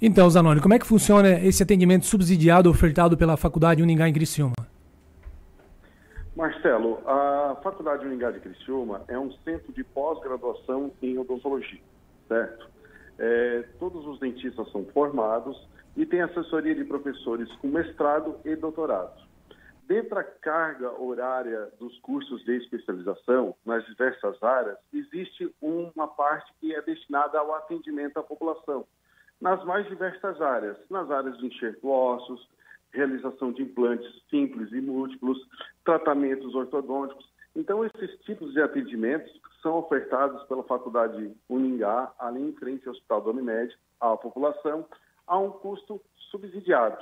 Então, 0.00 0.30
Zanoni, 0.30 0.60
como 0.60 0.74
é 0.74 0.78
que 0.78 0.86
funciona 0.86 1.28
esse 1.40 1.62
atendimento 1.62 2.06
subsidiado 2.06 2.70
ofertado 2.70 3.16
pela 3.16 3.36
Faculdade 3.36 3.82
Uningá 3.82 4.08
em 4.08 4.12
Criciúma? 4.12 4.54
Marcelo, 6.36 7.00
a 7.04 7.56
Faculdade 7.64 8.06
Uningá 8.06 8.30
de 8.30 8.38
Criciúma 8.38 9.02
é 9.08 9.18
um 9.18 9.32
centro 9.44 9.72
de 9.72 9.82
pós-graduação 9.82 10.92
em 11.02 11.18
odontologia, 11.18 11.80
certo? 12.28 12.68
É, 13.18 13.64
todos 13.80 14.06
os 14.06 14.20
dentistas 14.20 14.70
são 14.70 14.84
formados 14.86 15.56
e 15.96 16.06
tem 16.06 16.20
assessoria 16.20 16.74
de 16.74 16.84
professores 16.84 17.50
com 17.56 17.68
mestrado 17.68 18.38
e 18.44 18.54
doutorado. 18.54 19.26
Dentro 19.88 20.16
da 20.16 20.22
carga 20.22 20.90
horária 21.00 21.70
dos 21.80 21.98
cursos 22.00 22.44
de 22.44 22.56
especialização, 22.58 23.56
nas 23.64 23.84
diversas 23.86 24.40
áreas, 24.42 24.76
existe 24.92 25.50
uma 25.60 26.06
parte 26.06 26.52
que 26.60 26.74
é 26.74 26.82
destinada 26.82 27.38
ao 27.38 27.54
atendimento 27.54 28.18
à 28.18 28.22
população, 28.22 28.86
nas 29.40 29.64
mais 29.64 29.88
diversas 29.88 30.40
áreas, 30.42 30.76
nas 30.90 31.10
áreas 31.10 31.38
de 31.38 31.46
enxerto 31.46 31.88
ossos, 31.88 32.46
realização 32.92 33.50
de 33.50 33.62
implantes 33.62 34.22
simples 34.28 34.70
e 34.72 34.80
múltiplos, 34.80 35.38
tratamentos 35.84 36.54
ortodônticos. 36.54 37.26
Então, 37.56 37.84
esses 37.84 38.14
tipos 38.20 38.52
de 38.52 38.60
atendimentos 38.60 39.40
são 39.62 39.76
ofertados 39.76 40.42
pela 40.44 40.62
Faculdade 40.64 41.34
Uningá, 41.48 42.12
ali 42.18 42.42
em 42.42 42.52
frente 42.52 42.86
ao 42.86 42.94
Hospital 42.94 43.20
da 43.22 43.30
Unimed, 43.30 43.76
à 44.00 44.16
população, 44.16 44.86
a 45.26 45.38
um 45.38 45.50
custo 45.50 46.00
subsidiado. 46.30 46.98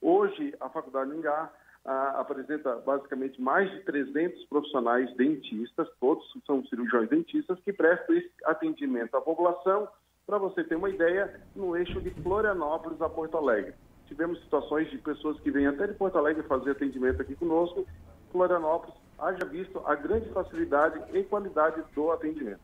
Hoje, 0.00 0.54
a 0.60 0.68
Faculdade 0.68 1.10
Uningá 1.10 1.50
ah, 1.84 2.20
apresenta 2.20 2.76
basicamente 2.76 3.40
mais 3.40 3.70
de 3.70 3.80
300 3.80 4.44
profissionais 4.46 5.14
dentistas, 5.16 5.88
todos 6.00 6.24
são 6.46 6.64
cirurgiões 6.66 7.08
dentistas, 7.08 7.58
que 7.60 7.72
prestam 7.72 8.16
esse 8.16 8.30
atendimento 8.44 9.16
à 9.16 9.20
população, 9.20 9.88
para 10.26 10.38
você 10.38 10.62
ter 10.62 10.76
uma 10.76 10.90
ideia, 10.90 11.40
no 11.56 11.74
eixo 11.76 12.00
de 12.02 12.10
Florianópolis 12.22 13.00
a 13.00 13.08
Porto 13.08 13.36
Alegre. 13.38 13.74
tivemos 14.06 14.40
situações 14.42 14.90
de 14.90 14.98
pessoas 14.98 15.38
que 15.40 15.50
vêm 15.50 15.66
até 15.66 15.86
de 15.86 15.94
Porto 15.94 16.18
Alegre 16.18 16.42
fazer 16.42 16.72
atendimento 16.72 17.22
aqui 17.22 17.34
conosco, 17.34 17.86
Florianópolis, 18.30 18.94
haja 19.18 19.44
visto 19.44 19.82
a 19.84 19.94
grande 19.94 20.28
facilidade 20.30 21.00
e 21.12 21.22
qualidade 21.24 21.82
do 21.94 22.10
atendimento. 22.10 22.60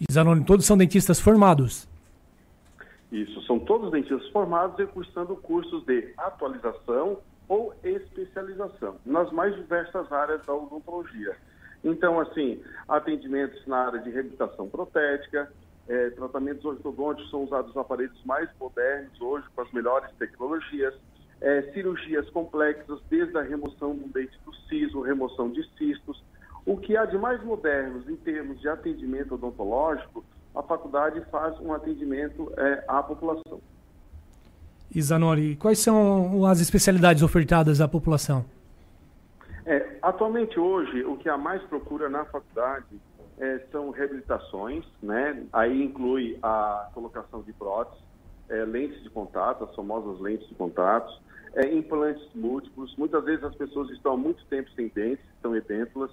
E 0.00 0.12
Zanoni, 0.12 0.44
todos 0.44 0.66
são 0.66 0.76
dentistas 0.76 1.20
formados. 1.20 1.88
Isso, 3.10 3.40
são 3.42 3.58
todos 3.58 3.90
dentistas 3.90 4.28
formados 4.30 4.78
e 4.78 4.86
cursando 4.86 5.36
cursos 5.36 5.84
de 5.84 6.12
atualização 6.18 7.18
ou 7.48 7.72
especialização 7.84 8.96
nas 9.06 9.30
mais 9.32 9.54
diversas 9.54 10.10
áreas 10.10 10.44
da 10.44 10.54
odontologia. 10.54 11.36
Então, 11.84 12.18
assim, 12.18 12.60
atendimentos 12.88 13.64
na 13.66 13.86
área 13.86 14.00
de 14.00 14.10
reabilitação 14.10 14.68
protética, 14.68 15.50
eh, 15.88 16.10
tratamentos 16.10 16.64
ortodônticos 16.64 17.30
são 17.30 17.44
usados 17.44 17.76
aparelhos 17.76 18.20
mais 18.24 18.50
modernos 18.58 19.20
hoje, 19.20 19.46
com 19.54 19.62
as 19.62 19.70
melhores 19.70 20.10
tecnologias, 20.18 20.94
eh, 21.40 21.62
cirurgias 21.74 22.28
complexas, 22.30 23.00
desde 23.10 23.36
a 23.36 23.42
remoção 23.42 23.94
do 23.94 24.08
dente 24.08 24.38
do 24.44 24.54
siso, 24.68 25.00
remoção 25.00 25.50
de 25.50 25.62
cistos. 25.76 26.22
O 26.64 26.76
que 26.76 26.96
há 26.96 27.04
de 27.04 27.16
mais 27.16 27.42
modernos 27.44 28.08
em 28.08 28.16
termos 28.16 28.60
de 28.60 28.68
atendimento 28.68 29.34
odontológico, 29.34 30.24
a 30.54 30.62
faculdade 30.62 31.20
faz 31.30 31.58
um 31.60 31.72
atendimento 31.72 32.52
eh, 32.56 32.84
à 32.88 33.02
população. 33.02 33.60
Zanoni, 34.98 35.56
quais 35.56 35.78
são 35.78 36.46
as 36.46 36.60
especialidades 36.60 37.22
ofertadas 37.22 37.80
à 37.80 37.88
população? 37.88 38.44
É, 39.64 39.98
atualmente 40.00 40.58
hoje, 40.58 41.04
o 41.04 41.16
que 41.16 41.28
há 41.28 41.36
mais 41.36 41.62
procura 41.64 42.08
na 42.08 42.24
faculdade 42.24 42.86
é, 43.38 43.60
são 43.70 43.90
reabilitações, 43.90 44.84
né? 45.02 45.44
Aí 45.52 45.82
inclui 45.82 46.38
a 46.42 46.88
colocação 46.94 47.42
de 47.42 47.52
próteses, 47.52 48.02
é, 48.48 48.64
lentes 48.64 49.02
de 49.02 49.10
contato, 49.10 49.64
as 49.64 49.74
famosas 49.74 50.20
lentes 50.20 50.48
de 50.48 50.54
contato, 50.54 51.20
é, 51.56 51.74
implantes 51.74 52.22
múltiplos. 52.34 52.94
Muitas 52.96 53.24
vezes 53.24 53.42
as 53.42 53.54
pessoas 53.54 53.90
estão 53.90 54.12
há 54.12 54.16
muito 54.16 54.44
tempo 54.46 54.70
sem 54.72 54.88
dentes, 54.88 55.24
estão 55.34 55.56
edêntulas. 55.56 56.10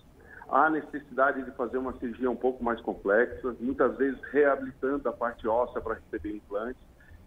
Há 0.50 0.70
necessidade 0.70 1.44
de 1.44 1.52
fazer 1.52 1.78
uma 1.78 1.94
cirurgia 2.00 2.30
um 2.30 2.36
pouco 2.36 2.64
mais 2.64 2.80
complexa, 2.82 3.56
muitas 3.60 3.96
vezes 3.98 4.20
reabilitando 4.32 5.08
a 5.08 5.12
parte 5.12 5.48
óssea 5.48 5.82
para 5.82 5.96
receber 5.96 6.36
implantes. 6.36 6.82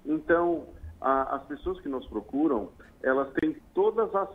Então, 0.05 0.66
a, 1.01 1.36
as 1.36 1.44
pessoas 1.44 1.80
que 1.80 1.88
nos 1.88 2.06
procuram, 2.06 2.70
elas 3.02 3.30
têm 3.34 3.56
todas 3.74 4.14
as 4.14 4.28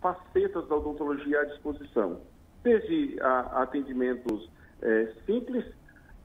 facetas 0.00 0.68
da 0.68 0.76
odontologia 0.76 1.40
à 1.40 1.44
disposição, 1.44 2.20
desde 2.62 3.18
a, 3.20 3.62
atendimentos 3.62 4.50
é, 4.82 5.12
simples 5.24 5.64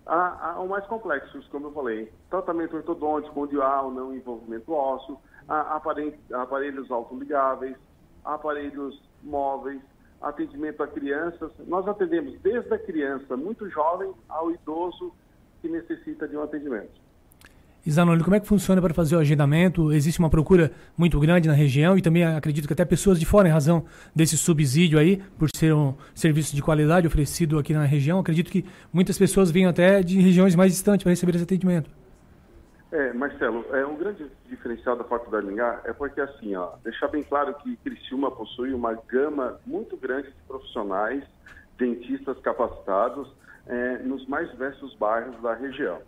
a, 0.05 0.53
ao 0.55 0.67
mais 0.67 0.85
complexos, 0.87 1.47
como 1.47 1.67
eu 1.67 1.71
falei, 1.71 2.11
tratamento 2.29 2.75
ortodôntico, 2.75 3.39
onde 3.39 3.61
há 3.61 3.81
ou 3.81 3.91
não 3.91 4.13
envolvimento 4.13 4.73
ósseo, 4.73 5.17
a, 5.17 5.30
aparelhos, 5.47 6.91
autoligáveis, 6.91 7.75
aparelhos 8.23 9.01
móveis, 9.23 9.81
atendimento 10.21 10.83
a 10.83 10.87
crianças. 10.87 11.51
Nós 11.67 11.87
atendemos 11.87 12.39
desde 12.41 12.73
a 12.73 12.77
criança 12.77 13.35
muito 13.35 13.69
jovem 13.69 14.11
ao 14.29 14.51
idoso 14.51 15.11
que 15.61 15.67
necessita 15.67 16.27
de 16.27 16.37
um 16.37 16.43
atendimento. 16.43 17.01
Zanoni, 17.89 18.23
como 18.23 18.35
é 18.35 18.39
que 18.39 18.45
funciona 18.45 18.79
para 18.79 18.93
fazer 18.93 19.15
o 19.15 19.19
agendamento? 19.19 19.91
Existe 19.91 20.19
uma 20.19 20.29
procura 20.29 20.71
muito 20.95 21.19
grande 21.19 21.47
na 21.47 21.53
região 21.55 21.97
e 21.97 22.01
também 22.01 22.23
acredito 22.23 22.67
que 22.67 22.73
até 22.73 22.85
pessoas 22.85 23.19
de 23.19 23.25
fora, 23.25 23.47
em 23.47 23.51
razão 23.51 23.83
desse 24.15 24.37
subsídio 24.37 24.99
aí, 24.99 25.19
por 25.37 25.49
ser 25.55 25.73
um 25.73 25.95
serviço 26.13 26.55
de 26.55 26.61
qualidade 26.61 27.07
oferecido 27.07 27.57
aqui 27.57 27.73
na 27.73 27.83
região, 27.83 28.19
acredito 28.19 28.51
que 28.51 28.63
muitas 28.93 29.17
pessoas 29.17 29.49
vêm 29.49 29.65
até 29.65 30.03
de 30.03 30.19
regiões 30.21 30.55
mais 30.55 30.71
distantes 30.71 31.03
para 31.03 31.09
receber 31.09 31.33
esse 31.33 31.43
atendimento. 31.43 31.89
É, 32.91 33.13
Marcelo, 33.13 33.65
é 33.73 33.85
um 33.85 33.95
grande 33.95 34.29
diferencial 34.47 34.97
da 34.97 35.05
Faculdade 35.05 35.45
de 35.45 35.51
Lingá 35.51 35.81
é 35.85 35.93
porque 35.93 36.19
assim, 36.19 36.53
ó, 36.55 36.73
deixar 36.83 37.07
bem 37.07 37.23
claro 37.23 37.53
que 37.55 37.77
Criciúma 37.77 38.29
possui 38.29 38.73
uma 38.73 38.93
gama 39.07 39.61
muito 39.65 39.95
grande 39.95 40.27
de 40.27 40.43
profissionais, 40.45 41.23
dentistas 41.77 42.37
capacitados 42.39 43.33
é, 43.65 43.99
nos 43.99 44.27
mais 44.27 44.51
diversos 44.51 44.93
bairros 44.95 45.41
da 45.41 45.53
região. 45.53 46.01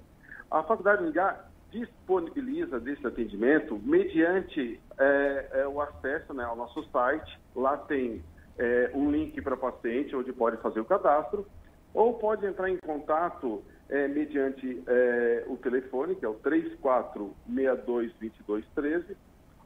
A 0.52 0.62
Faculdade 0.64 1.00
de 1.00 1.08
Lingá 1.08 1.46
disponibiliza 1.72 2.82
desse 2.82 3.08
atendimento 3.08 3.80
mediante 3.82 4.78
é, 4.98 5.48
é, 5.54 5.68
o 5.68 5.82
acesso 5.82 6.34
né, 6.34 6.44
ao 6.44 6.56
nosso 6.56 6.84
site. 6.92 7.40
Lá 7.56 7.78
tem 7.78 8.22
é, 8.58 8.92
um 8.94 9.10
link 9.10 9.42
para 9.42 9.56
paciente 9.56 10.14
onde 10.16 10.34
pode 10.34 10.58
fazer 10.58 10.82
o 10.82 10.86
cadastro, 10.86 11.48
ou 11.94 12.16
pode 12.16 12.46
entrar 12.46 12.70
em 12.70 12.78
contato 12.78 13.64
é, 13.94 14.08
mediante 14.08 14.82
é, 14.88 15.44
o 15.48 15.58
telefone, 15.58 16.16
que 16.16 16.26
é 16.26 16.28
o 16.28 16.34
34622213, 16.36 19.16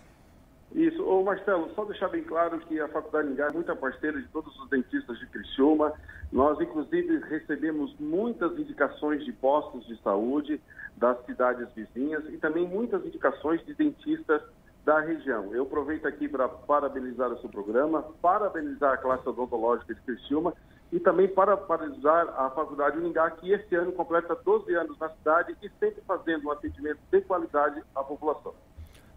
Isso. 0.72 1.04
Ô 1.04 1.24
Marcelo, 1.24 1.68
só 1.74 1.84
deixar 1.84 2.08
bem 2.08 2.22
claro 2.22 2.58
que 2.60 2.78
a 2.80 2.88
Faculdade 2.88 3.28
de 3.28 3.34
Ingá 3.34 3.48
é 3.48 3.52
muita 3.52 3.74
parceira 3.74 4.20
de 4.20 4.28
todos 4.28 4.56
os 4.60 4.70
dentistas 4.70 5.18
de 5.18 5.26
Criciúma. 5.26 5.92
Nós, 6.30 6.60
inclusive, 6.60 7.18
recebemos 7.28 7.94
muitas 7.98 8.56
indicações 8.56 9.24
de 9.24 9.32
postos 9.32 9.84
de 9.86 10.00
saúde 10.00 10.60
das 10.96 11.24
cidades 11.26 11.68
vizinhas 11.74 12.24
e 12.28 12.36
também 12.36 12.68
muitas 12.68 13.04
indicações 13.04 13.64
de 13.66 13.74
dentistas 13.74 14.42
da 14.84 15.00
região. 15.00 15.54
Eu 15.54 15.62
aproveito 15.64 16.06
aqui 16.06 16.28
para 16.28 16.48
parabenizar 16.48 17.30
o 17.30 17.38
seu 17.40 17.48
programa, 17.48 18.04
parabenizar 18.22 18.94
a 18.94 18.96
classe 18.96 19.28
odontológica 19.28 19.94
de 19.94 20.00
Criciúma 20.00 20.54
e 20.92 20.98
também 20.98 21.28
parabenizar 21.28 22.28
a 22.36 22.50
Faculdade 22.50 22.98
Uningá, 22.98 23.30
que 23.30 23.52
este 23.52 23.76
ano 23.76 23.92
completa 23.92 24.36
12 24.44 24.74
anos 24.74 24.98
na 24.98 25.08
cidade 25.10 25.56
e 25.62 25.70
sempre 25.78 26.02
fazendo 26.06 26.48
um 26.48 26.50
atendimento 26.50 26.98
de 27.10 27.20
qualidade 27.20 27.80
à 27.94 28.02
população. 28.02 28.52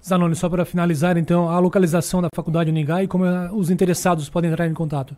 Zanoni, 0.04 0.36
só 0.36 0.50
para 0.50 0.66
finalizar, 0.66 1.18
então, 1.18 1.50
a 1.50 1.58
localização 1.60 2.22
da 2.22 2.28
Faculdade 2.36 2.70
Uningá 2.70 3.02
e 3.02 3.08
como 3.08 3.26
eh, 3.26 3.50
os 3.54 3.72
interessados 3.72 4.30
podem 4.30 4.52
entrar 4.52 4.68
em 4.68 4.74
contato. 4.74 5.16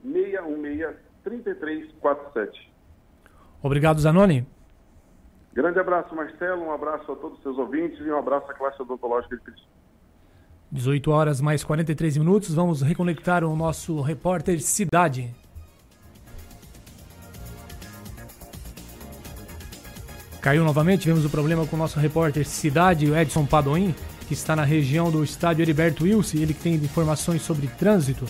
99616-3347. 0.04 2.50
Obrigado, 3.62 4.00
Zanoni. 4.00 4.44
Grande 5.52 5.78
abraço, 5.78 6.12
Marcelo, 6.14 6.64
um 6.64 6.72
abraço 6.72 7.10
a 7.10 7.16
todos 7.16 7.38
os 7.38 7.42
seus 7.42 7.56
ouvintes 7.56 7.98
e 8.00 8.10
um 8.10 8.18
abraço 8.18 8.50
à 8.50 8.54
classe 8.54 8.82
odontológica 8.82 9.36
de 9.36 9.42
Cristo. 9.42 9.66
18 10.70 11.10
horas 11.10 11.40
mais 11.40 11.64
43 11.64 12.18
minutos, 12.18 12.54
vamos 12.54 12.82
reconectar 12.82 13.42
o 13.44 13.56
nosso 13.56 14.02
repórter 14.02 14.60
Cidade. 14.60 15.34
Caiu 20.42 20.62
novamente, 20.62 21.02
tivemos 21.02 21.24
o 21.24 21.28
um 21.28 21.30
problema 21.30 21.66
com 21.66 21.74
o 21.74 21.78
nosso 21.78 21.98
repórter 21.98 22.46
Cidade, 22.46 23.10
o 23.10 23.16
Edson 23.16 23.46
Padoim, 23.46 23.94
que 24.26 24.34
está 24.34 24.56
na 24.56 24.64
região 24.64 25.10
do 25.10 25.22
estádio 25.22 25.62
Heriberto 25.62 26.04
Wilson, 26.04 26.38
ele 26.38 26.54
que 26.54 26.62
tem 26.62 26.74
informações 26.74 27.42
sobre 27.42 27.66
trânsito. 27.66 28.26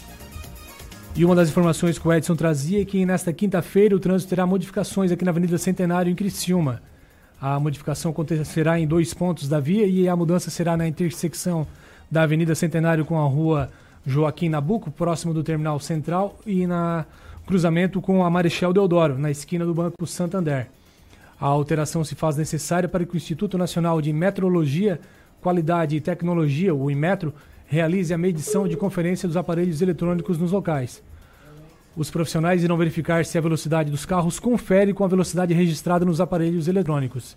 E 1.15 1.25
uma 1.25 1.35
das 1.35 1.49
informações 1.49 1.99
que 1.99 2.07
o 2.07 2.13
Edson 2.13 2.37
trazia 2.37 2.83
é 2.83 2.85
que 2.85 3.07
nesta 3.07 3.33
quinta-feira 3.33 3.97
o 3.97 3.99
trânsito 3.99 4.29
terá 4.29 4.47
modificações 4.47 5.11
aqui 5.11 5.25
na 5.25 5.31
Avenida 5.31 5.57
Centenário, 5.57 6.13
em 6.13 6.15
Criciúma. 6.15 6.83
A 7.41 7.59
modificação 7.59 8.11
acontecerá 8.11 8.79
em 8.79 8.87
dois 8.87 9.15
pontos 9.15 9.49
da 9.49 9.59
via 9.59 9.87
e 9.87 10.09
a 10.09 10.15
mudança 10.15 10.51
será 10.51 10.77
na 10.77 10.87
intersecção 10.87 11.67
da 12.11 12.23
Avenida 12.23 12.55
Centenário 12.55 13.05
com 13.05 13.19
a 13.19 13.27
Rua 13.27 13.71
Joaquim 14.07 14.49
Nabuco, 14.49 14.91
próximo 14.91 15.35
do 15.35 15.43
Terminal 15.43 15.81
Central, 15.81 16.39
e 16.47 16.67
na 16.67 17.05
cruzamento 17.47 18.01
com 18.01 18.25
a 18.25 18.31
Marechal 18.31 18.73
Deodoro, 18.73 19.19
na 19.19 19.31
esquina 19.31 19.65
do 19.65 19.73
Banco 19.75 20.07
Santander. 20.07 20.69
A 21.41 21.47
alteração 21.47 22.05
se 22.05 22.15
faz 22.15 22.37
necessária 22.37 22.89
para 22.89 23.05
que 23.05 23.15
o 23.15 23.17
Instituto 23.17 23.59
Nacional 23.59 24.01
de 24.01 24.13
Metrologia, 24.13 25.01
Qualidade 25.47 25.95
e 25.95 26.01
Tecnologia, 26.01 26.75
o 26.75 26.91
IMETRO, 26.91 27.33
realize 27.69 28.13
a 28.13 28.19
medição 28.19 28.67
de 28.67 28.77
conferência 28.77 29.29
dos 29.29 29.37
aparelhos 29.37 29.81
eletrônicos 29.81 30.39
nos 30.39 30.51
locais. 30.51 31.01
Os 31.97 32.11
profissionais 32.11 32.65
irão 32.65 32.77
verificar 32.77 33.25
se 33.25 33.39
a 33.39 33.41
velocidade 33.41 33.89
dos 33.89 34.05
carros 34.05 34.41
confere 34.41 34.93
com 34.93 35.05
a 35.05 35.07
velocidade 35.07 35.55
registrada 35.55 36.05
nos 36.05 36.21
aparelhos 36.21 36.67
eletrônicos. 36.67 37.37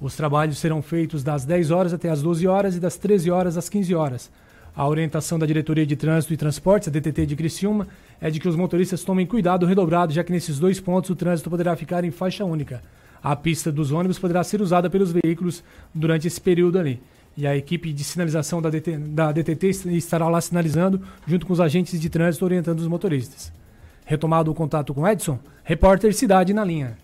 Os 0.00 0.14
trabalhos 0.14 0.58
serão 0.58 0.80
feitos 0.80 1.24
das 1.24 1.44
10 1.44 1.72
horas 1.72 1.92
até 1.92 2.08
as 2.08 2.22
12 2.22 2.46
horas 2.46 2.76
e 2.76 2.78
das 2.78 2.96
13 2.98 3.32
horas 3.32 3.56
às 3.56 3.68
15 3.68 3.92
horas. 3.96 4.30
A 4.76 4.86
orientação 4.86 5.36
da 5.36 5.44
Diretoria 5.44 5.84
de 5.84 5.96
Trânsito 5.96 6.34
e 6.34 6.36
Transportes, 6.36 6.86
a 6.86 6.92
DTT 6.92 7.26
de 7.26 7.34
Criciúma, 7.34 7.88
é 8.20 8.30
de 8.30 8.38
que 8.38 8.48
os 8.48 8.54
motoristas 8.54 9.02
tomem 9.02 9.26
cuidado 9.26 9.66
redobrado, 9.66 10.12
já 10.12 10.22
que 10.22 10.30
nesses 10.30 10.60
dois 10.60 10.78
pontos 10.78 11.10
o 11.10 11.16
trânsito 11.16 11.50
poderá 11.50 11.74
ficar 11.74 12.04
em 12.04 12.12
faixa 12.12 12.44
única. 12.44 12.80
A 13.20 13.34
pista 13.34 13.72
dos 13.72 13.90
ônibus 13.90 14.20
poderá 14.20 14.44
ser 14.44 14.60
usada 14.60 14.88
pelos 14.88 15.10
veículos 15.10 15.64
durante 15.92 16.28
esse 16.28 16.40
período 16.40 16.78
ali. 16.78 17.02
E 17.36 17.46
a 17.46 17.56
equipe 17.56 17.92
de 17.92 18.04
sinalização 18.04 18.62
da, 18.62 18.70
DT, 18.70 18.96
da 18.96 19.32
DTT 19.32 19.68
estará 19.96 20.28
lá 20.28 20.40
sinalizando, 20.40 21.02
junto 21.26 21.46
com 21.46 21.52
os 21.52 21.60
agentes 21.60 22.00
de 22.00 22.08
trânsito 22.08 22.44
orientando 22.44 22.78
os 22.78 22.86
motoristas. 22.86 23.52
Retomado 24.04 24.50
o 24.50 24.54
contato 24.54 24.94
com 24.94 25.06
Edson, 25.06 25.38
repórter 25.64 26.14
Cidade 26.14 26.52
na 26.52 26.64
linha. 26.64 26.96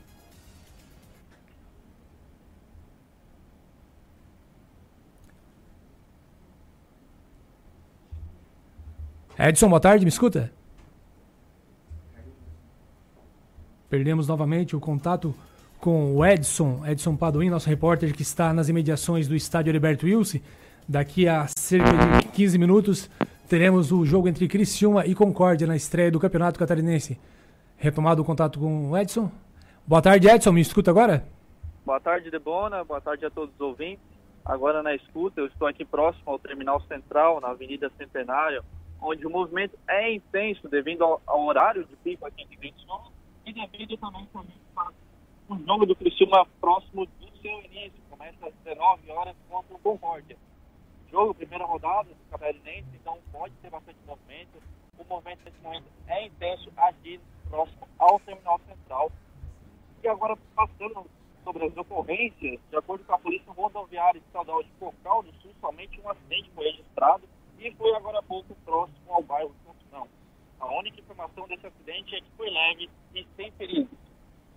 Edson, 9.39 9.69
boa 9.69 9.81
tarde, 9.81 10.05
me 10.05 10.11
escuta? 10.11 10.52
Perdemos 13.89 14.28
novamente 14.28 14.77
o 14.77 14.81
contato 14.81 15.35
com 15.81 16.15
o 16.15 16.24
Edson, 16.24 16.86
Edson 16.86 17.16
Padoim, 17.16 17.48
nosso 17.48 17.69
repórter 17.69 18.15
que 18.15 18.23
está 18.23 18.52
nas 18.52 18.69
imediações 18.69 19.27
do 19.27 19.35
estádio 19.35 19.70
Heriberto 19.70 20.05
Wilson. 20.05 20.39
Daqui 20.86 21.27
a 21.27 21.47
cerca 21.48 21.90
de 22.20 22.28
15 22.28 22.59
minutos 22.59 23.11
teremos 23.48 23.90
o 23.90 24.05
jogo 24.05 24.28
entre 24.28 24.47
Criciúma 24.47 25.07
e 25.07 25.15
Concórdia 25.15 25.66
na 25.66 25.74
estreia 25.74 26.11
do 26.11 26.20
Campeonato 26.20 26.59
Catarinense. 26.59 27.19
Retomado 27.77 28.20
o 28.20 28.24
contato 28.24 28.59
com 28.59 28.90
o 28.90 28.97
Edson. 28.97 29.31
Boa 29.86 30.02
tarde, 30.02 30.28
Edson, 30.28 30.52
me 30.52 30.61
escuta 30.61 30.90
agora? 30.90 31.24
Boa 31.85 31.98
tarde, 31.98 32.31
Debona. 32.31 32.85
Boa 32.85 33.01
tarde 33.01 33.24
a 33.24 33.31
todos 33.31 33.55
os 33.55 33.61
ouvintes. 33.61 34.05
Agora 34.44 34.82
na 34.82 34.94
escuta, 34.94 35.40
eu 35.40 35.47
estou 35.47 35.66
aqui 35.66 35.85
próximo 35.85 36.24
ao 36.27 36.39
Terminal 36.39 36.81
Central, 36.82 37.40
na 37.40 37.48
Avenida 37.48 37.90
Centenário, 37.97 38.62
onde 39.01 39.27
o 39.27 39.31
movimento 39.31 39.78
é 39.89 40.12
intenso 40.12 40.69
devido 40.69 41.05
ao, 41.05 41.23
ao 41.27 41.47
horário 41.47 41.85
de 41.85 41.97
pico 41.97 42.27
aqui 42.27 42.43
em 42.43 42.57
Criciúma 42.57 43.11
e 43.47 43.52
devido 43.52 43.97
também, 43.97 44.28
para 44.32 44.43
o 45.51 45.59
jogo 45.66 45.85
do 45.85 45.97
Criciúma 45.97 46.47
próximo 46.60 47.06
do 47.06 47.39
seu 47.43 47.60
início. 47.64 48.01
Começa 48.09 48.47
às 48.47 48.55
19 48.62 49.10
horas 49.10 49.35
contra 49.48 49.74
o 49.74 49.78
Concórdia. 49.81 50.36
Jogo, 51.10 51.35
primeira 51.35 51.64
rodada 51.64 52.09
do 52.09 52.31
Catarinense, 52.31 52.86
então 52.94 53.18
pode 53.32 53.52
ter 53.55 53.68
bastante 53.68 53.98
movimento. 54.06 54.62
O 54.97 55.05
movimento 55.09 55.40
nesse 55.44 55.60
momento 55.60 55.86
é 56.06 56.27
intenso 56.27 56.70
aqui 56.77 57.20
próximo 57.48 57.89
ao 57.98 58.20
Terminal 58.20 58.60
Central. 58.60 59.10
E 60.05 60.09
agora, 60.09 60.39
passando 60.55 61.05
sobre 61.43 61.66
as 61.66 61.77
ocorrências, 61.77 62.60
de 62.70 62.77
acordo 62.77 63.05
com 63.05 63.14
a 63.14 63.18
Polícia 63.18 63.52
Rodoviária 63.52 64.18
Estadual 64.18 64.62
de 64.62 64.70
Cocal 64.78 65.24
do 65.24 65.32
Sul, 65.43 65.51
somente 65.60 66.01
um 66.01 66.09
acidente 66.09 66.48
foi 66.55 66.66
registrado 66.66 67.24
e 67.59 67.72
foi 67.72 67.93
agora 67.97 68.20
há 68.20 68.22
pouco 68.22 68.55
próximo 68.64 68.98
ao 69.09 69.22
bairro 69.24 69.52
Construção. 69.64 70.06
A 70.60 70.72
única 70.78 71.01
informação 71.01 71.48
desse 71.48 71.66
acidente 71.66 72.14
é 72.14 72.20
que 72.20 72.31
foi 72.36 72.48
leve 72.51 72.89
e 73.16 73.27
sem 73.36 73.51
perigo. 73.52 73.90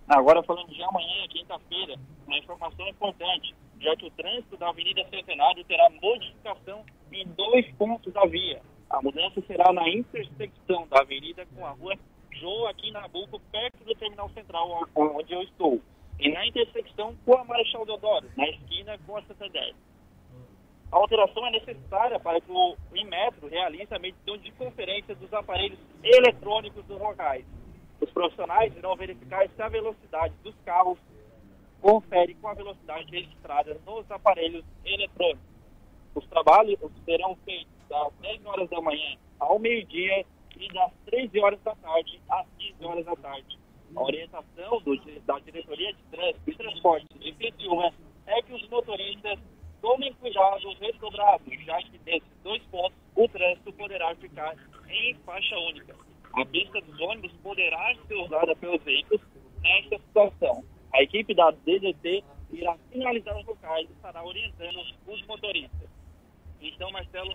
Agora, 0.08 0.42
falando 0.42 0.68
de 0.68 0.82
amanhã, 0.82 1.26
quinta-feira, 1.28 1.94
uma 2.26 2.36
informação 2.36 2.86
importante, 2.88 3.54
já 3.80 3.96
que 3.96 4.06
o 4.06 4.10
trânsito 4.10 4.56
da 4.56 4.68
Avenida 4.68 5.04
Centenário 5.08 5.64
terá 5.64 5.88
modificação 5.90 6.84
em 7.10 7.26
dois 7.28 7.70
pontos 7.76 8.12
da 8.12 8.24
via. 8.26 8.60
A 8.90 9.00
mudança 9.00 9.40
será 9.46 9.72
na 9.72 9.88
intersecção 9.88 10.86
da 10.88 11.00
avenida 11.00 11.46
com 11.46 11.64
a 11.64 11.70
rua 11.70 11.94
Joaquim 12.32 12.90
Nabuco, 12.92 13.40
perto 13.50 13.82
do 13.84 13.94
Terminal 13.94 14.28
Central, 14.30 14.86
onde 14.94 15.32
eu 15.32 15.42
estou. 15.42 15.80
E 16.20 16.30
na 16.30 16.46
intersecção 16.46 17.16
com 17.24 17.36
a 17.36 17.44
Marechal 17.44 17.86
Deodoro, 17.86 18.28
na 18.36 18.48
esquina 18.48 18.98
com 19.06 19.16
a 19.16 19.22
Santander. 19.22 19.74
A 20.92 20.96
alteração 20.96 21.46
é 21.46 21.50
necessária 21.50 22.20
para 22.20 22.40
que 22.40 22.52
o 22.52 22.76
Inmetro 22.94 23.48
realize 23.48 23.92
a 23.92 23.98
medição 23.98 24.36
de 24.36 24.52
conferência 24.52 25.14
dos 25.14 25.32
aparelhos 25.32 25.78
eletrônicos 26.02 26.84
dos 26.84 27.00
locais. 27.00 27.44
Os 28.00 28.10
profissionais 28.10 28.76
irão 28.76 28.96
verificar 28.96 29.48
se 29.48 29.62
a 29.62 29.68
velocidade 29.68 30.34
dos 30.42 30.54
carros 30.64 30.98
confere 31.80 32.34
com 32.34 32.48
a 32.48 32.54
velocidade 32.54 33.10
registrada 33.10 33.78
nos 33.86 34.10
aparelhos 34.10 34.64
eletrônicos. 34.84 35.54
Os 36.14 36.26
trabalhos 36.26 36.78
serão 37.04 37.36
feitos 37.44 37.72
das 37.88 38.12
10 38.20 38.46
horas 38.46 38.70
da 38.70 38.80
manhã 38.80 39.16
ao 39.38 39.58
meio-dia 39.58 40.24
e 40.56 40.72
das 40.72 40.92
13 41.06 41.40
horas 41.40 41.60
da 41.62 41.74
tarde 41.76 42.20
às 42.28 42.46
15 42.58 42.84
horas 42.84 43.04
da 43.04 43.16
tarde. 43.16 43.58
A 43.94 44.02
orientação 44.02 44.80
do, 44.80 44.96
da 45.22 45.38
Diretoria 45.40 45.92
de 45.92 46.02
Trânsito 46.10 46.50
e 46.50 46.54
Transportes 46.54 47.20
de 47.20 47.32
Criciúma 47.32 47.92
é 48.26 48.42
que 48.42 48.52
os 48.52 48.68
motoristas 48.68 49.38
tomem 49.80 50.12
cuidados 50.14 50.78
redobrados, 50.78 51.64
já 51.64 51.78
que 51.82 52.00
nesses 52.06 52.28
dois 52.42 52.62
pontos 52.64 52.98
o 53.14 53.28
trânsito 53.28 53.72
poderá 53.74 54.14
ficar 54.16 54.56
em 54.88 55.14
faixa 55.26 55.56
única. 55.58 55.94
A 56.32 56.44
pista 56.46 56.80
dos 56.80 57.00
ônibus 57.00 57.32
poderá 57.42 57.94
ser 58.08 58.14
usada 58.14 58.56
pelos 58.56 58.82
veículos 58.82 59.20
nesta 59.62 59.98
situação. 59.98 60.64
A 60.92 61.02
DDT 61.84 62.24
irá 62.52 62.76
finalizar 62.90 63.36
os 63.38 63.46
locais 63.46 63.88
e 63.88 63.92
estará 63.92 64.24
orientando 64.24 64.80
os 65.06 65.26
motoristas. 65.26 65.88
Então, 66.60 66.90
Marcelo, 66.90 67.34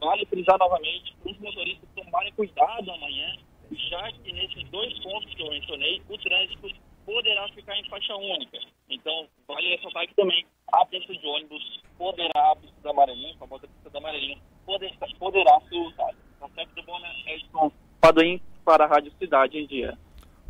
vale 0.00 0.26
frisar 0.26 0.58
novamente 0.58 1.16
os 1.24 1.38
motoristas 1.38 1.88
tomarem 1.94 2.32
cuidado 2.32 2.90
amanhã, 2.90 3.36
já 3.70 4.12
que 4.12 4.32
nesses 4.32 4.68
dois 4.68 4.98
pontos 5.00 5.32
que 5.34 5.42
eu 5.42 5.50
mencionei, 5.50 6.02
o 6.08 6.18
trânsito 6.18 6.68
poderá 7.06 7.48
ficar 7.48 7.76
em 7.76 7.88
faixa 7.88 8.14
única. 8.16 8.58
Então, 8.90 9.26
vale 9.48 9.76
ressaltar 9.76 10.06
que 10.06 10.14
também 10.14 10.44
a 10.72 10.84
pista 10.86 11.12
de 11.16 11.26
ônibus 11.26 11.80
poderá, 11.96 12.52
a 12.52 12.56
pista 12.56 12.76
da 12.82 12.90
Amarelinha, 12.90 13.34
a 13.34 13.38
famosa 13.38 13.66
pista 13.66 13.90
da 13.90 13.98
Amarelinha, 13.98 14.38
poder, 14.66 14.92
poderá 15.18 15.60
ser 15.68 15.76
usada. 15.76 16.16
Tá 16.38 16.48
certo, 16.54 16.74
Debona? 16.74 17.08
Edson 17.26 17.72
Padoim 18.00 18.40
para 18.64 18.84
a 18.84 18.88
Rádio 18.88 19.12
Cidade 19.18 19.58
em 19.58 19.66
Dia. 19.66 19.96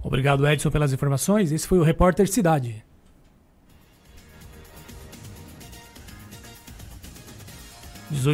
Obrigado, 0.03 0.47
Edson, 0.47 0.71
pelas 0.71 0.93
informações. 0.93 1.53
Esse 1.53 1.69
foi 1.69 1.79
o 1.79 1.83
Repórter 1.83 2.27
Cidade. 2.27 2.85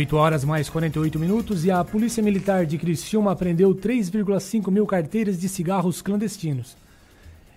Dezoito 0.08 0.24
horas 0.24 0.42
mais 0.42 0.70
48 0.70 1.18
minutos 1.18 1.66
e 1.66 1.70
a 1.70 1.84
Polícia 1.84 2.22
Militar 2.22 2.64
de 2.64 2.78
Criciúma 2.78 3.32
apreendeu 3.32 3.74
3,5 3.74 4.70
mil 4.70 4.86
carteiras 4.86 5.38
de 5.38 5.50
cigarros 5.50 6.00
clandestinos. 6.00 6.78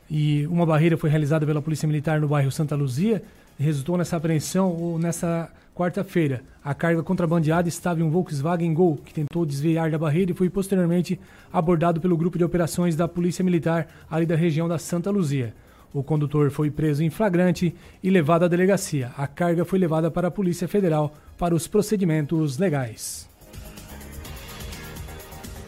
E 0.10 0.46
uma 0.48 0.66
barreira 0.66 0.98
foi 0.98 1.10
realizada 1.10 1.46
pela 1.46 1.62
Polícia 1.62 1.88
Militar 1.88 2.20
no 2.20 2.28
bairro 2.28 2.52
Santa 2.52 2.76
Luzia 2.76 3.24
e 3.58 3.64
resultou 3.64 3.98
nessa 3.98 4.18
apreensão 4.18 5.00
nessa 5.00 5.50
quarta-feira. 5.74 6.44
A 6.62 6.74
carga 6.74 7.02
contrabandeada 7.02 7.70
estava 7.70 8.02
em 8.02 8.04
um 8.04 8.10
Volkswagen 8.10 8.74
Gol, 8.74 8.98
que 8.98 9.14
tentou 9.14 9.46
desviar 9.46 9.90
da 9.90 9.98
barreira 9.98 10.32
e 10.32 10.36
foi 10.36 10.50
posteriormente 10.50 11.18
abordado 11.54 12.02
pelo 12.02 12.18
grupo 12.18 12.38
de 12.38 12.44
operações 12.44 12.98
da 12.98 13.08
Polícia 13.08 13.46
Militar 13.46 13.88
ali 14.10 14.26
da 14.26 14.36
região 14.36 14.68
da 14.68 14.78
Santa 14.78 15.10
Luzia. 15.10 15.54
O 15.94 16.02
condutor 16.02 16.50
foi 16.52 16.72
preso 16.72 17.04
em 17.04 17.10
flagrante 17.10 17.76
e 18.02 18.10
levado 18.10 18.46
à 18.46 18.48
delegacia. 18.48 19.12
A 19.18 19.28
carga 19.28 19.66
foi 19.66 19.78
levada 19.78 20.10
para 20.10 20.30
a 20.30 20.32
Polícia 20.32 20.68
Federal 20.68 21.14
para 21.38 21.54
os 21.54 21.68
procedimentos 21.68 22.58
legais. 22.58 23.30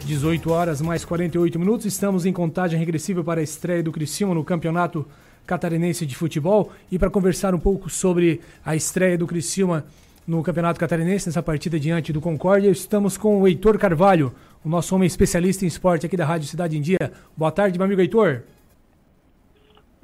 18 0.04 0.50
horas 0.50 0.82
mais 0.82 1.04
48 1.04 1.58
minutos, 1.58 1.86
estamos 1.86 2.26
em 2.26 2.32
contagem 2.32 2.78
regressiva 2.78 3.24
para 3.24 3.40
a 3.40 3.44
estreia 3.44 3.82
do 3.82 3.92
Criciúma 3.92 4.34
no 4.34 4.44
Campeonato 4.44 5.06
Catarinense 5.46 6.04
de 6.04 6.14
Futebol 6.14 6.72
e 6.90 6.98
para 6.98 7.10
conversar 7.10 7.54
um 7.54 7.58
pouco 7.58 7.88
sobre 7.88 8.40
a 8.64 8.76
estreia 8.76 9.16
do 9.16 9.26
Criciúma 9.26 9.84
no 10.26 10.42
Campeonato 10.42 10.80
Catarinense, 10.80 11.28
nessa 11.28 11.42
partida 11.42 11.78
diante 11.78 12.12
do 12.12 12.20
Concórdia, 12.20 12.70
estamos 12.70 13.18
com 13.18 13.40
o 13.40 13.48
Heitor 13.48 13.78
Carvalho, 13.78 14.32
o 14.64 14.68
nosso 14.68 14.94
homem 14.94 15.06
especialista 15.06 15.64
em 15.64 15.68
esporte 15.68 16.06
aqui 16.06 16.16
da 16.16 16.24
Rádio 16.24 16.48
Cidade 16.48 16.78
em 16.78 16.80
Dia. 16.80 17.12
Boa 17.36 17.50
tarde, 17.50 17.78
meu 17.78 17.84
amigo 17.84 18.00
Heitor. 18.00 18.42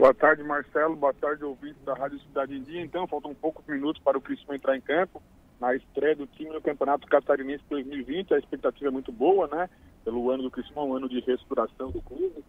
Boa 0.00 0.14
tarde, 0.14 0.42
Marcelo. 0.42 0.96
Boa 0.96 1.12
tarde, 1.12 1.44
ouvintes 1.44 1.84
da 1.84 1.92
Rádio 1.92 2.18
Cidade 2.20 2.56
em 2.56 2.62
Dia. 2.62 2.80
Então, 2.80 3.06
faltam 3.06 3.34
poucos 3.34 3.66
minutos 3.66 4.00
para 4.02 4.16
o 4.16 4.20
Criciúma 4.20 4.56
entrar 4.56 4.74
em 4.74 4.80
campo 4.80 5.22
na 5.60 5.74
estreia 5.76 6.16
do 6.16 6.26
time 6.26 6.48
no 6.48 6.62
Campeonato 6.62 7.06
Catarinense 7.06 7.62
2020. 7.68 8.32
A 8.32 8.38
expectativa 8.38 8.88
é 8.88 8.90
muito 8.90 9.12
boa, 9.12 9.46
né? 9.48 9.68
Pelo 10.02 10.30
ano 10.30 10.44
do 10.44 10.50
Criciúma, 10.50 10.84
um 10.84 10.96
ano 10.96 11.06
de 11.06 11.20
restauração 11.20 11.90
do 11.90 12.00
clube. 12.00 12.42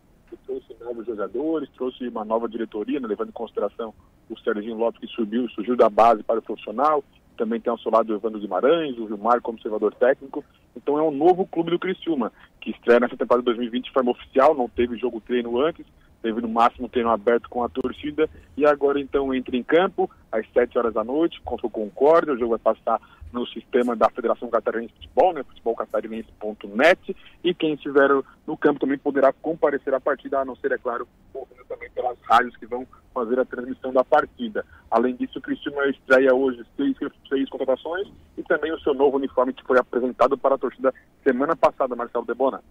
trouxe 0.45 0.73
novos 0.79 1.05
jogadores, 1.05 1.69
trouxe 1.71 2.07
uma 2.07 2.23
nova 2.23 2.47
diretoria, 2.47 3.01
né, 3.01 3.07
levando 3.09 3.27
em 3.27 3.33
consideração 3.33 3.93
o 4.29 4.39
Serginho 4.39 4.77
Lopes 4.77 5.01
que 5.01 5.07
subiu, 5.07 5.49
surgiu 5.49 5.75
da 5.75 5.89
base 5.89 6.23
para 6.23 6.39
o 6.39 6.41
profissional. 6.41 7.03
Também 7.35 7.59
tem 7.59 7.69
ao 7.69 7.79
seu 7.79 7.91
lado 7.91 8.13
o 8.13 8.15
Evandro 8.15 8.39
Guimarães, 8.39 8.97
o 8.97 9.09
Gilmar 9.09 9.41
como 9.41 9.57
observador 9.57 9.93
técnico. 9.95 10.41
Então 10.73 10.97
é 10.97 11.03
um 11.03 11.11
novo 11.11 11.45
clube 11.45 11.71
do 11.71 11.79
Criciúma, 11.79 12.31
que 12.61 12.71
estreia 12.71 13.01
nessa 13.01 13.17
temporada 13.17 13.43
2020 13.43 13.83
de 13.83 13.91
forma 13.91 14.11
oficial, 14.11 14.55
não 14.55 14.69
teve 14.69 14.95
jogo 14.95 15.19
treino 15.19 15.59
antes, 15.59 15.85
teve 16.21 16.41
no 16.41 16.47
máximo 16.47 16.87
treino 16.87 17.09
aberto 17.09 17.49
com 17.49 17.63
a 17.63 17.69
torcida 17.69 18.29
e 18.55 18.65
agora 18.65 18.99
então 18.99 19.33
entra 19.33 19.55
em 19.55 19.63
campo 19.63 20.09
às 20.31 20.45
7 20.51 20.77
horas 20.77 20.93
da 20.93 21.03
noite 21.03 21.41
contra 21.41 21.67
o 21.67 21.69
Concórdia. 21.69 22.33
O 22.33 22.37
jogo 22.37 22.57
vai 22.57 22.73
passar 22.73 22.99
no 23.31 23.47
sistema 23.47 23.95
da 23.95 24.09
Federação 24.09 24.49
Catarinense 24.49 24.93
de 24.93 25.07
Futebol, 25.07 25.33
né, 25.33 25.43
futebolcatarinense.net 25.43 27.15
e 27.43 27.53
quem 27.53 27.73
estiver 27.73 28.09
no 28.45 28.57
campo 28.57 28.79
também 28.79 28.97
poderá 28.97 29.31
comparecer 29.31 29.93
à 29.93 29.99
partida, 29.99 30.39
a 30.39 30.45
não 30.45 30.55
ser, 30.55 30.71
é 30.71 30.77
claro, 30.77 31.07
ouvindo 31.33 31.63
também 31.67 31.89
pelas 31.91 32.17
rádios 32.23 32.55
que 32.57 32.65
vão 32.65 32.85
fazer 33.13 33.39
a 33.39 33.45
transmissão 33.45 33.93
da 33.93 34.03
partida. 34.03 34.65
Além 34.89 35.15
disso, 35.15 35.39
o 35.39 35.41
Cristiano 35.41 35.81
estreia 35.89 36.33
hoje 36.33 36.63
seis, 36.75 36.95
seis 37.29 37.49
contratações 37.49 38.07
e 38.37 38.43
também 38.43 38.71
o 38.73 38.79
seu 38.79 38.93
novo 38.93 39.17
uniforme 39.17 39.53
que 39.53 39.63
foi 39.63 39.79
apresentado 39.79 40.37
para 40.37 40.55
a 40.55 40.57
torcida 40.57 40.93
semana 41.23 41.55
passada, 41.55 41.95
Marcelo 41.95 42.25
Debona. 42.25 42.61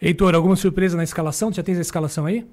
Heitor, 0.00 0.34
alguma 0.34 0.56
surpresa 0.56 0.96
na 0.96 1.04
escalação? 1.04 1.52
Já 1.52 1.62
tens 1.62 1.78
a 1.78 1.82
escalação 1.82 2.26
aí? 2.26 2.46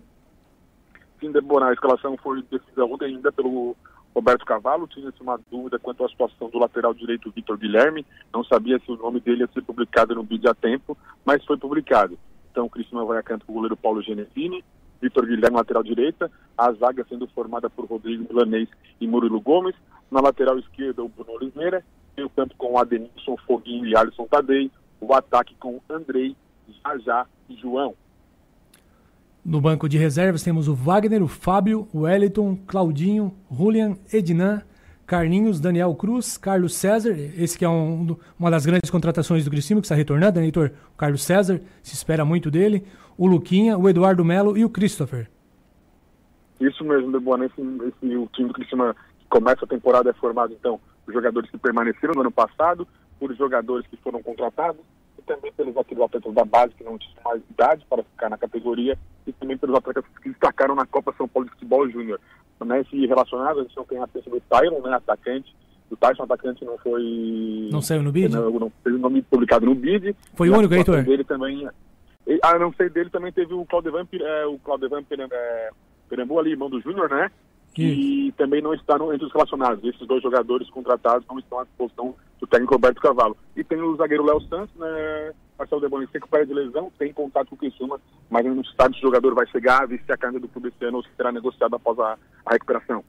Sim, 1.19 1.31
Debona, 1.31 1.67
a 1.67 1.73
escalação 1.73 2.15
foi 2.17 2.43
ontem 2.79 3.05
ainda 3.05 3.31
pelo 3.31 3.75
Roberto 4.13 4.45
Cavalo, 4.45 4.87
tinha-se 4.87 5.21
uma 5.21 5.39
dúvida 5.49 5.79
quanto 5.79 6.03
à 6.03 6.09
situação 6.09 6.49
do 6.49 6.59
lateral 6.59 6.93
direito 6.93 7.31
Vitor 7.31 7.57
Guilherme, 7.57 8.05
não 8.33 8.43
sabia 8.43 8.79
se 8.79 8.91
o 8.91 8.97
nome 8.97 9.19
dele 9.19 9.41
ia 9.41 9.49
ser 9.53 9.61
publicado 9.63 10.15
no 10.15 10.23
vídeo 10.23 10.49
a 10.49 10.55
tempo, 10.55 10.97
mas 11.25 11.43
foi 11.45 11.57
publicado. 11.57 12.17
Então 12.51 12.65
o 12.65 12.69
Cristiano 12.69 13.05
vai 13.05 13.19
a 13.19 13.23
canto 13.23 13.45
com 13.45 13.51
o 13.51 13.55
goleiro 13.55 13.77
Paulo 13.77 14.01
Genesini, 14.01 14.63
Vitor 15.01 15.25
Guilherme 15.25 15.57
lateral 15.57 15.83
direita, 15.83 16.31
a 16.57 16.71
zaga 16.73 17.05
sendo 17.07 17.27
formada 17.27 17.69
por 17.69 17.85
Rodrigo 17.85 18.25
Milanês 18.27 18.67
e 18.99 19.07
Murilo 19.07 19.39
Gomes, 19.39 19.75
na 20.09 20.19
lateral 20.19 20.57
esquerda 20.57 21.03
o 21.03 21.09
Bruno 21.09 21.33
Oliveira, 21.33 21.83
meio 22.15 22.29
campo 22.29 22.55
com 22.57 22.73
o 22.73 22.79
Adenilson, 22.79 23.37
Foguinho 23.45 23.85
e 23.85 23.95
Alisson 23.95 24.25
Tadei, 24.25 24.71
o 24.99 25.13
ataque 25.13 25.55
com 25.59 25.79
Andrei, 25.89 26.35
Jajá 26.83 27.27
e 27.49 27.55
João. 27.55 27.95
No 29.47 29.61
banco 29.61 29.87
de 29.87 29.97
reservas 29.97 30.43
temos 30.43 30.67
o 30.67 30.75
Wagner, 30.75 31.23
o 31.23 31.27
Fábio, 31.29 31.87
o 31.93 31.99
Wellington, 31.99 32.57
Claudinho, 32.67 33.33
Julian, 33.49 33.95
Ednan, 34.11 34.61
Carlinhos, 35.05 35.61
Daniel 35.61 35.95
Cruz, 35.95 36.37
Carlos 36.37 36.75
César, 36.75 37.11
esse 37.17 37.57
que 37.57 37.63
é 37.63 37.69
um, 37.69 38.17
uma 38.37 38.51
das 38.51 38.65
grandes 38.65 38.91
contratações 38.91 39.45
do 39.45 39.49
Criciúma, 39.49 39.79
que 39.79 39.85
está 39.85 39.95
retornando, 39.95 40.37
né, 40.37 40.45
Heitor? 40.45 40.71
O 40.93 40.97
Carlos 40.97 41.23
César, 41.23 41.61
se 41.81 41.93
espera 41.93 42.25
muito 42.25 42.51
dele, 42.51 42.85
o 43.17 43.25
Luquinha, 43.25 43.77
o 43.77 43.87
Eduardo 43.87 44.25
Melo 44.25 44.57
e 44.57 44.65
o 44.65 44.69
Christopher. 44.69 45.29
Isso 46.59 46.83
mesmo, 46.83 47.09
Deboa, 47.13 47.45
esse, 47.45 47.61
esse, 47.61 48.17
o 48.17 48.27
time 48.33 48.49
do 48.49 48.53
Criciúma 48.53 48.97
que 49.17 49.27
começa 49.29 49.63
a 49.63 49.67
temporada 49.69 50.09
é 50.09 50.13
formado, 50.13 50.51
então, 50.51 50.77
por 51.05 51.13
jogadores 51.13 51.49
que 51.49 51.57
permaneceram 51.57 52.13
no 52.15 52.19
ano 52.19 52.31
passado, 52.31 52.85
por 53.17 53.33
jogadores 53.33 53.87
que 53.87 53.95
foram 53.95 54.21
contratados, 54.21 54.81
e 55.17 55.21
também 55.21 55.53
pelos 55.53 55.77
atletas 55.77 56.33
da 56.33 56.43
base 56.43 56.73
que 56.73 56.83
não 56.83 56.97
tinham 56.97 57.15
mais 57.23 57.41
idade 57.49 57.85
para 57.89 58.03
ficar 58.03 58.29
na 58.29 58.37
categoria, 58.37 58.99
e 59.27 59.33
também 59.33 59.57
pelos 59.57 59.75
atletas 59.75 60.03
que 60.21 60.29
destacaram 60.29 60.75
na 60.75 60.85
Copa 60.85 61.13
São 61.17 61.27
Paulo 61.27 61.47
de 61.47 61.53
Futebol 61.53 61.89
Júnior. 61.89 62.19
Nesse 62.65 63.05
relacionado, 63.05 63.59
a 63.59 63.63
gente 63.63 63.77
não 63.77 63.85
tem 63.85 63.99
a 63.99 64.07
presença 64.07 64.31
do 64.35 64.41
Tyron, 64.49 64.81
né, 64.81 64.95
atacante. 64.95 65.55
O 65.89 65.95
Tyson, 65.95 66.23
atacante, 66.23 66.65
não 66.65 66.77
foi... 66.79 67.69
Não 67.71 67.81
saiu 67.81 68.03
no 68.03 68.11
bid? 68.11 68.33
Não, 68.33 68.49
não 68.51 68.71
teve 68.83 68.95
o 68.95 68.99
nome 68.99 69.21
publicado 69.21 69.65
no 69.65 69.75
bid. 69.75 70.15
Foi 70.33 70.49
o 70.49 70.57
único, 70.57 70.73
Heitor? 70.73 71.03
dele 71.03 71.23
também... 71.23 71.67
Ah, 72.43 72.59
não 72.59 72.73
sei 72.73 72.89
dele, 72.89 73.09
também 73.09 73.31
teve 73.31 73.53
o 73.53 73.65
Claudevan, 73.65 74.05
é, 74.13 74.45
o 74.45 74.57
Claudevan 74.59 75.01
é, 75.31 75.69
Perambu 76.09 76.39
ali, 76.39 76.51
irmão 76.51 76.69
do 76.69 76.81
Júnior, 76.81 77.09
né? 77.09 77.31
Que 77.73 78.33
também 78.35 78.61
não 78.61 78.73
está 78.73 78.97
no, 78.97 79.13
entre 79.13 79.27
os 79.27 79.31
relacionados. 79.31 79.81
Esses 79.83 80.05
dois 80.05 80.21
jogadores 80.21 80.69
contratados 80.69 81.25
não 81.29 81.39
estão 81.39 81.59
à 81.59 81.63
disposição 81.63 82.15
do 82.39 82.47
técnico 82.47 82.73
Roberto 82.73 82.99
Cavalo. 82.99 83.37
E 83.55 83.63
tem 83.63 83.79
o 83.79 83.95
zagueiro 83.95 84.25
Léo 84.25 84.41
Santos, 84.41 84.75
né? 84.75 85.33
Marcelo 85.57 85.81
Deboni 85.81 86.05
se 86.07 86.13
recupera 86.13 86.45
de 86.45 86.53
lesão, 86.53 86.91
tem 86.97 87.11
contato 87.11 87.49
com 87.49 87.55
o 87.55 87.57
Criciúma, 87.57 87.99
mas 88.29 88.45
ainda 88.45 88.55
não 88.55 88.63
se 88.63 88.75
sabe 88.75 88.95
se 88.95 89.01
o 89.01 89.07
jogador 89.07 89.33
vai 89.33 89.47
chegar, 89.47 89.87
se 89.87 90.11
a 90.11 90.17
camisa 90.17 90.39
do 90.39 90.47
clube 90.47 90.69
esse 90.69 90.85
ano 90.85 90.97
ou 90.97 91.03
se 91.03 91.09
será 91.17 91.31
negociado 91.31 91.75
após 91.75 91.97
a, 91.99 92.17
a 92.45 92.53
recuperação. 92.53 93.03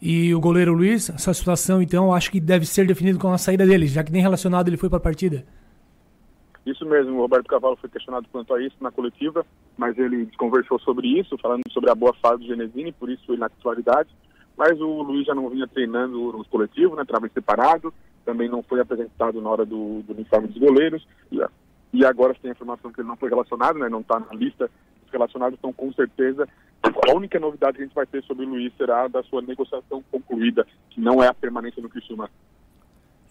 E 0.00 0.34
o 0.34 0.40
goleiro 0.40 0.74
Luiz, 0.74 1.08
essa 1.10 1.32
situação, 1.32 1.80
então, 1.80 2.12
acho 2.12 2.30
que 2.30 2.38
deve 2.38 2.66
ser 2.66 2.86
definido 2.86 3.18
com 3.18 3.32
a 3.32 3.38
saída 3.38 3.66
dele, 3.66 3.86
já 3.86 4.04
que 4.04 4.12
nem 4.12 4.22
relacionado 4.22 4.68
ele 4.68 4.76
foi 4.76 4.88
para 4.88 4.98
a 4.98 5.00
partida. 5.00 5.44
Isso 6.66 6.84
mesmo, 6.84 7.16
o 7.16 7.20
Roberto 7.20 7.46
Cavalo 7.46 7.76
foi 7.76 7.88
questionado 7.88 8.26
quanto 8.30 8.52
a 8.52 8.60
isso 8.60 8.76
na 8.80 8.90
coletiva, 8.90 9.46
mas 9.78 9.96
ele 9.96 10.28
conversou 10.36 10.78
sobre 10.80 11.06
isso, 11.18 11.38
falando 11.38 11.62
sobre 11.70 11.90
a 11.90 11.94
boa 11.94 12.12
fase 12.14 12.42
do 12.42 12.46
Genesini, 12.46 12.92
por 12.92 13.08
isso 13.08 13.24
ele 13.28 13.38
na 13.38 13.48
titularidade. 13.48 14.10
Mas 14.56 14.80
o 14.80 15.02
Luiz 15.02 15.26
já 15.26 15.34
não 15.34 15.48
vinha 15.48 15.68
treinando 15.68 16.32
nos 16.32 16.46
coletivos, 16.48 16.96
né? 16.96 17.04
Trabalho 17.04 17.32
separado, 17.32 17.94
também 18.26 18.48
não 18.48 18.62
foi 18.62 18.80
apresentado 18.80 19.40
na 19.40 19.48
hora 19.48 19.64
do, 19.64 20.02
do 20.02 20.12
uniforme 20.12 20.48
dos 20.48 20.58
goleiros. 20.58 21.06
E, 21.32 21.40
e 21.94 22.04
agora 22.04 22.34
tem 22.34 22.50
a 22.50 22.52
informação 22.52 22.92
que 22.92 23.00
ele 23.00 23.08
não 23.08 23.16
foi 23.16 23.30
relacionado, 23.30 23.78
né? 23.78 23.88
Não 23.88 24.00
está 24.00 24.20
na 24.20 24.34
lista 24.34 24.68
dos 25.02 25.10
relacionados, 25.10 25.58
então 25.58 25.72
com 25.72 25.90
certeza 25.94 26.46
a 26.82 27.14
única 27.14 27.40
novidade 27.40 27.76
que 27.76 27.82
a 27.82 27.86
gente 27.86 27.94
vai 27.94 28.06
ter 28.06 28.22
sobre 28.24 28.44
o 28.44 28.48
Luiz 28.48 28.72
será 28.76 29.08
da 29.08 29.22
sua 29.22 29.40
negociação 29.40 30.02
concluída, 30.10 30.66
que 30.90 31.00
não 31.00 31.22
é 31.22 31.28
a 31.28 31.34
permanência 31.34 31.82
no 31.82 31.88
Criciúma. 31.88 32.28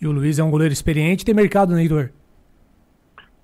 E 0.02 0.08
o 0.08 0.12
Luiz 0.12 0.40
é 0.40 0.44
um 0.44 0.50
goleiro 0.50 0.74
experiente, 0.74 1.24
tem 1.24 1.36
mercado, 1.36 1.74
né, 1.74 1.82
Heitor? 1.82 2.10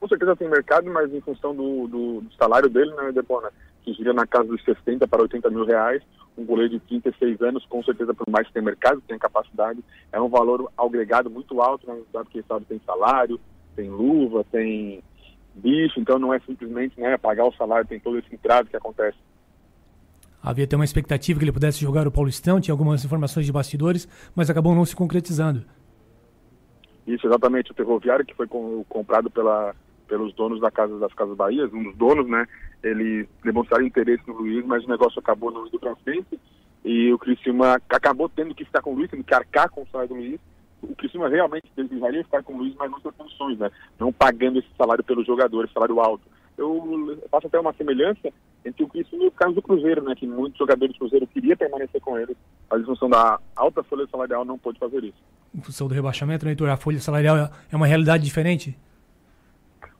com 0.01 0.07
certeza 0.07 0.35
tem 0.35 0.49
mercado, 0.49 0.89
mas 0.91 1.13
em 1.13 1.21
função 1.21 1.55
do, 1.55 1.87
do, 1.87 2.21
do 2.21 2.33
salário 2.33 2.67
dele, 2.67 2.91
né, 2.95 3.11
Debona, 3.11 3.51
que 3.83 3.93
gira 3.93 4.11
na 4.11 4.25
casa 4.25 4.47
dos 4.47 4.63
60 4.63 5.07
para 5.07 5.21
80 5.21 5.47
mil 5.51 5.63
reais, 5.63 6.01
um 6.37 6.45
goleiro 6.45 6.71
de 6.71 6.79
36 6.79 7.41
anos, 7.41 7.65
com 7.65 7.83
certeza 7.83 8.13
por 8.13 8.29
mais 8.29 8.47
que 8.47 8.53
tem 8.53 8.63
mercado, 8.63 9.01
tem 9.07 9.17
capacidade, 9.17 9.83
é 10.11 10.19
um 10.19 10.29
valor 10.29 10.71
agregado 10.77 11.29
muito 11.29 11.61
alto, 11.61 11.87
né, 11.87 12.01
dado 12.13 12.29
que 12.29 12.41
sabe 12.43 12.65
tem 12.65 12.81
salário, 12.85 13.39
tem 13.75 13.89
luva, 13.89 14.45
tem 14.51 15.03
bicho, 15.53 15.99
então 15.99 16.17
não 16.17 16.33
é 16.33 16.39
simplesmente 16.39 16.99
né, 16.99 17.17
pagar 17.17 17.45
o 17.45 17.53
salário, 17.53 17.87
tem 17.87 17.99
todo 17.99 18.17
esse 18.17 18.33
entrave 18.33 18.69
que 18.69 18.77
acontece. 18.77 19.17
Havia 20.43 20.65
até 20.65 20.75
uma 20.75 20.85
expectativa 20.85 21.37
que 21.37 21.45
ele 21.45 21.51
pudesse 21.51 21.79
jogar 21.79 22.07
o 22.07 22.11
Paulistão, 22.11 22.59
tinha 22.59 22.73
algumas 22.73 23.05
informações 23.05 23.45
de 23.45 23.51
bastidores, 23.51 24.07
mas 24.35 24.49
acabou 24.49 24.73
não 24.73 24.85
se 24.85 24.95
concretizando. 24.95 25.63
Isso, 27.05 27.27
exatamente, 27.27 27.71
o 27.71 27.75
Ferroviário, 27.75 28.25
que 28.25 28.33
foi 28.33 28.47
com, 28.47 28.83
comprado 28.85 29.29
pela, 29.29 29.75
pelos 30.07 30.33
donos 30.33 30.59
da 30.59 30.71
casa 30.71 30.97
das 30.97 31.13
Casas 31.13 31.35
Bahia, 31.35 31.69
um 31.71 31.83
dos 31.83 31.95
donos, 31.95 32.27
né? 32.27 32.47
Eles 32.83 33.27
demonstraram 33.43 33.85
interesse 33.85 34.23
no 34.27 34.33
Luiz, 34.33 34.65
mas 34.65 34.83
o 34.83 34.89
negócio 34.89 35.19
acabou 35.19 35.51
não 35.51 35.67
indo 35.67 35.79
para 35.79 35.95
frente 35.97 36.39
e 36.83 37.13
o 37.13 37.19
Criciúma 37.19 37.79
acabou 37.89 38.27
tendo 38.27 38.55
que 38.55 38.65
ficar 38.65 38.81
com 38.81 38.91
o 38.91 38.95
Luiz, 38.95 39.09
tendo 39.09 39.23
que 39.23 39.33
arcar 39.33 39.69
com 39.69 39.83
o 39.83 39.87
salário 39.87 40.09
do 40.09 40.19
Luiz. 40.19 40.39
O 40.81 40.95
Criciúma 40.95 41.29
realmente 41.29 41.71
desejaria 41.75 42.23
ficar 42.23 42.41
com 42.41 42.53
o 42.53 42.57
Luiz, 42.57 42.73
mas 42.75 42.89
não 42.89 42.99
tem 42.99 43.11
condições, 43.11 43.59
né? 43.59 43.69
Não 43.99 44.11
pagando 44.11 44.57
esse 44.57 44.67
salário 44.75 45.03
pelo 45.03 45.23
jogador, 45.23 45.63
esse 45.63 45.73
salário 45.73 45.99
alto. 45.99 46.23
Eu 46.57 47.19
faço 47.29 47.47
até 47.47 47.59
uma 47.59 47.73
semelhança 47.73 48.33
entre 48.65 48.83
o 48.83 48.87
Criciúma 48.87 49.25
e 49.25 49.27
o 49.27 49.31
caso 49.31 49.53
do 49.53 49.61
Cruzeiro, 49.61 50.03
né? 50.03 50.15
Que 50.15 50.25
muitos 50.25 50.57
jogadores 50.57 50.95
do 50.95 50.99
Cruzeiro 50.99 51.27
queriam 51.27 51.55
permanecer 51.55 52.01
com 52.01 52.17
ele, 52.17 52.35
mas 52.69 52.81
em 52.81 52.85
função 52.85 53.09
da 53.09 53.39
alta 53.55 53.83
folha 53.83 54.07
salarial 54.07 54.43
não 54.43 54.57
pôde 54.57 54.79
fazer 54.79 55.03
isso. 55.03 55.21
Em 55.53 55.61
função 55.61 55.87
do 55.87 55.93
rebaixamento, 55.93 56.45
né, 56.45 56.51
Heitor? 56.51 56.69
A 56.69 56.77
folha 56.77 56.99
salarial 56.99 57.37
é 57.71 57.75
uma 57.75 57.85
realidade 57.85 58.23
diferente? 58.23 58.75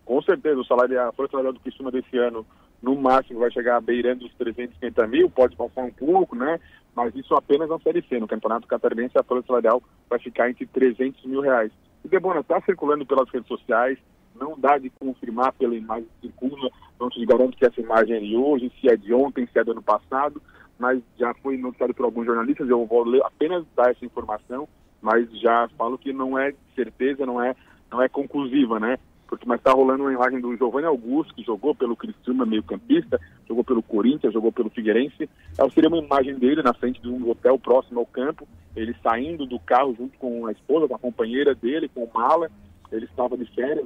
Com 0.03 0.19
certeza, 0.23 0.59
o 0.59 0.65
salário, 0.65 0.99
a 0.99 1.11
folha 1.11 1.29
salarial 1.29 1.53
do 1.53 1.59
Criciúma 1.59 1.91
desse 1.91 2.17
ano, 2.17 2.45
no 2.81 2.95
máximo, 2.95 3.39
vai 3.39 3.51
chegar 3.51 3.79
beirando 3.81 4.25
os 4.25 4.33
350 4.33 5.07
mil, 5.07 5.29
pode 5.29 5.55
passar 5.55 5.83
um 5.83 5.91
pouco, 5.91 6.35
né? 6.35 6.59
Mas 6.95 7.15
isso 7.15 7.35
apenas 7.35 7.69
na 7.69 7.79
Série 7.79 8.01
C. 8.01 8.19
No 8.19 8.27
Campeonato 8.27 8.67
Catarinense, 8.67 9.17
a 9.17 9.23
folha 9.23 9.43
salarial 9.45 9.81
vai 10.09 10.19
ficar 10.19 10.49
entre 10.49 10.65
300 10.65 11.23
mil 11.25 11.41
reais. 11.41 11.71
E 12.03 12.07
Debona 12.07 12.39
está 12.39 12.59
circulando 12.61 13.05
pelas 13.05 13.29
redes 13.29 13.47
sociais, 13.47 13.97
não 14.35 14.59
dá 14.59 14.77
de 14.77 14.89
confirmar 14.89 15.53
pela 15.53 15.75
imagem 15.75 16.07
que 16.19 16.27
circula, 16.27 16.69
não 16.99 17.09
te 17.09 17.23
garanto 17.25 17.55
que 17.55 17.65
essa 17.65 17.79
imagem 17.79 18.15
é 18.15 18.19
de 18.19 18.35
hoje, 18.35 18.71
se 18.79 18.89
é 18.89 18.95
de 18.95 19.13
ontem, 19.13 19.47
se 19.47 19.59
é 19.59 19.63
do 19.63 19.71
ano 19.71 19.83
passado, 19.83 20.41
mas 20.79 21.01
já 21.17 21.33
foi 21.35 21.57
noticiado 21.57 21.93
por 21.93 22.05
alguns 22.05 22.25
jornalistas, 22.25 22.67
eu 22.67 22.85
vou 22.85 23.03
ler, 23.03 23.21
apenas 23.23 23.63
dar 23.75 23.91
essa 23.91 24.03
informação, 24.03 24.67
mas 25.01 25.29
já 25.39 25.69
falo 25.77 25.97
que 25.97 26.11
não 26.11 26.37
é 26.37 26.53
certeza, 26.75 27.25
não 27.25 27.41
é, 27.41 27.55
não 27.91 28.01
é 28.01 28.09
conclusiva, 28.09 28.79
né? 28.79 28.97
Porque, 29.31 29.47
mas 29.47 29.59
está 29.61 29.71
rolando 29.71 30.03
uma 30.03 30.11
imagem 30.11 30.41
do 30.41 30.57
Giovanni 30.57 30.85
Augusto, 30.85 31.33
que 31.33 31.41
jogou 31.41 31.73
pelo 31.73 31.95
Criciúma, 31.95 32.45
meio 32.45 32.61
campista, 32.61 33.17
jogou 33.47 33.63
pelo 33.63 33.81
Corinthians, 33.81 34.33
jogou 34.33 34.51
pelo 34.51 34.69
Figueirense. 34.69 35.29
Ela 35.57 35.69
seria 35.71 35.87
uma 35.87 35.99
imagem 35.99 36.37
dele 36.37 36.61
na 36.61 36.73
frente 36.73 37.01
de 37.01 37.07
um 37.07 37.29
hotel 37.29 37.57
próximo 37.57 38.01
ao 38.01 38.05
campo, 38.05 38.45
ele 38.75 38.93
saindo 39.01 39.45
do 39.45 39.57
carro 39.57 39.95
junto 39.97 40.17
com 40.19 40.47
a 40.47 40.51
esposa, 40.51 40.85
com 40.85 40.95
a 40.95 40.99
companheira 40.99 41.55
dele, 41.55 41.87
com 41.87 42.03
o 42.03 42.11
mala. 42.13 42.51
Ele 42.91 43.05
estava 43.05 43.37
de 43.37 43.45
férias. 43.55 43.85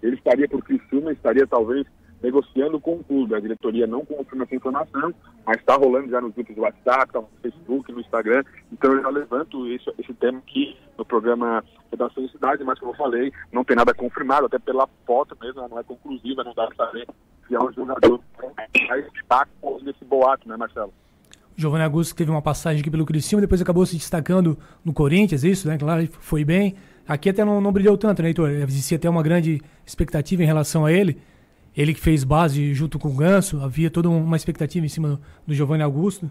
Ele 0.00 0.14
estaria 0.14 0.48
por 0.48 0.62
Criciúma, 0.62 1.10
estaria 1.10 1.48
talvez 1.48 1.84
negociando 2.24 2.80
com 2.80 2.96
o 2.96 3.04
clube. 3.04 3.34
A 3.34 3.40
diretoria 3.40 3.86
não 3.86 4.04
confirma 4.04 4.44
essa 4.44 4.56
informação, 4.56 5.14
mas 5.44 5.58
está 5.58 5.76
rolando 5.76 6.10
já 6.10 6.20
nos 6.20 6.32
grupos 6.32 6.56
do 6.56 6.62
WhatsApp, 6.62 7.12
tá 7.12 7.20
no 7.20 7.28
Facebook, 7.42 7.92
no 7.92 8.00
Instagram. 8.00 8.42
Então 8.72 8.92
eu 8.92 9.02
já 9.02 9.10
levanto 9.10 9.68
esse, 9.68 9.92
esse 9.98 10.14
tema 10.14 10.38
aqui 10.38 10.76
no 10.96 11.04
programa 11.04 11.62
Redação 11.90 12.24
de 12.24 12.32
Cidade, 12.32 12.64
mas 12.64 12.78
como 12.78 12.92
eu 12.92 12.96
falei, 12.96 13.32
não 13.52 13.62
tem 13.62 13.76
nada 13.76 13.92
confirmado, 13.92 14.46
até 14.46 14.58
pela 14.58 14.88
foto 15.06 15.36
mesmo, 15.40 15.68
não 15.68 15.78
é 15.78 15.82
conclusiva, 15.82 16.42
não 16.42 16.54
dá 16.54 16.66
para 16.66 16.86
saber 16.86 17.06
que 17.46 17.54
é 17.54 17.62
um 17.62 17.70
jogador 17.72 18.20
mais 18.88 19.12
destaque 19.12 19.50
nesse 19.82 20.04
boato, 20.04 20.48
né, 20.48 20.56
Marcelo? 20.56 20.92
Giovanni 21.56 21.84
Augusto 21.84 22.16
teve 22.16 22.30
uma 22.30 22.42
passagem 22.42 22.80
aqui 22.80 22.90
pelo 22.90 23.04
Criciúma, 23.04 23.42
depois 23.42 23.60
acabou 23.60 23.84
se 23.84 23.96
destacando 23.96 24.58
no 24.84 24.92
Corinthians, 24.92 25.44
isso, 25.44 25.68
né? 25.68 25.78
Claro, 25.78 26.08
foi 26.20 26.44
bem. 26.44 26.74
Aqui 27.06 27.28
até 27.28 27.44
não, 27.44 27.60
não 27.60 27.70
brilhou 27.70 27.98
tanto, 27.98 28.22
né, 28.22 28.28
Heitor? 28.28 28.48
Existia 28.50 28.96
até 28.96 29.08
uma 29.08 29.22
grande 29.22 29.60
expectativa 29.86 30.42
em 30.42 30.46
relação 30.46 30.86
a 30.86 30.92
ele. 30.92 31.20
Ele 31.76 31.92
que 31.92 32.00
fez 32.00 32.22
base 32.22 32.72
junto 32.72 32.98
com 32.98 33.08
o 33.08 33.16
Ganso, 33.16 33.60
havia 33.60 33.90
toda 33.90 34.08
uma 34.08 34.36
expectativa 34.36 34.86
em 34.86 34.88
cima 34.88 35.20
do, 35.46 35.54
Giovanni 35.54 35.82
Augusto. 35.82 36.30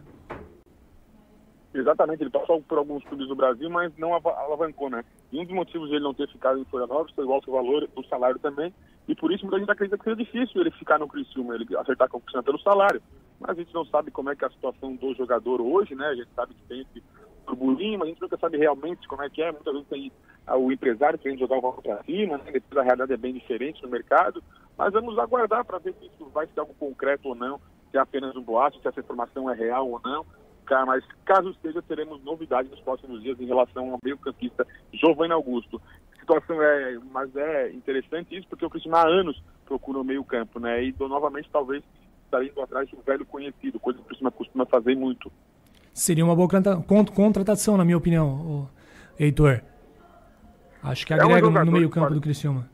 Exatamente, 1.73 2.21
ele 2.21 2.29
passou 2.29 2.61
por 2.61 2.77
alguns 2.77 3.03
clubes 3.03 3.27
do 3.27 3.35
Brasil, 3.35 3.67
mas 3.69 3.91
não 3.97 4.13
ava- 4.13 4.33
alavancou, 4.39 4.89
né? 4.89 5.03
E 5.31 5.39
um 5.39 5.43
dos 5.43 5.55
motivos 5.55 5.89
de 5.89 5.95
ele 5.95 6.03
não 6.03 6.13
ter 6.13 6.29
ficado 6.29 6.59
em 6.59 6.65
Florianópolis 6.65 7.15
foi 7.15 7.25
o 7.25 7.33
alto 7.33 7.51
valor 7.51 7.89
do 7.95 8.05
salário 8.07 8.39
também, 8.39 8.71
e 9.07 9.15
por 9.15 9.31
isso 9.31 9.43
muita 9.43 9.59
gente 9.59 9.71
acredita 9.71 9.97
que 9.97 10.03
seja 10.03 10.15
difícil 10.15 10.61
ele 10.61 10.71
ficar 10.71 10.99
no 10.99 11.07
Criciúma, 11.07 11.55
ele 11.55 11.65
acertar 11.75 12.07
com 12.09 12.19
o 12.19 12.43
pelo 12.43 12.59
salário. 12.59 13.01
Mas 13.39 13.49
a 13.49 13.53
gente 13.55 13.73
não 13.73 13.83
sabe 13.85 14.11
como 14.11 14.29
é 14.29 14.35
que 14.35 14.45
é 14.45 14.47
a 14.47 14.51
situação 14.51 14.95
do 14.95 15.15
jogador 15.15 15.59
hoje, 15.59 15.95
né? 15.95 16.05
A 16.05 16.15
gente 16.15 16.29
sabe 16.35 16.53
que 16.53 16.61
tem 16.69 16.81
esse 16.81 17.03
burburinho, 17.45 18.03
a 18.03 18.05
gente 18.05 18.21
nunca 18.21 18.37
sabe 18.37 18.57
realmente 18.57 19.07
como 19.07 19.23
é 19.23 19.29
que 19.29 19.41
é. 19.41 19.51
Muitas 19.51 19.73
vezes 19.73 19.89
tem 19.89 20.11
ah, 20.45 20.57
o 20.57 20.71
empresário 20.71 21.19
querendo 21.19 21.39
jogar 21.39 21.57
o 21.57 21.61
valor 21.61 21.81
para 21.81 22.03
cima, 22.03 22.37
né? 22.37 22.51
A 22.75 22.81
realidade 22.81 23.13
é 23.13 23.17
bem 23.17 23.33
diferente 23.33 23.81
no 23.83 23.89
mercado. 23.89 24.43
Mas 24.77 24.93
vamos 24.93 25.17
aguardar 25.19 25.63
para 25.65 25.77
ver 25.79 25.93
se 25.93 26.05
isso 26.05 26.25
vai 26.33 26.47
ser 26.47 26.59
algo 26.59 26.73
concreto 26.75 27.29
ou 27.29 27.35
não, 27.35 27.59
se 27.91 27.97
é 27.97 27.99
apenas 27.99 28.35
um 28.35 28.41
boato, 28.41 28.79
se 28.79 28.87
essa 28.87 28.99
informação 28.99 29.49
é 29.49 29.55
real 29.55 29.89
ou 29.89 30.01
não. 30.03 30.25
Cara, 30.65 30.85
mas 30.85 31.03
caso 31.25 31.49
esteja, 31.49 31.81
teremos 31.81 32.23
novidades 32.23 32.71
nos 32.71 32.79
próximos 32.79 33.21
dias 33.21 33.39
em 33.39 33.45
relação 33.45 33.91
ao 33.91 33.99
meio-campista 34.03 34.65
Giovanni 34.93 35.33
Augusto. 35.33 35.81
A 36.15 36.19
situação 36.19 36.61
é, 36.61 36.97
mas 37.11 37.35
é 37.35 37.71
interessante 37.71 38.35
isso 38.35 38.47
porque 38.47 38.65
o 38.65 38.69
Cristiano 38.69 38.97
há 38.97 39.07
anos 39.07 39.43
procura 39.65 39.99
o 39.99 40.03
meio-campo, 40.03 40.59
né? 40.59 40.83
E 40.83 40.95
novamente 40.99 41.49
talvez 41.51 41.83
estará 42.25 42.45
indo 42.45 42.61
atrás 42.61 42.87
de 42.87 42.95
um 42.95 43.01
velho 43.01 43.25
conhecido, 43.25 43.79
coisa 43.79 43.99
que 43.99 44.05
o 44.05 44.07
Cristiano 44.07 44.31
costuma 44.31 44.65
fazer 44.65 44.95
muito. 44.95 45.31
Seria 45.93 46.25
uma 46.25 46.35
boa 46.35 46.49
contra- 46.49 46.77
con- 46.77 47.05
contratação, 47.05 47.77
na 47.77 47.85
minha 47.85 47.97
opinião, 47.97 48.67
Heitor. 49.19 49.61
Acho 50.81 51.05
que 51.05 51.13
É 51.13 51.17
um 51.17 51.21
agrega 51.33 51.63
no- 51.65 51.71
meio-campo 51.71 52.13
do 52.13 52.21
Criciúma. 52.21 52.67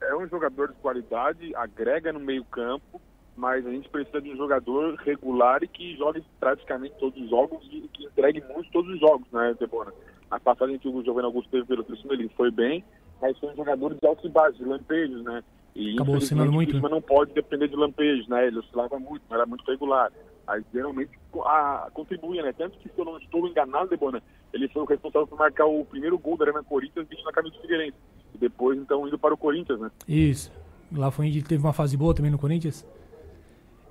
É 0.00 0.14
um 0.16 0.26
jogador 0.28 0.68
de 0.68 0.74
qualidade, 0.74 1.54
agrega 1.54 2.12
no 2.12 2.18
meio-campo, 2.20 3.00
mas 3.36 3.66
a 3.66 3.70
gente 3.70 3.88
precisa 3.88 4.20
de 4.20 4.30
um 4.32 4.36
jogador 4.36 4.94
regular 4.96 5.62
e 5.62 5.68
que 5.68 5.96
jogue 5.96 6.24
praticamente 6.40 6.94
todos 6.98 7.20
os 7.22 7.28
jogos 7.28 7.62
e 7.70 7.82
que 7.92 8.04
entregue 8.06 8.42
muito 8.52 8.70
todos 8.70 8.92
os 8.92 8.98
jogos, 9.00 9.26
né, 9.32 9.54
Debona? 9.60 9.92
A 10.30 10.40
passagem 10.40 10.78
que 10.78 10.88
o 10.88 11.02
Giovanni 11.04 11.26
Augusto 11.26 11.50
teve 11.50 11.66
pelo 11.66 11.84
Cristiano, 11.84 12.14
ele 12.14 12.28
foi 12.36 12.50
bem, 12.50 12.82
mas 13.20 13.38
foi 13.38 13.50
um 13.52 13.56
jogador 13.56 13.94
de 13.94 14.06
altos 14.06 14.24
e 14.24 14.28
baixos, 14.28 14.58
de 14.58 14.64
lampejos, 14.64 15.22
né? 15.22 15.44
E 15.74 15.94
Acabou 15.94 16.16
oscilando 16.16 16.50
muito, 16.52 16.68
o 16.68 16.72
Cristiano 16.72 16.94
não 16.94 17.02
pode 17.02 17.32
depender 17.32 17.68
de 17.68 17.76
lampejos, 17.76 18.26
né? 18.28 18.46
Ele 18.46 18.58
oscilava 18.58 18.98
muito, 18.98 19.22
não 19.28 19.36
era 19.36 19.46
muito 19.46 19.62
regular. 19.70 20.10
Aí 20.46 20.64
geralmente 20.72 21.10
a, 21.44 21.88
contribuía, 21.92 22.42
né? 22.42 22.52
Tanto 22.52 22.78
que 22.78 22.88
se 22.88 22.98
eu 22.98 23.04
não 23.04 23.18
estou 23.18 23.46
enganado, 23.48 23.88
Debona, 23.90 24.22
ele 24.52 24.68
foi 24.68 24.82
o 24.82 24.86
responsável 24.86 25.26
por 25.26 25.38
marcar 25.38 25.66
o 25.66 25.84
primeiro 25.84 26.16
gol 26.18 26.36
da 26.36 26.44
Arena 26.44 26.62
Corinthians 26.62 27.08
vestindo 27.08 27.28
a 27.28 27.32
camisa 27.32 27.54
do 27.56 27.60
Figueirense. 27.62 27.96
E 28.34 28.38
depois, 28.38 28.78
então, 28.78 29.06
indo 29.08 29.18
para 29.18 29.34
o 29.34 29.36
Corinthians, 29.38 29.80
né? 29.80 29.90
Isso. 30.06 30.52
Lá 30.92 31.10
foi 31.10 31.26
onde 31.26 31.42
teve 31.42 31.62
uma 31.64 31.72
fase 31.72 31.96
boa 31.96 32.14
também 32.14 32.30
no 32.30 32.38
Corinthians. 32.38 32.86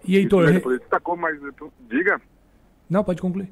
E 0.07 0.15
Heitor, 0.15 0.44
Isso, 0.44 0.48
né, 0.48 0.52
re- 0.53 0.57
depois 0.60 0.73
ele 0.76 0.82
destacou, 0.82 1.18
mas 1.18 1.40
tu- 1.57 1.73
diga. 1.90 2.22
não, 2.90 3.03
pode 3.03 3.22
concluir. 3.22 3.52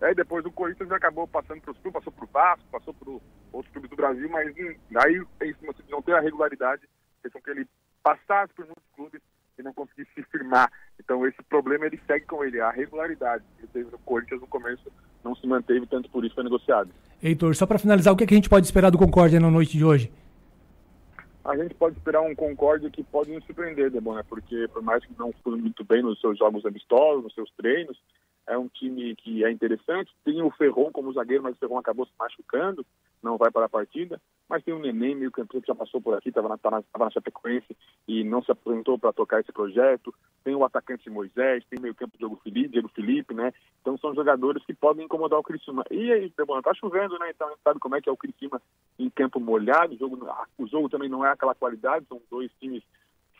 Aí 0.00 0.14
depois 0.14 0.42
do 0.44 0.50
Corinthians 0.52 0.90
acabou 0.90 1.26
passando 1.26 1.60
para 1.60 1.72
os 1.72 1.78
clubes, 1.78 1.98
passou 1.98 2.12
para 2.12 2.24
o 2.24 2.28
Vasco, 2.32 2.64
passou 2.70 2.94
para 2.94 3.10
outros 3.52 3.72
clubes 3.72 3.90
do 3.90 3.96
Brasil, 3.96 4.28
mas 4.30 4.48
hum, 4.56 4.74
aí 4.96 5.22
em 5.48 5.54
cima 5.54 5.74
não 5.90 6.02
ter 6.02 6.12
a 6.14 6.20
regularidade, 6.20 6.82
fez 7.22 7.32
com 7.32 7.40
que 7.40 7.50
ele 7.50 7.66
passasse 8.02 8.52
por 8.54 8.64
muitos 8.66 8.84
clubes 8.94 9.20
e 9.58 9.62
não 9.62 9.72
conseguisse 9.72 10.10
se 10.14 10.22
firmar. 10.24 10.70
Então 10.98 11.26
esse 11.26 11.42
problema 11.44 11.86
ele 11.86 12.00
segue 12.06 12.26
com 12.26 12.44
ele, 12.44 12.60
a 12.60 12.70
regularidade. 12.70 13.44
Ele 13.58 13.68
teve 13.72 13.90
no 13.90 13.98
Corinthians 13.98 14.40
no 14.40 14.46
começo, 14.46 14.92
não 15.22 15.34
se 15.34 15.46
manteve, 15.46 15.86
tanto 15.86 16.10
por 16.10 16.24
isso 16.24 16.34
foi 16.34 16.44
negociado. 16.44 16.90
Heitor, 17.22 17.54
só 17.54 17.66
para 17.66 17.78
finalizar, 17.78 18.12
o 18.12 18.16
que, 18.16 18.24
é 18.24 18.26
que 18.26 18.34
a 18.34 18.36
gente 18.36 18.48
pode 18.48 18.66
esperar 18.66 18.90
do 18.90 18.98
Concórdia 18.98 19.40
na 19.40 19.50
noite 19.50 19.76
de 19.76 19.84
hoje? 19.84 20.12
A 21.44 21.56
gente 21.56 21.74
pode 21.74 21.96
esperar 21.96 22.22
um 22.22 22.34
Concórdia 22.34 22.90
que 22.90 23.02
pode 23.02 23.30
nos 23.30 23.44
surpreender, 23.44 23.90
Debona, 23.90 24.24
porque 24.24 24.66
por 24.68 24.82
mais 24.82 25.04
que 25.04 25.12
não 25.18 25.32
fui 25.42 25.60
muito 25.60 25.84
bem 25.84 26.02
nos 26.02 26.18
seus 26.20 26.38
jogos 26.38 26.64
amistosos, 26.64 27.22
nos 27.22 27.34
seus 27.34 27.50
treinos, 27.56 28.00
é 28.46 28.58
um 28.58 28.68
time 28.68 29.14
que 29.16 29.44
é 29.44 29.50
interessante. 29.50 30.14
Tem 30.24 30.42
o 30.42 30.50
Ferron 30.50 30.90
como 30.92 31.12
zagueiro, 31.12 31.42
mas 31.42 31.54
o 31.54 31.58
Ferron 31.58 31.78
acabou 31.78 32.06
se 32.06 32.12
machucando, 32.18 32.84
não 33.22 33.36
vai 33.36 33.50
para 33.50 33.66
a 33.66 33.68
partida. 33.68 34.20
Mas 34.48 34.62
tem 34.62 34.74
o 34.74 34.78
Neném, 34.78 35.14
meio 35.14 35.30
campeão 35.30 35.60
que 35.60 35.66
já 35.66 35.74
passou 35.74 36.00
por 36.00 36.14
aqui, 36.14 36.28
estava 36.28 36.48
na, 36.48 36.58
tava 36.58 36.84
na 36.98 37.10
Chapecoense 37.10 37.76
e 38.06 38.22
não 38.22 38.42
se 38.42 38.52
apresentou 38.52 38.98
para 38.98 39.12
tocar 39.12 39.40
esse 39.40 39.50
projeto. 39.50 40.14
Tem 40.42 40.54
o 40.54 40.64
atacante 40.64 41.08
Moisés, 41.08 41.64
tem 41.70 41.80
meio 41.80 41.94
campo 41.94 42.18
Diego 42.18 42.38
Felipe, 42.42 42.68
Diego 42.68 42.88
Felipe, 42.88 43.32
né? 43.32 43.52
Então 43.80 43.96
são 43.96 44.14
jogadores 44.14 44.62
que 44.66 44.74
podem 44.74 45.06
incomodar 45.06 45.38
o 45.38 45.42
Criciúma. 45.42 45.84
E 45.90 46.12
aí, 46.12 46.32
Debona, 46.36 46.62
tá 46.62 46.74
chovendo, 46.74 47.18
né? 47.18 47.30
Então 47.30 47.48
a 47.48 47.50
gente 47.52 47.62
sabe 47.62 47.80
como 47.80 47.96
é 47.96 48.02
que 48.02 48.08
é 48.08 48.12
o 48.12 48.16
Criciúma 48.16 48.60
em 48.98 49.08
campo 49.08 49.40
molhado. 49.40 49.94
O 49.94 49.98
jogo, 49.98 50.28
o 50.58 50.66
jogo 50.66 50.88
também 50.90 51.08
não 51.08 51.24
é 51.24 51.30
aquela 51.30 51.54
qualidade, 51.54 52.04
são 52.06 52.20
dois 52.30 52.50
times 52.60 52.82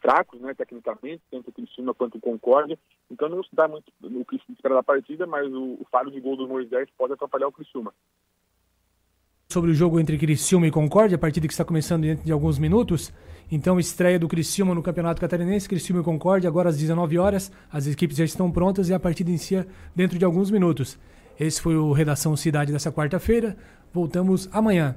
fracos, 0.05 0.39
né, 0.39 0.53
tecnicamente, 0.53 1.23
tanto 1.31 1.49
o 1.49 1.53
Criciúma 1.53 1.95
quanto 1.95 2.19
o 2.19 2.21
Concórdia. 2.21 2.79
Então 3.11 3.27
não 3.27 3.43
se 3.43 3.49
dá 3.55 3.67
muito 3.67 3.91
o 4.03 4.25
que 4.27 4.37
se 4.37 4.53
espera 4.53 4.75
da 4.75 4.83
partida, 4.83 5.27
mas 5.27 5.51
o, 5.51 5.79
o 5.81 5.87
faro 5.91 6.11
de 6.11 6.21
gol 6.21 6.37
do 6.37 6.47
Moisés 6.47 6.87
pode 6.99 7.15
atrapalhar 7.15 7.49
o 7.49 7.53
Criciúma. 7.53 7.95
Sobre 9.49 9.71
o 9.71 9.75
jogo 9.75 9.99
entre 9.99 10.19
Criciúma 10.19 10.67
e 10.67 10.71
Concórdia, 10.71 11.17
a 11.17 11.19
partida 11.19 11.47
que 11.47 11.55
está 11.55 11.65
começando 11.65 12.03
dentro 12.03 12.25
de 12.25 12.33
alguns 12.33 12.59
minutos. 12.59 13.15
Então, 13.51 13.79
estreia 13.79 14.19
do 14.19 14.29
Criciúma 14.29 14.75
no 14.75 14.83
Campeonato 14.83 15.21
Catarinense, 15.21 15.69
Criciúma 15.69 16.03
e 16.03 16.05
Concórdia, 16.05 16.49
agora 16.49 16.69
às 16.69 16.79
19 16.79 17.19
horas. 17.19 17.53
As 17.73 17.87
equipes 17.87 18.17
já 18.17 18.25
estão 18.25 18.51
prontas 18.51 18.89
e 18.89 18.95
a 18.95 19.01
partida 19.01 19.31
inicia 19.31 19.67
dentro 19.95 20.19
de 20.19 20.25
alguns 20.25 20.51
minutos. 20.51 20.99
Esse 21.39 21.63
foi 21.63 21.77
o 21.77 21.93
Redação 21.93 22.37
Cidade 22.37 22.73
dessa 22.73 22.93
quarta-feira. 22.93 23.57
Voltamos 23.93 24.49
amanhã. 24.53 24.97